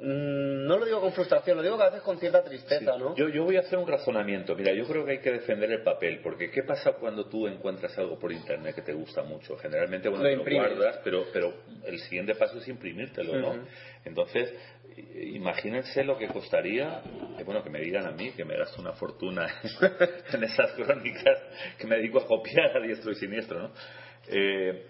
mm, 0.00 0.66
no 0.66 0.78
lo 0.78 0.86
digo 0.86 1.02
con 1.02 1.12
frustración, 1.12 1.58
lo 1.58 1.62
digo 1.62 1.76
que 1.76 1.82
a 1.82 1.90
veces 1.90 2.00
con 2.02 2.18
cierta 2.18 2.42
tristeza, 2.42 2.96
¿no? 2.96 3.14
Yo, 3.16 3.28
yo 3.28 3.44
voy 3.44 3.56
a 3.56 3.60
hacer 3.60 3.78
un 3.78 3.86
razonamiento. 3.86 4.54
Mira, 4.54 4.72
yo 4.72 4.86
creo 4.86 5.04
que 5.04 5.12
hay 5.12 5.20
que 5.20 5.32
defender 5.32 5.70
el 5.70 5.82
papel, 5.82 6.20
porque 6.22 6.50
¿qué 6.50 6.62
pasa 6.62 6.92
cuando 6.92 7.26
tú 7.26 7.46
encuentras 7.46 7.98
algo 7.98 8.18
por 8.18 8.32
internet 8.32 8.74
que 8.74 8.82
te 8.82 8.94
gusta 8.94 9.22
mucho? 9.24 9.58
Generalmente, 9.58 10.08
bueno, 10.08 10.24
Lo 10.24 10.42
te 10.42 10.50
lo 10.50 10.56
guardas, 10.56 11.00
pero, 11.04 11.26
pero 11.34 11.52
el 11.84 11.98
siguiente 11.98 12.34
paso 12.34 12.56
es 12.56 12.68
imprimírtelo, 12.68 13.36
¿no? 13.36 13.62
Entonces, 14.06 14.54
imagínense 15.34 16.04
lo 16.04 16.16
que 16.18 16.28
costaría, 16.28 17.02
que 17.36 17.44
bueno, 17.44 17.62
que 17.62 17.70
me 17.70 17.80
digan 17.80 18.06
a 18.06 18.12
mí, 18.12 18.32
que 18.32 18.44
me 18.44 18.56
gasto 18.56 18.80
una 18.80 18.92
fortuna 18.92 19.46
en 20.32 20.44
esas 20.44 20.72
crónicas, 20.72 21.38
que 21.78 21.86
me 21.86 21.96
dedico 21.96 22.20
a 22.20 22.26
copiar 22.26 22.76
a 22.76 22.80
diestro 22.80 23.12
y 23.12 23.14
siniestro, 23.16 23.58
¿no? 23.60 23.70
Eh, 24.28 24.86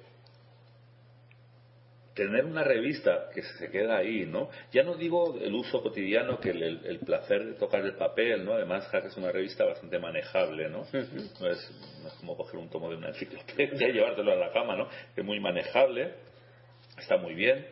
tener 2.15 2.45
una 2.45 2.65
revista 2.65 3.29
que 3.33 3.41
se 3.43 3.71
queda 3.71 3.97
ahí, 3.97 4.27
¿no? 4.27 4.51
Ya 4.73 4.83
no 4.83 4.97
digo 4.97 5.39
el 5.41 5.55
uso 5.55 5.81
cotidiano, 5.83 6.39
que 6.41 6.51
el, 6.51 6.63
el- 6.63 6.87
el 6.87 6.99
placer 6.99 7.47
de 7.47 7.55
tocar 7.55 7.83
el 7.85 7.95
papel, 7.95 8.45
¿no? 8.45 8.55
Además, 8.55 8.87
Hack 8.89 9.07
es 9.07 9.17
una 9.17 9.31
revista 9.33 9.65
bastante 9.65 9.99
manejable, 9.99 10.69
¿no? 10.69 10.85
No 10.93 11.49
es, 11.49 11.71
no 12.03 12.09
es 12.09 12.15
como 12.15 12.37
coger 12.37 12.59
un 12.59 12.69
tomo 12.69 12.91
de 12.91 12.97
una 12.97 13.09
enciclopedia 13.09 13.89
y 13.89 13.93
llevártelo 13.93 14.33
a 14.33 14.37
la 14.37 14.53
cama, 14.53 14.77
¿no? 14.77 14.89
Es 15.17 15.25
muy 15.25 15.41
manejable, 15.41 16.13
está 16.99 17.17
muy 17.17 17.35
bien. 17.35 17.65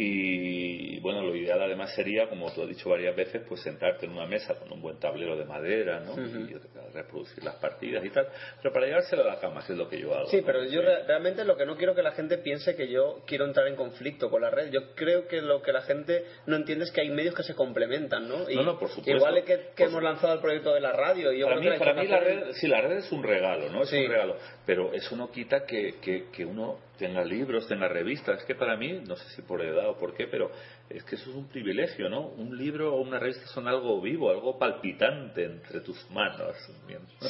Y 0.00 1.00
bueno, 1.00 1.22
lo 1.22 1.34
ideal 1.34 1.60
además 1.60 1.92
sería, 1.94 2.28
como 2.28 2.52
tú 2.52 2.62
has 2.62 2.68
dicho 2.68 2.88
varias 2.88 3.16
veces, 3.16 3.42
pues 3.48 3.60
sentarte 3.62 4.06
en 4.06 4.12
una 4.12 4.26
mesa 4.26 4.54
con 4.54 4.70
un 4.72 4.80
buen 4.80 4.96
tablero 5.00 5.36
de 5.36 5.44
madera, 5.44 5.98
¿no? 5.98 6.12
Ujú. 6.12 6.22
Y 6.48 6.54
reproducir 6.94 7.42
las 7.42 7.56
partidas 7.56 8.04
y 8.04 8.10
tal. 8.10 8.28
Pero 8.62 8.72
para 8.72 8.86
llevárselo 8.86 9.22
a 9.22 9.26
la 9.34 9.40
cama, 9.40 9.64
que 9.66 9.72
es 9.72 9.78
lo 9.78 9.88
que 9.88 10.00
yo 10.00 10.14
hago. 10.14 10.28
Sí, 10.28 10.38
¿no? 10.40 10.46
pero 10.46 10.64
yo 10.64 10.82
re- 10.82 11.02
realmente 11.02 11.44
lo 11.44 11.56
que 11.56 11.66
no 11.66 11.76
quiero 11.76 11.96
que 11.96 12.02
la 12.02 12.12
gente 12.12 12.38
piense 12.38 12.76
que 12.76 12.88
yo 12.88 13.22
quiero 13.26 13.44
entrar 13.44 13.66
en 13.66 13.74
conflicto 13.74 14.30
con 14.30 14.40
la 14.42 14.50
red. 14.50 14.70
Yo 14.70 14.94
creo 14.94 15.26
que 15.26 15.42
lo 15.42 15.62
que 15.62 15.72
la 15.72 15.82
gente 15.82 16.24
no 16.46 16.54
entiende 16.54 16.84
es 16.84 16.92
que 16.92 17.00
hay 17.00 17.10
medios 17.10 17.34
que 17.34 17.42
se 17.42 17.54
complementan, 17.56 18.28
¿no? 18.28 18.48
Y 18.48 18.54
No, 18.54 18.62
no, 18.62 18.78
por 18.78 18.90
supuesto. 18.90 19.10
Igual 19.16 19.42
que, 19.44 19.70
que 19.74 19.82
hemos 19.82 20.02
lanzado 20.02 20.32
el 20.34 20.40
proyecto 20.40 20.72
de 20.74 20.80
la 20.80 20.92
radio. 20.92 21.32
Y 21.32 21.40
yo 21.40 21.46
para 21.46 21.58
creo 21.58 21.72
mí, 21.72 21.78
que 21.78 21.84
para 21.84 22.00
mí 22.00 22.06
la 22.06 22.20
red, 22.20 22.52
sí, 22.52 22.68
la 22.68 22.80
red 22.82 22.98
es 22.98 23.10
un 23.10 23.24
regalo, 23.24 23.68
¿no? 23.70 23.82
Es 23.82 23.88
Sí. 23.90 23.96
un 24.04 24.10
regalo. 24.12 24.36
Pero 24.68 24.92
eso 24.92 25.16
no 25.16 25.30
quita 25.30 25.64
que, 25.64 25.94
que, 26.02 26.26
que 26.30 26.44
uno 26.44 26.78
tenga 26.98 27.24
libros, 27.24 27.66
tenga 27.66 27.88
revistas. 27.88 28.40
Es 28.40 28.44
que 28.44 28.54
para 28.54 28.76
mí, 28.76 29.00
no 29.08 29.16
sé 29.16 29.26
si 29.30 29.40
por 29.40 29.62
edad 29.62 29.88
o 29.88 29.96
por 29.96 30.12
qué, 30.14 30.26
pero 30.26 30.50
es 30.90 31.02
que 31.04 31.14
eso 31.14 31.30
es 31.30 31.36
un 31.36 31.48
privilegio, 31.48 32.10
¿no? 32.10 32.26
Un 32.26 32.54
libro 32.54 32.94
o 32.94 33.00
una 33.00 33.18
revista 33.18 33.46
son 33.46 33.66
algo 33.66 33.98
vivo, 34.02 34.28
algo 34.30 34.58
palpitante 34.58 35.44
entre 35.44 35.80
tus 35.80 35.98
manos. 36.10 36.54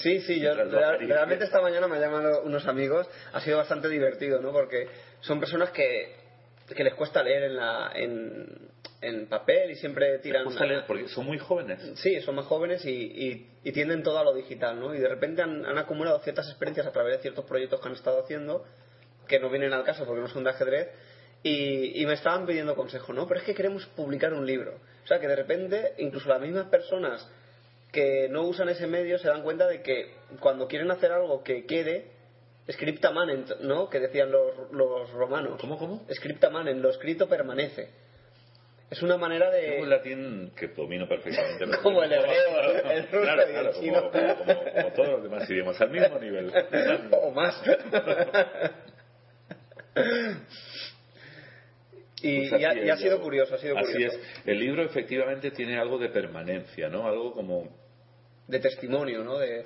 Sí, 0.02 0.19
sí, 0.23 0.40
yo 0.40 0.52
real- 0.52 0.98
realmente 1.06 1.44
esta 1.44 1.60
mañana 1.60 1.86
me 1.86 1.94
han 1.94 2.02
llamado 2.02 2.43
unos 2.43 2.66
amigos, 2.66 3.09
ha 3.32 3.40
sido 3.40 3.59
bastante 3.59 3.89
divertido, 3.89 4.40
¿no? 4.40 4.51
Porque 4.51 4.89
son 5.20 5.39
personas 5.39 5.70
que, 5.70 6.16
que 6.74 6.82
les 6.82 6.94
cuesta 6.94 7.23
leer 7.23 7.44
en, 7.44 7.56
la, 7.56 7.93
en, 7.94 8.47
en 9.01 9.27
papel 9.29 9.70
y 9.70 9.77
siempre 9.77 10.19
tiran... 10.19 10.45
leer 10.66 10.85
porque 10.87 11.09
son 11.09 11.27
muy 11.27 11.39
jóvenes. 11.39 11.81
Sí, 11.97 12.20
son 12.23 12.35
más 12.35 12.47
jóvenes 12.47 12.85
y, 12.85 12.91
y, 12.91 13.51
y 13.65 13.73
tienden 13.73 14.03
todo 14.03 14.19
a 14.19 14.25
lo 14.25 14.35
digital, 14.35 14.79
¿no? 14.81 14.95
Y 14.95 14.99
de 14.99 15.09
repente 15.09 15.43
han, 15.43 15.65
han 15.65 15.79
acumulado 15.79 16.19
ciertas 16.20 16.49
experiencias 16.49 16.87
a 16.87 16.93
través 16.93 17.16
de 17.16 17.23
ciertos 17.23 17.45
proyectos 17.45 17.81
que 17.81 17.89
han 17.89 17.95
estado 17.95 18.20
haciendo, 18.20 18.65
que 19.27 19.39
no 19.39 19.51
vienen 19.51 19.73
al 19.73 19.85
caso 19.85 20.05
porque 20.05 20.20
no 20.20 20.29
son 20.29 20.45
de 20.45 20.51
ajedrez, 20.51 20.89
y, 21.43 22.03
y 22.03 22.07
me 22.07 22.15
estaban 22.15 22.47
pidiendo 22.47 22.75
consejo, 22.75 23.12
¿no? 23.12 23.29
Pero 23.29 23.41
es 23.41 23.47
que 23.47 23.55
queremos 23.55 23.87
publicar 23.95 24.33
un 24.33 24.45
libro. 24.45 24.75
O 25.05 25.07
sea, 25.07 25.20
que 25.20 25.29
de 25.29 25.37
repente, 25.37 25.95
incluso 25.99 26.29
las 26.29 26.41
mismas 26.41 26.66
personas 26.66 27.31
que 27.93 28.29
no 28.29 28.43
usan 28.43 28.69
ese 28.69 28.87
medio 28.87 29.19
se 29.19 29.29
dan 29.29 29.43
cuenta 29.43 29.66
de 29.66 29.81
que 29.81 30.15
cuando 30.41 30.66
quieren 30.66 30.91
hacer 30.91 31.12
algo 31.12 31.43
que 31.45 31.65
quede, 31.65 32.11
scripta 32.70 33.12
manent, 33.12 33.61
¿no? 33.61 33.89
Que 33.89 34.01
decían 34.01 34.31
los, 34.31 34.73
los 34.73 35.11
romanos. 35.12 35.59
¿Cómo, 35.61 35.79
cómo? 35.79 36.05
Scripta 36.12 36.51
manent, 36.51 36.83
lo 36.83 36.91
escrito 36.91 37.29
permanece. 37.29 37.91
Es 38.90 39.02
una 39.02 39.16
manera 39.19 39.51
de... 39.51 39.60
Tengo 39.70 39.85
el 39.85 39.90
latín 39.90 40.52
que 40.56 40.69
domino 40.69 41.06
perfectamente. 41.06 41.66
Como 41.82 42.02
el 42.02 42.12
hebreo, 42.12 42.60
el 42.90 43.02
ruso 43.09 43.20
Claro, 43.23 43.43
y 43.43 43.44
el 43.44 43.51
claro, 43.52 43.73
chino. 43.81 44.10
como, 44.10 44.10
como- 44.10 44.36
como- 44.55 44.73
como 44.73 44.93
todos 44.94 45.09
los 45.10 45.23
demás 45.24 45.51
idiomas, 45.51 45.81
al 45.81 45.90
mismo 45.90 46.19
nivel. 46.19 46.51
o 47.12 47.31
más. 47.31 47.62
Y, 52.20 52.48
Pues 52.48 52.60
y 52.60 52.65
ha, 52.65 52.70
así 52.70 52.81
y 52.81 52.90
ha 52.90 52.97
sido 52.97 53.20
curioso, 53.20 53.55
ha 53.55 53.59
sido 53.59 53.78
Así 53.78 53.93
curioso. 53.93 54.16
es. 54.19 54.47
El 54.47 54.59
libro 54.59 54.82
efectivamente 54.82 55.52
tiene 55.52 55.78
algo 55.78 55.98
de 55.98 56.09
permanencia, 56.09 56.89
¿no? 56.89 57.06
Algo 57.06 57.32
como... 57.32 57.69
De 58.48 58.59
testimonio, 58.59 59.23
¿no? 59.23 59.39
De... 59.39 59.60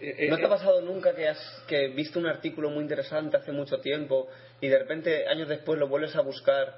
Eh, 0.00 0.26
¿No 0.28 0.36
eh, 0.36 0.38
te 0.38 0.44
ha 0.46 0.48
pasado 0.50 0.82
nunca 0.82 1.14
que 1.14 1.28
has 1.28 1.64
que 1.66 1.88
viste 1.88 2.18
un 2.18 2.26
artículo 2.26 2.68
muy 2.70 2.82
interesante 2.82 3.36
hace 3.38 3.52
mucho 3.52 3.80
tiempo 3.80 4.28
y 4.60 4.68
de 4.68 4.78
repente 4.78 5.26
años 5.28 5.48
después 5.48 5.78
lo 5.78 5.88
vuelves 5.88 6.14
a 6.14 6.20
buscar 6.20 6.76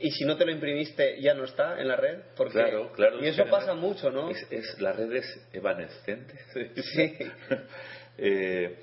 y 0.00 0.10
si 0.10 0.24
no 0.24 0.36
te 0.36 0.44
lo 0.44 0.52
imprimiste 0.52 1.20
ya 1.20 1.34
no 1.34 1.44
está 1.44 1.80
en 1.80 1.88
la 1.88 1.96
red? 1.96 2.18
Porque, 2.36 2.52
Claro, 2.54 2.92
claro. 2.92 3.22
Y 3.22 3.28
es 3.28 3.38
eso 3.38 3.48
pasa 3.50 3.74
mucho, 3.74 4.10
¿no? 4.10 4.30
Es, 4.30 4.46
es- 4.50 4.80
la 4.80 4.92
red 4.92 5.12
es 5.12 5.48
evanescente. 5.52 6.34
Sí. 6.94 7.16
Eh, 8.18 8.76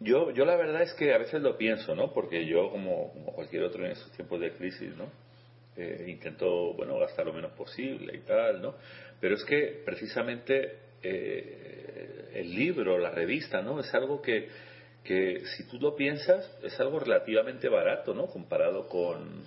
yo, 0.00 0.30
yo 0.32 0.44
la 0.44 0.56
verdad 0.56 0.82
es 0.82 0.92
que 0.94 1.12
a 1.14 1.18
veces 1.18 1.40
lo 1.42 1.56
pienso, 1.56 1.94
¿no? 1.94 2.12
Porque 2.12 2.46
yo, 2.46 2.70
como, 2.70 3.12
como 3.12 3.32
cualquier 3.32 3.62
otro 3.64 3.84
en 3.84 3.92
estos 3.92 4.10
tiempos 4.12 4.40
de 4.40 4.52
crisis, 4.52 4.94
¿no? 4.96 5.10
Eh, 5.76 6.06
intento, 6.08 6.74
bueno, 6.74 6.98
gastar 6.98 7.26
lo 7.26 7.32
menos 7.32 7.52
posible 7.52 8.16
y 8.16 8.20
tal, 8.20 8.60
¿no? 8.60 8.74
Pero 9.20 9.34
es 9.34 9.44
que 9.44 9.82
precisamente 9.84 10.74
eh, 11.02 12.30
el 12.34 12.54
libro, 12.54 12.98
la 12.98 13.10
revista, 13.10 13.62
¿no? 13.62 13.80
Es 13.80 13.92
algo 13.94 14.20
que, 14.20 14.48
que 15.04 15.42
si 15.56 15.64
tú 15.68 15.78
lo 15.80 15.96
piensas, 15.96 16.50
es 16.62 16.78
algo 16.80 16.98
relativamente 17.00 17.68
barato, 17.68 18.14
¿no? 18.14 18.26
Comparado 18.26 18.86
con, 18.88 19.44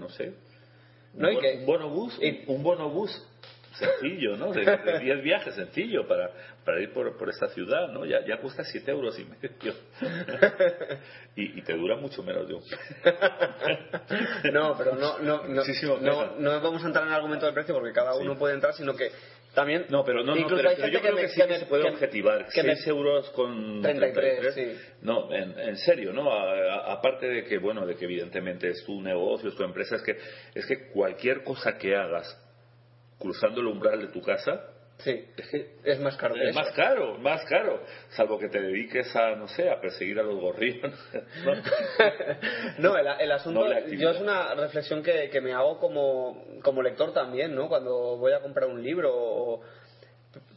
no 0.00 0.08
sé, 0.10 0.32
un, 1.14 1.20
No, 1.22 1.30
y 1.30 1.34
bon- 1.34 1.42
que- 1.42 1.56
un 1.58 1.66
bonobús, 1.66 2.18
un 2.48 2.62
bonobús 2.62 3.26
sencillo, 3.78 4.36
¿no? 4.38 4.52
De, 4.52 4.64
de 4.64 4.98
10 5.00 5.22
viajes 5.22 5.54
sencillo 5.54 6.08
para, 6.08 6.30
para 6.64 6.80
ir 6.80 6.92
por, 6.92 7.16
por 7.18 7.28
esta 7.28 7.48
ciudad, 7.48 7.88
¿no? 7.88 8.04
Ya, 8.06 8.24
ya 8.26 8.38
cuesta 8.38 8.64
7 8.64 8.90
euros 8.90 9.18
y 9.18 9.24
medio. 9.24 9.74
y, 11.36 11.58
y 11.58 11.62
te 11.62 11.74
dura 11.74 11.96
mucho 11.96 12.22
menos 12.22 12.48
de 12.48 12.54
un 12.54 12.62
No, 14.52 14.74
pero 14.78 14.94
no, 14.94 15.18
no, 15.18 15.44
no, 15.44 15.54
Muchísimo 15.60 15.98
no, 16.00 16.36
no 16.38 16.60
vamos 16.60 16.82
a 16.84 16.86
entrar 16.86 17.04
en 17.04 17.10
el 17.10 17.16
argumento 17.16 17.44
del 17.46 17.54
precio 17.54 17.74
porque 17.74 17.92
cada 17.92 18.14
uno 18.16 18.36
puede 18.38 18.54
entrar, 18.54 18.72
sino 18.74 18.94
que 18.94 19.10
también... 19.56 19.86
No, 19.88 20.04
pero 20.04 20.22
no, 20.22 20.36
no, 20.36 20.46
pero, 20.46 20.70
yo 20.88 21.00
creo 21.00 21.16
que, 21.16 21.28
sí 21.28 21.40
que 21.40 21.58
se 21.58 21.64
puede 21.64 21.88
objetivar. 21.88 22.46
que 22.52 22.62
me- 22.62 22.76
6 22.76 22.88
euros 22.88 23.30
con 23.30 23.80
33, 23.80 24.54
sí. 24.54 24.72
No, 25.00 25.32
en, 25.34 25.58
en 25.58 25.76
serio, 25.78 26.12
¿no? 26.12 26.30
Aparte 26.30 27.26
de 27.26 27.42
que, 27.44 27.56
bueno, 27.56 27.86
de 27.86 27.96
que 27.96 28.04
evidentemente 28.04 28.68
es 28.68 28.84
tu 28.84 29.00
negocio, 29.00 29.48
es 29.48 29.56
tu 29.56 29.64
empresa, 29.64 29.96
es 29.96 30.02
que, 30.02 30.18
es 30.54 30.66
que 30.66 30.88
cualquier 30.92 31.42
cosa 31.42 31.78
que 31.78 31.96
hagas 31.96 32.28
cruzando 33.18 33.62
el 33.62 33.68
umbral 33.68 33.98
de 34.02 34.08
tu 34.08 34.20
casa, 34.20 34.62
Sí, 34.98 35.24
es 35.36 35.46
que 35.48 35.70
es 35.84 36.00
más 36.00 36.16
caro 36.16 36.34
es 36.36 36.54
más 36.54 36.72
caro, 36.72 37.18
más 37.18 37.44
caro. 37.44 37.82
Salvo 38.10 38.38
que 38.38 38.48
te 38.48 38.60
dediques 38.60 39.14
a, 39.14 39.36
no 39.36 39.46
sé, 39.46 39.68
a 39.70 39.78
perseguir 39.80 40.18
a 40.18 40.22
los 40.22 40.40
gorriones. 40.40 40.94
¿no? 41.44 41.52
No, 42.78 42.96
el, 42.96 43.06
el 43.20 43.32
asunto, 43.32 43.60
yo 43.98 44.10
es 44.10 44.20
una 44.20 44.54
reflexión 44.54 45.02
que, 45.02 45.28
que 45.30 45.40
me 45.40 45.52
hago 45.52 45.78
como, 45.78 46.44
como 46.62 46.82
lector 46.82 47.12
también, 47.12 47.54
¿no? 47.54 47.68
Cuando 47.68 48.16
voy 48.16 48.32
a 48.32 48.40
comprar 48.40 48.68
un 48.68 48.82
libro, 48.82 49.12
o- 49.14 49.60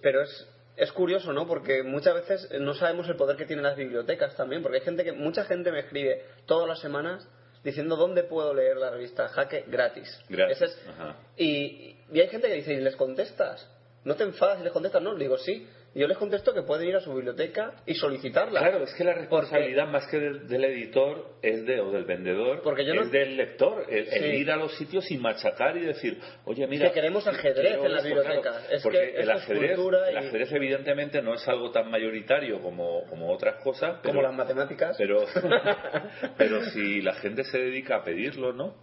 pero 0.02 0.22
es, 0.22 0.48
es 0.78 0.92
curioso, 0.94 1.34
¿no? 1.34 1.46
Porque 1.46 1.84
muchas 1.84 2.14
veces 2.16 2.50
no 2.60 2.74
sabemos 2.74 3.08
el 3.10 3.16
poder 3.18 3.36
que 3.36 3.46
tienen 3.46 3.64
las 3.64 3.76
bibliotecas 3.76 4.36
también, 4.36 4.62
porque 4.62 4.78
hay 4.80 4.84
gente 4.86 5.04
que, 5.04 5.12
mucha 5.12 5.44
gente 5.46 5.72
me 5.72 5.80
escribe 5.80 6.24
todas 6.46 6.68
las 6.68 6.80
semanas 6.80 7.28
diciendo 7.64 7.98
dónde 7.98 8.24
puedo 8.24 8.54
leer 8.54 8.78
la 8.78 8.90
revista 8.90 9.28
Jaque 9.28 9.66
gratis. 9.68 10.08
Es- 10.64 10.88
y, 11.38 11.98
y 12.12 12.20
hay 12.22 12.28
gente 12.30 12.48
que 12.48 12.54
dice, 12.56 12.74
¿y 12.74 12.78
les 12.82 12.96
contestas? 12.96 13.70
¿No 14.06 14.16
te 14.16 14.24
enfadas 14.24 14.60
y 14.62 14.64
les 14.64 14.72
contestas? 14.72 15.02
No, 15.02 15.14
digo 15.16 15.38
sí. 15.38 15.68
Y 15.94 16.00
yo 16.02 16.08
les 16.08 16.18
contesto 16.18 16.54
que 16.54 16.62
pueden 16.62 16.88
ir 16.88 16.96
a 16.96 17.00
su 17.00 17.12
biblioteca 17.14 17.74
y 17.88 17.96
solicitarla. 17.96 18.60
Claro, 18.60 18.84
es 18.84 18.94
que 18.94 19.04
la 19.04 19.14
responsabilidad 19.14 19.88
más 19.88 20.06
que 20.08 20.20
del, 20.20 20.48
del 20.48 20.64
editor 20.66 21.34
es 21.42 21.66
de, 21.66 21.82
o 21.82 21.92
del 21.92 22.06
vendedor, 22.06 22.62
Porque 22.62 22.86
yo 22.86 22.94
no- 22.94 23.02
es 23.02 23.12
del 23.12 23.36
lector, 23.36 23.86
el, 23.90 24.36
ir 24.36 24.52
a 24.52 24.56
los 24.56 24.78
sitios 24.78 25.10
y 25.10 25.18
machacar 25.18 25.76
y 25.78 25.82
decir, 25.82 26.20
oye, 26.46 26.68
mira... 26.68 26.90
que 26.90 26.94
queremos 26.94 27.26
ajedrez 27.28 27.72
quiero 27.72 27.86
en 27.88 27.92
las 27.94 28.04
bibliotecas. 28.04 28.42
claro, 28.42 28.68
Es 28.70 28.84
porque 28.84 29.00
que 29.00 29.20
el 29.22 29.32
ajedrez, 29.32 29.80
el 30.10 30.18
ajedrez 30.18 30.52
evidentemente 30.52 31.22
no 31.24 31.34
es 31.34 31.48
algo 31.48 31.72
tan 31.72 31.90
mayoritario 31.90 32.62
como, 32.62 33.06
como 33.10 33.34
otras 33.34 33.56
cosas, 33.64 33.98
pero, 34.04 34.14
como 34.14 34.22
las 34.22 34.34
matemáticas. 34.36 34.96
pero, 34.96 35.26
pero 36.38 36.64
si 36.66 37.02
la 37.02 37.16
gente 37.16 37.44
se 37.46 37.58
dedica 37.58 37.98
a 37.98 38.04
pedirlo, 38.04 38.54
¿no? 38.54 38.76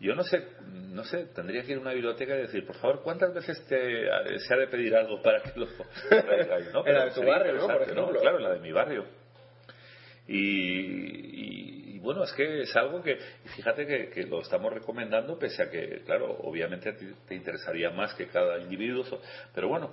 Yo 0.00 0.14
no 0.14 0.22
sé, 0.24 0.44
no 0.90 1.04
sé, 1.04 1.26
tendría 1.34 1.62
que 1.62 1.72
ir 1.72 1.78
a 1.78 1.80
una 1.80 1.92
biblioteca 1.92 2.36
y 2.36 2.42
decir, 2.42 2.66
por 2.66 2.76
favor, 2.76 3.02
¿cuántas 3.02 3.32
veces 3.32 3.64
te, 3.66 4.06
se 4.38 4.54
ha 4.54 4.58
de 4.58 4.66
pedir 4.68 4.94
algo 4.94 5.22
para 5.22 5.40
que 5.42 5.58
lo 5.58 5.66
traigáis, 6.08 6.70
¿no? 6.72 6.80
En 6.86 6.94
la 6.94 7.04
de 7.06 7.10
tu 7.12 7.20
barrio, 7.26 7.52
¿no? 7.54 7.66
Por. 7.66 7.86
Claro, 8.20 8.36
en 8.38 8.44
la 8.44 8.52
de 8.54 8.60
mi 8.60 8.72
barrio. 8.72 9.06
Y, 10.28 10.36
y- 10.38 11.96
y 11.96 11.98
bueno, 12.00 12.24
es 12.24 12.32
que 12.32 12.60
es 12.62 12.76
algo 12.76 13.02
que, 13.02 13.16
fíjate 13.56 13.86
que, 13.86 14.10
que 14.10 14.24
lo 14.26 14.40
estamos 14.42 14.72
recomendando, 14.72 15.38
pese 15.38 15.62
a 15.62 15.70
que, 15.70 16.02
claro, 16.04 16.30
obviamente 16.42 16.90
a 16.90 16.96
ti 16.96 17.06
te 17.28 17.34
interesaría 17.34 17.90
más 17.90 18.12
que 18.14 18.26
cada 18.26 18.58
individuo, 18.58 19.04
pero 19.54 19.68
bueno, 19.68 19.90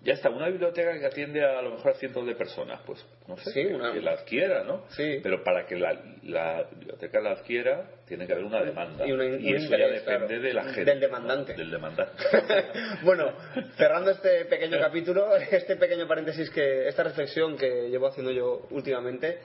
ya 0.00 0.12
está, 0.14 0.30
una 0.30 0.48
biblioteca 0.48 0.96
que 0.98 1.06
atiende 1.06 1.42
a, 1.44 1.60
lo 1.60 1.72
mejor 1.72 1.90
a 1.92 1.94
cientos 1.94 2.24
de 2.24 2.34
personas, 2.36 2.80
pues 2.86 3.04
no 3.26 3.36
sé, 3.36 3.50
Sí, 3.50 3.62
que, 3.66 3.74
una- 3.74 3.92
que 3.92 4.00
la 4.00 4.12
adquiera, 4.12 4.62
¿no? 4.62 4.84
Sí. 4.90 5.18
Pero 5.22 5.42
para 5.42 5.66
que 5.66 5.74
la, 5.76 6.00
la 6.22 6.64
biblioteca 6.70 7.20
la 7.20 7.32
adquiera, 7.32 7.84
tiene 8.06 8.26
que 8.26 8.32
haber 8.32 8.44
una 8.44 8.62
demanda. 8.62 9.06
Y 9.06 9.12
una- 9.12 9.24
un 9.24 9.34
eso 9.34 9.64
interés, 9.64 9.68
ya 9.70 9.88
depende 9.88 10.26
claro. 10.26 10.42
de 10.42 10.52
la 10.54 10.64
gente. 10.64 10.84
Del 10.84 11.00
demandante. 11.00 11.52
¿no? 11.52 11.58
Del 11.58 11.70
demandante. 11.72 12.22
bueno, 13.02 13.32
cerrando 13.76 14.10
este 14.12 14.44
pequeño 14.44 14.78
capítulo, 14.80 15.36
este 15.36 15.76
pequeño 15.76 16.06
paréntesis 16.06 16.48
que 16.50 16.86
esta 16.88 17.02
reflexión 17.02 17.56
que 17.56 17.88
llevo 17.90 18.06
haciendo 18.06 18.30
yo 18.30 18.66
últimamente, 18.70 19.38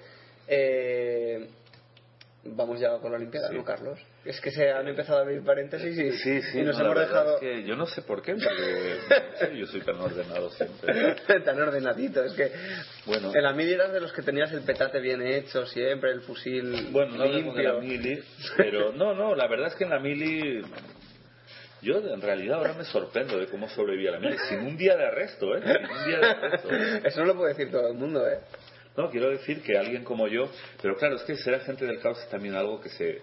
eh, 0.48 1.48
vamos 2.46 2.80
ya 2.80 2.98
con 3.00 3.12
la 3.12 3.18
Olimpiada, 3.18 3.48
Sí. 3.50 3.56
¿no, 3.56 3.64
Carlos? 3.64 3.98
Es 4.26 4.40
que 4.42 4.52
se 4.52 4.70
han 4.70 4.88
empezado 4.88 5.20
a 5.20 5.22
abrir 5.22 5.44
paréntesis 5.44 5.98
y, 5.98 6.12
Sí, 6.18 6.42
sí, 6.42 6.60
y 6.60 6.64
nos 6.64 6.78
no, 6.78 6.86
hemos 6.86 7.00
dejado 7.00 7.36
es 7.36 7.40
que 7.40 7.64
yo 7.64 7.76
no 7.76 7.86
sé 7.86 8.02
por 8.02 8.22
qué, 8.22 8.34
porque 8.34 8.96
no 9.32 9.38
sé, 9.38 9.58
yo 9.58 9.66
soy 9.68 9.82
tan 9.82 9.96
ordenado 10.00 10.50
siempre. 10.52 11.16
tan 11.46 11.62
ordenadito. 11.62 12.24
Es 12.24 12.34
que 12.34 12.52
Bueno. 13.06 13.32
en 13.34 13.44
la 13.44 13.54
mili 13.54 13.74
eras 13.74 13.94
de 13.94 14.02
los 14.02 14.12
que 14.12 14.22
tenías 14.22 14.52
el 14.52 14.62
petate 14.62 15.00
bien 15.00 15.22
hecho 15.22 15.66
siempre, 15.66 16.12
el 16.12 16.22
fusil 16.22 16.90
Bueno, 16.92 17.16
no 17.16 17.24
hablemos 17.24 17.56
de 17.56 17.64
limpio. 17.64 17.74
la 17.74 17.80
mili, 17.80 18.24
pero 18.58 18.92
no, 18.92 19.14
no, 19.14 19.36
la 19.36 19.48
verdad 19.48 19.68
es 19.70 19.76
que 19.76 19.86
en 19.86 19.90
la 19.92 20.00
mili 20.00 20.62
yo 21.82 21.98
en 21.98 22.22
realidad 22.22 22.60
ahora 22.60 22.74
me 22.74 22.86
sorprendo 22.86 23.38
de 23.38 23.48
cómo 23.48 23.68
sobreviví 23.70 24.08
a 24.08 24.12
la 24.12 24.20
mili 24.20 24.38
sin 24.50 24.60
un 24.60 24.78
día 24.78 24.96
de 24.96 25.06
arresto, 25.06 25.56
¿eh? 25.58 25.62
Sin 25.62 25.86
un 25.98 26.06
día 26.08 26.20
de 26.20 26.26
arresto. 26.26 26.70
Eso 27.08 27.20
no 27.22 27.26
lo 27.26 27.36
puede 27.36 27.50
decir 27.54 27.72
todo 27.72 27.88
el 27.90 27.96
mundo, 27.96 28.26
¿eh? 28.28 28.40
No, 28.96 29.10
quiero 29.10 29.30
decir 29.30 29.62
que 29.64 29.78
alguien 29.78 30.04
como 30.04 30.28
yo, 30.28 30.50
pero 30.82 30.96
claro, 30.98 31.16
es 31.16 31.24
que 31.24 31.36
ser 31.38 31.56
agente 31.56 31.86
del 31.86 32.00
caos 32.00 32.20
es 32.22 32.30
también 32.30 32.56
algo 32.56 32.80
que 32.82 32.90
se 32.90 33.22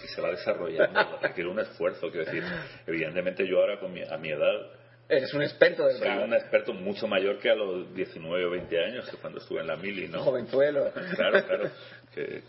que 0.00 0.08
se 0.08 0.20
va 0.20 0.30
desarrollando, 0.30 1.18
requiere 1.22 1.48
un 1.48 1.60
esfuerzo, 1.60 2.10
quiero 2.10 2.24
decir, 2.26 2.42
evidentemente 2.88 3.46
yo 3.48 3.60
ahora 3.60 3.78
con 3.78 3.92
mi- 3.92 4.02
a 4.02 4.16
mi 4.16 4.30
edad 4.30 4.70
Eres 5.08 5.32
un 5.34 5.42
experto 5.42 5.86
del 5.86 5.98
soy 5.98 6.08
caos. 6.08 6.24
un 6.24 6.34
experto 6.34 6.72
mucho 6.72 7.06
mayor 7.06 7.38
que 7.38 7.48
a 7.48 7.54
los 7.54 7.94
19 7.94 8.44
o 8.46 8.50
20 8.50 8.84
años, 8.84 9.08
que 9.08 9.16
cuando 9.18 9.38
estuve 9.38 9.60
en 9.60 9.68
la 9.68 9.76
mili, 9.76 10.08
¿no? 10.08 10.18
Jovenzuelo. 10.24 10.90
Claro, 11.14 11.44
claro. 11.44 11.70
Que, 12.16 12.42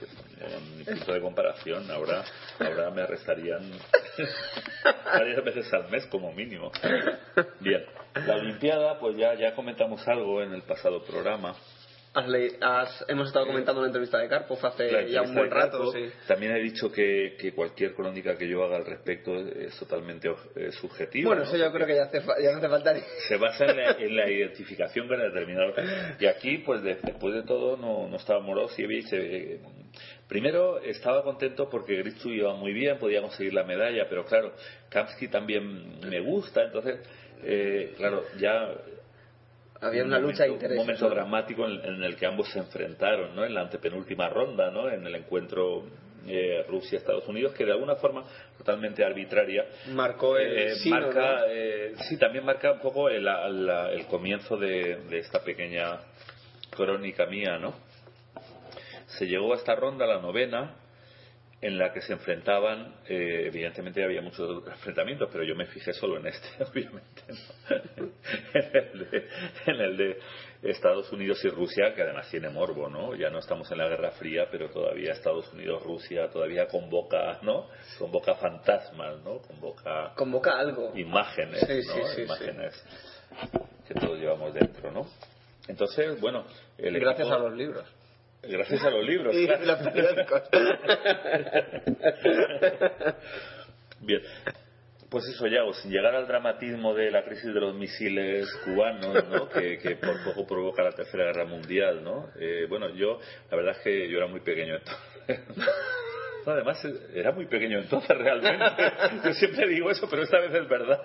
mi 0.78 0.84
punto 0.86 1.14
de 1.14 1.20
comparación 1.22 1.92
ahora, 1.92 2.24
ahora 2.58 2.90
me 2.90 3.02
arrestarían 3.02 3.70
varias 5.06 5.44
veces 5.44 5.74
al 5.74 5.90
mes 5.90 6.06
como 6.08 6.32
mínimo. 6.34 6.72
Bien, 7.60 7.86
la 8.26 8.36
Olimpiada, 8.36 8.98
pues 9.00 9.18
ya, 9.18 9.34
ya 9.36 9.54
comentamos 9.56 10.08
algo 10.08 10.42
en 10.42 10.54
el 10.54 10.62
pasado 10.64 11.04
programa. 11.04 11.54
Has 12.18 12.28
le- 12.28 12.58
has- 12.62 13.06
hemos 13.08 13.28
estado 13.28 13.46
comentando 13.46 13.80
una 13.80 13.90
entrevista 13.90 14.18
de 14.18 14.28
Karpov 14.28 14.58
hace 14.66 15.08
ya 15.10 15.22
un 15.22 15.36
buen 15.36 15.52
rato, 15.52 15.78
Carpo. 15.78 15.92
sí. 15.92 16.10
También 16.28 16.56
he 16.56 16.60
dicho 16.62 16.92
que, 16.92 17.36
que 17.40 17.54
cualquier 17.54 17.94
crónica 17.94 18.36
que 18.36 18.48
yo 18.48 18.64
haga 18.64 18.78
al 18.78 18.86
respecto 18.88 19.36
es 19.36 19.78
totalmente 19.78 20.28
eh, 20.56 20.72
subjetiva. 20.72 21.28
Bueno, 21.30 21.44
¿no? 21.44 21.48
eso 21.48 21.58
yo 21.58 21.72
creo 21.72 21.86
que 21.86 21.96
ya, 21.96 22.04
hace 22.06 22.20
ya 22.42 22.52
no 22.54 22.58
hace 22.58 22.70
falta 22.70 22.94
ni... 22.94 23.02
se 23.28 23.38
basa 23.38 23.66
en 23.66 23.78
la, 23.78 23.92
en 23.92 24.16
la 24.16 24.32
identificación 24.32 25.08
con 25.08 25.22
el 25.22 25.32
determinado. 25.32 25.74
Y 26.20 26.26
aquí, 26.26 26.58
pues 26.60 26.82
de- 26.82 26.96
después 26.96 27.36
de 27.36 27.44
todo, 27.44 27.78
no, 27.78 28.08
no 28.08 28.16
estaba 28.18 28.40
Morosievich. 28.40 29.14
eh, 29.14 29.60
primero 30.28 30.80
estaba 30.80 31.24
contento 31.24 31.70
porque 31.70 31.98
Gritsu 31.98 32.30
iba 32.30 32.54
muy 32.56 32.74
bien, 32.74 32.98
podía 32.98 33.22
conseguir 33.22 33.54
la 33.54 33.64
medalla, 33.64 34.08
pero 34.10 34.26
claro, 34.26 34.54
Kamsky 34.90 35.28
también 35.28 36.00
me 36.10 36.20
gusta, 36.22 36.64
entonces, 36.64 37.00
eh, 37.44 37.94
claro, 37.96 38.24
ya. 38.40 38.74
Había 39.82 40.02
un 40.04 40.10
una 40.10 40.20
lucha 40.20 40.44
de 40.44 40.50
intereses, 40.50 40.80
Un 40.80 40.86
momento 40.86 41.10
dramático 41.10 41.66
en, 41.66 41.84
en 41.86 42.04
el 42.04 42.16
que 42.16 42.26
ambos 42.26 42.50
se 42.52 42.60
enfrentaron, 42.60 43.36
¿no? 43.36 43.46
En 43.46 43.54
la 43.54 43.62
antepenúltima 43.62 44.30
ronda, 44.30 44.72
¿no? 44.72 44.90
En 44.90 45.06
el 45.06 45.16
encuentro 45.16 45.84
eh, 46.28 46.66
Rusia-Estados 46.68 47.28
Unidos, 47.28 47.54
que 47.54 47.64
de 47.66 47.72
alguna 47.72 47.96
forma 47.96 48.24
totalmente 48.58 49.04
arbitraria 49.06 49.66
Marcó 49.90 50.38
el 50.38 50.58
eh, 50.58 50.76
sino, 50.76 51.00
marca, 51.00 51.38
¿no? 51.40 51.46
eh, 51.48 51.94
sí, 52.10 52.18
también 52.18 52.44
marca 52.44 52.72
un 52.74 52.80
poco 52.80 53.08
el, 53.10 53.24
la- 53.24 53.92
el 53.92 54.06
comienzo 54.08 54.58
de, 54.58 54.98
de 55.10 55.20
esta 55.20 55.42
pequeña 55.44 56.00
crónica 56.72 57.26
mía, 57.28 57.58
¿no? 57.58 57.74
Se 59.18 59.26
llegó 59.26 59.54
a 59.54 59.56
esta 59.56 59.74
ronda, 59.76 60.06
la 60.06 60.20
novena, 60.20 60.76
en 61.60 61.78
la 61.78 61.92
que 61.92 62.02
se 62.02 62.14
enfrentaban, 62.14 62.94
eh, 63.10 63.46
evidentemente 63.48 64.04
había 64.04 64.22
muchos 64.22 64.64
enfrentamientos, 64.68 65.28
pero 65.32 65.44
yo 65.44 65.56
me 65.56 65.66
fijé 65.66 65.92
solo 65.92 66.18
en 66.20 66.28
este, 66.28 66.64
obviamente, 66.64 67.24
¿no? 67.30 68.06
en, 68.54 68.74
el 68.74 69.10
de, 69.10 69.28
en 69.66 69.76
el 69.82 69.98
de 69.98 70.20
Estados 70.64 71.12
Unidos 71.12 71.44
y 71.44 71.50
Rusia, 71.50 71.96
que 71.96 72.04
además 72.04 72.30
tiene 72.30 72.50
morbo, 72.50 72.90
¿no? 72.90 73.16
Ya 73.16 73.30
no 73.32 73.40
estamos 73.40 73.72
en 73.72 73.80
la 73.80 73.88
Guerra 73.88 74.12
Fría, 74.12 74.48
pero 74.52 74.70
todavía 74.70 75.14
Estados 75.14 75.52
Unidos, 75.54 75.82
Rusia, 75.84 76.30
todavía 76.30 76.68
convoca, 76.68 77.40
¿no? 77.42 77.68
Convoca 77.98 78.36
fantasmas, 78.36 79.20
¿no? 79.24 79.40
Convoca... 79.40 80.14
Convoca 80.16 80.60
algo. 80.60 80.92
Imágenes, 80.96 81.62
Sí, 81.66 81.82
sí, 81.82 81.88
¿no? 81.88 81.96
sí, 82.08 82.16
sí. 82.16 82.22
Imágenes 82.24 82.86
que 83.88 83.94
todos 83.96 84.20
llevamos 84.20 84.54
dentro, 84.54 84.92
¿no? 84.92 85.08
Entonces, 85.68 86.20
bueno... 86.22 86.46
El 86.78 87.00
Gracias 87.00 87.28
equipo- 87.28 87.36
a 87.36 87.40
los 87.50 87.54
libros. 87.58 87.86
Gracias 88.48 88.84
a 88.84 88.90
los 88.90 89.06
libros. 89.06 89.36
Y 89.36 89.46
claro. 89.46 89.66
los 89.66 89.78
periódicos. 89.80 90.44
Bien. 94.02 94.22
Pues 95.10 95.26
eso, 95.30 95.48
ya, 95.48 95.62
sin 95.82 95.92
llegar 95.92 96.14
al 96.16 96.28
dramatismo 96.28 96.94
de 96.94 97.10
la 97.12 97.24
crisis 97.24 97.54
de 97.54 97.62
los 97.62 97.74
misiles 97.76 98.46
cubanos, 98.66 99.26
¿no? 99.30 99.48
que, 99.48 99.78
que 99.78 99.96
por 99.96 100.22
poco 100.26 100.46
provoca 100.46 100.84
la 100.84 100.92
Tercera 100.92 101.24
Guerra 101.26 101.46
Mundial, 101.46 102.04
¿no? 102.04 102.28
Eh, 102.38 102.66
bueno, 102.68 102.94
yo, 102.94 103.18
la 103.50 103.56
verdad 103.56 103.78
es 103.78 103.84
que 103.84 104.10
yo 104.10 104.18
era 104.18 104.28
muy 104.28 104.42
pequeño 104.42 104.76
entonces. 104.76 105.46
Además, 106.52 106.82
era 107.14 107.32
muy 107.32 107.46
pequeño 107.46 107.80
entonces 107.80 108.10
realmente. 108.18 108.66
Yo 109.24 109.34
siempre 109.34 109.68
digo 109.68 109.92
eso, 109.92 110.08
pero 110.10 110.24
esta 110.24 110.40
vez 110.40 110.54
es 110.54 110.68
verdad. 110.68 111.02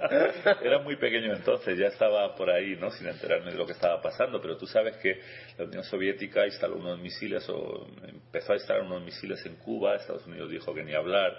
Era 0.62 0.78
muy 0.78 0.97
pequeño 0.97 1.35
entonces, 1.35 1.77
ya 1.78 1.86
estaba 1.86 2.35
por 2.35 2.51
ahí, 2.51 2.77
¿no? 2.77 2.90
Sin 2.90 3.09
enterarme 3.09 3.51
de 3.51 3.59
lo 3.59 3.66
que 3.66 3.73
estaba 3.73 4.01
pasando. 4.01 4.40
Pero 4.40 4.56
tú 4.56 4.66
sabes 4.66 4.97
que 4.98 5.20
la 5.59 5.64
Unión 5.64 5.85
Soviética 5.85 6.47
instaló 6.47 6.77
unos 6.77 6.98
misiles, 7.01 7.48
o 7.48 7.89
empezó 8.06 8.52
a 8.52 8.56
instalar 8.56 8.82
unos 8.85 9.02
misiles 9.02 9.44
en 9.47 9.56
Cuba, 9.56 9.97
Estados 9.97 10.27
Unidos 10.27 10.51
dijo 10.51 10.73
que 10.73 10.85
ni 10.85 10.94
hablar. 10.94 11.36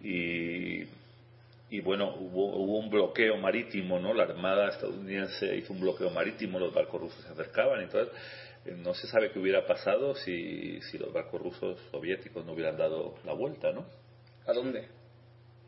Y, 0.00 0.84
y 1.70 1.80
bueno, 1.80 2.14
hubo, 2.16 2.56
hubo 2.56 2.78
un 2.78 2.90
bloqueo 2.90 3.36
marítimo, 3.38 3.98
¿no? 3.98 4.14
La 4.14 4.24
Armada 4.24 4.68
estadounidense 4.68 5.56
hizo 5.56 5.72
un 5.72 5.80
bloqueo 5.80 6.10
marítimo, 6.10 6.58
los 6.58 6.72
barcos 6.72 7.00
rusos 7.00 7.24
se 7.24 7.32
acercaban, 7.32 7.80
entonces 7.80 8.14
no 8.76 8.94
se 8.94 9.06
sabe 9.06 9.30
qué 9.32 9.38
hubiera 9.38 9.66
pasado 9.66 10.14
si, 10.14 10.80
si 10.82 10.98
los 10.98 11.12
barcos 11.12 11.40
rusos 11.40 11.80
soviéticos 11.90 12.44
no 12.44 12.52
hubieran 12.52 12.76
dado 12.76 13.14
la 13.24 13.32
vuelta, 13.32 13.72
¿no? 13.72 13.86
¿A 14.46 14.52
dónde? 14.52 14.88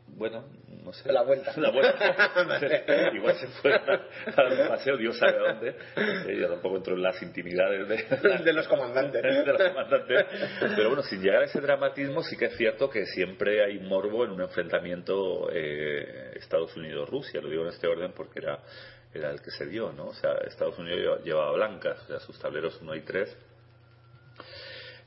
Bueno, 0.07 0.45
no 0.83 0.93
sé. 0.93 1.11
La 1.11 1.23
vuelta. 1.23 1.51
La 1.57 1.71
vuelta. 1.71 3.11
Igual 3.13 3.35
se 3.35 3.47
fue 3.47 3.73
a 3.73 3.79
dar 3.79 4.61
un 4.61 4.67
paseo, 4.67 4.97
Dios 4.97 5.17
sabe 5.17 5.33
a 5.33 5.53
dónde. 5.53 5.75
Yo 6.39 6.47
tampoco 6.47 6.77
entro 6.77 6.95
en 6.95 7.01
las 7.01 7.21
intimidades 7.21 7.87
de, 7.87 8.39
De 8.43 8.53
los 8.53 8.67
comandantes. 8.67 9.21
de 9.21 9.45
los 9.45 9.61
comandantes. 9.69 10.25
Pero 10.75 10.89
bueno, 10.89 11.03
sin 11.03 11.21
llegar 11.21 11.41
a 11.41 11.45
ese 11.45 11.59
dramatismo, 11.59 12.21
sí 12.21 12.37
que 12.37 12.45
es 12.45 12.55
cierto 12.55 12.89
que 12.89 13.05
siempre 13.07 13.63
hay 13.63 13.79
morbo 13.79 14.25
en 14.25 14.31
un 14.31 14.41
enfrentamiento 14.41 15.49
eh, 15.51 16.33
Estados 16.35 16.75
Unidos-Rusia. 16.77 17.41
Lo 17.41 17.49
digo 17.49 17.63
en 17.63 17.69
este 17.69 17.87
orden 17.87 18.13
porque 18.13 18.39
era, 18.39 18.59
era 19.17 19.31
el 19.31 19.41
que 19.41 19.51
se 19.51 19.65
dio, 19.65 19.91
¿no? 19.91 20.07
O 20.07 20.13
sea, 20.13 20.33
Estados 20.47 20.77
Unidos 20.77 20.99
lleva- 20.99 21.19
llevaba 21.23 21.51
blancas, 21.53 22.01
o 22.03 22.07
sea, 22.07 22.19
sus 22.19 22.37
tableros 22.39 22.79
1 22.81 22.95
y 22.95 23.01
3. 23.01 23.37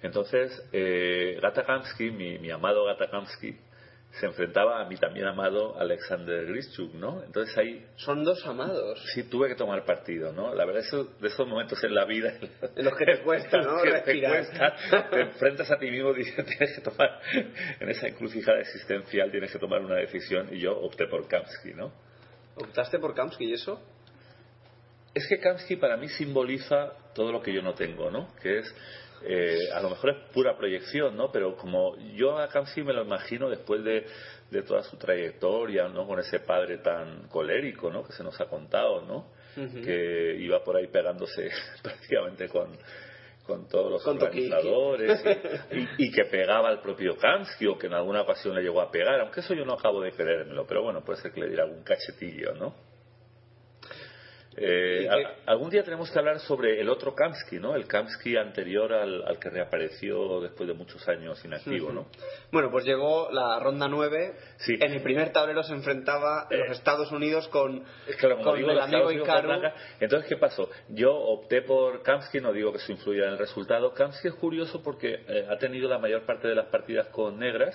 Entonces, 0.02 0.62
eh, 0.72 1.38
Gata 1.42 1.64
Kamsky, 1.64 2.10
mi, 2.10 2.38
mi 2.38 2.50
amado 2.50 2.84
Gata 2.84 3.10
Kamsky, 3.10 3.56
se 4.12 4.24
enfrentaba 4.26 4.80
a 4.80 4.84
mi 4.88 4.96
también 4.96 5.26
amado 5.26 5.78
Alexander 5.78 6.46
Grischuk, 6.46 6.94
¿no? 6.94 7.22
Entonces 7.24 7.56
ahí 7.58 7.84
Son 7.96 8.24
dos 8.24 8.44
amados. 8.46 9.04
sí 9.12 9.24
tuve 9.24 9.48
que 9.48 9.54
tomar 9.54 9.84
partido, 9.84 10.32
¿no? 10.32 10.54
La 10.54 10.64
verdad, 10.64 10.82
eso, 10.86 11.04
de 11.20 11.28
esos 11.28 11.46
momentos 11.46 11.82
en 11.84 11.94
la 11.94 12.04
vida 12.06 12.32
En 12.74 12.84
los 12.86 12.96
que 12.96 13.04
te 13.04 13.18
cuesta, 13.22 13.58
¿no? 13.60 13.82
que 13.82 13.90
te 14.00 14.20
cuesta, 14.22 14.76
te 15.10 15.20
enfrentas 15.20 15.70
a 15.70 15.78
ti 15.78 15.90
mismo 15.90 16.12
y 16.12 16.24
tienes 16.32 16.74
que 16.76 16.80
tomar, 16.80 17.20
en 17.80 17.88
esa 17.90 18.06
encrucijada 18.08 18.60
existencial 18.60 19.30
tienes 19.30 19.52
que 19.52 19.58
tomar 19.58 19.82
una 19.82 19.96
decisión 19.96 20.48
y 20.54 20.60
yo 20.60 20.78
opté 20.78 21.06
por 21.06 21.28
Kamsky, 21.28 21.74
¿no? 21.74 21.92
¿Optaste 22.56 22.98
por 22.98 23.14
Kamsky 23.14 23.44
y 23.50 23.52
eso? 23.52 23.80
Es 25.18 25.26
que 25.28 25.38
Kamsky 25.40 25.76
para 25.76 25.96
mí 25.96 26.08
simboliza 26.08 26.92
todo 27.14 27.32
lo 27.32 27.42
que 27.42 27.52
yo 27.52 27.60
no 27.62 27.74
tengo, 27.74 28.10
¿no? 28.10 28.28
Que 28.40 28.58
es, 28.58 28.74
eh, 29.24 29.58
a 29.74 29.80
lo 29.80 29.90
mejor 29.90 30.10
es 30.10 30.16
pura 30.32 30.56
proyección, 30.56 31.16
¿no? 31.16 31.32
Pero 31.32 31.56
como 31.56 31.96
yo 32.14 32.38
a 32.38 32.48
Kamsky 32.48 32.82
me 32.82 32.92
lo 32.92 33.02
imagino 33.02 33.50
después 33.50 33.82
de, 33.82 34.06
de 34.50 34.62
toda 34.62 34.82
su 34.84 34.96
trayectoria, 34.96 35.88
¿no? 35.88 36.06
Con 36.06 36.20
ese 36.20 36.40
padre 36.40 36.78
tan 36.78 37.26
colérico, 37.28 37.90
¿no? 37.90 38.04
Que 38.04 38.12
se 38.12 38.22
nos 38.22 38.40
ha 38.40 38.46
contado, 38.46 39.02
¿no? 39.02 39.30
Que 39.82 40.36
iba 40.38 40.62
por 40.62 40.76
ahí 40.76 40.86
pegándose 40.86 41.50
prácticamente 41.82 42.48
con 42.48 42.76
con 43.44 43.66
todos 43.66 43.90
los 43.90 44.02
Con 44.04 44.18
organizadores 44.22 45.24
y, 45.72 45.78
y- 45.78 45.88
y 46.08 46.12
que 46.12 46.26
pegaba 46.26 46.68
al 46.68 46.82
propio 46.82 47.16
Kamsky 47.16 47.66
o 47.66 47.78
que 47.78 47.86
en 47.86 47.94
alguna 47.94 48.20
ocasión 48.20 48.54
le 48.54 48.60
llegó 48.62 48.82
a 48.82 48.90
pegar, 48.90 49.18
aunque 49.20 49.40
eso 49.40 49.54
yo 49.54 49.64
no 49.64 49.72
acabo 49.72 50.02
de 50.02 50.12
creérmelo, 50.12 50.66
pero 50.66 50.82
bueno, 50.82 51.02
puede 51.02 51.20
ser 51.22 51.32
que 51.32 51.40
le 51.40 51.48
diera 51.48 51.64
algún 51.64 51.82
cachetillo, 51.82 52.52
¿no? 52.54 52.74
Eh, 54.60 55.00
¿Y 55.04 55.08
qué- 55.08 55.26
a- 55.26 55.52
algún 55.52 55.70
día 55.70 55.82
tenemos 55.84 56.10
que 56.10 56.18
hablar 56.18 56.40
sobre 56.40 56.80
el 56.80 56.88
otro 56.88 57.14
Kamsky, 57.14 57.58
¿no? 57.58 57.74
El 57.76 57.86
Kamsky 57.86 58.36
anterior 58.36 58.92
al, 58.92 59.22
al 59.26 59.38
que 59.38 59.50
reapareció 59.50 60.40
después 60.40 60.66
de 60.68 60.74
muchos 60.74 61.06
años 61.08 61.42
inactivo, 61.44 61.92
¿no? 61.92 62.06
Bueno, 62.50 62.70
pues 62.70 62.84
llegó 62.84 63.30
la 63.30 63.58
ronda 63.60 63.86
9. 63.88 64.34
Sí. 64.58 64.74
En 64.80 64.92
el 64.92 65.02
primer 65.02 65.32
tablero 65.32 65.62
se 65.62 65.72
enfrentaba 65.74 66.46
los 66.50 66.70
Estados 66.76 67.10
Unidos 67.12 67.46
con, 67.48 67.84
con 68.42 68.56
digo, 68.56 68.70
el 68.70 68.80
amigo 68.80 69.10
Blanca. 69.42 69.74
Entonces, 70.00 70.28
¿qué 70.28 70.36
pasó? 70.36 70.68
Yo 70.88 71.14
opté 71.14 71.62
por 71.62 72.02
Kamsky, 72.02 72.40
no 72.40 72.52
digo 72.52 72.72
que 72.72 72.78
eso 72.78 72.92
influya 72.92 73.24
en 73.26 73.30
el 73.32 73.38
resultado. 73.38 73.92
Kamsky 73.94 74.28
es 74.28 74.34
curioso 74.34 74.82
porque 74.82 75.20
eh, 75.28 75.46
ha 75.48 75.56
tenido 75.58 75.88
la 75.88 75.98
mayor 75.98 76.26
parte 76.26 76.48
de 76.48 76.54
las 76.54 76.66
partidas 76.66 77.06
con 77.08 77.38
negras 77.38 77.74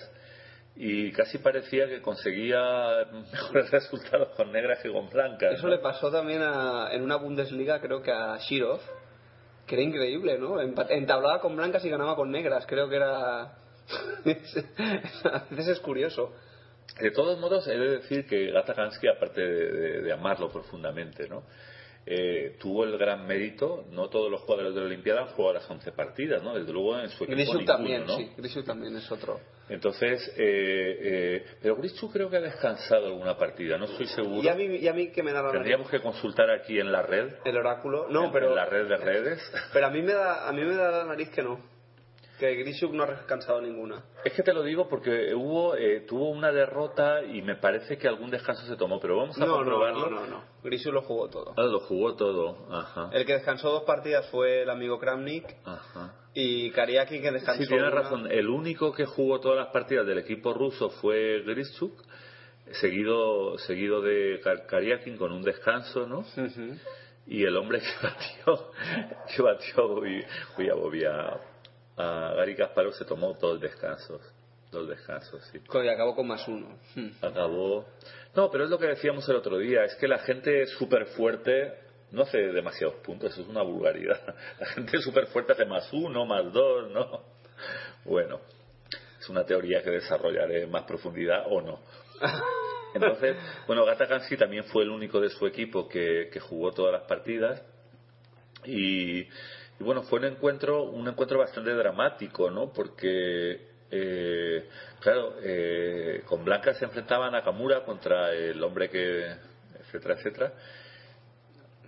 y 0.76 1.12
casi 1.12 1.38
parecía 1.38 1.88
que 1.88 2.02
conseguía 2.02 3.06
mejores 3.32 3.70
resultados 3.72 4.30
con 4.36 4.52
negras 4.52 4.80
que 4.82 4.92
con 4.92 5.10
blancas. 5.10 5.54
Eso 5.54 5.68
¿no? 5.68 5.74
le 5.76 5.80
pasó 5.80 6.12
también 6.12 6.42
a- 6.42 6.90
en 6.92 7.02
una 7.04 7.18
Bundesliga, 7.18 7.80
creo 7.80 8.02
que 8.02 8.12
a 8.12 8.38
Shirov, 8.38 8.80
que 9.68 9.76
era 9.76 9.84
increíble, 9.84 10.38
¿no? 10.38 10.60
Entablaba 10.60 11.40
con 11.40 11.56
blancas 11.56 11.86
y 11.86 11.90
ganaba 11.90 12.16
con 12.16 12.32
negras, 12.32 12.66
creo 12.68 12.90
que 12.90 12.96
era... 12.98 13.42
a 14.24 15.46
veces 15.50 15.68
es 15.68 15.80
curioso. 15.80 16.34
De 17.00 17.12
todos 17.12 17.40
modos, 17.40 17.68
he 17.68 17.78
de 17.78 17.90
decir 17.98 18.26
que 18.28 18.52
Gata 18.52 18.74
Kamsky, 18.74 19.08
aparte 19.08 19.42
de, 19.42 19.72
de- 19.72 20.02
de 20.02 20.14
amarlo 20.14 20.50
profundamente, 20.52 21.28
¿no? 21.30 21.44
Eh, 22.06 22.58
tuvo 22.60 22.84
el 22.84 22.98
gran 22.98 23.26
mérito, 23.26 23.86
no 23.92 24.10
todos 24.10 24.30
los 24.30 24.42
jugadores 24.42 24.74
de 24.74 24.82
la 24.82 24.88
Olimpiada 24.88 25.22
han 25.22 25.28
jugado 25.30 25.54
las 25.54 25.70
11 25.70 25.92
partidas, 25.94 26.44
¿no? 26.44 26.54
Desde 26.56 26.74
luego 26.74 27.00
en 27.00 27.10
su 27.10 27.24
equipo 27.24 27.38
ninguno, 27.38 27.66
también, 27.66 28.06
¿no? 28.06 28.18
sí, 28.18 28.64
también 28.66 28.98
es 28.98 29.10
otro. 29.10 29.40
Entonces, 29.70 30.28
eh, 30.38 30.98
eh, 31.02 31.46
pero 31.62 31.76
Grichu 31.78 32.12
creo 32.12 32.30
que 32.30 32.38
ha 32.38 32.42
descansado 32.42 33.08
alguna 33.08 33.38
partida, 33.38 33.78
no 33.78 33.86
estoy 33.86 34.08
seguro. 34.08 34.44
Y 34.44 34.48
a 34.50 34.56
mí, 34.56 34.66
y 34.66 34.88
a 34.88 34.94
mí 34.94 35.12
que 35.12 35.24
me 35.24 35.32
da 35.32 35.38
la 35.42 35.48
nariz 35.48 35.60
Tendríamos 35.60 35.90
que 35.90 36.02
consultar 36.02 36.50
aquí 36.50 36.80
en 36.80 36.92
la 36.92 37.02
red, 37.02 37.34
el 37.46 37.58
oráculo. 37.58 38.08
No, 38.10 38.26
en, 38.26 38.32
pero, 38.32 38.50
en 38.50 38.56
la 38.56 38.66
red 38.66 38.88
de 38.88 38.98
redes. 38.98 39.40
pero 39.72 39.88
a 39.88 39.90
mí 39.90 40.02
me 40.02 40.14
da 40.14 40.48
a 40.48 40.52
mí 40.52 40.64
me 40.64 40.76
da 40.76 40.92
la 40.92 41.06
nariz 41.06 41.30
que 41.30 41.42
no. 41.42 41.73
Que 42.40 42.56
Grishuk 42.56 42.92
no 42.94 43.04
ha 43.04 43.08
descansado 43.08 43.62
ninguna. 43.62 44.04
Es 44.26 44.34
que 44.34 44.42
te 44.42 44.54
lo 44.54 44.64
digo 44.64 44.90
porque 44.90 45.34
hubo, 45.36 45.76
eh, 45.76 46.02
tuvo 46.08 46.30
una 46.32 46.52
derrota 46.52 47.24
y 47.24 47.42
me 47.44 47.56
parece 47.58 47.98
que 47.98 48.08
algún 48.08 48.32
descanso 48.32 48.66
se 48.66 48.76
tomó, 48.76 49.00
pero 49.00 49.18
vamos 49.18 49.38
a 49.38 49.42
No, 49.42 49.46
no, 49.48 49.56
comprobarlo. 49.58 50.10
no, 50.10 50.20
no, 50.22 50.28
no. 50.28 50.44
Grishuk 50.64 50.94
lo 50.94 51.04
jugó 51.04 51.30
todo. 51.30 51.54
Ah, 51.56 51.62
lo 51.64 51.80
jugó 51.82 52.16
todo, 52.16 52.68
ajá, 52.72 53.10
El 53.14 53.26
que 53.26 53.34
descansó 53.34 53.70
dos 53.70 53.84
partidas 53.84 54.28
fue 54.32 54.64
el 54.64 54.70
amigo 54.72 54.98
Kramnik 55.00 55.46
ajá. 55.64 56.16
y 56.34 56.72
Kariaki 56.72 57.22
que 57.22 57.32
descansó 57.32 57.62
Sí, 57.62 57.68
tienes 57.70 57.92
una. 57.92 58.02
razón. 58.02 58.32
El 58.32 58.50
único 58.50 58.92
que 58.94 59.06
jugó 59.06 59.40
todas 59.40 59.58
las 59.60 59.68
partidas 59.68 60.08
del 60.08 60.18
equipo 60.18 60.54
ruso 60.56 60.90
fue 60.90 61.44
Grischuk, 61.46 61.94
seguido, 62.72 63.58
seguido 63.60 64.02
de 64.02 64.42
Kar- 64.42 64.66
Karyakin 64.66 65.18
con 65.18 65.32
un 65.32 65.44
descanso, 65.44 66.08
¿no? 66.08 66.26
Y 67.28 67.44
el 67.46 67.56
hombre 67.58 67.80
que 67.82 68.08
batió, 68.08 68.72
que 69.36 69.42
batió 69.42 70.06
y, 70.08 70.26
uy, 70.58 70.70
a 71.98 72.04
Bobia- 72.04 72.30
a 72.30 72.34
Gary 72.36 72.56
Kasparov 72.56 72.94
se 72.94 73.06
tomó 73.06 73.34
dos 73.34 73.60
descansos. 73.60 74.22
Dos 74.72 74.90
descansos, 74.90 75.44
sí. 75.52 75.60
Y 75.60 75.88
acabó 75.88 76.16
con 76.16 76.28
más 76.28 76.48
uno. 76.48 76.80
Hmm. 76.96 77.10
Acabó. 77.22 77.86
No, 78.36 78.50
pero 78.50 78.64
es 78.64 78.70
lo 78.72 78.80
que 78.80 78.88
decíamos 78.88 79.28
el 79.30 79.36
otro 79.36 79.60
día, 79.60 79.84
es 79.84 79.96
que 79.96 80.08
la 80.08 80.18
gente 80.20 80.66
súper 80.66 81.06
fuerte 81.08 81.76
no 82.12 82.24
hace 82.24 82.38
demasiados 82.38 82.96
puntos, 83.04 83.32
eso 83.32 83.42
es 83.42 83.48
una 83.48 83.62
vulgaridad. 83.64 84.20
La 84.60 84.66
gente 84.68 85.00
súper 85.00 85.28
fuerte 85.28 85.54
hace 85.54 85.66
más 85.66 85.92
uno, 85.94 86.26
más 86.26 86.52
dos, 86.54 86.92
¿no? 86.92 87.24
Bueno, 88.06 88.40
es 89.20 89.30
una 89.30 89.44
teoría 89.46 89.82
que 89.84 89.90
desarrollaré 89.90 90.64
en 90.64 90.72
más 90.72 90.84
profundidad 90.84 91.46
o 91.50 91.62
no. 91.62 91.80
Entonces, 92.94 93.36
bueno, 93.66 93.86
Gata 93.86 94.08
Kansi 94.08 94.38
también 94.38 94.66
fue 94.66 94.84
el 94.84 94.90
único 94.90 95.20
de 95.20 95.30
su 95.30 95.48
equipo 95.48 95.88
que, 95.88 96.30
que 96.32 96.40
jugó 96.40 96.72
todas 96.72 96.92
las 96.94 97.04
partidas 97.04 97.64
y, 98.66 99.28
y 99.84 99.86
bueno, 99.86 100.04
fue 100.04 100.20
un 100.20 100.26
encuentro, 100.26 100.84
un 100.84 101.08
encuentro 101.08 101.40
bastante 101.40 101.72
dramático, 101.72 102.50
¿no? 102.50 102.72
Porque, 102.72 103.68
eh, 103.92 104.68
claro, 105.02 105.36
eh, 105.44 106.22
con 106.26 106.46
Blanca 106.46 106.74
se 106.74 106.86
enfrentaba 106.86 107.30
Nakamura 107.30 107.84
contra 107.84 108.32
el 108.32 108.64
hombre 108.64 108.90
que, 108.90 109.26
etcétera, 109.82 110.16
etcétera. 110.16 110.54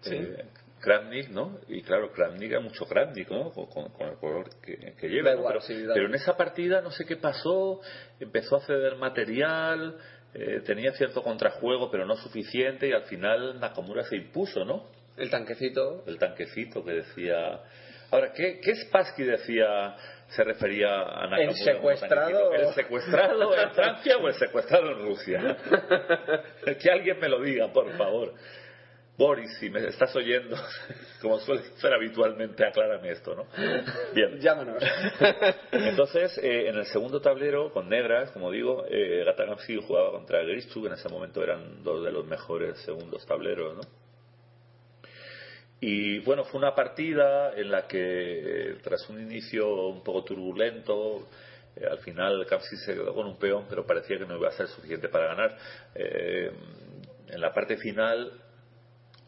Sí. 0.02 0.16
Eh, 0.16 0.46
Kramnik, 0.82 1.30
¿no? 1.30 1.60
Y 1.68 1.82
claro, 1.82 2.12
Kramnik 2.12 2.52
era 2.52 2.60
mucho 2.60 2.86
Kramnik, 2.86 3.30
¿no? 3.32 3.50
Con, 3.52 3.66
con- 3.68 3.90
con 3.90 4.08
el 4.10 4.18
color 4.18 4.50
que, 4.62 4.94
que 5.00 5.08
lleva. 5.08 5.30
Da 5.30 5.36
¿no? 5.36 5.40
igual, 5.42 5.54
pero, 5.54 5.62
sí, 5.66 5.84
pero 5.94 6.06
en 6.08 6.16
esa 6.16 6.38
partida 6.38 6.82
no 6.82 6.92
sé 6.92 7.06
qué 7.06 7.16
pasó, 7.16 7.80
empezó 8.20 8.58
a 8.58 8.62
ceder 8.66 8.96
material, 8.98 9.98
eh, 10.36 10.62
tenía 10.66 10.92
cierto 10.92 11.24
contrajuego, 11.24 11.90
pero 11.90 12.06
no 12.06 12.16
suficiente, 12.18 12.90
y 12.90 12.92
al 12.92 13.04
final 13.04 13.60
Nakamura 13.60 14.04
se 14.04 14.18
impuso, 14.18 14.64
¿no? 14.66 14.86
El 15.18 15.30
tanquecito. 15.30 16.04
El 16.06 16.20
tanquecito 16.20 16.84
que 16.84 16.92
decía. 16.92 17.62
Ahora, 18.16 18.32
¿qué, 18.32 18.60
qué 18.62 18.76
Spassky 18.76 19.24
decía? 19.24 19.96
¿Se 20.30 20.44
refería 20.44 21.02
a 21.02 21.28
Nakamura? 21.28 21.44
¿El 21.44 21.56
secuestrado? 21.56 22.54
¿El 22.54 22.74
secuestrado 22.74 23.56
en 23.58 23.72
Francia 23.72 24.18
o 24.18 24.28
el 24.28 24.34
secuestrado 24.36 24.92
en 24.92 25.06
Rusia? 25.06 25.58
que 26.82 26.92
alguien 26.92 27.20
me 27.20 27.28
lo 27.28 27.42
diga, 27.42 27.72
por 27.74 27.92
favor. 27.98 28.34
Boris, 29.18 29.58
si 29.60 29.70
me 29.70 29.86
estás 29.88 30.14
oyendo, 30.16 30.58
como 31.22 31.40
suele 31.40 31.62
ser 31.78 31.94
habitualmente, 31.94 32.66
aclárame 32.66 33.12
esto, 33.12 33.36
¿no? 33.36 33.46
Bien. 34.14 34.40
Llámanos. 34.40 34.84
Entonces, 35.72 36.38
eh, 36.38 36.70
en 36.70 36.76
el 36.76 36.86
segundo 36.86 37.22
tablero, 37.22 37.72
con 37.72 37.88
negras, 37.88 38.32
como 38.32 38.52
digo, 38.52 38.86
eh, 38.90 39.24
Gatagamsi 39.26 39.78
jugaba 39.82 40.12
contra 40.12 40.42
Grischuk, 40.44 40.86
en 40.88 40.94
ese 40.94 41.08
momento 41.10 41.44
eran 41.44 41.84
dos 41.84 42.04
de 42.04 42.12
los 42.12 42.26
mejores 42.26 42.78
segundos 42.80 43.26
tableros, 43.26 43.76
¿no? 43.76 44.05
Y 45.82 46.20
bueno, 46.20 46.44
fue 46.46 46.60
una 46.60 46.74
partida 46.74 47.54
en 47.56 47.70
la 47.70 47.86
que, 47.88 48.00
eh, 48.72 48.76
tras 48.82 49.08
un 49.10 49.22
inicio 49.22 49.88
un 49.90 50.04
poco 50.04 50.24
turbulento, 50.24 51.28
eh, 51.76 51.86
al 51.90 52.00
final 52.00 52.46
Kamsi 52.48 52.78
se 52.78 52.94
quedó 52.94 53.14
con 53.14 53.28
un 53.28 53.38
peón, 53.38 53.66
pero 53.70 53.86
parecía 53.86 54.18
que 54.18 54.26
no 54.26 54.38
iba 54.38 54.48
a 54.48 54.52
ser 54.54 54.68
suficiente 54.68 55.10
para 55.10 55.28
ganar. 55.28 55.58
Eh, 55.94 56.52
en 57.28 57.42
la 57.42 57.54
parte 57.54 57.78
final, 57.78 58.32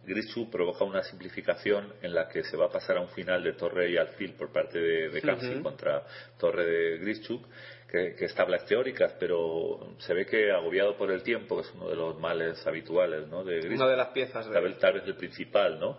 Grichu 0.06 0.50
provoca 0.50 0.86
una 0.86 1.04
simplificación 1.04 1.94
en 2.02 2.14
la 2.14 2.30
que 2.30 2.42
se 2.44 2.56
va 2.56 2.68
a 2.68 2.70
pasar 2.70 2.96
a 2.98 3.02
un 3.02 3.10
final 3.10 3.44
de 3.44 3.54
torre 3.54 3.92
y 3.92 3.98
alfil 3.98 4.34
por 4.36 4.54
parte 4.54 4.80
de, 4.80 5.10
de 5.10 5.22
contra 5.62 6.04
torre 6.40 6.66
de 6.66 6.98
Grischuk, 7.00 7.46
que, 7.92 8.16
que 8.16 8.26
es 8.26 8.34
tablas 8.34 8.66
teóricas, 8.66 9.14
pero 9.20 9.96
se 9.98 10.14
ve 10.14 10.26
que 10.26 10.50
agobiado 10.52 10.96
por 10.96 11.12
el 11.12 11.24
tiempo, 11.24 11.58
que 11.58 11.68
es 11.68 11.74
uno 11.76 11.90
de 11.90 11.96
los 11.98 12.18
males 12.20 12.66
habituales 12.66 13.28
¿no? 13.28 13.44
de 13.44 13.56
Grischuk, 13.60 13.82
Una 13.82 13.90
de 13.92 13.98
las 13.98 14.08
piezas 14.10 14.48
de- 14.48 14.54
tal 14.54 14.64
vez, 14.64 14.78
tal 14.80 14.94
vez 14.94 15.04
el 15.06 15.16
principal, 15.16 15.78
¿no? 15.78 15.98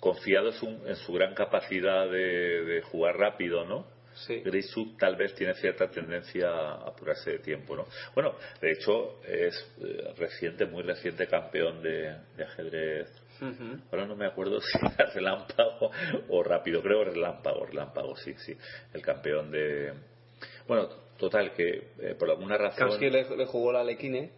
Confiado 0.00 0.48
en 0.48 0.54
su, 0.54 0.66
en 0.86 0.96
su 0.96 1.12
gran 1.12 1.34
capacidad 1.34 2.08
de, 2.10 2.64
de 2.64 2.82
jugar 2.82 3.16
rápido, 3.16 3.64
¿no? 3.64 3.86
Sí. 4.14 4.40
Grischuk 4.40 4.98
tal 4.98 5.16
vez 5.16 5.34
tiene 5.34 5.54
cierta 5.54 5.90
tendencia 5.90 6.48
a 6.48 6.88
apurarse 6.88 7.32
de 7.32 7.38
tiempo, 7.40 7.76
¿no? 7.76 7.86
Bueno, 8.14 8.34
de 8.60 8.72
hecho 8.72 9.20
es 9.22 9.54
eh, 9.82 10.14
reciente, 10.16 10.64
muy 10.64 10.82
reciente 10.82 11.26
campeón 11.26 11.82
de, 11.82 12.16
de 12.36 12.44
ajedrez. 12.44 13.10
Ahora 13.92 14.06
no 14.06 14.16
me 14.16 14.26
acuerdo 14.26 14.60
si 14.62 14.78
era 14.78 15.10
relámpago 15.12 15.90
o 16.30 16.42
rápido, 16.42 16.82
creo 16.82 17.04
relámpago, 17.04 17.66
relámpago, 17.66 18.16
sí, 18.16 18.34
sí. 18.38 18.56
El 18.94 19.02
campeón 19.02 19.50
de... 19.50 19.92
Bueno, 20.66 20.88
total, 21.18 21.52
que 21.52 21.88
eh, 22.00 22.14
por 22.18 22.30
alguna 22.30 22.56
razón... 22.56 22.88
Kamsky 22.88 23.10
le, 23.10 23.36
le 23.36 23.44
jugó 23.44 23.72
la 23.72 23.84
Lequine. 23.84 24.30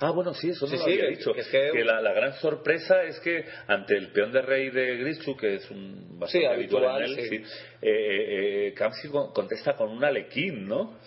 Ah, 0.00 0.10
bueno, 0.10 0.34
sí, 0.34 0.50
eso 0.50 0.66
no 0.66 0.72
Sí, 0.72 0.78
lo 0.78 0.84
sí, 0.84 0.90
había 0.92 1.04
que- 1.06 1.16
dicho. 1.16 1.32
que 1.32 1.40
es 1.40 1.48
que- 1.48 1.84
la, 1.84 2.00
la 2.00 2.12
gran 2.12 2.32
sorpresa 2.34 3.02
es 3.04 3.18
que 3.20 3.44
ante 3.66 3.96
el 3.96 4.08
peón 4.12 4.32
de 4.32 4.42
rey 4.42 4.70
de 4.70 4.96
Grischuk, 4.98 5.40
que 5.40 5.54
es 5.56 5.70
un 5.70 6.18
bastante 6.18 6.46
Sí, 6.46 6.52
habitual, 6.52 6.84
habitual, 6.86 7.18
en 7.18 7.34
él, 7.34 7.44
eh, 7.82 7.88
eh, 7.90 8.66
eh, 8.68 8.74
Kamsi 8.74 9.08
con- 9.08 9.32
contesta 9.32 9.74
con 9.74 9.90
un 9.90 10.04
alequín, 10.04 10.66
¿no? 10.68 10.98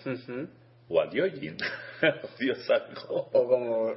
O 0.88 1.00
adiojin. 1.00 1.56
Dios 2.40 2.58
santo. 2.66 3.00
O 3.32 3.46
como... 3.46 3.94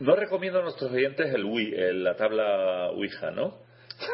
No 0.00 0.16
recomiendo 0.16 0.60
a 0.60 0.62
nuestros 0.62 0.90
oyentes 0.90 1.32
el 1.34 1.44
Wii, 1.44 1.74
el- 1.74 2.04
la 2.04 2.16
tabla 2.16 2.90
Ouija, 2.90 3.30
¿no? 3.30 3.58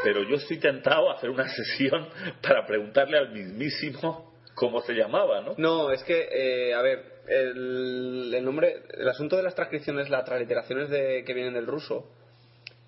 Pero 0.03 0.25
yo 0.29 0.35
estoy 0.37 0.59
tentado 0.59 1.11
a 1.11 1.15
hacer 1.15 1.31
una 1.31 1.47
sesión 1.49 2.09
para 2.43 2.67
preguntarle 2.67 3.19
al 3.19 3.31
mismísimo 3.33 4.35
cómo 4.55 4.81
se 4.81 4.95
llamaba, 4.95 5.43
¿no? 5.43 5.55
No, 5.59 5.93
es 5.93 6.03
que, 6.03 6.29
eh, 6.71 6.75
a 6.75 6.83
ver, 6.83 7.05
el, 7.29 8.45
nombre, 8.45 8.83
el 8.95 9.09
asunto 9.09 9.37
de 9.37 9.43
las 9.43 9.55
transcripciones, 9.55 10.09
las 10.11 10.25
transliteraciones 10.25 10.89
de, 10.91 11.25
que 11.25 11.35
vienen 11.35 11.55
del 11.55 11.67
ruso, 11.67 12.11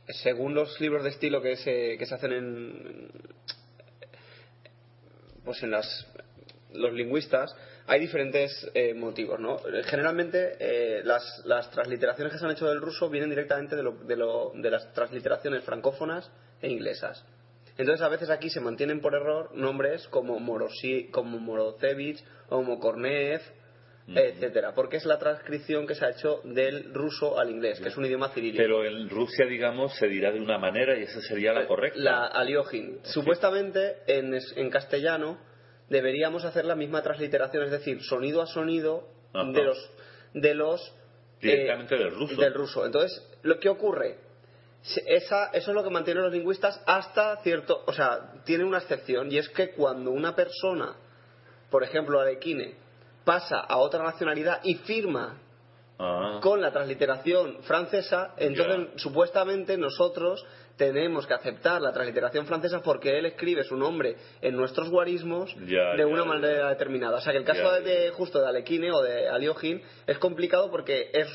según 0.09 0.55
los 0.55 0.81
libros 0.81 1.05
de 1.05 1.11
estilo 1.11 1.43
que 1.43 1.57
se, 1.57 1.97
que 1.99 2.07
se 2.07 2.15
hacen 2.15 2.33
en, 2.33 3.11
pues 5.45 5.63
en 5.63 5.71
las, 5.71 6.07
los 6.73 6.93
lingüistas, 6.93 7.55
hay 7.87 8.01
diferentes 8.01 8.71
eh, 8.75 8.93
motivos, 8.95 9.41
¿no? 9.41 9.59
Generalmente 9.85 10.57
eh, 10.61 11.03
las, 11.05 11.43
las 11.47 11.71
transliteraciones 11.71 12.33
que 12.33 12.39
se 12.39 12.45
han 12.45 12.51
hecho 12.53 12.69
del 12.69 12.81
ruso 12.83 13.09
vienen 13.09 13.31
directamente 13.31 13.77
de, 13.77 13.83
lo, 13.83 13.93
de, 13.93 14.17
lo- 14.17 14.53
de 14.55 14.71
las 14.71 14.93
transliteraciones 14.93 15.65
francófonas 15.65 16.31
e 16.61 16.69
inglesas. 16.69 17.25
Entonces 17.79 18.05
a 18.05 18.09
veces 18.09 18.29
aquí 18.29 18.51
se 18.51 18.61
mantienen 18.61 19.01
por 19.01 19.15
error 19.15 19.55
nombres 19.55 20.07
como 20.09 20.39
Morosi, 20.39 21.09
como 21.11 21.39
Morozevich 21.39 22.23
o 22.49 22.57
como 22.57 22.79
Korneev, 22.79 23.41
etcétera, 24.15 24.75
porque 24.75 24.97
es 24.97 25.05
la 25.05 25.19
transcripción 25.19 25.87
que 25.87 25.95
se 25.95 26.05
ha 26.05 26.11
hecho 26.11 26.41
del 26.45 26.95
ruso 26.95 27.39
al 27.39 27.51
inglés, 27.51 27.81
que 27.81 27.89
es 27.89 27.97
un 27.97 28.07
idioma 28.07 28.31
cirílico. 28.31 28.63
Pero 28.63 28.85
en 28.85 29.09
Rusia, 29.09 29.45
digamos, 29.47 29.95
se 29.97 30.07
dirá 30.09 30.33
de 30.33 30.41
una 30.41 30.59
manera 30.59 30.99
y 30.99 31.03
esa 31.03 31.21
sería 31.21 31.53
la 31.53 31.67
correcta. 31.67 31.99
La 32.01 32.27
aliojin. 32.27 33.01
Supuestamente 33.05 33.97
en, 34.07 34.35
en 34.57 34.71
castellano 34.71 35.39
deberíamos 35.89 36.45
hacer 36.45 36.65
la 36.65 36.75
misma 36.75 37.03
transliteración, 37.03 37.65
es 37.65 37.71
decir, 37.71 38.03
sonido 38.03 38.41
a 38.43 38.47
sonido 38.47 39.09
Ajá. 39.33 39.51
de 39.53 39.63
los 39.65 39.91
de 40.35 40.55
los 40.55 40.95
Directamente 41.41 41.97
del 41.97 42.11
ruso. 42.11 42.41
del 42.41 42.55
ruso. 42.55 42.87
Entonces, 42.87 43.23
lo 43.43 43.59
que 43.61 43.69
ocurre 43.69 44.19
esa, 45.07 45.47
eso 45.53 45.71
es 45.71 45.75
lo 45.75 45.85
que 45.85 45.91
mantienen 45.91 46.23
los 46.23 46.33
lingüistas 46.33 46.81
hasta 46.87 47.37
cierto, 47.43 47.85
o 47.87 47.93
sea, 47.93 48.33
tiene 48.45 48.65
una 48.65 48.79
excepción 48.79 49.31
y 49.31 49.39
es 49.39 49.49
que 49.51 49.71
cuando 49.71 50.11
una 50.11 50.35
persona, 50.35 50.97
por 51.71 51.83
ejemplo, 51.85 52.21
Arequine, 52.21 52.75
pasa 53.29 53.61
a 53.61 53.77
otra 53.77 54.03
nacionalidad 54.03 54.61
y 54.65 54.77
firma 54.77 55.37
Ah. 56.01 56.39
con 56.41 56.61
la 56.61 56.71
transliteración 56.71 57.57
francesa, 57.63 58.33
entonces 58.37 59.03
supuestamente 59.03 59.77
nosotros 59.77 60.47
tenemos 60.77 61.27
que 61.27 61.35
aceptar 61.35 61.83
la 61.83 61.93
transliteración 61.93 62.47
francesa 62.47 62.81
porque 62.83 63.19
él 63.19 63.27
escribe 63.27 63.65
su 63.65 63.77
nombre 63.77 64.15
en 64.41 64.55
nuestros 64.55 64.89
guarismos 64.91 65.53
de 65.59 66.05
una 66.05 66.25
manera 66.25 66.69
determinada. 66.69 67.17
O 67.17 67.21
sea 67.21 67.33
que 67.33 67.41
el 67.41 67.45
caso 67.45 67.73
de, 67.81 68.11
justo 68.11 68.41
de 68.41 68.47
Alekhine 68.47 68.93
o 68.93 69.03
de 69.03 69.29
Aliojin 69.29 69.83
es 70.07 70.19
complicado 70.19 70.71
porque 70.71 71.11
es 71.13 71.27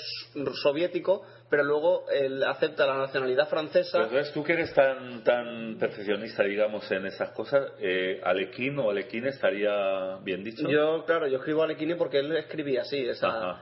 soviético, 0.62 1.24
pero 1.54 1.66
luego 1.66 2.06
él 2.12 2.44
acepta 2.44 2.88
la 2.88 2.98
nacionalidad 2.98 3.48
francesa. 3.48 4.02
Entonces 4.02 4.34
tú 4.34 4.44
que 4.44 4.54
eres 4.54 4.74
tan 4.74 5.24
tan 5.24 5.78
perfeccionista, 5.78 6.42
digamos, 6.44 6.90
en 6.92 7.06
esas 7.06 7.30
cosas, 7.30 7.74
eh, 7.80 8.20
Alequín 8.24 8.80
o 8.80 8.90
Alequín 8.90 9.28
estaría 9.28 10.18
bien 10.24 10.44
dicho. 10.44 10.68
Yo, 10.68 11.06
claro, 11.06 11.28
yo 11.28 11.38
escribo 11.38 11.62
Alekhine 11.62 11.96
porque 11.96 12.18
él 12.22 12.36
escribía 12.36 12.82
así, 12.82 13.08
Ajá. 13.22 13.62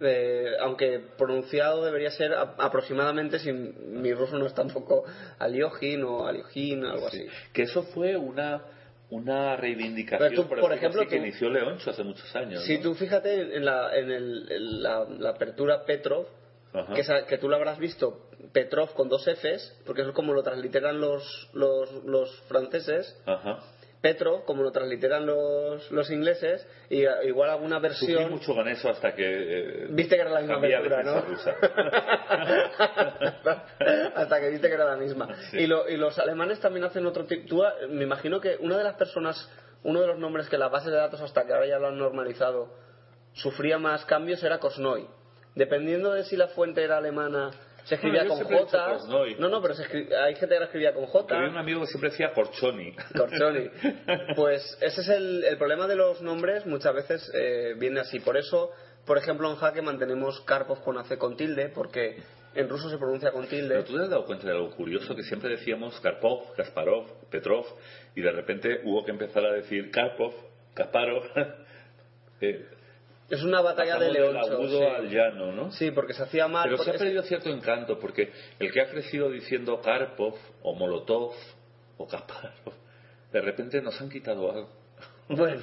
eh, 0.00 0.50
aunque 0.60 1.00
pronunciado 1.16 1.82
debería 1.82 2.10
ser 2.10 2.34
a- 2.34 2.56
aproximadamente, 2.58 3.38
si 3.38 3.50
mi 3.54 4.12
ruso 4.12 4.36
no 4.36 4.44
es 4.44 4.52
tampoco 4.54 5.04
Aliojin 5.38 6.04
o 6.04 6.26
Aliojin, 6.26 6.84
algo 6.84 7.06
así. 7.06 7.24
Que 7.54 7.62
eso 7.62 7.84
fue 7.84 8.18
una 8.18 8.60
una 9.08 9.56
reivindicación, 9.56 10.34
tú, 10.34 10.46
por, 10.46 10.60
por 10.60 10.72
ejemplo, 10.74 11.00
así, 11.00 11.08
que 11.10 11.16
tú- 11.16 11.22
inició 11.22 11.48
Leoncho 11.48 11.90
hace 11.90 12.04
muchos 12.04 12.36
años. 12.36 12.62
Si 12.64 12.76
¿no? 12.76 12.82
tú 12.82 12.94
fíjate 12.94 13.56
en 13.56 13.64
la, 13.64 13.96
en 13.96 14.10
el- 14.10 14.46
en 14.52 14.82
la, 14.82 15.06
la 15.18 15.30
apertura 15.30 15.84
Petrov, 15.86 16.26
Ajá. 16.72 16.94
que, 16.94 17.02
que 17.26 17.38
tú 17.38 17.48
lo 17.48 17.56
habrás 17.56 17.78
visto, 17.78 18.28
Petrov 18.52 18.94
con 18.94 19.08
dos 19.08 19.26
Fs, 19.26 19.80
porque 19.86 20.02
eso 20.02 20.10
es 20.10 20.16
como 20.16 20.32
lo 20.32 20.42
transliteran 20.42 21.00
los, 21.00 21.48
los, 21.52 21.92
los 22.04 22.40
franceses, 22.48 23.20
Ajá. 23.26 23.58
Petro, 24.00 24.44
como 24.46 24.62
lo 24.62 24.72
transliteran 24.72 25.26
los, 25.26 25.90
los 25.90 26.10
ingleses, 26.10 26.66
y 26.88 27.04
a- 27.04 27.22
igual 27.24 27.50
alguna 27.50 27.76
Sufrí 27.76 28.14
versión... 28.14 28.30
mucho 28.30 28.54
con 28.54 28.66
eso 28.66 28.88
hasta 28.88 29.14
que 29.14 29.26
eh, 29.26 29.86
Viste 29.90 30.14
que 30.16 30.22
era 30.22 30.30
la 30.30 30.40
misma 30.40 30.54
cambié 30.54 30.74
a 30.74 30.78
apertura, 30.78 31.02
¿no? 31.02 31.20
rusa. 31.20 31.54
Hasta 34.14 34.40
que 34.40 34.48
viste 34.50 34.68
que 34.68 34.74
era 34.74 34.84
la 34.86 34.96
misma. 34.96 35.28
Sí. 35.50 35.58
Y, 35.58 35.66
lo- 35.66 35.88
y 35.88 35.96
los 35.96 36.18
alemanes 36.18 36.60
también 36.60 36.84
hacen 36.84 37.04
otro 37.06 37.24
tipo. 37.26 37.62
Ah, 37.62 37.74
me 37.88 38.04
imagino 38.04 38.40
que 38.40 38.56
una 38.60 38.78
de 38.78 38.84
las 38.84 38.96
personas, 38.96 39.48
uno 39.82 40.00
de 40.00 40.06
los 40.06 40.18
nombres 40.18 40.48
que 40.48 40.56
la 40.58 40.68
base 40.68 40.90
de 40.90 40.96
datos 40.96 41.20
hasta 41.20 41.44
que 41.46 41.52
ahora 41.52 41.66
ya 41.66 41.78
lo 41.78 41.88
han 41.88 41.98
normalizado, 41.98 42.72
sufría 43.34 43.78
más 43.78 44.04
cambios 44.06 44.42
era 44.42 44.58
Kosnoy. 44.58 45.06
Dependiendo 45.54 46.12
de 46.12 46.24
si 46.24 46.36
la 46.36 46.48
fuente 46.48 46.82
era 46.82 46.98
alemana, 46.98 47.50
se 47.84 47.96
escribía 47.96 48.26
con 48.26 48.38
he 48.40 48.44
J. 48.44 48.98
No, 49.38 49.48
no, 49.48 49.60
pero 49.62 49.74
se 49.74 49.82
escri- 49.84 50.12
hay 50.14 50.34
gente 50.36 50.54
que 50.54 50.58
la 50.60 50.66
escribía 50.66 50.94
con 50.94 51.06
J. 51.06 51.36
Había 51.36 51.50
un 51.50 51.56
amigo 51.56 51.80
que 51.80 51.86
siempre 51.86 52.10
decía 52.10 52.32
Corchoni. 52.32 52.94
Corchoni. 53.16 53.70
Pues 54.36 54.78
ese 54.80 55.00
es 55.00 55.08
el, 55.08 55.44
el 55.44 55.56
problema 55.58 55.86
de 55.88 55.96
los 55.96 56.20
nombres, 56.22 56.66
muchas 56.66 56.94
veces 56.94 57.30
eh, 57.34 57.74
viene 57.78 58.00
así. 58.00 58.20
Por 58.20 58.36
eso, 58.36 58.70
por 59.06 59.18
ejemplo, 59.18 59.50
en 59.50 59.56
Jaque 59.56 59.82
mantenemos 59.82 60.40
Karpov 60.42 60.82
con 60.84 60.98
AC 60.98 61.18
con 61.18 61.36
tilde, 61.36 61.70
porque 61.74 62.22
en 62.54 62.68
ruso 62.68 62.88
se 62.90 62.98
pronuncia 62.98 63.32
con 63.32 63.46
tilde. 63.48 63.68
Pero 63.70 63.84
tú 63.84 63.96
te 63.96 64.02
has 64.04 64.10
dado 64.10 64.24
cuenta 64.26 64.46
de 64.46 64.52
algo 64.52 64.70
curioso 64.70 65.14
que 65.16 65.22
siempre 65.22 65.50
decíamos 65.50 65.98
Karpov, 66.00 66.52
Kasparov, 66.56 67.28
Petrov 67.30 67.64
y 68.14 68.20
de 68.20 68.30
repente 68.30 68.80
hubo 68.84 69.04
que 69.04 69.10
empezar 69.10 69.44
a 69.44 69.52
decir 69.52 69.90
Karpov, 69.90 70.32
Kasparov. 70.74 71.24
Eh, 72.42 72.66
Es 73.30 73.42
una 73.42 73.60
batalla 73.60 73.94
Pasamos 73.94 74.12
de 74.14 74.20
del 74.20 74.32
leoncho. 74.32 74.52
agudo 74.54 74.78
sí. 74.80 74.84
al 74.84 75.08
llano, 75.08 75.52
¿no? 75.52 75.70
Sí, 75.72 75.90
porque 75.92 76.12
se 76.12 76.22
hacía 76.24 76.48
mal. 76.48 76.68
Pero 76.68 76.82
se 76.82 76.90
ha 76.90 76.94
perdido 76.94 77.22
cierto 77.22 77.48
encanto, 77.48 77.98
porque 77.98 78.32
el 78.58 78.72
que 78.72 78.80
ha 78.80 78.90
crecido 78.90 79.30
diciendo 79.30 79.80
Karpov 79.80 80.34
o 80.62 80.74
Molotov 80.74 81.32
o 81.96 82.06
Kasparov, 82.08 82.74
de 83.32 83.40
repente 83.40 83.80
nos 83.80 84.00
han 84.00 84.10
quitado 84.10 84.50
algo. 84.50 84.68
Bueno, 85.28 85.62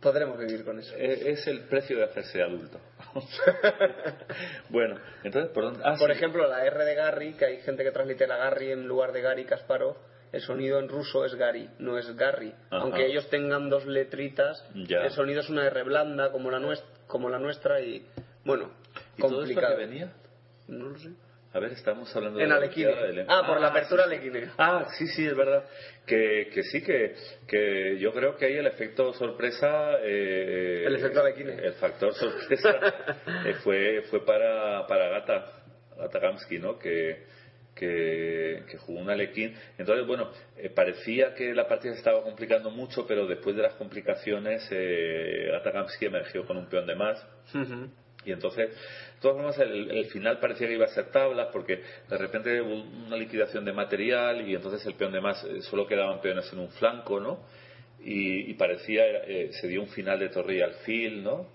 podremos 0.00 0.38
vivir 0.38 0.64
con 0.64 0.78
eso. 0.78 0.94
Eh, 0.96 1.32
Es 1.32 1.44
el 1.48 1.62
precio 1.64 1.96
de 1.98 2.04
hacerse 2.04 2.40
adulto. 2.40 2.78
bueno, 4.68 4.96
entonces, 5.24 5.50
¿por 5.52 5.64
dónde? 5.64 5.80
Ah, 5.84 5.96
Por 5.98 6.10
sí. 6.10 6.16
ejemplo, 6.18 6.46
la 6.48 6.64
R 6.64 6.84
de 6.84 6.94
Gary, 6.94 7.32
que 7.34 7.44
hay 7.46 7.56
gente 7.62 7.82
que 7.84 7.90
translitera 7.90 8.36
Gary 8.36 8.70
en 8.72 8.86
lugar 8.86 9.12
de 9.12 9.22
Gary 9.22 9.44
Kasparov, 9.44 9.96
el 10.32 10.40
sonido 10.40 10.78
en 10.78 10.88
ruso 10.88 11.24
es 11.24 11.34
Gary, 11.34 11.68
no 11.78 11.98
es 11.98 12.14
Gary. 12.16 12.52
Ajá. 12.70 12.82
Aunque 12.82 13.06
ellos 13.06 13.28
tengan 13.28 13.68
dos 13.70 13.86
letritas, 13.86 14.64
Ya. 14.74 15.04
el 15.04 15.10
sonido 15.10 15.40
es 15.40 15.48
una 15.50 15.66
R 15.66 15.82
blanda 15.82 16.32
como 16.32 16.50
la, 16.50 16.58
nues- 16.58 16.82
como 17.06 17.28
la 17.28 17.38
nuestra 17.38 17.80
y, 17.80 18.06
bueno, 18.44 18.70
¿Y 19.16 19.20
todo 19.20 19.42
esto 19.44 19.54
complicado. 19.54 19.76
que 19.76 19.84
venía? 19.86 20.12
No 20.68 20.88
lo 20.88 20.98
sé. 20.98 21.10
A 21.54 21.58
ver, 21.58 21.72
estamos 21.72 22.16
hablando 22.16 22.40
En 22.40 22.48
de 22.48 22.54
Alequine. 22.54 22.94
Del- 22.94 23.26
Ah, 23.28 23.42
por 23.46 23.60
la 23.60 23.66
apertura 23.68 24.04
sí. 24.04 24.08
Alequine. 24.14 24.50
Ah, 24.56 24.86
sí, 24.96 25.06
sí, 25.08 25.26
es 25.26 25.36
verdad. 25.36 25.64
Que, 26.06 26.48
que 26.54 26.62
sí, 26.62 26.82
que, 26.82 27.14
que 27.46 27.98
yo 27.98 28.10
creo 28.14 28.36
que 28.36 28.46
ahí 28.46 28.56
el 28.56 28.66
efecto 28.66 29.12
sorpresa. 29.12 29.98
eh, 30.02 30.84
El 30.86 30.96
efecto 30.96 31.20
Alequine. 31.20 31.52
El 31.62 31.74
factor 31.74 32.14
sorpresa 32.14 32.70
eh, 33.44 33.52
fue, 33.62 34.00
fue 34.08 34.24
para, 34.24 34.86
para 34.86 35.08
Gata, 35.10 35.52
Gata 35.98 36.20
Kamsky, 36.20 36.58
¿no? 36.58 36.78
Que, 36.78 37.22
que, 37.74 38.62
que 38.70 38.78
jugó 38.78 39.00
un 39.00 39.10
Alequín. 39.10 39.54
Entonces, 39.78 40.06
bueno, 40.06 40.30
eh, 40.56 40.70
parecía 40.70 41.34
que 41.34 41.54
la 41.54 41.66
partida 41.66 41.92
se 41.92 41.98
estaba 41.98 42.22
complicando 42.22 42.70
mucho, 42.70 43.06
pero 43.06 43.26
después 43.26 43.56
de 43.56 43.62
las 43.62 43.74
complicaciones, 43.74 44.66
eh, 44.70 45.50
emergió 46.00 46.46
con 46.46 46.56
un 46.56 46.66
peón 46.66 46.86
de 46.86 46.94
más. 46.94 47.26
Y 48.24 48.30
entonces, 48.30 48.70
de 48.70 49.20
todas 49.20 49.36
formas, 49.36 49.58
el, 49.58 49.90
el 49.90 50.06
final 50.06 50.38
parecía 50.38 50.68
que 50.68 50.74
iba 50.74 50.84
a 50.84 50.88
ser 50.88 51.10
tablas 51.10 51.48
porque 51.52 51.80
de 52.08 52.18
repente 52.18 52.60
hubo 52.60 52.82
una 53.06 53.16
liquidación 53.16 53.64
de 53.64 53.72
material 53.72 54.48
y 54.48 54.54
entonces 54.54 54.84
el 54.86 54.94
peón 54.94 55.12
de 55.12 55.20
más 55.20 55.42
eh, 55.44 55.62
solo 55.62 55.86
quedaban 55.86 56.20
peones 56.20 56.52
en 56.52 56.60
un 56.60 56.70
flanco, 56.70 57.18
¿no? 57.18 57.44
Y, 58.04 58.50
y 58.50 58.54
parecía, 58.54 59.04
eh, 59.06 59.50
se 59.52 59.68
dio 59.68 59.80
un 59.80 59.88
final 59.88 60.18
de 60.18 60.28
torre 60.28 60.56
y 60.56 60.60
alfil, 60.60 61.22
¿no? 61.22 61.48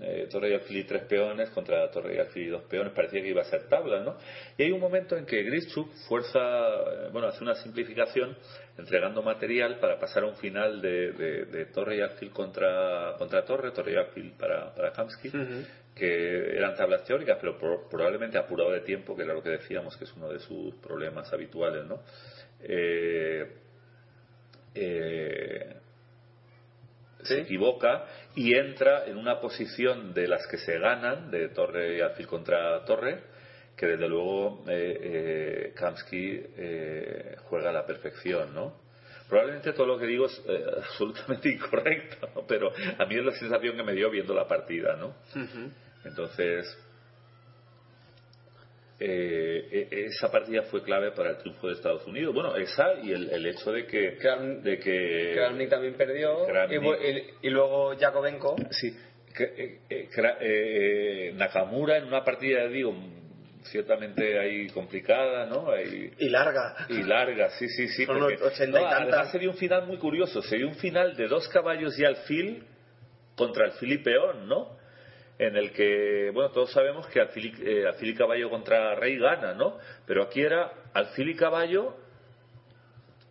Eh, 0.00 0.26
torre 0.30 0.50
y 0.50 0.54
alfil 0.54 0.76
y 0.78 0.84
tres 0.84 1.02
peones 1.04 1.50
contra 1.50 1.90
torre 1.90 2.14
y 2.16 2.18
alfil 2.18 2.44
y 2.44 2.48
dos 2.48 2.62
peones, 2.64 2.92
parecía 2.92 3.20
que 3.22 3.28
iba 3.28 3.42
a 3.42 3.44
ser 3.44 3.68
tablas, 3.68 4.04
¿no? 4.04 4.16
Y 4.56 4.64
hay 4.64 4.72
un 4.72 4.80
momento 4.80 5.16
en 5.16 5.24
que 5.26 5.42
Grischuk 5.42 5.90
fuerza, 6.08 6.38
eh, 6.40 7.08
bueno, 7.12 7.28
hace 7.28 7.42
una 7.42 7.54
simplificación 7.54 8.36
entregando 8.78 9.22
material 9.22 9.78
para 9.78 9.98
pasar 9.98 10.24
a 10.24 10.26
un 10.26 10.36
final 10.36 10.80
de, 10.82 11.12
de- 11.12 11.44
de 11.46 11.64
torre 11.66 11.96
y 11.96 12.00
alfil 12.00 12.30
contra, 12.30 13.14
contra 13.18 13.44
torre, 13.44 13.70
torre 13.72 13.92
y 13.92 13.96
alfil 13.96 14.32
para, 14.38 14.74
para 14.74 14.92
Kamsky 14.92 15.30
que 15.94 16.56
eran 16.56 16.74
tablas 16.76 17.04
teóricas, 17.04 17.38
pero 17.40 17.56
pro- 17.58 17.88
probablemente 17.88 18.36
apurado 18.36 18.70
de 18.72 18.80
tiempo, 18.82 19.16
que 19.16 19.22
era 19.22 19.32
lo 19.32 19.42
que 19.42 19.48
decíamos 19.50 19.96
que 19.96 20.04
es 20.04 20.12
uno 20.14 20.28
de 20.30 20.38
sus 20.40 20.74
problemas 20.76 21.32
habituales, 21.32 21.86
¿no? 21.86 22.00
Eh, 22.60 23.46
eh, 24.74 25.74
se 27.26 27.40
equivoca 27.40 28.06
y 28.34 28.54
entra 28.54 29.06
en 29.06 29.16
una 29.16 29.40
posición 29.40 30.14
de 30.14 30.28
las 30.28 30.46
que 30.46 30.58
se 30.58 30.78
ganan, 30.78 31.30
de 31.30 31.48
torre 31.48 31.98
y 31.98 32.00
alfil 32.00 32.26
contra 32.26 32.84
torre, 32.84 33.22
que 33.76 33.86
desde 33.86 34.08
luego 34.08 34.64
eh, 34.68 34.98
eh, 35.02 35.72
Kamsky 35.76 36.42
eh, 36.56 37.36
juega 37.44 37.70
a 37.70 37.72
la 37.72 37.84
perfección, 37.84 38.54
¿no? 38.54 38.86
Probablemente 39.28 39.72
todo 39.72 39.86
lo 39.86 39.98
que 39.98 40.06
digo 40.06 40.26
es 40.26 40.42
eh, 40.46 40.64
absolutamente 40.76 41.50
incorrecto, 41.50 42.28
¿no? 42.34 42.46
pero 42.46 42.72
a 42.98 43.04
mí 43.06 43.16
es 43.16 43.24
la 43.24 43.32
sensación 43.32 43.76
que 43.76 43.82
me 43.82 43.92
dio 43.92 44.10
viendo 44.10 44.34
la 44.34 44.46
partida, 44.46 44.96
¿no? 44.96 45.14
Entonces, 46.04 46.66
eh, 48.98 49.88
e- 49.90 50.06
esa 50.06 50.30
partida 50.30 50.62
fue 50.62 50.82
clave 50.82 51.10
para 51.12 51.30
el 51.30 51.38
triunfo 51.38 51.66
de 51.68 51.74
Estados 51.74 52.06
Unidos. 52.06 52.34
Bueno, 52.34 52.56
esa 52.56 52.94
y 53.02 53.12
el, 53.12 53.28
el 53.30 53.46
hecho 53.46 53.72
de 53.72 53.86
que... 53.86 54.12
de 54.62 54.78
que 54.78 55.32
Kramnik 55.34 55.68
también 55.68 55.94
perdió. 55.94 56.46
Kramnik. 56.46 56.82
Y, 57.42 57.50
luego 57.50 57.94
Jakovenko. 57.98 58.56
Sí, 58.70 58.96
que, 59.34 59.44
eh, 59.44 59.78
eh, 59.90 60.08
Kra- 60.14 60.38
eh, 60.40 61.32
Nakamura 61.34 61.98
en 61.98 62.04
una 62.04 62.24
partida, 62.24 62.66
digo, 62.68 62.94
ciertamente 63.64 64.38
ahí 64.38 64.68
complicada, 64.68 65.44
¿no? 65.46 65.70
Ahí- 65.70 66.10
Y 66.18 66.28
larga. 66.28 66.86
y 66.88 67.02
larga, 67.02 67.50
sí, 67.50 67.68
sí, 67.68 67.88
sí. 67.88 68.06
Son 68.06 68.18
porque- 68.18 68.42
ochenta 68.42 68.80
y 68.80 68.82
no, 68.82 68.88
además 68.88 69.30
sería 69.32 69.50
un 69.50 69.56
final 69.56 69.86
muy 69.86 69.98
curioso. 69.98 70.40
Sería 70.40 70.66
un 70.66 70.76
final 70.76 71.16
de 71.16 71.26
dos 71.28 71.48
caballos 71.48 71.98
y 71.98 72.04
alfil 72.04 72.62
contra 73.36 73.66
alfil 73.66 73.92
y 73.92 73.98
peón, 73.98 74.48
¿no? 74.48 74.76
En 75.38 75.56
el 75.56 75.72
que, 75.72 76.30
bueno, 76.32 76.50
todos 76.50 76.72
sabemos 76.72 77.06
que 77.08 77.20
alfil 77.20 77.54
y, 77.58 77.68
eh, 77.68 77.86
alfil 77.86 78.10
y 78.10 78.14
caballo 78.14 78.48
contra 78.48 78.94
rey 78.94 79.18
gana, 79.18 79.52
¿no? 79.52 79.78
Pero 80.06 80.22
aquí 80.22 80.40
era 80.40 80.72
alfil 80.94 81.28
y 81.28 81.36
caballo 81.36 81.94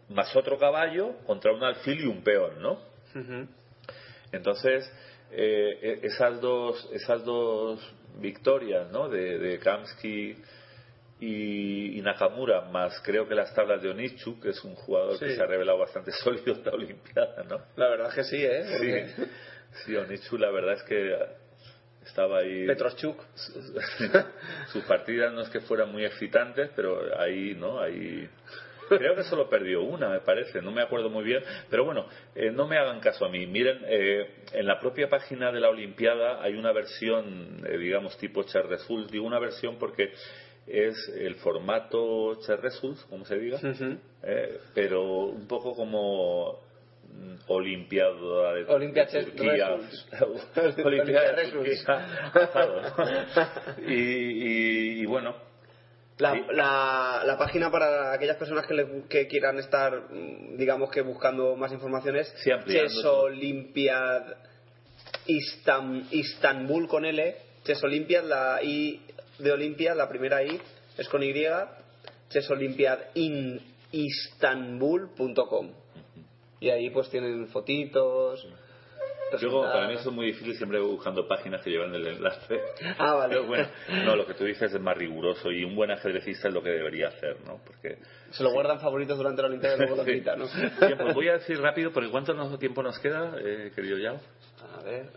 más 0.10 0.36
otro 0.36 0.58
caballo 0.58 1.16
contra 1.26 1.52
un 1.52 1.64
alfil 1.64 2.02
y 2.02 2.06
un 2.06 2.24
peón, 2.24 2.62
¿no? 2.62 2.80
Entonces, 4.32 4.92
eh, 5.32 5.80
eh, 5.82 6.00
esas 6.04 6.40
dos 6.42 6.90
esas 6.94 7.24
dos 7.24 7.80
victorias, 8.18 8.92
¿no? 8.92 9.10
De, 9.10 9.40
de 9.40 9.58
Kamsky 9.60 10.38
y, 11.20 11.98
y 11.98 12.02
Nakamura, 12.02 12.62
más 12.70 13.00
creo 13.04 13.28
que 13.28 13.36
las 13.36 13.54
tablas 13.56 13.82
de 13.82 13.90
Onichu, 13.90 14.40
que 14.40 14.50
es 14.50 14.64
un 14.64 14.76
jugador 14.76 15.18
que 15.18 15.36
se 15.36 15.42
ha 15.42 15.46
revelado 15.46 15.80
bastante 15.80 16.12
sólido 16.24 16.54
en 16.54 16.66
la 16.66 16.72
Olimpiada, 16.72 17.44
¿no? 17.50 17.62
La 17.78 17.90
verdad 17.90 18.10
es 18.10 18.16
que 18.16 18.24
sí, 18.26 18.46
¿eh? 18.46 19.16
Sí, 19.18 19.26
sí, 19.86 19.96
Onichu 19.96 20.38
la 20.38 20.52
verdad 20.52 20.76
es 20.76 20.84
que 20.84 21.45
estaba 22.06 22.40
ahí... 22.40 22.66
Petroschuk. 22.68 23.22
Sus 24.72 24.84
partidas 24.86 25.34
no 25.34 25.42
es 25.42 25.50
que 25.50 25.60
fueran 25.60 25.92
muy 25.92 26.06
excitantes, 26.06 26.70
pero 26.76 27.20
ahí, 27.20 27.56
¿no? 27.56 27.80
Ahí... 27.80 28.30
Creo 28.88 29.16
que 29.16 29.24
solo 29.24 29.50
perdió 29.50 29.82
una, 29.82 30.10
me 30.10 30.20
parece, 30.20 30.62
no 30.62 30.72
me 30.72 30.84
acuerdo 30.84 31.10
muy 31.10 31.24
bien. 31.24 31.44
Pero 31.72 31.86
bueno, 31.86 32.06
eh, 32.36 32.52
no 32.52 32.68
me 32.68 32.78
hagan 32.78 33.00
caso 33.00 33.26
a 33.26 33.30
mí. 33.30 33.48
Miren, 33.48 33.80
eh, 33.88 34.30
en 34.54 34.68
la 34.68 34.80
propia 34.80 35.10
página 35.10 35.52
de 35.52 35.60
la 35.60 35.70
Olimpiada 35.70 36.44
hay 36.44 36.54
una 36.54 36.72
versión, 36.72 37.64
eh, 37.68 37.80
digamos, 37.80 38.16
tipo 38.18 38.44
Chess 38.44 38.66
Results. 38.66 39.12
Digo 39.12 39.26
una 39.26 39.40
versión 39.40 39.78
porque 39.80 40.12
es 40.68 40.96
el 41.16 41.36
formato 41.36 42.36
Chess 42.42 42.60
Results, 42.60 43.06
como 43.10 43.26
se 43.26 43.38
diga, 43.38 43.60
eh, 44.24 44.60
pero 44.74 45.26
un 45.26 45.48
poco 45.48 45.76
como 45.76 46.60
Olimpiada 47.48 48.54
de, 48.54 48.66
Olympia 48.66 49.06
de 49.06 49.12
Chess 49.12 49.26
Turquía. 49.36 49.78
Olimpiada 50.84 51.34
de. 51.34 51.52
Turquía. 51.52 51.84
y, 53.88 53.94
y- 53.94 55.02
y 55.02 55.06
bueno, 55.06 55.36
La, 56.18 56.34
la, 56.52 57.24
la 57.26 57.38
página 57.38 57.70
para 57.70 58.14
aquellas 58.14 58.38
personas 58.38 58.66
que, 58.66 58.74
le- 58.74 59.04
que 59.10 59.28
quieran 59.28 59.60
estar, 59.60 59.94
mm, 60.10 60.58
digamos 60.58 60.90
que 60.90 61.02
buscando 61.02 61.56
más 61.56 61.72
informaciones, 61.72 62.34
Sí, 62.38 62.80
Istan- 65.28 66.08
Istanbul 66.12 66.88
con 66.88 67.06
L, 67.06 67.36
Chess 67.64 67.84
Olympiad, 67.84 68.24
la 68.24 68.60
I 68.64 69.02
de 69.40 69.52
Olimpia, 69.52 69.94
la 69.94 70.08
primera 70.08 70.42
I 70.44 70.60
es 70.98 71.10
con 71.10 71.22
Y, 71.22 71.34
Chess 72.30 72.50
Olympiad 72.50 73.00
in 73.16 73.60
Istanbul.com. 73.92 75.72
Y 76.60 76.70
ahí 76.70 76.90
pues 76.90 77.10
tienen 77.10 77.48
fotitos. 77.48 78.48
Luego, 79.42 79.64
para 79.64 79.88
mí 79.88 79.96
eso 79.96 80.10
es 80.10 80.16
muy 80.16 80.28
difícil 80.28 80.56
siempre 80.56 80.80
buscando 80.80 81.28
páginas 81.28 81.62
que 81.62 81.72
llevan 81.72 81.94
el 81.94 82.08
enlace. 82.08 82.60
Ah, 82.98 83.16
vale. 83.16 83.36
Pero 83.36 83.48
bueno, 83.48 83.68
no, 84.06 84.16
lo 84.16 84.26
que 84.26 84.36
tú 84.36 84.46
dices 84.46 84.74
es 84.74 84.80
más 84.80 84.96
riguroso 84.96 85.52
y 85.52 85.64
un 85.64 85.76
buen 85.76 85.92
ajedrecista 85.92 86.48
es 86.48 86.54
lo 86.54 86.62
que 86.62 86.70
debería 86.70 87.08
hacer, 87.10 87.38
¿no? 87.46 87.60
Porque 87.66 87.98
Se 88.30 88.44
lo 88.44 88.52
guardan 88.52 88.80
favoritos 88.80 89.18
durante 89.18 89.42
la 89.42 89.48
Olimpiada 89.48 89.76
y 89.76 89.80
luego 89.80 89.96
lo 89.98 90.04
Sí. 90.06 90.22
¿no? 90.38 90.48
Bien, 90.88 90.98
pues 90.98 91.16
voy 91.16 91.28
a 91.28 91.34
decir 91.34 91.60
rápido, 91.60 91.92
porque 91.92 92.10
¿cuánto 92.10 92.34
tiempo 92.58 92.84
nos 92.84 92.98
queda, 93.00 93.36
eh, 93.44 93.72
querido 93.76 93.98
Yao? 93.98 94.20
A 94.80 94.84
ver. 94.84 95.10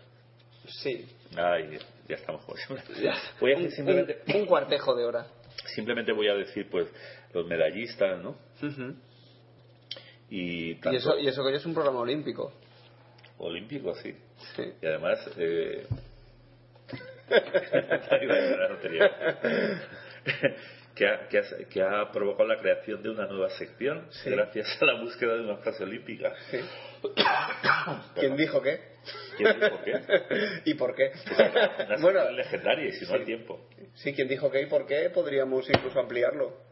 Sí. 0.67 1.05
Ay, 1.37 1.77
ya 2.07 2.15
estamos 2.15 2.43
como. 2.43 2.57
Voy 3.39 3.53
a 3.53 3.55
decir 3.55 3.71
simplemente, 3.71 4.21
un, 4.27 4.41
un 4.41 4.45
cuartejo 4.45 4.95
de 4.95 5.05
hora. 5.05 5.27
simplemente 5.75 6.11
voy 6.11 6.27
a 6.27 6.33
decir, 6.33 6.67
pues, 6.69 6.87
los 7.33 7.45
medallistas, 7.47 8.21
¿no? 8.21 8.35
Y, 8.61 9.08
Y 10.29 10.75
tanto 10.75 10.97
eso, 10.97 11.17
y 11.17 11.27
eso 11.27 11.43
que 11.43 11.55
es 11.55 11.65
un 11.65 11.73
programa 11.73 11.99
olímpico. 11.99 12.53
olímpico, 13.37 13.95
sí. 13.95 14.15
Sí. 14.55 14.63
Y 14.81 14.85
además, 14.85 15.19
eh... 15.37 15.87
una 17.29 18.79
que, 20.95 21.07
ha, 21.07 21.27
que, 21.29 21.37
ha, 21.37 21.43
que 21.69 21.81
ha 21.81 22.11
provocado 22.11 22.47
la 22.49 22.57
creación 22.57 23.01
de 23.01 23.09
una 23.09 23.25
nueva 23.27 23.49
sección 23.51 24.07
gracias 24.25 24.67
a 24.81 24.85
la 24.85 25.01
búsqueda 25.01 25.35
de 25.35 25.41
una 25.41 25.57
frase 25.57 25.83
olímpica. 25.83 26.33
¿Quién 28.15 28.35
dijo 28.35 28.61
qué? 28.61 28.79
¿Quién 29.37 29.59
dijo 29.59 29.81
qué? 29.83 30.01
¿Y 30.65 30.73
por 30.73 30.95
qué? 30.95 31.11
Una 31.31 31.97
bueno, 32.01 32.19
sección 32.19 32.35
legendaria 32.35 32.87
y 32.89 32.91
si 32.91 33.05
no 33.05 33.13
hay 33.13 33.25
tiempo. 33.25 33.69
sí, 33.95 34.13
¿quién 34.13 34.27
dijo 34.27 34.51
qué 34.51 34.61
y 34.61 34.65
por 34.65 34.85
qué? 34.85 35.09
Podríamos 35.09 35.69
incluso 35.69 35.99
ampliarlo. 35.99 36.68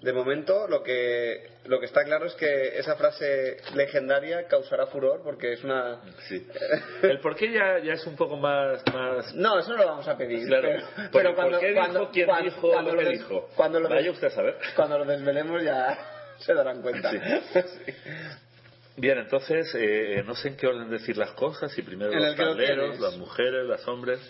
De 0.00 0.12
momento, 0.12 0.68
lo 0.68 0.84
que, 0.84 1.50
lo 1.64 1.80
que 1.80 1.86
está 1.86 2.04
claro 2.04 2.26
es 2.26 2.34
que 2.34 2.78
esa 2.78 2.94
frase 2.94 3.56
legendaria 3.74 4.46
causará 4.46 4.86
furor 4.86 5.22
porque 5.24 5.54
es 5.54 5.64
una. 5.64 6.00
Sí. 6.28 6.46
El 7.02 7.18
por 7.18 7.34
qué 7.34 7.50
ya, 7.52 7.80
ya 7.80 7.94
es 7.94 8.06
un 8.06 8.14
poco 8.14 8.36
más, 8.36 8.80
más. 8.94 9.34
No, 9.34 9.58
eso 9.58 9.70
no 9.70 9.78
lo 9.78 9.86
vamos 9.86 10.06
a 10.06 10.16
pedir. 10.16 10.46
Claro. 10.46 10.68
Pero, 10.68 10.86
Por- 10.94 11.10
pero 11.10 11.28
¿por 11.30 11.34
cuando, 11.34 11.58
qué 11.58 11.74
cuando, 11.74 11.98
dijo 12.00 12.12
quién 12.12 12.26
cuando- 12.26 12.44
dijo 12.44 12.70
cuando 12.70 12.92
lo 12.92 12.98
que 12.98 13.04
des- 13.06 13.18
dijo? 13.18 13.50
Cuando 13.56 13.80
lo, 13.80 13.88
Vaya 13.88 14.10
usted 14.12 14.26
a 14.28 14.30
saber. 14.30 14.56
cuando 14.76 14.98
lo 14.98 15.04
desvelemos 15.04 15.62
ya 15.64 15.98
se 16.38 16.54
darán 16.54 16.80
cuenta. 16.80 17.10
Sí. 17.10 17.18
Bien, 18.96 19.18
entonces, 19.18 19.72
eh, 19.74 20.22
no 20.24 20.34
sé 20.36 20.48
en 20.48 20.56
qué 20.56 20.66
orden 20.68 20.90
decir 20.90 21.16
las 21.16 21.32
cosas, 21.32 21.72
si 21.72 21.82
primero 21.82 22.12
En 22.12 22.22
los 22.24 22.36
tableros, 22.36 23.00
las 23.00 23.16
mujeres, 23.16 23.64
los 23.64 23.86
hombres. 23.88 24.20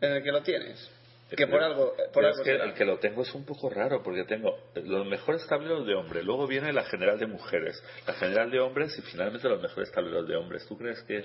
En 0.00 0.12
el 0.12 0.22
que 0.22 0.32
lo 0.32 0.42
tienes. 0.42 0.90
Que 1.36 1.46
por 1.46 1.62
algo. 1.62 1.94
Por 1.96 2.12
Pero 2.12 2.26
algo 2.28 2.40
es 2.40 2.44
que 2.44 2.54
el 2.54 2.74
que 2.74 2.84
lo 2.84 2.98
tengo 2.98 3.22
es 3.22 3.34
un 3.34 3.44
poco 3.44 3.70
raro, 3.70 4.02
porque 4.02 4.24
tengo 4.24 4.56
los 4.74 5.06
mejores 5.06 5.46
tableros 5.46 5.86
de 5.86 5.94
hombres, 5.94 6.24
luego 6.24 6.46
viene 6.46 6.72
la 6.72 6.84
general 6.84 7.18
de 7.18 7.26
mujeres, 7.26 7.82
la 8.06 8.14
general 8.14 8.50
de 8.50 8.60
hombres 8.60 8.96
y 8.98 9.02
finalmente 9.02 9.48
los 9.48 9.60
mejores 9.60 9.90
tableros 9.92 10.26
de 10.28 10.36
hombres. 10.36 10.66
¿Tú 10.66 10.76
crees 10.76 11.02
que 11.02 11.24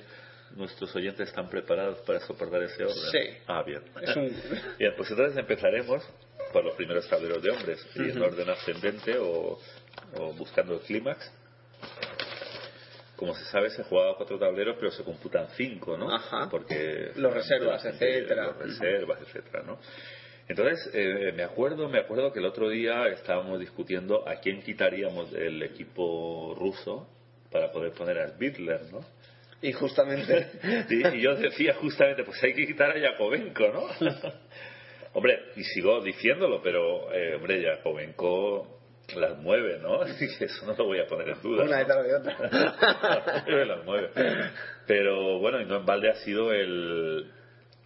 nuestros 0.55 0.95
oyentes 0.95 1.29
están 1.29 1.49
preparados 1.49 1.99
para 1.99 2.19
soportar 2.21 2.63
ese 2.63 2.83
orden? 2.83 3.11
Sí. 3.11 3.37
Ah, 3.47 3.63
bien. 3.63 3.81
Bien, 4.79 4.93
pues 4.95 5.09
entonces 5.11 5.37
empezaremos 5.37 6.03
por 6.53 6.63
los 6.63 6.75
primeros 6.75 7.07
tableros 7.09 7.43
de 7.43 7.51
hombres, 7.51 7.85
y 7.95 8.09
en 8.09 8.21
orden 8.21 8.49
ascendente 8.49 9.17
o, 9.17 9.59
o 10.17 10.33
buscando 10.33 10.75
el 10.75 10.79
clímax. 10.81 11.31
Como 13.17 13.33
se 13.33 13.43
sabe, 13.45 13.69
se 13.71 13.83
jugaba 13.83 14.15
cuatro 14.15 14.39
tableros, 14.39 14.77
pero 14.79 14.91
se 14.91 15.03
computan 15.03 15.47
cinco, 15.57 15.97
¿no? 15.97 16.09
Ajá. 16.13 16.47
Porque 16.49 17.11
Los 17.15 17.33
reservas, 17.33 17.83
la 17.83 17.91
gente- 17.91 18.09
etcétera. 18.19 18.43
Los 18.45 18.57
reservas, 18.59 19.19
etcétera, 19.23 19.63
¿no? 19.63 19.79
Entonces, 20.47 20.89
eh, 20.93 21.33
me 21.35 21.43
acuerdo, 21.43 21.89
me 21.89 21.99
acuerdo 21.99 22.31
que 22.31 22.39
el 22.39 22.45
otro 22.45 22.69
día 22.69 23.07
estábamos 23.07 23.59
discutiendo 23.59 24.25
a 24.29 24.35
quién 24.39 24.61
quitaríamos 24.61 25.31
del 25.31 25.61
equipo 25.63 26.55
ruso 26.57 27.09
para 27.51 27.71
poder 27.71 27.91
poner 27.91 28.19
a 28.19 28.29
Svidler, 28.29 28.81
¿no? 28.93 29.01
Y 29.61 29.71
justamente. 29.73 30.47
Y, 30.89 31.05
y 31.17 31.21
yo 31.21 31.35
decía 31.35 31.73
justamente, 31.73 32.23
pues 32.23 32.41
hay 32.43 32.53
que 32.53 32.65
quitar 32.67 32.91
a 32.91 32.97
Yakovenko, 32.99 33.67
¿no? 33.69 33.87
hombre, 35.13 35.39
y 35.55 35.63
sigo 35.63 35.99
diciéndolo, 36.01 36.61
pero, 36.61 37.11
eh, 37.13 37.35
hombre, 37.35 37.61
Yakovenko 37.63 38.76
las 39.15 39.37
mueve, 39.39 39.79
¿no? 39.79 40.03
Eso 40.39 40.65
no 40.65 40.73
lo 40.75 40.85
voy 40.85 40.99
a 40.99 41.07
poner 41.07 41.29
en 41.29 41.41
duda. 41.41 41.63
Una 41.63 41.77
detrás 41.77 42.03
de 42.05 42.15
otra. 42.15 42.37
las 42.39 43.45
mueve, 43.45 43.65
las 43.65 43.85
mueve. 43.85 44.11
Pero 44.85 45.39
bueno, 45.39 45.61
y 45.61 45.65
no 45.65 45.77
en 45.77 45.85
balde 45.85 46.09
ha 46.09 46.15
sido 46.15 46.51
el, 46.51 47.31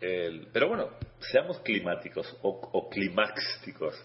el- 0.02 0.48
Pero 0.52 0.68
bueno, 0.69 0.89
seamos 1.19 1.60
climáticos 1.60 2.35
o, 2.41 2.49
o 2.73 2.89
climáxticos. 2.89 3.95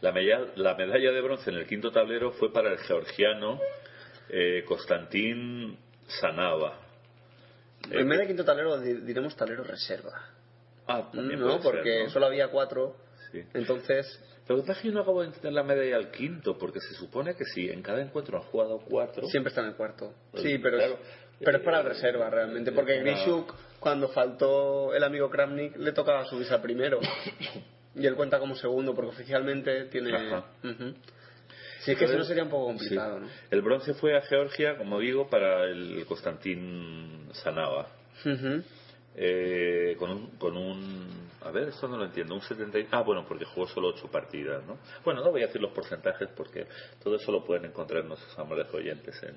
La 0.00 0.12
medalla, 0.12 0.46
la 0.56 0.74
medalla 0.74 1.12
de 1.12 1.20
bronce 1.20 1.50
en 1.50 1.56
el 1.56 1.66
quinto 1.66 1.92
tablero 1.92 2.32
fue 2.32 2.52
para 2.52 2.72
el 2.72 2.78
georgiano 2.78 3.60
eh, 4.30 4.64
Konstantin 4.66 5.78
Sanava. 6.06 6.78
En 7.90 8.08
vez 8.08 8.18
de 8.20 8.26
quinto 8.26 8.44
tablero 8.44 8.78
di- 8.80 9.00
diremos 9.02 9.36
tablero 9.36 9.62
reserva. 9.62 10.12
Ah, 10.86 11.08
también 11.12 11.38
No, 11.40 11.60
porque 11.60 12.04
¿no? 12.04 12.10
solo 12.10 12.26
había 12.26 12.48
cuatro. 12.48 12.96
Sí. 13.32 13.42
Entonces. 13.54 14.06
Lo 14.48 14.56
que 14.56 14.62
pasa 14.62 14.72
es 14.72 14.78
que 14.80 14.88
yo 14.88 14.94
no 14.94 15.02
acabo 15.02 15.20
de 15.20 15.28
entender 15.28 15.52
la 15.52 15.62
medalla 15.62 15.94
al 15.96 16.10
quinto, 16.10 16.58
porque 16.58 16.80
se 16.80 16.94
supone 16.94 17.36
que 17.36 17.44
si 17.44 17.68
en 17.70 17.82
cada 17.82 18.02
encuentro 18.02 18.36
han 18.38 18.42
jugado 18.44 18.80
cuatro. 18.80 19.24
Siempre 19.28 19.50
está 19.50 19.60
en 19.60 19.68
el 19.68 19.74
cuarto. 19.76 20.12
Pues, 20.32 20.42
Sí, 20.42 20.58
pero, 20.58 20.76
claro. 20.78 20.94
es, 20.94 20.98
pero 21.38 21.58
es 21.58 21.64
para 21.64 21.82
reserva 21.82 22.28
realmente. 22.30 22.72
Porque 22.72 22.94
Para- 22.98 23.02
Grishuk, 23.12 23.54
cuando 23.78 24.08
faltó 24.08 24.92
el 24.92 25.04
amigo 25.04 25.30
Kramnik, 25.30 25.76
le 25.76 25.92
tocaba 25.92 26.24
subirse 26.24 26.52
al 26.52 26.62
primero. 26.62 26.98
y 27.94 28.06
él 28.06 28.16
cuenta 28.16 28.40
como 28.40 28.56
segundo, 28.56 28.92
porque 28.94 29.10
oficialmente 29.10 29.84
tiene. 29.84 30.16
Ajá. 30.16 30.46
Ujú. 30.64 30.94
Sí, 31.82 31.92
es 31.92 31.98
que 31.98 32.08
si 32.08 32.16
no 32.16 32.24
sería 32.24 32.42
un 32.42 32.50
poco 32.50 32.72
Sí. 32.72 32.78
complicado, 32.78 33.20
¿no? 33.20 33.28
El 33.50 33.62
bronce 33.62 33.94
fue 33.94 34.16
a 34.16 34.20
Georgia, 34.22 34.76
como 34.76 34.98
digo, 34.98 35.30
para 35.30 35.64
el 35.64 36.04
Konstantin 36.06 37.28
Sanava. 37.32 37.88
Ujú. 38.24 38.62
Eh, 39.16 39.96
con, 39.98 40.10
un, 40.10 40.26
con 40.38 40.56
un. 40.56 41.28
A 41.42 41.50
ver, 41.50 41.68
esto 41.68 41.88
no 41.88 41.96
lo 41.96 42.04
entiendo. 42.04 42.34
Un 42.34 42.42
70. 42.42 42.78
y- 42.78 42.88
Ah, 42.90 43.02
bueno, 43.02 43.24
porque 43.26 43.44
jugó 43.44 43.66
solo 43.66 43.88
ocho 43.88 44.08
partidas, 44.10 44.64
¿no? 44.66 44.78
Bueno, 45.04 45.22
no 45.24 45.30
voy 45.30 45.42
a 45.42 45.46
decir 45.46 45.60
los 45.60 45.72
porcentajes 45.72 46.28
porque 46.36 46.66
todo 47.02 47.16
eso 47.16 47.32
lo 47.32 47.44
pueden 47.44 47.64
encontrar 47.66 48.04
nuestros 48.04 48.38
amables 48.38 48.72
oyentes 48.72 49.20
en, 49.22 49.36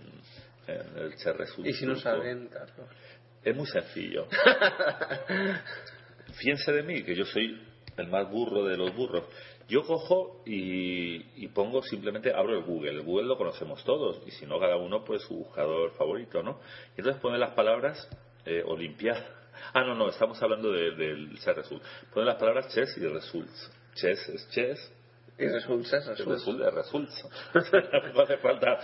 en 0.74 0.98
el 0.98 1.16
Cherresur. 1.18 1.66
Y 1.68 1.74
si 1.74 1.86
no 1.86 1.95
saben, 1.95 2.48
Carlos. 2.50 2.88
Es 3.44 3.56
muy 3.56 3.68
sencillo. 3.68 4.28
Fíjense 6.40 6.72
de 6.72 6.84
mí, 6.84 7.04
que 7.04 7.16
yo 7.16 7.26
soy 7.26 7.62
el 7.98 8.08
más 8.08 8.30
burro 8.30 8.64
de 8.66 8.78
los 8.78 8.95
burros. 8.95 9.26
Yo 9.68 9.84
cojo 9.84 10.41
y, 10.45 11.44
y 11.44 11.48
pongo 11.50 11.82
simplemente, 11.84 12.34
abro 12.34 12.58
el 12.58 12.64
Google. 12.64 12.91
El 12.91 13.02
Google 13.02 13.28
lo 13.28 13.38
conocemos 13.38 13.84
todos, 13.84 14.22
y 14.26 14.32
si 14.32 14.45
no, 14.45 14.60
cada 14.60 14.78
uno, 14.78 15.04
pues 15.04 15.22
su 15.24 15.36
buscador 15.36 15.91
favorito, 15.95 16.41
¿no? 16.44 16.60
Y 16.95 17.00
entonces 17.02 17.22
pone 17.22 17.38
las 17.38 17.54
palabras 17.54 18.08
eh. 18.45 18.64
Ah, 19.73 19.84
no, 19.84 19.95
no, 19.95 20.09
estamos 20.09 20.41
hablando 20.41 20.71
de- 20.71 20.91
del 20.91 21.39
de, 21.39 21.53
Result. 21.53 21.84
Pone 22.13 22.25
las 22.25 22.35
palabras 22.35 22.67
chess 22.73 22.97
y 22.97 23.07
results. 23.07 23.71
Chess 23.95 24.30
es 24.30 24.49
chess, 24.49 24.91
Y 25.38 25.47
resulta, 25.47 25.97
el 25.97 26.03
resulta. 26.07 26.34
result 26.34 26.61
es 26.61 26.73
results. 26.73 27.30
no 28.15 28.21
hace 28.21 28.38
falta 28.38 28.80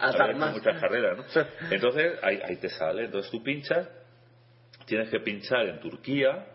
haber 0.00 0.36
muchas 0.36 0.80
carreras, 0.80 1.18
¿no? 1.18 1.24
Entonces, 1.70 2.18
ahí, 2.22 2.40
ahí 2.44 2.56
te 2.56 2.68
sale. 2.68 3.04
Entonces 3.06 3.30
tú 3.30 3.42
pinchas, 3.42 3.88
tienes 4.86 5.08
que 5.10 5.20
pinchar 5.20 5.66
en 5.66 5.80
Turquía, 5.80 6.46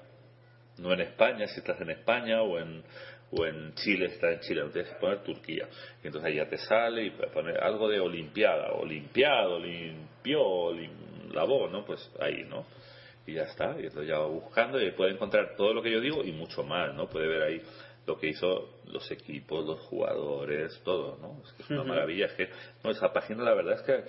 no 0.77 0.93
en 0.93 1.01
España, 1.01 1.47
si 1.47 1.59
estás 1.59 1.79
en 1.81 1.89
España, 1.91 2.41
o 2.41 2.57
en, 2.59 2.83
o 3.31 3.45
en 3.45 3.73
Chile, 3.75 4.09
si 4.09 4.15
estás 4.15 4.33
en 4.33 4.39
Chile, 4.41 4.61
no 4.63 4.69
tienes 4.69 4.91
que 4.93 4.99
poner 4.99 5.23
Turquía. 5.23 5.67
Y 6.03 6.07
entonces 6.07 6.27
ahí 6.29 6.35
ya 6.37 6.47
te 6.49 6.57
sale 6.57 7.03
y 7.05 7.09
poner 7.11 7.61
algo 7.63 7.87
de 7.89 7.99
Olimpiada, 7.99 8.71
Olimpiado, 8.73 9.59
limpió, 9.59 10.41
olim- 10.43 11.33
lavó, 11.33 11.67
¿no? 11.67 11.85
Pues 11.85 12.09
ahí, 12.19 12.43
¿no? 12.49 12.65
Y 13.31 13.35
ya 13.35 13.43
está, 13.43 13.75
y 13.79 13.85
entonces 13.85 14.07
ya 14.09 14.19
va 14.19 14.27
buscando 14.27 14.81
y 14.81 14.91
puede 14.91 15.11
encontrar 15.11 15.55
todo 15.55 15.73
lo 15.73 15.81
que 15.81 15.91
yo 15.91 16.01
digo 16.01 16.23
y 16.23 16.31
mucho 16.33 16.63
más, 16.63 16.93
¿no? 16.93 17.07
Puede 17.07 17.27
ver 17.27 17.43
ahí 17.43 17.61
lo 18.05 18.17
que 18.17 18.27
hizo 18.29 18.79
los 18.87 19.09
equipos, 19.11 19.63
los 19.65 19.79
jugadores, 19.81 20.81
todo, 20.83 21.17
¿no? 21.21 21.41
Es 21.45 21.53
que 21.53 21.63
es 21.63 21.69
una 21.69 21.83
maravilla, 21.83 22.25
es 22.25 22.33
que 22.33 22.49
no, 22.83 22.89
esa 22.89 23.13
página 23.13 23.43
la 23.43 23.53
verdad 23.53 23.75
es 23.75 23.81
que 23.83 24.03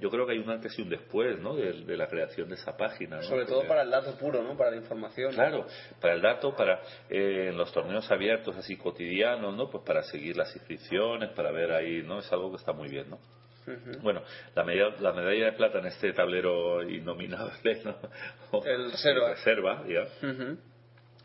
yo 0.00 0.10
creo 0.10 0.26
que 0.26 0.32
hay 0.32 0.38
un 0.38 0.50
antes 0.50 0.76
y 0.78 0.82
un 0.82 0.88
después, 0.88 1.38
¿no? 1.38 1.54
De, 1.54 1.72
de 1.84 1.96
la 1.96 2.08
creación 2.08 2.48
de 2.48 2.54
esa 2.56 2.76
página, 2.76 3.16
¿no? 3.18 3.22
Sobre 3.22 3.44
todo 3.44 3.56
Porque- 3.56 3.68
para 3.68 3.82
el 3.82 3.90
dato 3.90 4.16
puro, 4.18 4.42
¿no? 4.42 4.56
Para 4.56 4.70
la 4.70 4.76
información. 4.78 5.32
Claro, 5.34 5.66
para 6.00 6.14
el 6.14 6.22
dato, 6.22 6.56
para 6.56 6.80
eh, 7.10 7.48
en 7.50 7.56
los 7.56 7.70
torneos 7.72 8.10
abiertos 8.10 8.56
así 8.56 8.76
cotidianos, 8.76 9.54
¿no? 9.54 9.70
Pues 9.70 9.84
para 9.84 10.02
seguir 10.02 10.36
las 10.36 10.52
inscripciones, 10.56 11.30
para 11.30 11.52
ver 11.52 11.70
ahí, 11.70 12.02
¿no? 12.02 12.18
Es 12.20 12.32
algo 12.32 12.50
que 12.50 12.56
está 12.56 12.72
muy 12.72 12.88
bien, 12.88 13.10
¿no? 13.10 13.18
Bueno, 14.02 14.22
la 14.54 14.64
medalla, 14.64 14.94
la 15.00 15.12
medalla 15.12 15.46
de 15.46 15.52
plata 15.52 15.78
en 15.78 15.86
este 15.86 16.12
tablero 16.12 16.82
innominable, 16.82 17.80
¿no? 17.84 17.96
O- 18.52 18.64
El 18.64 18.92
reserva. 18.92 19.84
ya, 19.88 20.06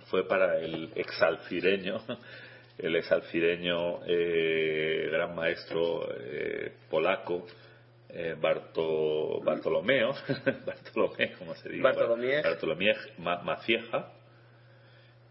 fue 0.06 0.28
para 0.28 0.58
el 0.60 0.92
exalfireño, 0.96 2.02
el 2.78 2.96
exalfireño 2.96 4.00
eh, 4.08 5.10
gran 5.12 5.36
maestro 5.36 6.08
eh, 6.18 6.72
polaco, 6.90 7.46
eh, 8.10 8.36
Barto, 8.40 9.40
Bartolomeo, 9.44 10.14
Bartolomé, 10.66 11.34
como 11.34 11.54
se 11.56 11.70
dice. 11.70 11.84
Bartolomé 12.42 12.96
Ma- 13.20 13.42
Macieja, 13.44 14.12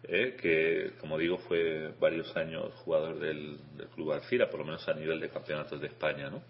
eh, 0.04 0.36
que 0.40 0.92
como 1.00 1.18
digo 1.18 1.38
fue 1.38 1.90
varios 2.00 2.36
años 2.36 2.72
jugador 2.76 3.18
del, 3.18 3.58
del 3.76 3.88
Club 3.88 4.12
Alcira, 4.12 4.48
por 4.48 4.60
lo 4.60 4.66
menos 4.66 4.88
a 4.88 4.94
nivel 4.94 5.20
de 5.20 5.28
campeonatos 5.28 5.80
de 5.80 5.88
España, 5.88 6.30
¿no? 6.30 6.42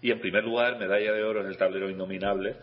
Y 0.00 0.10
en 0.10 0.20
primer 0.20 0.44
lugar, 0.44 0.78
medalla 0.78 1.12
de 1.12 1.22
oro 1.22 1.40
en 1.40 1.46
el 1.46 1.56
tablero 1.56 1.88
innominable, 1.88 2.56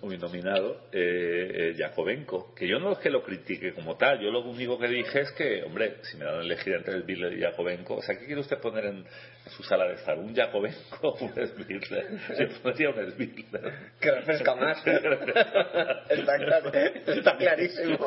o 0.00 0.12
innominado, 0.12 0.88
eh, 0.92 1.70
eh, 1.72 1.74
Yakovenko. 1.76 2.54
Que 2.54 2.68
yo 2.68 2.78
no 2.78 2.92
es 2.92 2.98
que 2.98 3.10
lo 3.10 3.22
critique 3.22 3.72
como 3.72 3.96
tal, 3.96 4.20
yo 4.20 4.30
lo 4.30 4.40
único 4.40 4.78
que 4.78 4.88
dije 4.88 5.20
es 5.20 5.30
que, 5.32 5.62
hombre, 5.64 5.96
si 6.02 6.18
me 6.18 6.24
dan 6.24 6.40
a 6.40 6.42
elegir 6.42 6.74
entre 6.74 6.94
el 6.94 7.02
Svidler 7.04 7.32
y 7.32 7.40
Yakovenko, 7.40 7.96
o 7.96 8.02
sea, 8.02 8.18
¿qué 8.18 8.26
quiere 8.26 8.40
usted 8.40 8.58
poner 8.58 8.84
en, 8.84 8.96
en 8.98 9.52
su 9.56 9.62
sala 9.62 9.86
de 9.88 9.94
estar? 9.94 10.18
¿Un 10.18 10.34
Yakovenko 10.34 11.08
o 11.08 11.24
un 11.24 11.32
Svidler? 11.32 12.06
Yo 12.38 12.62
pondría 12.62 12.90
un 12.90 13.12
Svidler. 13.12 13.72
Que 14.00 14.10
refresca 14.10 14.54
más. 14.54 14.86
está, 14.86 16.38
claro, 16.38 16.72
está 16.72 17.36
clarísimo. 17.36 17.98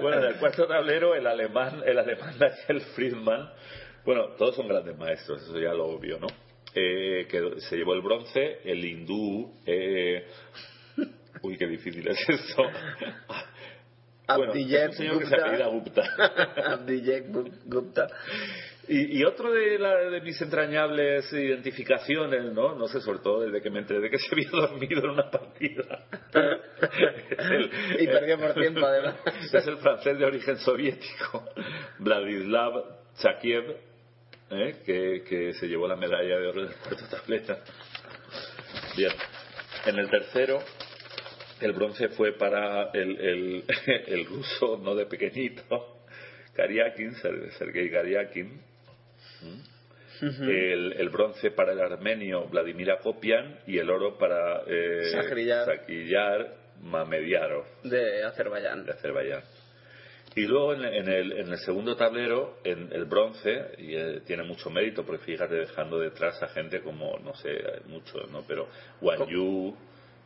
Bueno, 0.00 0.18
en 0.18 0.24
el 0.24 0.34
cuarto 0.36 0.66
tablero, 0.66 1.14
el 1.14 1.26
alemán, 1.26 1.82
el 1.84 1.98
alemán 1.98 2.34
Daniel 2.38 2.80
Friedman, 2.94 3.50
bueno, 4.04 4.28
todos 4.38 4.54
son 4.54 4.68
grandes 4.68 4.96
maestros, 4.96 5.42
eso 5.42 5.58
ya 5.58 5.74
lo 5.74 5.86
obvio, 5.86 6.18
¿no? 6.20 6.28
Eh, 6.78 7.26
que 7.30 7.58
se 7.62 7.76
llevó 7.76 7.94
el 7.94 8.02
bronce, 8.02 8.58
el 8.64 8.84
hindú, 8.84 9.50
eh, 9.64 10.26
uy, 11.40 11.56
qué 11.56 11.66
difícil 11.66 12.06
es 12.06 12.18
esto. 12.28 12.62
Bueno, 14.28 14.50
Abdiyek 14.50 14.80
es 14.80 14.88
un 14.88 14.94
señor 14.96 15.18
que 15.20 15.26
se 15.26 15.36
Gupta. 15.36 16.02
Gupta. 17.28 17.52
Gupta. 17.66 18.06
Y, 18.88 19.18
y 19.20 19.24
otro 19.24 19.52
de, 19.52 19.78
la- 19.78 20.10
de 20.10 20.20
mis 20.20 20.40
entrañables 20.42 21.32
identificaciones, 21.32 22.52
¿no? 22.52 22.74
No 22.74 22.88
sé, 22.88 23.00
sobre 23.00 23.20
todo 23.20 23.42
desde 23.42 23.62
que 23.62 23.70
me 23.70 23.78
enteré 23.78 24.00
de 24.00 24.10
que 24.10 24.18
se 24.18 24.26
había 24.32 24.50
dormido 24.52 25.04
en 25.04 25.10
una 25.10 25.30
partida. 25.30 26.06
El- 26.34 27.70
Y 28.00 28.06
perdió 28.08 28.38
por 28.38 28.54
tiempo, 28.54 28.84
además. 28.84 29.14
Es 29.52 29.64
el 29.66 29.76
francés 29.76 30.18
de 30.18 30.24
origen 30.24 30.56
soviético, 30.58 31.44
Vladislav 32.00 32.82
Chakiev, 33.20 33.76
¿eh? 34.50 34.76
que, 34.84 35.22
que 35.28 35.52
se 35.54 35.66
llevó 35.66 35.86
la 35.88 35.96
medalla 35.96 36.38
de 36.38 36.46
oro 36.46 36.64
del 36.64 36.74
cuarto 36.76 37.04
tableta. 37.10 37.58
Bien. 38.96 39.12
En 39.86 39.98
el 39.98 40.08
tercero, 40.10 40.58
el 41.60 41.72
bronce 41.72 42.08
fue 42.10 42.32
para 42.32 42.90
el, 42.92 43.20
el, 43.20 43.64
el 44.06 44.26
ruso, 44.26 44.78
no 44.82 44.94
de 44.94 45.06
pequeñito, 45.06 45.98
Karyakin, 46.54 47.14
Ser- 47.16 47.52
Sergei 47.58 47.90
Karyakin. 47.90 48.60
el, 50.40 50.94
el 50.98 51.08
bronce 51.10 51.50
para 51.50 51.72
el 51.72 51.80
armenio 51.80 52.46
Vladimir 52.48 52.90
Akopian 52.90 53.58
y 53.66 53.78
el 53.78 53.90
oro 53.90 54.16
para 54.16 54.62
eh. 54.66 55.12
Shahryar 55.12 56.54
Mamediarov 56.80 57.64
de 57.84 58.22
Azerbaiyán. 58.24 58.84
de 58.86 58.92
Azerbaiyán. 58.92 59.42
Y 60.36 60.46
luego 60.46 60.74
en, 60.74 60.84
en 60.84 61.08
el, 61.08 61.32
en 61.32 61.48
el 61.50 61.58
segundo 61.60 61.96
tablero, 61.96 62.58
en 62.62 62.92
el 62.92 63.06
bronce, 63.06 63.70
y 63.78 63.96
eh, 63.96 64.20
tiene 64.26 64.42
mucho 64.42 64.68
mérito, 64.68 65.02
porque 65.02 65.24
fíjate 65.24 65.54
dejando 65.54 65.98
detrás 65.98 66.42
a 66.42 66.48
gente 66.48 66.82
como, 66.82 67.18
no 67.20 67.34
sé, 67.36 67.58
muchos, 67.86 68.30
¿no? 68.30 68.42
Pero 68.46 68.68
Wang 69.00 69.26
Yu, 69.30 69.74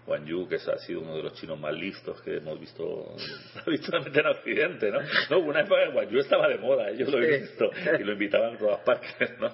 Wang 0.09 0.27
Yu, 0.27 0.49
que 0.49 0.57
ha 0.57 0.79
sido 0.79 1.03
uno 1.03 1.15
de 1.15 1.23
los 1.23 1.35
chinos 1.35 1.61
más 1.61 1.73
listos 1.75 2.21
que 2.23 2.39
hemos 2.39 2.59
visto 2.59 3.15
habitualmente 3.65 4.19
en 4.19 4.27
Occidente, 4.27 4.91
¿no? 4.91 4.99
No, 5.31 5.39
una 5.47 5.61
época 5.61 5.89
Wang 5.95 6.11
Yu 6.11 6.19
estaba 6.19 6.49
de 6.49 6.59
moda, 6.59 6.91
yo 6.91 7.07
lo 7.07 7.23
he 7.23 7.43
visto, 7.43 7.71
y 7.97 8.03
lo 8.03 8.13
invitaban 8.13 8.57
a 8.57 8.59
todas 8.59 8.81
partes, 8.81 9.39
¿no? 9.39 9.49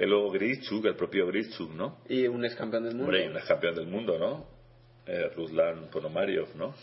Y 0.00 0.04
luego 0.04 0.32
Grischuk, 0.32 0.84
el 0.84 0.96
propio 0.96 1.28
Grischuk, 1.28 1.70
¿no? 1.70 2.00
Y 2.08 2.26
un 2.26 2.44
ex 2.44 2.56
campeón 2.56 2.82
del 2.82 2.96
mundo. 2.96 3.04
Hombre, 3.04 3.28
un 3.28 3.36
ex 3.36 3.46
campeón 3.46 3.76
del 3.76 3.86
mundo, 3.86 4.18
¿no? 4.18 4.55
Eh, 5.08 5.30
Ruslan 5.36 5.88
Ponomariov, 5.90 6.48
¿no? 6.56 6.74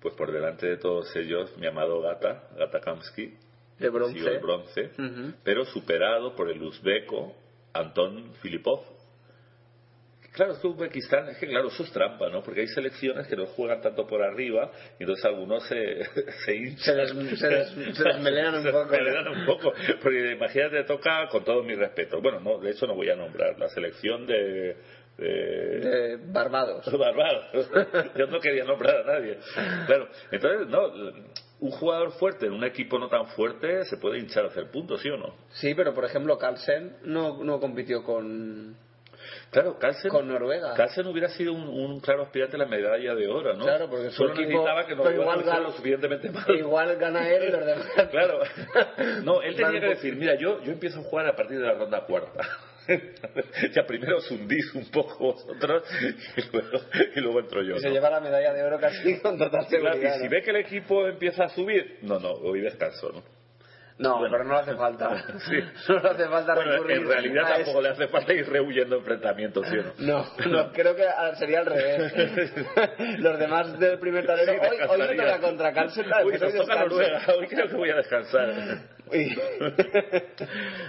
Pues 0.00 0.14
por 0.14 0.30
delante 0.30 0.66
de 0.66 0.76
todos 0.76 1.14
ellos, 1.16 1.56
mi 1.58 1.66
amado 1.66 2.00
Gata, 2.00 2.44
Gata 2.56 2.78
Kamsky, 2.80 3.34
De 3.80 3.88
bronce. 3.88 4.18
el 4.18 4.38
bronce, 4.38 4.90
pero 5.42 5.64
superado 5.64 6.36
por 6.36 6.50
el 6.50 6.62
uzbeco 6.62 7.34
Anton 7.72 8.32
Filipov. 8.42 8.80
Claro, 10.32 10.52
es 10.52 10.58
que 10.58 10.68
Uzbekistán, 10.68 11.28
es 11.30 11.38
que 11.38 11.48
claro, 11.48 11.66
eso 11.66 11.82
es 11.82 11.90
trampa, 11.90 12.28
¿no? 12.28 12.42
Porque 12.44 12.60
hay 12.60 12.68
selecciones 12.68 13.26
que 13.26 13.34
no 13.34 13.46
juegan 13.46 13.80
tanto 13.80 14.06
por 14.06 14.22
arriba 14.22 14.70
y 15.00 15.02
entonces 15.02 15.24
algunos 15.24 15.66
se, 15.66 16.04
se 16.44 16.54
hinchan. 16.54 16.78
Se 16.78 16.94
des- 16.94 17.38
se 17.40 17.48
des- 17.48 17.96
se 17.96 18.04
desmelenan 18.04 18.54
un 18.54 18.62
Se 18.62 18.70
poco. 18.70 18.88
desmelenan 18.90 19.28
un 19.36 19.46
poco. 19.46 19.72
Porque 20.00 20.32
imagínate, 20.32 20.84
toca, 20.84 21.26
con 21.28 21.42
todo 21.44 21.64
mi 21.64 21.74
respeto, 21.74 22.20
bueno, 22.20 22.38
no, 22.38 22.58
de 22.60 22.70
hecho 22.70 22.86
no 22.86 22.94
voy 22.94 23.10
a 23.10 23.16
nombrar, 23.16 23.58
la 23.58 23.68
selección 23.70 24.26
de... 24.26 24.76
de 25.18 25.80
De 25.80 26.16
Barbados. 26.32 26.86
Barbados. 26.98 27.70
Yo 28.16 28.26
no 28.28 28.40
quería 28.40 28.64
nombrar 28.64 28.96
a 28.98 29.04
nadie. 29.14 29.38
Claro, 29.86 30.08
entonces, 30.30 30.68
no, 30.68 30.88
un 31.60 31.70
jugador 31.72 32.12
fuerte 32.12 32.46
en 32.46 32.52
un 32.52 32.64
equipo 32.64 32.98
no 32.98 33.08
tan 33.08 33.26
fuerte 33.28 33.84
se 33.86 33.96
puede 33.96 34.18
hinchar 34.20 34.44
a 34.44 34.48
hacer 34.48 34.70
puntos, 34.70 35.00
¿sí 35.02 35.08
o 35.10 35.16
no? 35.16 35.34
Sí, 35.50 35.74
pero 35.74 35.92
por 35.92 36.04
ejemplo, 36.04 36.38
Carlsen 36.38 36.96
no, 37.02 37.42
no 37.42 37.58
compitió 37.58 38.04
con, 38.04 38.76
Claro, 39.50 39.78
Carlsen, 39.78 40.10
con 40.10 40.28
Noruega. 40.28 40.74
Carlsen 40.74 41.06
hubiera 41.08 41.28
sido 41.30 41.52
un, 41.52 41.66
un 41.68 42.00
claro 42.00 42.22
aspirante 42.22 42.56
a 42.56 42.60
la 42.60 42.66
medalla 42.66 43.14
de 43.14 43.26
oro, 43.28 43.54
¿no? 43.54 43.64
Claro, 43.64 43.88
porque 43.90 44.10
Solo 44.10 44.34
equipo- 44.34 44.48
necesitaba 44.50 44.86
que 44.86 44.94
Noruega 44.94 45.20
igual 45.22 45.42
gana- 45.42 45.60
lo 45.60 45.72
suficientemente 45.72 46.30
mal. 46.30 46.44
Igual 46.56 46.96
gana 46.96 47.28
él 47.28 47.48
y 47.48 47.50
los 47.52 47.66
demás. 47.66 47.86
Claro. 48.10 48.38
No, 49.24 49.42
él 49.42 49.56
tenía 49.56 49.80
que 49.80 49.86
decir, 49.88 50.14
mira, 50.16 50.34
yo, 50.36 50.62
yo 50.62 50.70
empiezo 50.72 51.00
a 51.00 51.02
jugar 51.02 51.26
a 51.26 51.34
partir 51.34 51.58
de 51.58 51.66
la 51.66 51.74
ronda 51.74 52.02
cuarta. 52.06 52.40
ya 53.74 53.86
primero 53.86 54.16
os 54.18 54.30
hundís 54.30 54.74
un 54.74 54.90
poco 54.90 55.18
vosotros 55.32 55.84
y 56.36 56.40
luego, 56.52 56.80
y 57.16 57.20
luego 57.20 57.40
entro 57.40 57.62
yo. 57.62 57.76
Y 57.76 57.80
se 57.80 57.88
¿no? 57.88 57.94
lleva 57.94 58.10
la 58.10 58.20
medalla 58.20 58.52
de 58.52 58.62
oro 58.62 58.78
casi 58.80 59.18
con 59.20 59.36
total 59.38 59.66
Claro, 59.66 59.92
seguridad. 59.92 60.14
y 60.16 60.18
si 60.18 60.24
¿no? 60.24 60.30
ve 60.30 60.42
que 60.42 60.50
el 60.50 60.56
equipo 60.56 61.06
empieza 61.06 61.44
a 61.44 61.48
subir, 61.50 61.98
no, 62.02 62.18
no, 62.18 62.30
hoy 62.32 62.60
descanso, 62.60 63.10
¿no? 63.12 63.37
No, 63.98 64.20
pero 64.30 64.44
no 64.44 64.54
le 64.54 64.60
hace 64.60 64.76
falta. 64.76 65.24
Sí. 65.38 65.56
No 65.88 66.00
le 66.00 66.08
hace 66.10 66.28
falta 66.28 66.54
Bueno, 66.54 66.72
recurrir 66.72 66.96
en 66.98 67.08
realidad 67.08 67.44
a 67.44 67.56
tampoco 67.56 67.82
le 67.82 67.88
hace 67.88 68.08
falta 68.08 68.32
ir 68.32 68.48
rehuyendo 68.48 68.96
enfrentamientos, 68.96 69.66
¿sí 69.66 69.76
o 69.78 69.82
no? 69.82 69.92
No, 69.98 70.46
no, 70.46 70.72
creo 70.72 70.94
que 70.94 71.06
ah, 71.06 71.34
sería 71.36 71.60
al 71.60 71.66
revés. 71.66 72.12
Los 73.18 73.38
demás 73.38 73.78
del 73.78 73.98
primer 73.98 74.26
tablero, 74.26 74.52
Sí, 74.52 74.58
hoy, 74.58 75.00
hoy 75.00 75.08
me 75.08 75.16
toca 75.16 75.40
contra 75.40 75.72
Carlsen, 75.72 76.06
Uy, 76.24 76.38
nos 76.38 76.54
toca. 76.54 76.76
Noruega, 76.76 77.22
hoy 77.36 77.46
creo 77.48 77.68
que 77.68 77.76
voy 77.76 77.90
a 77.90 77.96
descansar. 77.96 78.98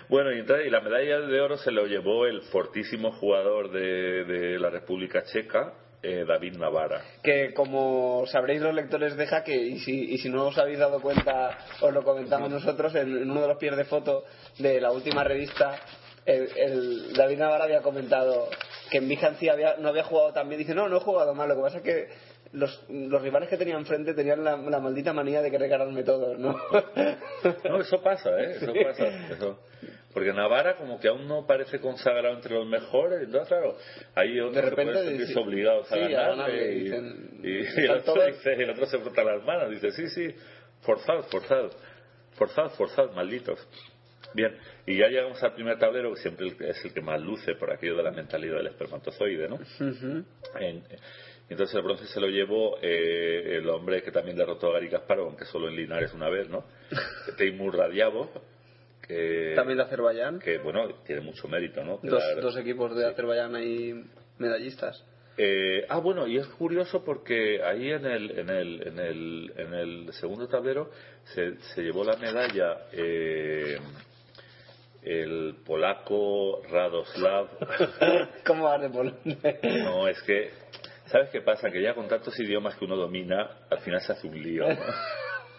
Bueno, 0.10 0.34
y, 0.34 0.40
entonces, 0.40 0.68
y 0.68 0.70
la 0.70 0.82
medalla 0.82 1.22
de 1.22 1.40
oro 1.40 1.56
se 1.56 1.72
lo 1.72 1.86
llevó 1.86 2.26
el 2.26 2.42
fortísimo 2.52 3.14
jugador 3.14 3.72
de, 3.72 4.26
de 4.26 4.60
la 4.60 4.70
República 4.70 5.24
Checa, 5.24 5.74
eh, 6.02 6.26
David 6.28 6.58
Navara. 6.58 7.02
que 7.22 7.54
como 7.54 8.26
sabréis 8.28 8.62
los 8.62 8.74
lectores 8.74 9.18
de 9.18 9.28
Jaque 9.28 9.56
y 9.56 9.80
si, 9.80 10.14
y 10.14 10.18
si 10.18 10.30
no 10.30 10.48
os 10.48 10.58
habéis 10.58 10.80
dado 10.80 11.02
cuenta 11.02 11.58
os 11.82 11.94
lo 11.94 12.04
comentamos 12.04 12.50
nosotros 12.50 12.96
en, 12.96 13.30
uno 13.30 13.42
de 13.42 13.48
los 13.48 13.58
pies 13.58 13.76
de 13.76 13.86
foto 13.86 14.24
de 14.58 14.80
la 14.80 14.92
última 14.92 15.24
revista 15.24 15.80
el, 16.26 17.14
David 17.14 17.40
Navarra 17.40 17.66
había 17.66 17.82
comentado 17.82 18.50
que 18.90 19.00
en 19.00 19.10
Vijancy 19.10 19.50
había, 19.50 19.76
no 19.78 19.90
había 19.90 20.04
jugado 20.04 20.32
tan 20.32 20.48
bien 20.48 20.60
dice 20.60 20.74
no, 20.74 20.88
no 20.88 20.98
he 20.98 21.02
jugado 21.02 21.34
mal 21.34 21.50
lo 21.50 21.56
que 21.56 21.62
pasa 21.62 21.78
es 21.78 21.84
que 21.84 22.08
los, 22.54 22.84
los 22.90 23.22
rivales 23.22 23.48
que 23.50 23.58
tenía 23.58 23.76
enfrente 23.76 24.14
tenían 24.14 24.44
la, 24.44 24.58
la 24.58 24.80
maldita 24.80 25.14
manía 25.14 25.42
de 25.42 25.52
querer 25.52 25.70
ganarme 25.70 26.04
todos 26.04 26.38
¿no? 26.40 26.56
No, 27.70 27.82
eso 27.82 28.02
pasa, 28.02 28.30
¿eh? 28.42 28.52
Eso 28.62 28.74
Sí. 28.74 28.80
pasa. 28.84 29.08
Eso. 29.34 29.60
Porque 30.14 30.34
Navarra 30.34 30.76
como 30.76 31.00
que 31.00 31.08
aún 31.08 31.28
no 31.28 31.46
parece 31.46 31.80
consagrado 31.80 32.34
entre 32.36 32.56
los 32.56 32.66
mejores, 32.68 33.22
entonces 33.22 33.48
claro, 33.50 33.78
hay 34.16 34.40
otros 34.40 34.56
De 34.56 34.62
que 34.62 34.70
repente 34.72 34.94
pueden 34.94 35.10
sentirse 35.10 35.40
obligados 35.40 35.92
a 35.92 35.96
sí, 35.96 36.02
a 36.02 36.08
ganarle 36.08 36.36
ganarle, 36.36 36.74
y, 36.74 36.80
dicen, 36.80 37.40
y- 37.44 37.82
el, 37.86 37.92
otro 37.92 38.26
dice, 38.26 38.54
el 38.54 38.70
otro 38.72 38.86
se 38.88 38.98
frota 38.98 39.24
las 39.24 39.44
manos, 39.46 39.70
dice, 39.70 39.92
sí, 39.92 40.08
sí, 40.10 40.36
forzad, 40.82 41.22
forzad, 41.30 41.70
forzad, 42.32 42.70
forzad, 42.72 43.12
malditos. 43.12 43.60
Bien, 44.34 44.56
y 44.88 44.98
ya 44.98 45.08
llegamos 45.08 45.42
al 45.44 45.54
primer 45.54 45.78
tablero, 45.80 46.14
que 46.14 46.22
siempre 46.22 46.48
es 46.70 46.84
el 46.86 46.94
que 46.94 47.02
más 47.02 47.22
luce 47.22 47.54
por 47.56 47.72
aquello 47.72 47.96
de 47.98 48.04
la 48.04 48.12
mentalidad 48.12 48.58
del 48.58 48.68
espermatozoide, 48.68 49.48
¿no? 49.48 49.56
Ujú. 49.56 50.24
En- 50.60 50.84
entonces 51.50 51.76
el 51.76 51.82
bronce 51.82 52.06
se 52.06 52.20
lo 52.20 52.28
llevó 52.28 52.78
eh, 52.82 53.58
el 53.58 53.70
hombre 53.70 54.04
que 54.04 54.12
también 54.12 54.38
derrotó 54.38 54.70
a 54.70 54.74
Gary 54.74 54.90
Kasparov, 54.90 55.28
aunque 55.28 55.46
solo 55.46 55.68
en 55.68 55.76
Linares 55.76 56.14
una 56.14 56.30
vez, 56.30 56.50
¿no? 56.50 56.64
Teimur 57.38 57.76
Radiabov, 57.76 58.30
que, 59.06 59.54
también 59.56 59.78
de 59.78 59.84
Azerbaiyán 59.84 60.40
que 60.40 60.60
bueno, 60.60 60.88
tiene 61.06 61.22
mucho 61.22 61.48
mérito, 61.48 61.84
¿no? 61.84 62.00
dos, 62.04 62.58
equipos 62.58 62.96
de 62.96 63.08
Azerbaiyán 63.08 63.56
ahí 63.56 64.04
medallistas 64.38 65.04
Eh, 65.38 65.86
ah, 65.90 66.00
bueno, 66.00 66.28
y 66.28 66.38
es 66.38 66.46
curioso 66.48 67.04
porque 67.04 67.64
ahí 67.64 67.92
en 67.92 68.06
el, 68.06 68.40
en 68.40 68.50
el, 68.50 68.88
en 68.88 69.00
el, 69.00 69.54
en 69.58 69.74
el 69.74 70.14
segundo 70.14 70.48
tablero 70.48 70.92
se, 71.24 71.58
se 71.74 71.82
llevó 71.82 72.04
la 72.04 72.18
medalla 72.18 72.88
eh, 72.92 73.78
el 75.02 75.56
polaco 75.66 76.62
Radoslav. 76.70 77.48
¿cómo 78.46 78.66
vas 78.66 78.82
de 78.82 78.90
Polonia? 78.90 79.60
No, 79.84 80.08
es 80.08 80.22
que, 80.24 80.52
¿sabes 81.10 81.30
qué 81.30 81.42
pasa? 81.42 81.70
Que 81.70 81.82
ya 81.82 81.94
con 81.94 82.08
tantos 82.08 82.38
idiomas 82.40 82.76
que 82.76 82.86
uno 82.86 82.96
domina, 82.96 83.50
al 83.70 83.80
final 83.80 84.02
se 84.02 84.14
hace 84.14 84.28
un 84.28 84.42
lío. 84.42 84.68
¿no? 84.68 84.76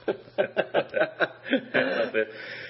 Entonces, 1.73 2.29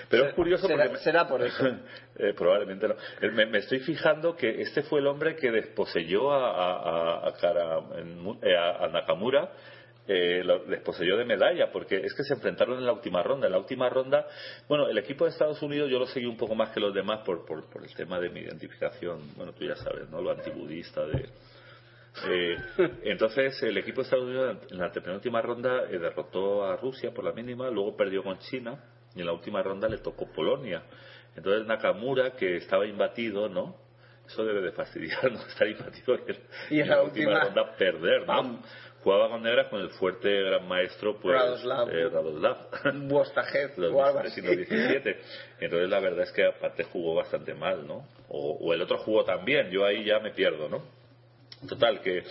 pero 0.08 0.26
es 0.26 0.34
curioso 0.34 0.66
será, 0.66 0.84
porque... 0.86 0.98
será 1.02 1.28
por 1.28 1.42
eso 1.42 1.64
Eh, 2.22 2.34
probablemente 2.36 2.86
no. 2.86 2.96
Me, 3.32 3.46
me 3.46 3.58
estoy 3.58 3.78
fijando 3.80 4.36
que 4.36 4.60
este 4.60 4.82
fue 4.82 5.00
el 5.00 5.06
hombre 5.06 5.36
que 5.36 5.50
desposeyó 5.50 6.30
a, 6.32 6.50
a, 6.50 6.72
a- 7.24 7.28
a 7.28 7.32
Kara- 7.40 7.80
eh, 8.42 8.56
a 8.56 8.88
Nakamura, 8.88 9.48
eh, 10.06 10.42
lo 10.44 10.58
desposeyó 10.64 11.16
de 11.16 11.24
medalla, 11.24 11.70
porque 11.72 11.96
es 11.96 12.12
que 12.14 12.22
se 12.24 12.34
enfrentaron 12.34 12.76
en 12.78 12.84
la 12.84 12.92
última 12.92 13.22
ronda. 13.22 13.46
En 13.46 13.52
la 13.52 13.58
última 13.58 13.88
ronda, 13.88 14.26
bueno, 14.68 14.86
el 14.88 14.98
equipo 14.98 15.24
de 15.24 15.30
Estados 15.30 15.62
Unidos 15.62 15.88
yo 15.90 15.98
lo 15.98 16.06
seguí 16.08 16.26
un 16.26 16.36
poco 16.36 16.54
más 16.54 16.70
que 16.70 16.80
los 16.80 16.92
demás 16.92 17.20
por, 17.24 17.46
por, 17.46 17.64
por 17.70 17.82
el 17.84 17.94
tema 17.94 18.18
de 18.20 18.28
mi 18.28 18.40
identificación, 18.40 19.20
bueno, 19.36 19.52
tú 19.54 19.64
ya 19.64 19.76
sabes, 19.76 20.10
¿no? 20.10 20.20
Lo 20.20 20.32
antibudista 20.32 21.06
de... 21.06 21.26
Eh, 22.28 22.56
entonces 23.04 23.62
el 23.62 23.78
equipo 23.78 24.00
de 24.00 24.02
Estados 24.04 24.26
Unidos 24.26 24.56
en 24.70 24.78
la 24.78 24.90
penúltima 24.90 25.40
ronda 25.40 25.84
eh, 25.90 25.98
derrotó 25.98 26.64
a 26.64 26.76
Rusia 26.76 27.12
por 27.12 27.24
la 27.24 27.32
mínima, 27.32 27.70
luego 27.70 27.96
perdió 27.96 28.22
con 28.22 28.38
China 28.38 28.82
y 29.14 29.20
en 29.20 29.26
la 29.26 29.32
última 29.32 29.62
ronda 29.62 29.88
le 29.88 29.98
tocó 29.98 30.26
Polonia. 30.32 30.82
Entonces 31.36 31.66
Nakamura, 31.66 32.32
que 32.32 32.56
estaba 32.56 32.86
imbatido, 32.86 33.48
¿no? 33.48 33.76
Eso 34.26 34.44
debe 34.44 34.60
de 34.60 34.72
fastidiarnos, 34.72 35.46
estar 35.48 35.68
imbatido 35.68 36.16
y, 36.70 36.76
Y 36.76 36.80
en 36.80 36.88
la 36.88 37.02
última, 37.02 37.30
última- 37.32 37.44
ronda 37.44 37.76
perder, 37.76 38.26
¿no? 38.26 38.60
Jugaba 39.02 39.30
con 39.30 39.42
negras 39.42 39.68
con 39.68 39.80
el 39.80 39.88
fuerte 39.90 40.42
gran 40.42 40.68
maestro, 40.68 41.18
pues, 41.18 41.34
Radoslav. 41.34 41.88
eh, 41.90 42.08
Radoslav. 42.10 42.56
Buostajev 43.08 43.70
Los 43.78 43.92
o 43.94 44.04
algo 44.04 44.18
así 44.18 44.42
1917. 44.42 45.18
Entonces 45.60 45.88
la 45.88 46.00
verdad 46.00 46.24
es 46.24 46.32
que 46.32 46.44
aparte 46.44 46.84
jugó 46.84 47.14
bastante 47.14 47.54
mal, 47.54 47.86
¿no? 47.86 48.06
O, 48.28 48.58
o 48.60 48.74
el 48.74 48.82
otro 48.82 48.98
jugó 48.98 49.24
también, 49.24 49.70
yo 49.70 49.86
ahí 49.86 50.04
ya 50.04 50.18
me 50.18 50.32
pierdo, 50.32 50.68
¿no? 50.68 50.82
Total, 51.68 52.00
que, 52.00 52.22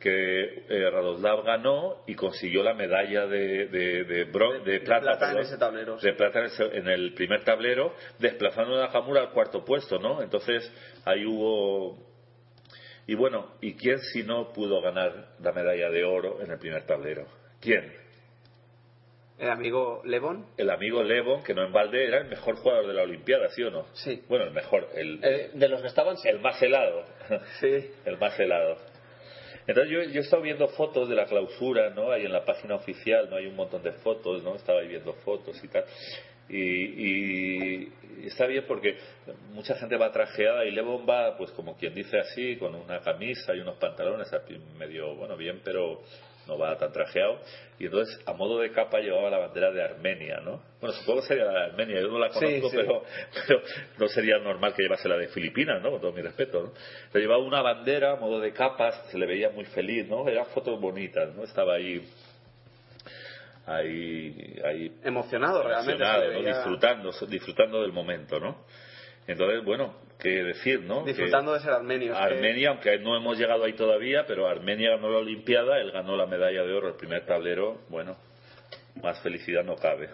que 0.00 0.64
eh, 0.68 0.90
Radoslav 0.90 1.42
ganó 1.44 2.02
y 2.06 2.14
consiguió 2.14 2.62
la 2.62 2.74
medalla 2.74 3.26
de, 3.26 3.66
de, 3.66 4.04
de, 4.04 4.32
bron- 4.32 4.62
de 4.62 4.80
plata, 4.80 5.02
plata 5.18 5.32
en 5.32 5.38
ese 5.38 5.58
tablero, 5.58 5.96
de 5.98 6.12
plata 6.12 6.38
en, 6.40 6.44
ese- 6.46 6.76
en 6.78 6.88
el 6.88 7.12
primer 7.14 7.42
tablero, 7.44 7.94
desplazando 8.18 8.76
a 8.76 8.86
Nakamura 8.86 9.20
al 9.22 9.30
cuarto 9.30 9.64
puesto, 9.64 9.98
¿no? 9.98 10.22
Entonces 10.22 10.70
ahí 11.04 11.24
hubo... 11.24 11.98
Y 13.08 13.14
bueno, 13.14 13.54
¿y 13.60 13.74
quién 13.74 13.98
si 14.00 14.22
no 14.24 14.52
pudo 14.52 14.80
ganar 14.80 15.28
la 15.40 15.52
medalla 15.52 15.90
de 15.90 16.04
oro 16.04 16.42
en 16.42 16.50
el 16.50 16.58
primer 16.58 16.84
tablero? 16.86 17.26
¿Quién? 17.60 17.92
El 19.38 19.50
amigo 19.50 20.00
Levon. 20.04 20.46
El 20.56 20.70
amigo 20.70 21.02
Levon, 21.02 21.42
que 21.42 21.52
no 21.54 21.64
en 21.64 21.72
balde 21.72 22.06
era 22.06 22.18
el 22.18 22.28
mejor 22.28 22.56
jugador 22.56 22.86
de 22.86 22.94
la 22.94 23.02
Olimpiada, 23.02 23.48
¿sí 23.50 23.62
o 23.62 23.70
no? 23.70 23.86
Sí. 23.92 24.22
Bueno, 24.28 24.46
el 24.46 24.52
mejor. 24.52 24.88
El, 24.94 25.20
Eh, 25.22 25.50
de 25.52 25.68
los 25.68 25.82
que 25.82 25.88
estaban, 25.88 26.16
sí. 26.16 26.28
el 26.28 26.40
más 26.40 26.60
helado. 26.62 27.04
Sí. 27.60 27.90
el 28.06 28.16
más 28.18 28.38
helado. 28.40 28.76
Entonces 29.66 29.92
yo, 29.92 30.02
yo 30.04 30.20
he 30.20 30.24
estado 30.24 30.42
viendo 30.42 30.68
fotos 30.68 31.08
de 31.08 31.16
la 31.16 31.26
clausura, 31.26 31.90
¿no? 31.90 32.12
Ahí 32.12 32.24
en 32.24 32.32
la 32.32 32.44
página 32.44 32.76
oficial, 32.76 33.28
¿no? 33.28 33.36
Hay 33.36 33.46
un 33.46 33.56
montón 33.56 33.82
de 33.82 33.92
fotos, 33.92 34.42
¿no? 34.42 34.54
Estaba 34.54 34.80
ahí 34.80 34.88
viendo 34.88 35.12
fotos 35.12 35.62
y 35.62 35.68
tal. 35.68 35.84
Y, 36.48 36.56
y- 36.60 37.92
y 38.22 38.26
está 38.28 38.46
bien 38.46 38.64
porque 38.68 38.96
mucha 39.50 39.74
gente 39.74 39.96
va 39.96 40.12
trajeada 40.12 40.64
y 40.64 40.70
Levon 40.70 41.04
va, 41.06 41.36
pues 41.36 41.50
como 41.50 41.76
quien 41.76 41.92
dice 41.94 42.16
así, 42.18 42.56
con 42.56 42.74
una 42.76 43.00
camisa 43.00 43.54
y 43.54 43.60
unos 43.60 43.76
pantalones 43.78 44.30
medio, 44.78 45.16
bueno, 45.16 45.36
bien, 45.36 45.60
pero 45.64 46.00
no 46.46 46.58
va 46.58 46.76
tan 46.78 46.92
trajeado. 46.92 47.40
Y 47.78 47.86
entonces, 47.86 48.18
a 48.26 48.32
modo 48.32 48.58
de 48.60 48.70
capa, 48.72 49.00
llevaba 49.00 49.28
la 49.30 49.38
bandera 49.38 49.70
de 49.70 49.82
Armenia, 49.82 50.40
¿no? 50.44 50.62
Bueno, 50.80 50.94
supongo 50.96 51.20
que 51.22 51.26
sería 51.28 51.44
la 51.44 51.52
de 51.52 51.64
Armenia, 51.66 52.00
yo 52.00 52.08
no 52.08 52.18
la 52.18 52.30
Sí, 52.32 52.38
conozco, 52.40 52.70
sí. 52.70 52.76
Pero, 52.76 53.02
pero 53.46 53.62
no 53.98 54.08
sería 54.08 54.38
normal 54.38 54.72
que 54.74 54.82
llevase 54.82 55.08
la 55.08 55.16
de 55.16 55.28
Filipinas, 55.28 55.82
¿no? 55.82 55.90
Con 55.90 56.00
todo 56.00 56.12
mi 56.12 56.22
respeto, 56.22 56.62
¿no? 56.62 56.72
Pero 57.12 57.22
llevaba 57.22 57.42
una 57.42 57.62
bandera 57.62 58.12
a 58.12 58.16
modo 58.16 58.40
de 58.40 58.52
capas, 58.52 58.94
se 59.10 59.18
le 59.18 59.26
veía 59.26 59.50
muy 59.50 59.64
feliz, 59.66 60.08
¿no? 60.08 60.26
Eran 60.28 60.46
fotos 60.46 60.80
bonitas, 60.80 61.34
¿no? 61.34 61.44
Estaba 61.44 61.74
ahí 61.74 62.02
ahí, 63.66 64.60
ahí 64.64 64.92
Emocionado, 65.04 65.62
realmente. 65.62 65.92
emocionado, 66.02 66.22
se 66.22 66.28
¿no? 66.32 66.38
veía- 66.40 66.54
disfrutando, 66.54 67.12
disfrutando 67.28 67.82
del 67.82 67.92
momento, 67.92 68.38
¿no? 68.40 68.64
Entonces, 69.26 69.64
bueno, 69.64 69.94
qué 70.18 70.28
decir, 70.44 70.80
¿no? 70.82 71.04
Disfrutando 71.04 71.52
Que 71.52 71.58
de 71.58 71.64
ser 71.64 71.72
armenios. 71.74 72.16
que- 72.16 72.22
Armenia, 72.22 72.70
aunque 72.70 72.98
no 72.98 73.16
hemos 73.16 73.38
llegado 73.38 73.64
ahí 73.64 73.74
todavía, 73.74 74.24
pero 74.26 74.46
Armenia 74.48 74.90
ganó 74.90 75.10
la 75.10 75.18
Olimpiada, 75.18 75.80
él 75.80 75.90
ganó 75.92 76.16
la 76.16 76.26
medalla 76.26 76.62
de 76.62 76.72
oro, 76.72 76.88
el 76.88 76.94
primer 76.96 77.24
tablero, 77.26 77.80
bueno, 77.88 78.16
más 79.02 79.20
felicidad 79.22 79.64
no 79.64 79.76
cabe. 79.76 80.08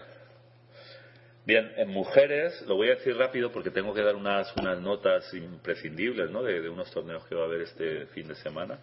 Bien, 1.44 1.72
en 1.76 1.88
mujeres, 1.88 2.62
lo 2.68 2.76
voy 2.76 2.86
a 2.86 2.94
decir 2.94 3.16
rápido 3.16 3.50
porque 3.50 3.72
tengo 3.72 3.92
que 3.92 4.00
dar 4.02 4.14
unas, 4.14 4.54
unas 4.58 4.80
notas 4.80 5.34
imprescindibles 5.34 6.30
¿no? 6.30 6.40
de, 6.44 6.60
de 6.60 6.68
unos 6.68 6.88
torneos 6.92 7.26
que 7.26 7.34
va 7.34 7.42
a 7.42 7.46
haber 7.46 7.62
este 7.62 8.06
fin 8.14 8.28
de 8.28 8.36
semana. 8.36 8.78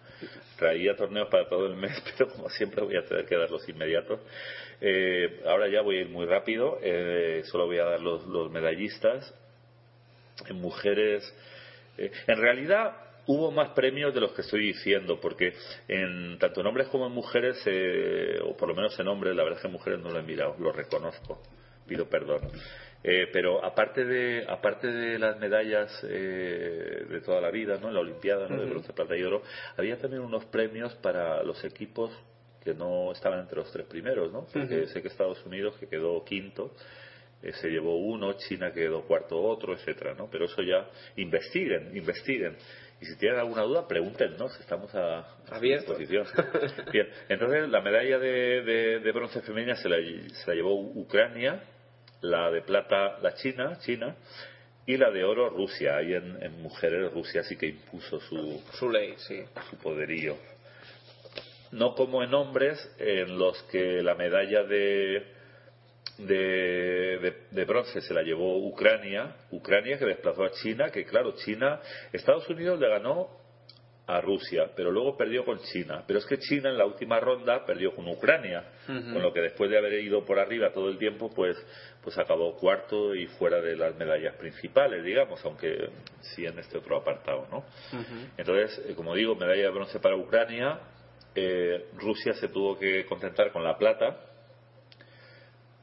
Traía 0.58 0.94
torneos 0.94 1.28
para 1.30 1.48
todo 1.48 1.64
el 1.66 1.76
mes, 1.76 1.92
pero 2.18 2.30
como 2.30 2.50
siempre 2.50 2.84
voy 2.84 2.96
a 2.98 3.02
tener 3.02 3.24
que 3.24 3.34
dar 3.38 3.50
los 3.50 3.66
inmediatos. 3.66 4.20
Eh, 4.82 5.40
ahora 5.46 5.68
ya 5.68 5.80
voy 5.80 5.96
a 5.96 6.00
ir 6.02 6.10
muy 6.10 6.26
rápido, 6.26 6.78
eh, 6.82 7.40
solo 7.46 7.64
voy 7.64 7.78
a 7.78 7.84
dar 7.84 8.00
los, 8.00 8.26
los 8.26 8.50
medallistas. 8.50 9.34
En 10.48 10.60
mujeres, 10.60 11.34
eh, 11.98 12.10
en 12.26 12.36
realidad 12.38 12.94
hubo 13.26 13.50
más 13.50 13.70
premios 13.70 14.12
de 14.14 14.20
los 14.20 14.32
que 14.32 14.42
estoy 14.42 14.66
diciendo, 14.66 15.20
porque 15.20 15.52
en 15.88 16.38
tanto 16.38 16.60
en 16.60 16.66
hombres 16.66 16.88
como 16.88 17.06
en 17.06 17.12
mujeres, 17.12 17.62
eh, 17.66 18.38
o 18.42 18.56
por 18.56 18.68
lo 18.68 18.74
menos 18.74 18.98
en 18.98 19.08
hombres, 19.08 19.36
la 19.36 19.44
verdad 19.44 19.58
es 19.58 19.62
que 19.62 19.68
en 19.68 19.72
mujeres 19.72 20.00
no 20.00 20.10
lo 20.10 20.18
he 20.18 20.22
mirado, 20.22 20.56
lo 20.58 20.72
reconozco, 20.72 21.40
pido 21.86 22.08
perdón. 22.08 22.40
Eh, 23.02 23.28
pero 23.32 23.64
aparte 23.64 24.04
de 24.04 24.44
aparte 24.46 24.86
de 24.88 25.18
las 25.18 25.38
medallas 25.38 25.90
eh, 26.02 27.06
de 27.08 27.20
toda 27.22 27.40
la 27.40 27.50
vida, 27.50 27.78
¿no? 27.80 27.88
En 27.88 27.94
la 27.94 28.00
Olimpiada, 28.00 28.46
¿no? 28.46 28.60
De 28.60 28.66
bronce, 28.68 28.92
plata 28.92 29.16
y 29.16 29.22
oro, 29.22 29.42
había 29.76 29.96
también 29.96 30.22
unos 30.22 30.44
premios 30.46 30.94
para 30.96 31.42
los 31.42 31.64
equipos 31.64 32.10
que 32.62 32.74
no 32.74 33.12
estaban 33.12 33.40
entre 33.40 33.56
los 33.56 33.72
tres 33.72 33.86
primeros, 33.86 34.30
¿no? 34.30 34.46
Porque 34.52 34.86
sé 34.88 35.00
que 35.00 35.08
Estados 35.08 35.42
Unidos, 35.46 35.76
que 35.78 35.86
quedó 35.86 36.22
quinto, 36.24 36.74
eh, 37.42 37.52
se 37.54 37.68
llevó 37.68 37.96
uno, 37.96 38.34
China 38.34 38.72
quedó 38.72 39.02
cuarto 39.02 39.40
otro, 39.40 39.74
etcétera, 39.74 40.14
¿no? 40.14 40.28
Pero 40.30 40.44
eso 40.46 40.62
ya 40.62 40.86
investiguen, 41.16 41.96
investiguen. 41.96 42.56
Y 43.00 43.06
si 43.06 43.16
tienen 43.16 43.38
alguna 43.38 43.62
duda, 43.62 43.88
pregúntenos, 43.88 44.58
estamos 44.60 44.94
a, 44.94 45.20
a 45.50 45.58
disposición. 45.78 46.26
Bien, 46.92 47.08
entonces 47.30 47.68
la 47.70 47.80
medalla 47.80 48.18
de, 48.18 48.62
de- 48.62 48.98
de 49.00 49.12
bronce 49.12 49.40
femenina 49.40 49.74
se 49.76 49.88
la, 49.88 49.96
se 49.96 50.46
la 50.48 50.54
llevó 50.54 50.74
Ucrania, 50.78 51.62
la 52.20 52.50
de 52.50 52.60
plata 52.60 53.18
la 53.22 53.32
China, 53.34 53.78
China, 53.80 54.16
y 54.84 54.98
la 54.98 55.10
de 55.10 55.24
oro 55.24 55.48
Rusia. 55.48 55.96
Ahí 55.96 56.12
en, 56.12 56.42
en 56.42 56.60
mujeres 56.60 57.10
Rusia 57.12 57.42
sí 57.44 57.56
que 57.56 57.68
impuso 57.68 58.20
su, 58.20 58.62
Su 58.74 58.90
ley, 58.90 59.14
sí. 59.16 59.44
su 59.70 59.76
poderío. 59.78 60.36
No 61.72 61.94
como 61.94 62.22
en 62.22 62.34
hombres, 62.34 62.78
en 62.98 63.38
los 63.38 63.62
que 63.64 64.02
la 64.02 64.14
medalla 64.16 64.64
de, 64.64 65.24
de, 66.26 67.18
de- 67.18 67.34
de 67.50 67.64
bronce 67.64 68.00
se 68.00 68.14
la 68.14 68.22
llevó 68.22 68.58
Ucrania, 68.58 69.34
Ucrania 69.50 69.98
que 69.98 70.04
desplazó 70.06 70.44
a 70.44 70.50
China, 70.52 70.90
que 70.90 71.04
claro, 71.04 71.34
China, 71.44 71.80
Estados 72.12 72.48
Unidos 72.48 72.78
le 72.80 72.88
ganó 72.88 73.28
a 74.06 74.20
Rusia, 74.20 74.68
pero 74.74 74.90
luego 74.90 75.16
perdió 75.16 75.44
con 75.44 75.60
China. 75.60 76.02
Pero 76.04 76.18
es 76.18 76.26
que 76.26 76.38
China 76.38 76.68
en 76.70 76.78
la 76.78 76.84
última 76.84 77.20
ronda 77.20 77.64
perdió 77.64 77.94
con 77.94 78.08
Ucrania, 78.08 78.64
con 79.12 79.22
lo 79.22 79.32
que 79.32 79.40
después 79.40 79.70
de 79.70 79.78
haber 79.78 79.92
ido 80.02 80.24
por 80.24 80.40
arriba 80.40 80.72
todo 80.72 80.88
el 80.88 80.98
tiempo, 80.98 81.30
pues, 81.32 81.56
pues 82.02 82.18
acabó 82.18 82.56
cuarto 82.56 83.14
y 83.14 83.26
fuera 83.26 83.60
de 83.60 83.76
las 83.76 83.94
medallas 83.96 84.34
principales, 84.34 85.04
digamos, 85.04 85.44
aunque 85.44 85.90
sí 86.22 86.44
en 86.44 86.58
este 86.58 86.78
otro 86.78 86.96
apartado, 86.96 87.46
¿no? 87.52 87.64
Entonces, 88.36 88.82
eh, 88.88 88.94
como 88.96 89.14
digo, 89.14 89.36
medalla 89.36 89.62
de 89.62 89.70
bronce 89.70 90.00
para 90.00 90.16
Ucrania. 90.16 90.80
eh, 91.36 91.86
Rusia 91.96 92.32
se 92.34 92.48
tuvo 92.48 92.76
que 92.76 93.06
contentar 93.06 93.52
con 93.52 93.62
la 93.62 93.78
plata. 93.78 94.16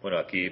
Bueno, 0.07 0.19
aquí 0.21 0.49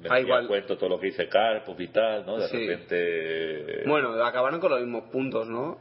me 0.00 0.08
Ah, 0.08 0.20
igual. 0.20 0.46
cuento 0.46 0.76
todo 0.76 0.90
lo 0.90 1.00
que 1.00 1.06
dice 1.06 1.26
Karpov 1.28 1.80
y 1.80 1.88
tal, 1.88 2.24
¿no? 2.24 2.38
De 2.38 2.46
Sí. 2.46 2.56
repente. 2.64 3.82
Bueno, 3.88 4.12
acabaron 4.24 4.60
con 4.60 4.70
los 4.70 4.80
mismos 4.82 5.10
puntos, 5.10 5.48
¿no? 5.48 5.78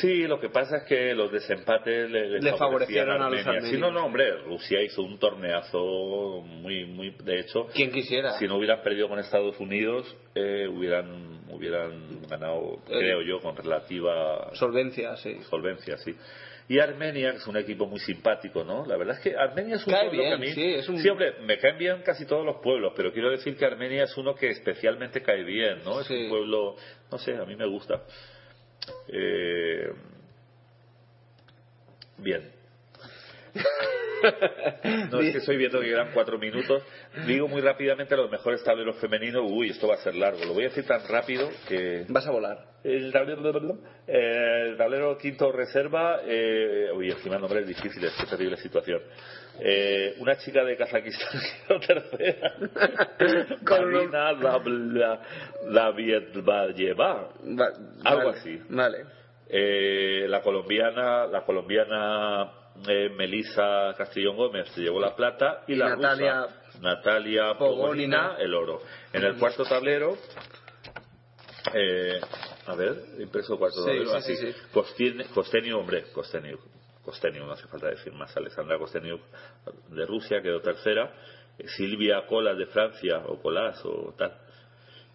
Sí, 0.00 0.26
lo 0.26 0.40
que 0.40 0.48
pasa 0.48 0.78
es 0.78 0.84
que 0.84 1.14
los 1.14 1.30
desempates 1.30 2.10
le, 2.10 2.40
favorecieron 2.56 3.20
a 3.20 3.28
los 3.28 3.46
Armenia. 3.46 3.68
Sí, 3.68 3.76
no, 3.76 3.88
armenios. 3.88 3.92
no, 3.92 4.06
hombre, 4.06 4.36
Rusia 4.46 4.80
hizo 4.82 5.02
un 5.02 5.18
torneazo 5.18 6.40
muy, 6.46 6.86
muy. 6.86 7.10
De 7.22 7.40
hecho, 7.40 7.66
Quien 7.74 7.90
quisiera. 7.92 8.30
si 8.38 8.46
no 8.46 8.56
hubieran 8.56 8.80
perdido 8.80 9.10
con 9.10 9.18
Estados 9.18 9.60
Unidos, 9.60 10.16
eh, 10.34 10.66
hubieran, 10.66 11.40
hubieran 11.50 12.22
ganado, 12.30 12.78
Eh, 12.88 12.98
creo 12.98 13.20
yo, 13.20 13.40
con 13.40 13.54
relativa 13.56 14.54
Solvencia, 14.54 15.16
sí. 15.16 15.36
solvencia, 15.50 15.98
sí. 15.98 16.14
Y 16.68 16.80
Armenia, 16.80 17.30
que 17.30 17.36
es 17.36 17.46
un 17.46 17.56
equipo 17.56 17.86
muy 17.86 18.00
simpático, 18.00 18.64
¿no? 18.64 18.84
La 18.86 18.96
verdad 18.96 19.16
es 19.16 19.22
que 19.22 19.36
Armenia 19.36 19.76
es 19.76 19.86
un 19.86 19.92
Cae 19.92 20.08
pueblo 20.08 20.22
que 20.24 20.32
a 20.32 20.36
mí... 20.36 20.48
sí, 20.48 20.74
es 20.74 20.88
un- 20.88 21.10
hombre, 21.10 21.34
me 21.42 21.58
caen 21.58 21.78
bien 21.78 22.02
casi 22.02 22.26
todos 22.26 22.44
los 22.44 22.56
pueblos, 22.56 22.92
pero 22.96 23.12
quiero 23.12 23.30
decir 23.30 23.56
que 23.56 23.64
Armenia 23.64 24.02
es 24.04 24.16
uno 24.16 24.34
que 24.34 24.48
especialmente 24.50 25.22
cae 25.22 25.44
bien, 25.44 25.84
¿no? 25.84 26.00
Es 26.00 26.08
Sí. 26.08 26.24
un 26.24 26.28
pueblo, 26.28 26.74
no 27.12 27.18
sé, 27.18 27.36
a 27.36 27.44
mí 27.44 27.54
me 27.54 27.66
gusta. 27.66 28.02
Eh, 29.08 29.90
Bien. 32.18 32.50
No, 35.10 35.20
es 35.20 35.32
que 35.32 35.38
estoy 35.38 35.56
viendo 35.56 35.78
que 35.80 35.86
quedan 35.88 36.10
cuatro 36.12 36.38
minutos. 36.38 36.82
Digo 37.26 37.48
muy 37.48 37.60
rápidamente 37.60 38.16
los 38.16 38.30
mejores 38.30 38.62
tableros 38.64 38.96
femeninos. 38.96 39.42
Uy, 39.46 39.70
esto 39.70 39.86
va 39.88 39.94
a 39.94 39.98
ser 39.98 40.14
largo. 40.14 40.44
Lo 40.44 40.54
voy 40.54 40.64
a 40.64 40.68
decir 40.68 40.86
tan 40.86 41.06
rápido 41.08 41.48
que... 41.68 42.06
Vas 42.08 42.26
a 42.26 42.30
volar. 42.30 42.58
El 42.82 43.12
tablero, 43.12 43.78
eh, 44.06 44.62
el 44.70 44.76
tablero 44.76 45.18
quinto 45.18 45.52
reserva. 45.52 46.20
Eh, 46.24 46.88
uy, 46.94 47.10
encima 47.10 47.38
nombres 47.38 47.66
difíciles. 47.66 48.12
Qué 48.18 48.26
terrible 48.26 48.56
situación. 48.56 49.02
Eh, 49.60 50.14
una 50.18 50.36
chica 50.38 50.64
de 50.64 50.76
Kazajistán 50.76 51.40
quedó 51.68 51.80
tercera. 51.80 52.52
Con 53.66 53.92
Marina 53.92 54.32
la, 54.32 54.58
la, 54.64 55.20
Lavietbayeva. 55.68 57.28
Va- 57.58 57.72
Algo 58.04 58.30
así. 58.30 58.60
Vale. 58.70 58.98
Eh, 59.48 60.26
la 60.28 60.40
colombiana, 60.42 61.26
la 61.26 61.44
colombiana 61.44 62.50
eh, 62.88 63.08
Melisa 63.16 63.94
Castellón 63.96 64.36
Gómez 64.36 64.68
se 64.74 64.80
llevó 64.82 65.00
la 65.00 65.14
plata 65.14 65.64
y 65.66 65.74
la 65.74 65.90
Natalia 65.90 66.42
rusa 66.42 66.78
Natalia 66.80 67.54
Pogonina. 67.58 68.28
Pogonina 68.28 68.36
el 68.38 68.54
oro. 68.54 68.82
En 69.12 69.24
el 69.24 69.36
cuarto 69.36 69.64
tablero, 69.64 70.16
eh, 71.72 72.20
a 72.66 72.74
ver, 72.74 72.94
impreso 73.18 73.58
cuarto 73.58 73.80
Sí, 73.80 73.86
tablero, 73.86 74.10
sí, 74.20 74.32
así. 74.32 74.36
sí, 74.36 74.54
Costeniu, 75.34 75.78
hombre, 75.78 76.04
Costeniu, 76.12 76.58
Costeniu, 77.04 77.44
no 77.46 77.52
hace 77.52 77.66
falta 77.68 77.88
decir 77.88 78.12
más. 78.12 78.36
Alexandra 78.36 78.78
Costeniu 78.78 79.18
de 79.88 80.06
Rusia 80.06 80.42
quedó 80.42 80.60
tercera. 80.60 81.12
Eh, 81.58 81.66
Silvia 81.68 82.26
Colas 82.26 82.56
de 82.58 82.66
Francia, 82.66 83.18
o 83.26 83.40
Colas, 83.40 83.80
o 83.84 84.14
tal, 84.16 84.36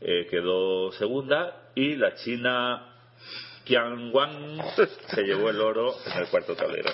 eh, 0.02 0.28
quedó 0.30 0.92
segunda. 0.94 1.70
Y 1.76 1.96
la 1.96 2.16
china 2.16 2.88
Qian 3.66 4.12
Wang 4.14 4.62
se 5.08 5.22
llevó 5.24 5.50
el 5.50 5.62
oro 5.62 5.94
en 6.06 6.22
el 6.24 6.28
cuarto 6.30 6.56
tablero. 6.56 6.90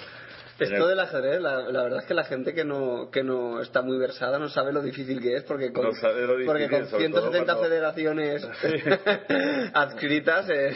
Esto 0.59 0.75
el- 0.83 0.87
del 0.89 0.99
ajedrez, 0.99 1.41
la, 1.41 1.61
la 1.71 1.83
verdad 1.83 1.99
es 1.99 2.05
que 2.05 2.13
la 2.13 2.23
gente 2.23 2.53
que 2.53 2.63
no, 2.65 3.09
que 3.11 3.23
no 3.23 3.61
está 3.61 3.81
muy 3.81 3.97
versada 3.97 4.39
no 4.39 4.49
sabe 4.49 4.73
lo 4.73 4.81
difícil 4.81 5.21
que 5.21 5.35
es, 5.35 5.43
porque 5.43 5.71
con, 5.71 5.83
No 5.85 5.91
difícil, 5.91 6.45
porque 6.45 6.69
con 6.69 6.87
sobre 6.87 7.09
todo 7.09 7.31
170 7.31 7.53
cuando- 7.53 7.63
federaciones 7.63 8.49
adscritas, 9.73 10.49
eh, 10.49 10.73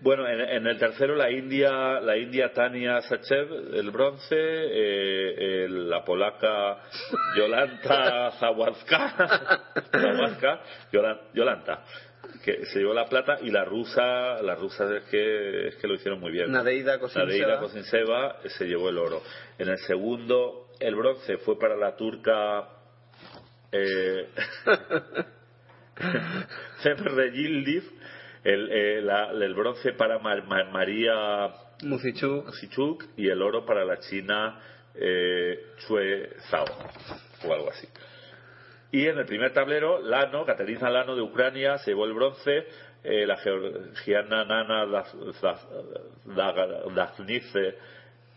Bueno, 0.00 0.28
en, 0.28 0.40
en 0.40 0.66
el 0.66 0.78
tercero 0.78 1.14
la 1.16 1.30
India, 1.30 2.00
la 2.00 2.16
India 2.16 2.52
Tania 2.52 3.00
Sachev, 3.02 3.50
el 3.74 3.90
bronce, 3.90 4.36
eh, 4.38 5.64
el- 5.64 5.88
la 5.90 6.04
polaca 6.04 6.78
Yolanta 7.36 8.32
Zawadzka, 8.38 9.62
Zawadzka, 9.92 10.60
Yolan- 10.92 11.20
Yolanta, 11.34 11.82
que 12.44 12.64
se 12.66 12.78
llevó 12.80 12.94
la 12.94 13.06
plata 13.06 13.38
y 13.42 13.50
la 13.50 13.64
rusa, 13.64 14.42
la 14.42 14.54
rusa 14.54 14.84
es 14.96 15.04
que, 15.04 15.68
es 15.68 15.76
que 15.76 15.86
lo 15.88 15.94
hicieron 15.94 16.20
muy 16.20 16.32
bien. 16.32 16.50
Nadeida 16.52 16.98
Kosinseva. 16.98 17.26
Nadeida 17.26 17.60
Kosinseva 17.60 18.36
se 18.58 18.64
llevó 18.66 18.88
el 18.88 18.98
oro. 18.98 19.22
En 19.58 19.68
el 19.68 19.78
segundo 19.78 20.68
el 20.80 20.94
bronce 20.94 21.38
fue 21.38 21.58
para 21.58 21.76
la 21.76 21.96
turca 21.96 22.68
eh, 23.72 24.28
de 27.16 27.30
Yildiz, 27.32 27.84
el, 28.44 28.70
eh, 28.70 29.00
la- 29.02 29.30
el 29.30 29.54
bronce 29.54 29.92
para 29.94 30.18
Mar- 30.18 30.46
Mar- 30.46 30.70
María 30.70 31.48
Musichuk. 31.82 32.46
Musichuk 32.46 33.04
y 33.16 33.28
el 33.28 33.40
oro 33.42 33.64
para 33.64 33.84
la 33.84 33.98
china 33.98 34.60
eh, 34.94 35.72
Chue 35.86 36.30
Zhao 36.50 36.64
o 37.46 37.52
algo 37.52 37.70
así. 37.70 37.86
Y 38.92 39.06
en 39.06 39.18
el 39.18 39.26
primer 39.26 39.52
tablero, 39.52 40.00
Lano, 40.00 40.44
Caterina 40.44 40.88
Lano 40.90 41.14
de 41.16 41.22
Ucrania, 41.22 41.78
se 41.78 41.90
llevó 41.90 42.04
el 42.06 42.12
bronce, 42.14 42.66
eh, 43.04 43.26
la 43.26 43.36
georgiana 43.36 44.44
Nana 44.44 44.86
Daznice 46.94 47.74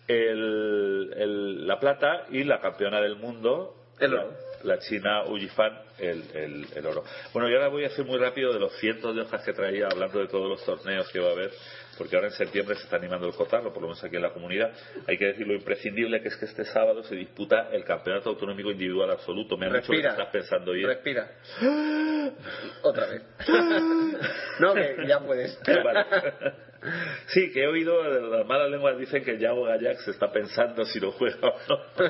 el- 0.07 1.13
el- 1.15 1.67
la 1.67 1.80
plata 1.80 2.26
y 2.31 2.43
la 2.43 2.59
campeona 2.59 2.99
del 2.99 3.15
mundo, 3.15 3.76
El 3.99 4.11
la, 4.15 4.21
oro. 4.26 4.34
la 4.63 4.80
china 4.80 5.23
Ujifan, 5.26 5.77
el, 5.99 6.23
el- 6.34 6.65
el 6.76 6.85
oro. 6.88 7.03
Bueno, 7.31 7.47
y 7.49 7.53
ahora 7.53 7.67
voy 7.67 7.84
a 7.84 7.88
hacer 7.88 8.05
muy 8.05 8.17
rápido 8.17 8.51
de 8.51 8.59
los 8.59 8.73
cientos 8.80 9.15
de 9.15 9.21
hojas 9.21 9.43
que 9.43 9.53
traía 9.53 9.88
hablando 9.88 10.19
de 10.19 10.27
todos 10.27 10.49
los 10.49 10.65
torneos 10.65 11.07
que 11.11 11.19
va 11.19 11.30
a 11.30 11.31
haber, 11.34 11.51
porque 11.99 12.15
ahora 12.15 12.30
en 12.30 12.34
septiembre 12.34 12.76
se 12.77 12.84
está 12.84 12.95
animando 12.95 13.27
el 13.27 13.34
Cotarro, 13.34 13.73
por 13.73 13.81
lo 13.81 13.89
menos 13.89 14.01
aquí 14.01 14.15
en 14.15 14.21
la 14.21 14.31
comunidad. 14.31 14.71
Hay 15.05 15.17
que 15.17 15.26
decir 15.26 15.45
lo 15.45 15.53
imprescindible 15.53 16.21
que 16.21 16.30
es 16.30 16.38
que 16.38 16.45
este 16.45 16.63
sábado 16.63 17.03
se 17.03 17.13
disputa 17.13 17.69
el 17.73 17.84
campeonato 17.84 18.30
autonómico 18.30 18.71
individual 18.71 19.11
absoluto. 19.11 19.57
Me 19.57 19.65
han 19.65 19.73
dicho 19.73 19.91
que 19.91 19.97
Respira. 19.97 20.11
estás 20.11 20.30
pensando 20.30 20.73
ir. 20.73 20.88
Respira. 20.88 21.30
Otra 22.84 23.05
vez. 23.07 23.21
no, 24.61 24.73
que 24.73 24.95
ya 25.05 25.19
puedes. 25.19 25.59
Vale. 25.84 26.68
Sí, 27.30 27.51
que 27.51 27.64
he 27.64 27.68
oído, 27.68 28.03
las 28.03 28.45
malas 28.47 28.72
lenguas 28.72 28.97
dicen 28.97 29.23
que 29.23 29.38
Yago 29.38 29.65
Gallac 29.65 29.99
se 29.99 30.11
está 30.11 30.31
pensando 30.31 30.84
si 30.85 30.99
lo 30.99 31.11
juega 31.11 31.47
o 31.47 31.60
no. 31.69 31.80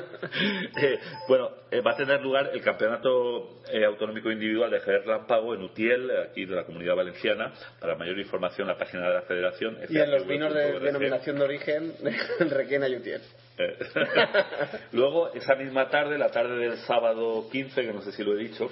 Eh, 0.82 0.98
bueno, 1.28 1.50
eh, 1.70 1.80
va 1.80 1.92
a 1.92 1.96
tener 1.96 2.22
lugar 2.22 2.50
el 2.54 2.62
campeonato 2.62 3.60
eh, 3.70 3.84
autonómico 3.84 4.30
individual 4.30 4.70
de 4.70 4.78
ajedrez 4.78 5.04
Lámpago 5.04 5.54
en 5.54 5.62
Utiel, 5.62 6.10
aquí 6.22 6.46
de 6.46 6.54
la 6.54 6.64
Comunidad 6.64 6.96
Valenciana. 6.96 7.52
Para 7.78 7.96
mayor 7.96 8.18
información, 8.18 8.66
la 8.66 8.78
página 8.78 9.08
de 9.08 9.14
la 9.14 9.22
Federación. 9.22 9.78
Y 9.88 9.98
en 9.98 10.10
los 10.10 10.26
vinos 10.26 10.54
de 10.54 10.78
denominación 10.78 11.36
de 11.38 11.44
origen 11.44 11.92
Requena 12.40 12.88
y 12.88 12.96
Utiel. 12.96 13.20
Luego, 14.92 15.32
esa 15.34 15.54
misma 15.54 15.90
tarde, 15.90 16.16
la 16.16 16.30
tarde 16.30 16.56
del 16.56 16.78
sábado 16.78 17.46
15, 17.50 17.82
que 17.82 17.92
no 17.92 18.00
sé 18.00 18.12
si 18.12 18.22
lo 18.22 18.34
he 18.34 18.38
dicho, 18.38 18.70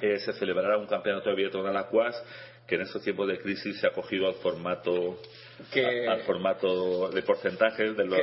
se 0.00 0.32
celebrará 0.34 0.78
un 0.78 0.86
campeonato 0.86 1.30
de 1.30 1.36
Vietnam 1.36 1.66
Alacuas 1.66 2.22
que 2.66 2.76
en 2.76 2.82
estos 2.82 3.02
tiempos 3.02 3.28
de 3.28 3.38
crisis 3.38 3.78
se 3.78 3.86
ha 3.86 3.90
cogido 3.90 4.26
al 4.26 4.34
formato 4.34 5.18
Que- 5.72 6.06
al 6.08 6.20
formato 6.22 7.10
de 7.10 7.22
porcentajes 7.22 7.96
de 7.96 8.04
los 8.06 8.18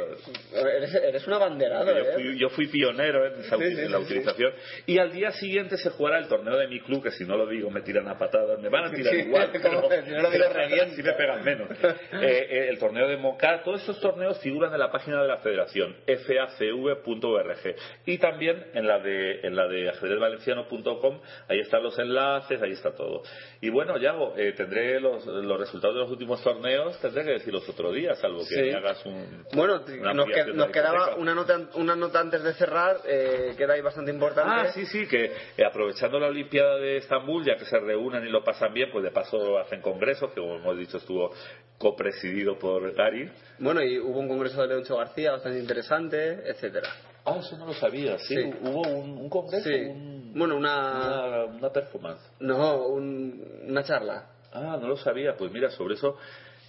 Eres, 0.54 0.94
eres 0.96 1.28
un 1.28 1.34
abanderado, 1.34 1.86
yo 1.94 2.00
¿eh? 2.04 2.14
fui, 2.14 2.38
yo 2.40 2.50
fui 2.50 2.68
pionero 2.68 3.26
en, 3.26 3.40
esa- 3.42 3.58
Sí, 3.58 3.76
sí, 3.76 3.82
en 3.82 3.92
la 3.92 3.98
sí, 4.00 4.04
utilización. 4.04 4.54
Y 4.86 4.98
al 4.98 5.12
día 5.12 5.32
siguiente 5.32 5.78
se 5.78 5.90
jugará 5.92 6.18
el 6.20 6.28
torneo 6.28 6.58
de 6.58 6.68
mi 6.68 6.80
club 6.82 7.02
que 7.04 7.12
si 7.12 7.24
no 7.26 7.38
lo 7.38 7.48
digo 7.48 7.70
me 7.72 7.82
tiran 7.82 8.08
a 8.08 8.18
patadas 8.18 8.60
me 8.60 8.70
van 8.70 8.86
a 8.86 8.92
tirar 8.92 9.16
igual 9.16 9.50
pero, 9.54 9.82
si 10.04 10.12
no 10.12 10.22
lo 10.22 10.30
digo, 10.30 10.44
pero 10.50 10.54
revienta. 10.54 10.96
sí 10.96 11.04
me 11.04 11.14
pegan 11.14 11.44
menos. 11.44 11.70
Eh, 12.14 12.48
eh, 12.50 12.68
el 12.70 12.78
torneo 12.78 13.08
de 13.08 13.18
Moca 13.18 13.64
todos 13.64 13.82
esos 13.84 14.00
torneos 14.00 14.40
figuran 14.42 14.72
en 14.74 14.80
la 14.80 14.92
página 14.92 15.22
de 15.22 15.28
la 15.28 15.38
federación 15.38 15.96
facv.org 16.06 17.76
y 18.06 18.18
también 18.18 18.66
en 18.74 18.88
la 18.88 19.00
de 19.00 19.40
en 19.42 19.56
la 19.56 19.68
de 19.68 19.90
ajedrezvalenciano.com 19.90 21.22
ahí 21.48 21.60
están 21.60 21.84
los 21.84 21.98
enlaces 22.00 22.62
ahí 22.62 22.72
está 22.72 22.94
todo. 22.94 23.24
Y 23.62 23.70
bueno 23.70 23.98
Yago 23.98 24.34
tendré 24.58 25.00
los, 25.00 25.26
los 25.26 25.60
resultados 25.60 25.96
de 25.96 26.02
los 26.02 26.12
últimos 26.12 26.44
torneos 26.44 27.00
tendré 27.00 27.21
que 27.24 27.32
decirlos 27.32 27.68
otro 27.70 27.92
día 27.92 28.16
salvo 28.16 28.40
que 28.40 28.56
Sí. 28.56 28.70
hagas 28.72 29.06
un 29.06 29.46
Bueno, 29.54 29.80
nos, 30.14 30.26
que- 30.28 30.72
quedaba 30.72 31.16
una 31.16 31.34
nota, 31.34 31.60
una 31.76 31.96
nota 31.96 32.20
antes 32.20 32.44
de 32.44 32.54
cerrar, 32.54 32.98
eh, 33.06 33.54
queda 33.58 33.74
ahí 33.74 33.82
bastante 33.82 34.12
importante. 34.12 34.52
Ah, 34.70 34.72
sí, 34.74 34.86
sí, 34.86 35.08
que 35.08 35.26
eh, 35.58 35.66
aprovechando 35.66 36.20
la 36.20 36.28
Olimpiada 36.28 36.78
de 36.78 36.98
Estambul, 36.98 37.46
ya 37.46 37.56
que 37.56 37.66
se 37.66 37.80
reúnen 37.80 38.26
y 38.26 38.30
lo 38.30 38.44
pasan 38.44 38.74
bien, 38.74 38.90
pues 38.92 39.04
de 39.04 39.12
paso 39.12 39.58
hacen 39.60 39.82
congresos, 39.82 40.32
que 40.34 40.42
como 40.42 40.56
hemos 40.56 40.78
dicho 40.78 40.98
estuvo 40.98 41.32
copresidido 41.78 42.58
por 42.60 42.94
Gary. 42.94 43.30
Bueno, 43.60 43.82
y 43.82 43.98
hubo 44.00 44.20
un 44.20 44.28
congreso 44.28 44.62
de 44.62 44.68
Leoncho 44.68 44.98
García 44.98 45.32
bastante 45.32 45.60
interesante, 45.60 46.42
etcétera. 46.46 46.88
Ah, 47.26 47.38
eso 47.40 47.58
no 47.58 47.68
lo 47.68 47.74
sabía, 47.74 48.18
sí. 48.20 48.36
Sí. 48.36 48.52
Hubo 48.62 48.82
un, 48.82 49.18
un 49.18 49.30
congreso, 49.30 49.68
Sí. 49.70 49.76
un- 49.76 50.34
Bueno, 50.34 50.56
una... 50.56 50.92
una, 50.92 51.46
una 51.46 51.70
performance. 51.72 52.22
No, 52.40 52.88
un- 52.88 53.66
una 53.68 53.84
charla. 53.84 54.28
Ah, 54.54 54.78
no 54.82 54.88
lo 54.88 54.98
sabía. 54.98 55.36
Pues 55.38 55.52
mira, 55.52 55.70
sobre 55.72 55.96
eso 55.96 56.18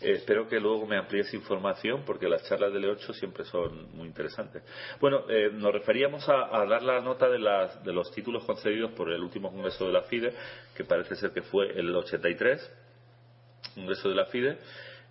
eh, 0.02 0.12
espero 0.12 0.48
que 0.48 0.60
luego 0.60 0.86
me 0.86 0.96
amplíes 0.96 1.32
información 1.34 2.02
porque 2.04 2.28
las 2.28 2.42
charlas 2.48 2.72
del 2.72 2.84
E8 2.84 3.12
siempre 3.14 3.44
son 3.44 3.94
muy 3.96 4.06
interesantes. 4.06 4.62
Bueno, 5.00 5.24
eh, 5.28 5.50
nos 5.52 5.72
referíamos 5.72 6.28
a, 6.28 6.56
a 6.56 6.66
dar 6.66 6.82
la 6.82 7.00
nota 7.00 7.28
de, 7.28 7.38
las, 7.38 7.82
de 7.84 7.92
los 7.92 8.10
títulos 8.12 8.44
concedidos 8.44 8.92
por 8.92 9.10
el 9.10 9.22
último 9.22 9.50
congreso 9.50 9.86
de 9.86 9.92
la 9.92 10.02
FIDE, 10.02 10.32
que 10.74 10.84
parece 10.84 11.16
ser 11.16 11.30
que 11.30 11.42
fue 11.42 11.70
el 11.78 11.94
83, 11.94 12.70
congreso 13.74 14.08
de 14.08 14.14
la 14.14 14.26
FIDE. 14.26 14.58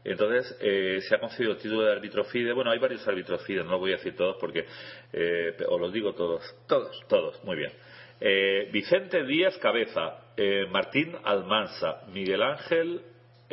Entonces, 0.03 0.57
eh, 0.61 0.99
se 1.07 1.15
ha 1.15 1.19
concedido 1.19 1.51
el 1.51 1.57
título 1.59 1.84
de 1.84 1.91
árbitro 1.91 2.23
FIDE. 2.23 2.53
Bueno, 2.53 2.72
hay 2.72 2.80
varios 2.80 3.07
árbitros 3.07 3.45
FIDE, 3.45 3.63
no 3.63 3.72
lo 3.72 3.80
voy 3.80 3.93
a 3.93 3.97
decir 3.97 4.15
todos 4.15 4.38
porque, 4.39 4.65
eh, 5.13 5.55
os 5.68 5.80
los 5.80 5.93
digo 5.93 6.13
todos. 6.13 6.43
Todos. 6.68 7.03
Todos, 7.07 7.43
muy 7.43 7.55
bien. 7.55 7.72
Eh, 8.19 8.69
Vicente 8.72 9.23
Díaz 9.23 9.57
Cabeza, 9.57 10.15
eh, 10.38 10.68
Martín 10.69 11.15
Almansa, 11.23 12.03
Miguel 12.13 12.43
Ángel. 12.43 13.01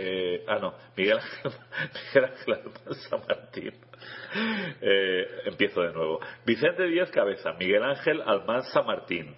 Eh, 0.00 0.44
ah, 0.46 0.58
no, 0.60 0.74
Miguel 0.96 1.18
Ángel, 1.18 1.52
Miguel 2.14 2.30
Ángel 2.30 2.54
Almansa 2.54 3.16
Martín. 3.28 3.74
Eh, 4.80 5.26
empiezo 5.46 5.82
de 5.82 5.92
nuevo. 5.92 6.20
Vicente 6.46 6.84
Díaz 6.84 7.10
Cabeza, 7.10 7.52
Miguel 7.54 7.82
Ángel 7.82 8.22
Almansa 8.24 8.82
Martín, 8.82 9.34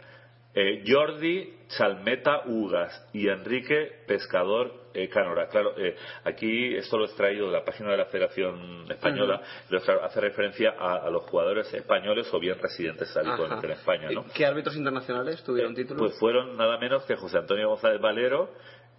eh, 0.55 0.83
Jordi 0.87 1.59
Chalmeta 1.69 2.43
Ugas 2.47 3.09
y 3.13 3.29
Enrique 3.29 4.03
Pescador 4.07 4.81
eh, 4.93 5.09
Canora. 5.09 5.47
Claro, 5.49 5.77
eh, 5.79 5.95
aquí 6.25 6.75
esto 6.75 6.99
lo 6.99 7.05
he 7.05 7.07
extraído 7.07 7.47
de 7.47 7.53
la 7.53 7.65
página 7.65 7.93
de 7.93 7.99
la 7.99 8.07
Federación 8.07 8.91
Española, 8.91 9.41
pero 9.69 10.05
hace 10.05 10.21
referencia 10.21 10.75
a, 10.77 11.07
a 11.07 11.11
los 11.11 11.23
jugadores 11.23 11.73
españoles 11.73 12.29
o 12.33 12.41
bien 12.41 12.59
residentes 12.59 13.17
habitualmente 13.17 13.67
en. 13.67 13.73
España, 13.73 14.11
¿no? 14.11 14.25
¿Qué 14.35 14.45
árbitros 14.45 14.77
internacionales 14.77 15.43
tuvieron 15.45 15.75
títulos? 15.75 16.01
Pues 16.01 16.19
fueron 16.19 16.57
nada 16.57 16.79
menos 16.79 17.05
que 17.05 17.15
José 17.15 17.39
Antonio 17.39 17.69
González 17.69 18.01
Valero, 18.01 18.51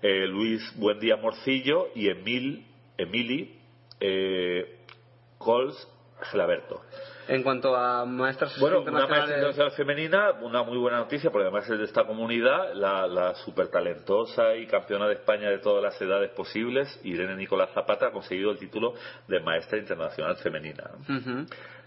eh, 0.01 0.27
Luis 0.27 0.61
Buendía 0.75 1.17
Morcillo 1.17 1.89
y 1.95 2.09
Emil, 2.09 2.65
Emili 2.97 3.55
eh, 3.99 4.77
Cols 5.37 5.87
Gelaberto. 6.21 6.81
En 7.33 7.43
cuanto 7.43 7.73
a 7.75 8.03
maestras 8.05 8.59
Bueno, 8.59 8.81
una 8.81 8.91
maestra 8.91 9.17
internacionales... 9.19 9.37
internacional 9.37 9.71
femenina, 9.71 10.31
una 10.41 10.63
muy 10.63 10.77
buena 10.77 10.97
noticia, 10.97 11.31
porque 11.31 11.43
además 11.47 11.69
es 11.69 11.77
de 11.79 11.85
esta 11.85 12.03
comunidad, 12.03 12.73
la, 12.73 13.07
la 13.07 13.35
súper 13.35 13.69
talentosa 13.69 14.53
y 14.55 14.67
campeona 14.67 15.07
de 15.07 15.13
España 15.13 15.49
de 15.49 15.59
todas 15.59 15.81
las 15.81 16.01
edades 16.01 16.31
posibles, 16.31 16.99
Irene 17.03 17.35
Nicolás 17.37 17.69
Zapata, 17.73 18.07
ha 18.07 18.11
conseguido 18.11 18.51
el 18.51 18.57
título 18.59 18.95
de 19.29 19.39
maestra 19.39 19.77
internacional 19.77 20.35
femenina. 20.37 20.91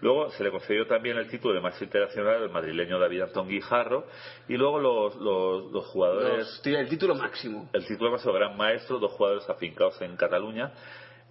Luego 0.01 0.31
se 0.31 0.45
le 0.45 0.51
concedió 0.51 0.87
también 0.87 1.17
el 1.19 1.29
título 1.29 1.55
de 1.55 1.61
maestro 1.61 1.85
internacional 1.85 2.43
al 2.43 2.51
madrileño 2.51 2.99
David 2.99 3.23
Antón 3.23 3.49
Guijarro, 3.49 4.07
y 4.49 4.57
luego 4.57 4.79
los, 4.79 5.17
los, 5.17 5.71
los 5.73 5.85
jugadores 5.87 6.39
Los- 6.39 6.67
el 6.67 6.89
título 6.89 7.15
máximo. 7.15 7.69
el 7.73 7.87
título 7.87 8.11
más 8.11 8.25
gran 8.25 8.57
maestro, 8.57 8.99
dos 8.99 9.13
jugadores 9.13 9.49
afincados 9.49 10.01
en 10.01 10.17
Cataluña, 10.17 10.73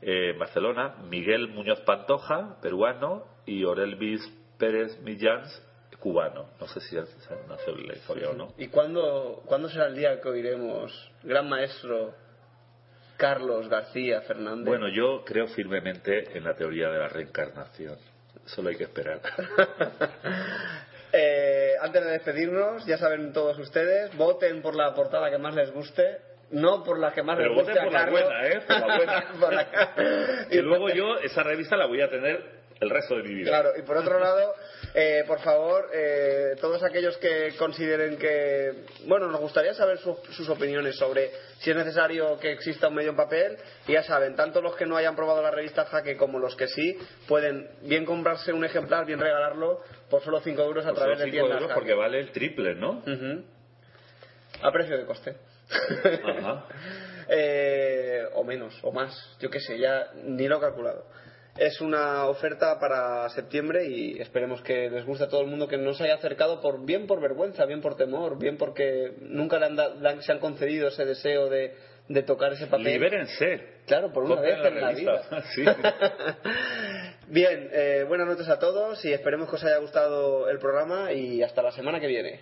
eh, 0.06 0.32
en 0.32 0.40
Barcelona, 0.40 0.96
Miguel 1.10 1.50
Muñoz 1.50 1.82
Pantoja, 1.82 2.58
peruano, 2.62 3.26
y 3.46 3.64
Orelvis 3.64 4.22
Pérez 4.58 5.00
Millán, 5.02 5.44
cubano. 6.00 6.50
No 6.60 6.68
sé 6.68 6.82
si 6.82 6.90
se 6.90 7.48
nació 7.48 7.76
la 7.78 7.94
historia 7.94 8.30
o 8.30 8.34
no. 8.34 8.54
¿Y 8.58 8.68
cuándo, 8.68 9.42
cuándo 9.46 9.70
será 9.70 9.88
el 9.88 9.96
día 9.96 10.20
que 10.20 10.28
oiremos 10.28 11.12
gran 11.24 11.48
maestro 11.48 12.14
Carlos 13.16 13.70
García 13.70 14.22
Fernández? 14.22 14.68
Bueno, 14.68 14.90
yo 14.90 15.24
creo 15.24 15.48
firmemente 15.48 16.38
en 16.38 16.44
la 16.44 16.56
teoría 16.56 16.90
de 16.90 17.00
la 17.00 17.08
reencarnación. 17.08 17.98
Solo 18.46 18.70
hay 18.70 18.76
que 18.76 18.84
esperar. 18.84 19.22
Eh, 21.16 21.76
antes 21.80 22.04
de 22.04 22.10
despedirnos, 22.10 22.88
ya 22.88 22.98
saben 22.98 23.34
todos 23.34 23.60
ustedes, 23.60 24.18
voten 24.18 24.64
por 24.64 24.74
la 24.74 24.96
portada 24.96 25.30
que 25.30 25.38
más 25.38 25.54
les 25.54 25.72
guste, 25.72 26.18
no 26.54 26.84
por 26.84 27.00
la 27.00 27.12
que 27.14 27.22
más 27.24 27.38
Pero 27.38 27.50
les 27.54 27.58
guste 27.64 27.72
voten 27.80 27.82
a 27.82 27.84
por 27.86 27.94
la 27.94 28.10
buena, 28.12 28.48
¿eh? 28.48 28.62
Por 28.68 28.88
la 28.88 28.98
buena. 28.98 29.26
Por 29.40 29.54
la- 29.54 30.48
y 30.52 30.58
luego 30.62 30.90
yo 30.90 31.18
esa 31.20 31.44
revista 31.44 31.76
la 31.78 31.86
voy 31.86 32.02
a 32.02 32.10
tener 32.10 32.64
el 32.80 32.90
resto 32.90 33.16
de 33.16 33.24
mi 33.24 33.34
vida. 33.36 33.50
Claro, 33.50 33.70
y 33.78 33.82
por 33.84 33.96
otro 33.96 34.20
lado, 34.20 34.54
eh, 34.94 35.24
por 35.26 35.40
favor, 35.40 35.90
eh, 35.94 36.56
todos 36.60 36.84
aquellos 36.84 37.16
que 37.18 37.54
consideren 37.58 38.18
que, 38.18 38.86
bueno, 39.08 39.28
nos 39.30 39.40
gustaría 39.40 39.74
saber 39.74 40.00
su- 40.00 40.18
sus 40.32 40.50
opiniones 40.50 40.98
sobre 40.98 41.32
si 41.60 41.70
es 41.72 41.78
necesario 41.78 42.38
que 42.40 42.52
exista 42.52 42.90
un 42.90 42.96
medio 42.96 43.12
en 43.12 43.16
papel, 43.16 43.58
y 43.88 43.94
ya 43.94 44.04
saben, 44.04 44.36
tanto 44.36 44.62
los 44.62 44.76
que 44.76 44.86
no 44.86 44.98
hayan 44.98 45.16
probado 45.16 45.42
la 45.42 45.52
revista 45.52 45.86
Jaque 45.86 46.18
como 46.18 46.40
los 46.40 46.58
que 46.58 46.68
sí, 46.68 46.98
pueden 47.28 47.70
bien 47.84 48.04
comprarse 48.06 48.52
un 48.52 48.66
ejemplar, 48.66 49.06
bien 49.06 49.20
regalarlo 49.20 49.80
por 50.10 50.22
solo 50.22 50.42
5 50.42 50.62
euros 50.64 50.86
a 50.86 50.94
través 50.94 51.20
de 51.20 51.32
tiendas 51.32 51.52
euros 51.52 51.68
Jaque. 51.70 51.74
porque 51.80 51.94
vale 51.94 52.20
el 52.20 52.32
triple, 52.32 52.76
¿no? 52.76 53.02
A 54.64 54.72
precio 54.72 54.98
de 54.98 55.06
coste. 55.06 55.36
Ajá. 56.24 56.66
Eh, 57.30 58.22
o 58.34 58.44
menos, 58.44 58.78
o 58.84 58.92
más, 58.92 59.16
yo 59.40 59.50
qué 59.50 59.62
sé, 59.62 59.80
ya 59.80 60.12
ni 60.26 60.46
lo 60.50 60.58
he 60.58 60.60
calculado. 60.60 61.06
es 61.58 61.80
una 61.80 62.26
oferta 62.26 62.78
para 62.82 63.30
septiembre 63.30 63.86
y 63.88 64.20
esperemos 64.20 64.62
que 64.62 64.90
les 64.90 65.06
guste 65.06 65.24
a 65.24 65.30
todo 65.30 65.40
el 65.40 65.48
mundo 65.48 65.70
que 65.70 65.78
no 65.78 65.94
se 65.94 66.04
haya 66.04 66.16
acercado 66.16 66.60
por 66.60 66.86
bien 66.86 67.08
por 67.08 67.22
vergüenza, 67.22 67.64
bien 67.66 67.80
por 67.80 67.96
temor, 67.96 68.38
bien 68.38 68.58
porque 68.58 69.14
nunca 69.22 69.58
le 69.58 69.68
han 69.68 69.76
da- 69.78 69.96
le 69.96 70.10
han- 70.10 70.22
se 70.22 70.34
han 70.34 70.40
concedido 70.40 70.90
ese 70.90 71.06
deseo 71.06 71.48
de, 71.50 71.74
de 72.10 72.24
tocar 72.24 72.52
ese 72.52 72.68
papel. 72.68 72.84
Libérense. 72.88 73.70
Claro, 73.88 74.12
por 74.12 74.26
una 74.26 74.42
vez 74.42 74.58
en 74.58 74.76
la 74.76 74.82
la 74.82 74.92
vida. 74.92 75.22
Sí. 75.56 75.64
Bien, 77.28 77.70
eh, 77.72 78.04
buenas 78.08 78.28
noches 78.28 78.50
a 78.50 78.60
todos 78.60 79.04
y 79.06 79.14
esperemos 79.14 79.50
que 79.50 79.56
os 79.56 79.64
haya 79.64 79.78
gustado 79.78 80.50
el 80.50 80.60
programa 80.60 81.14
y 81.14 81.42
hasta 81.42 81.62
la 81.62 81.72
semana 81.72 82.00
que 82.02 82.08
viene. 82.08 82.42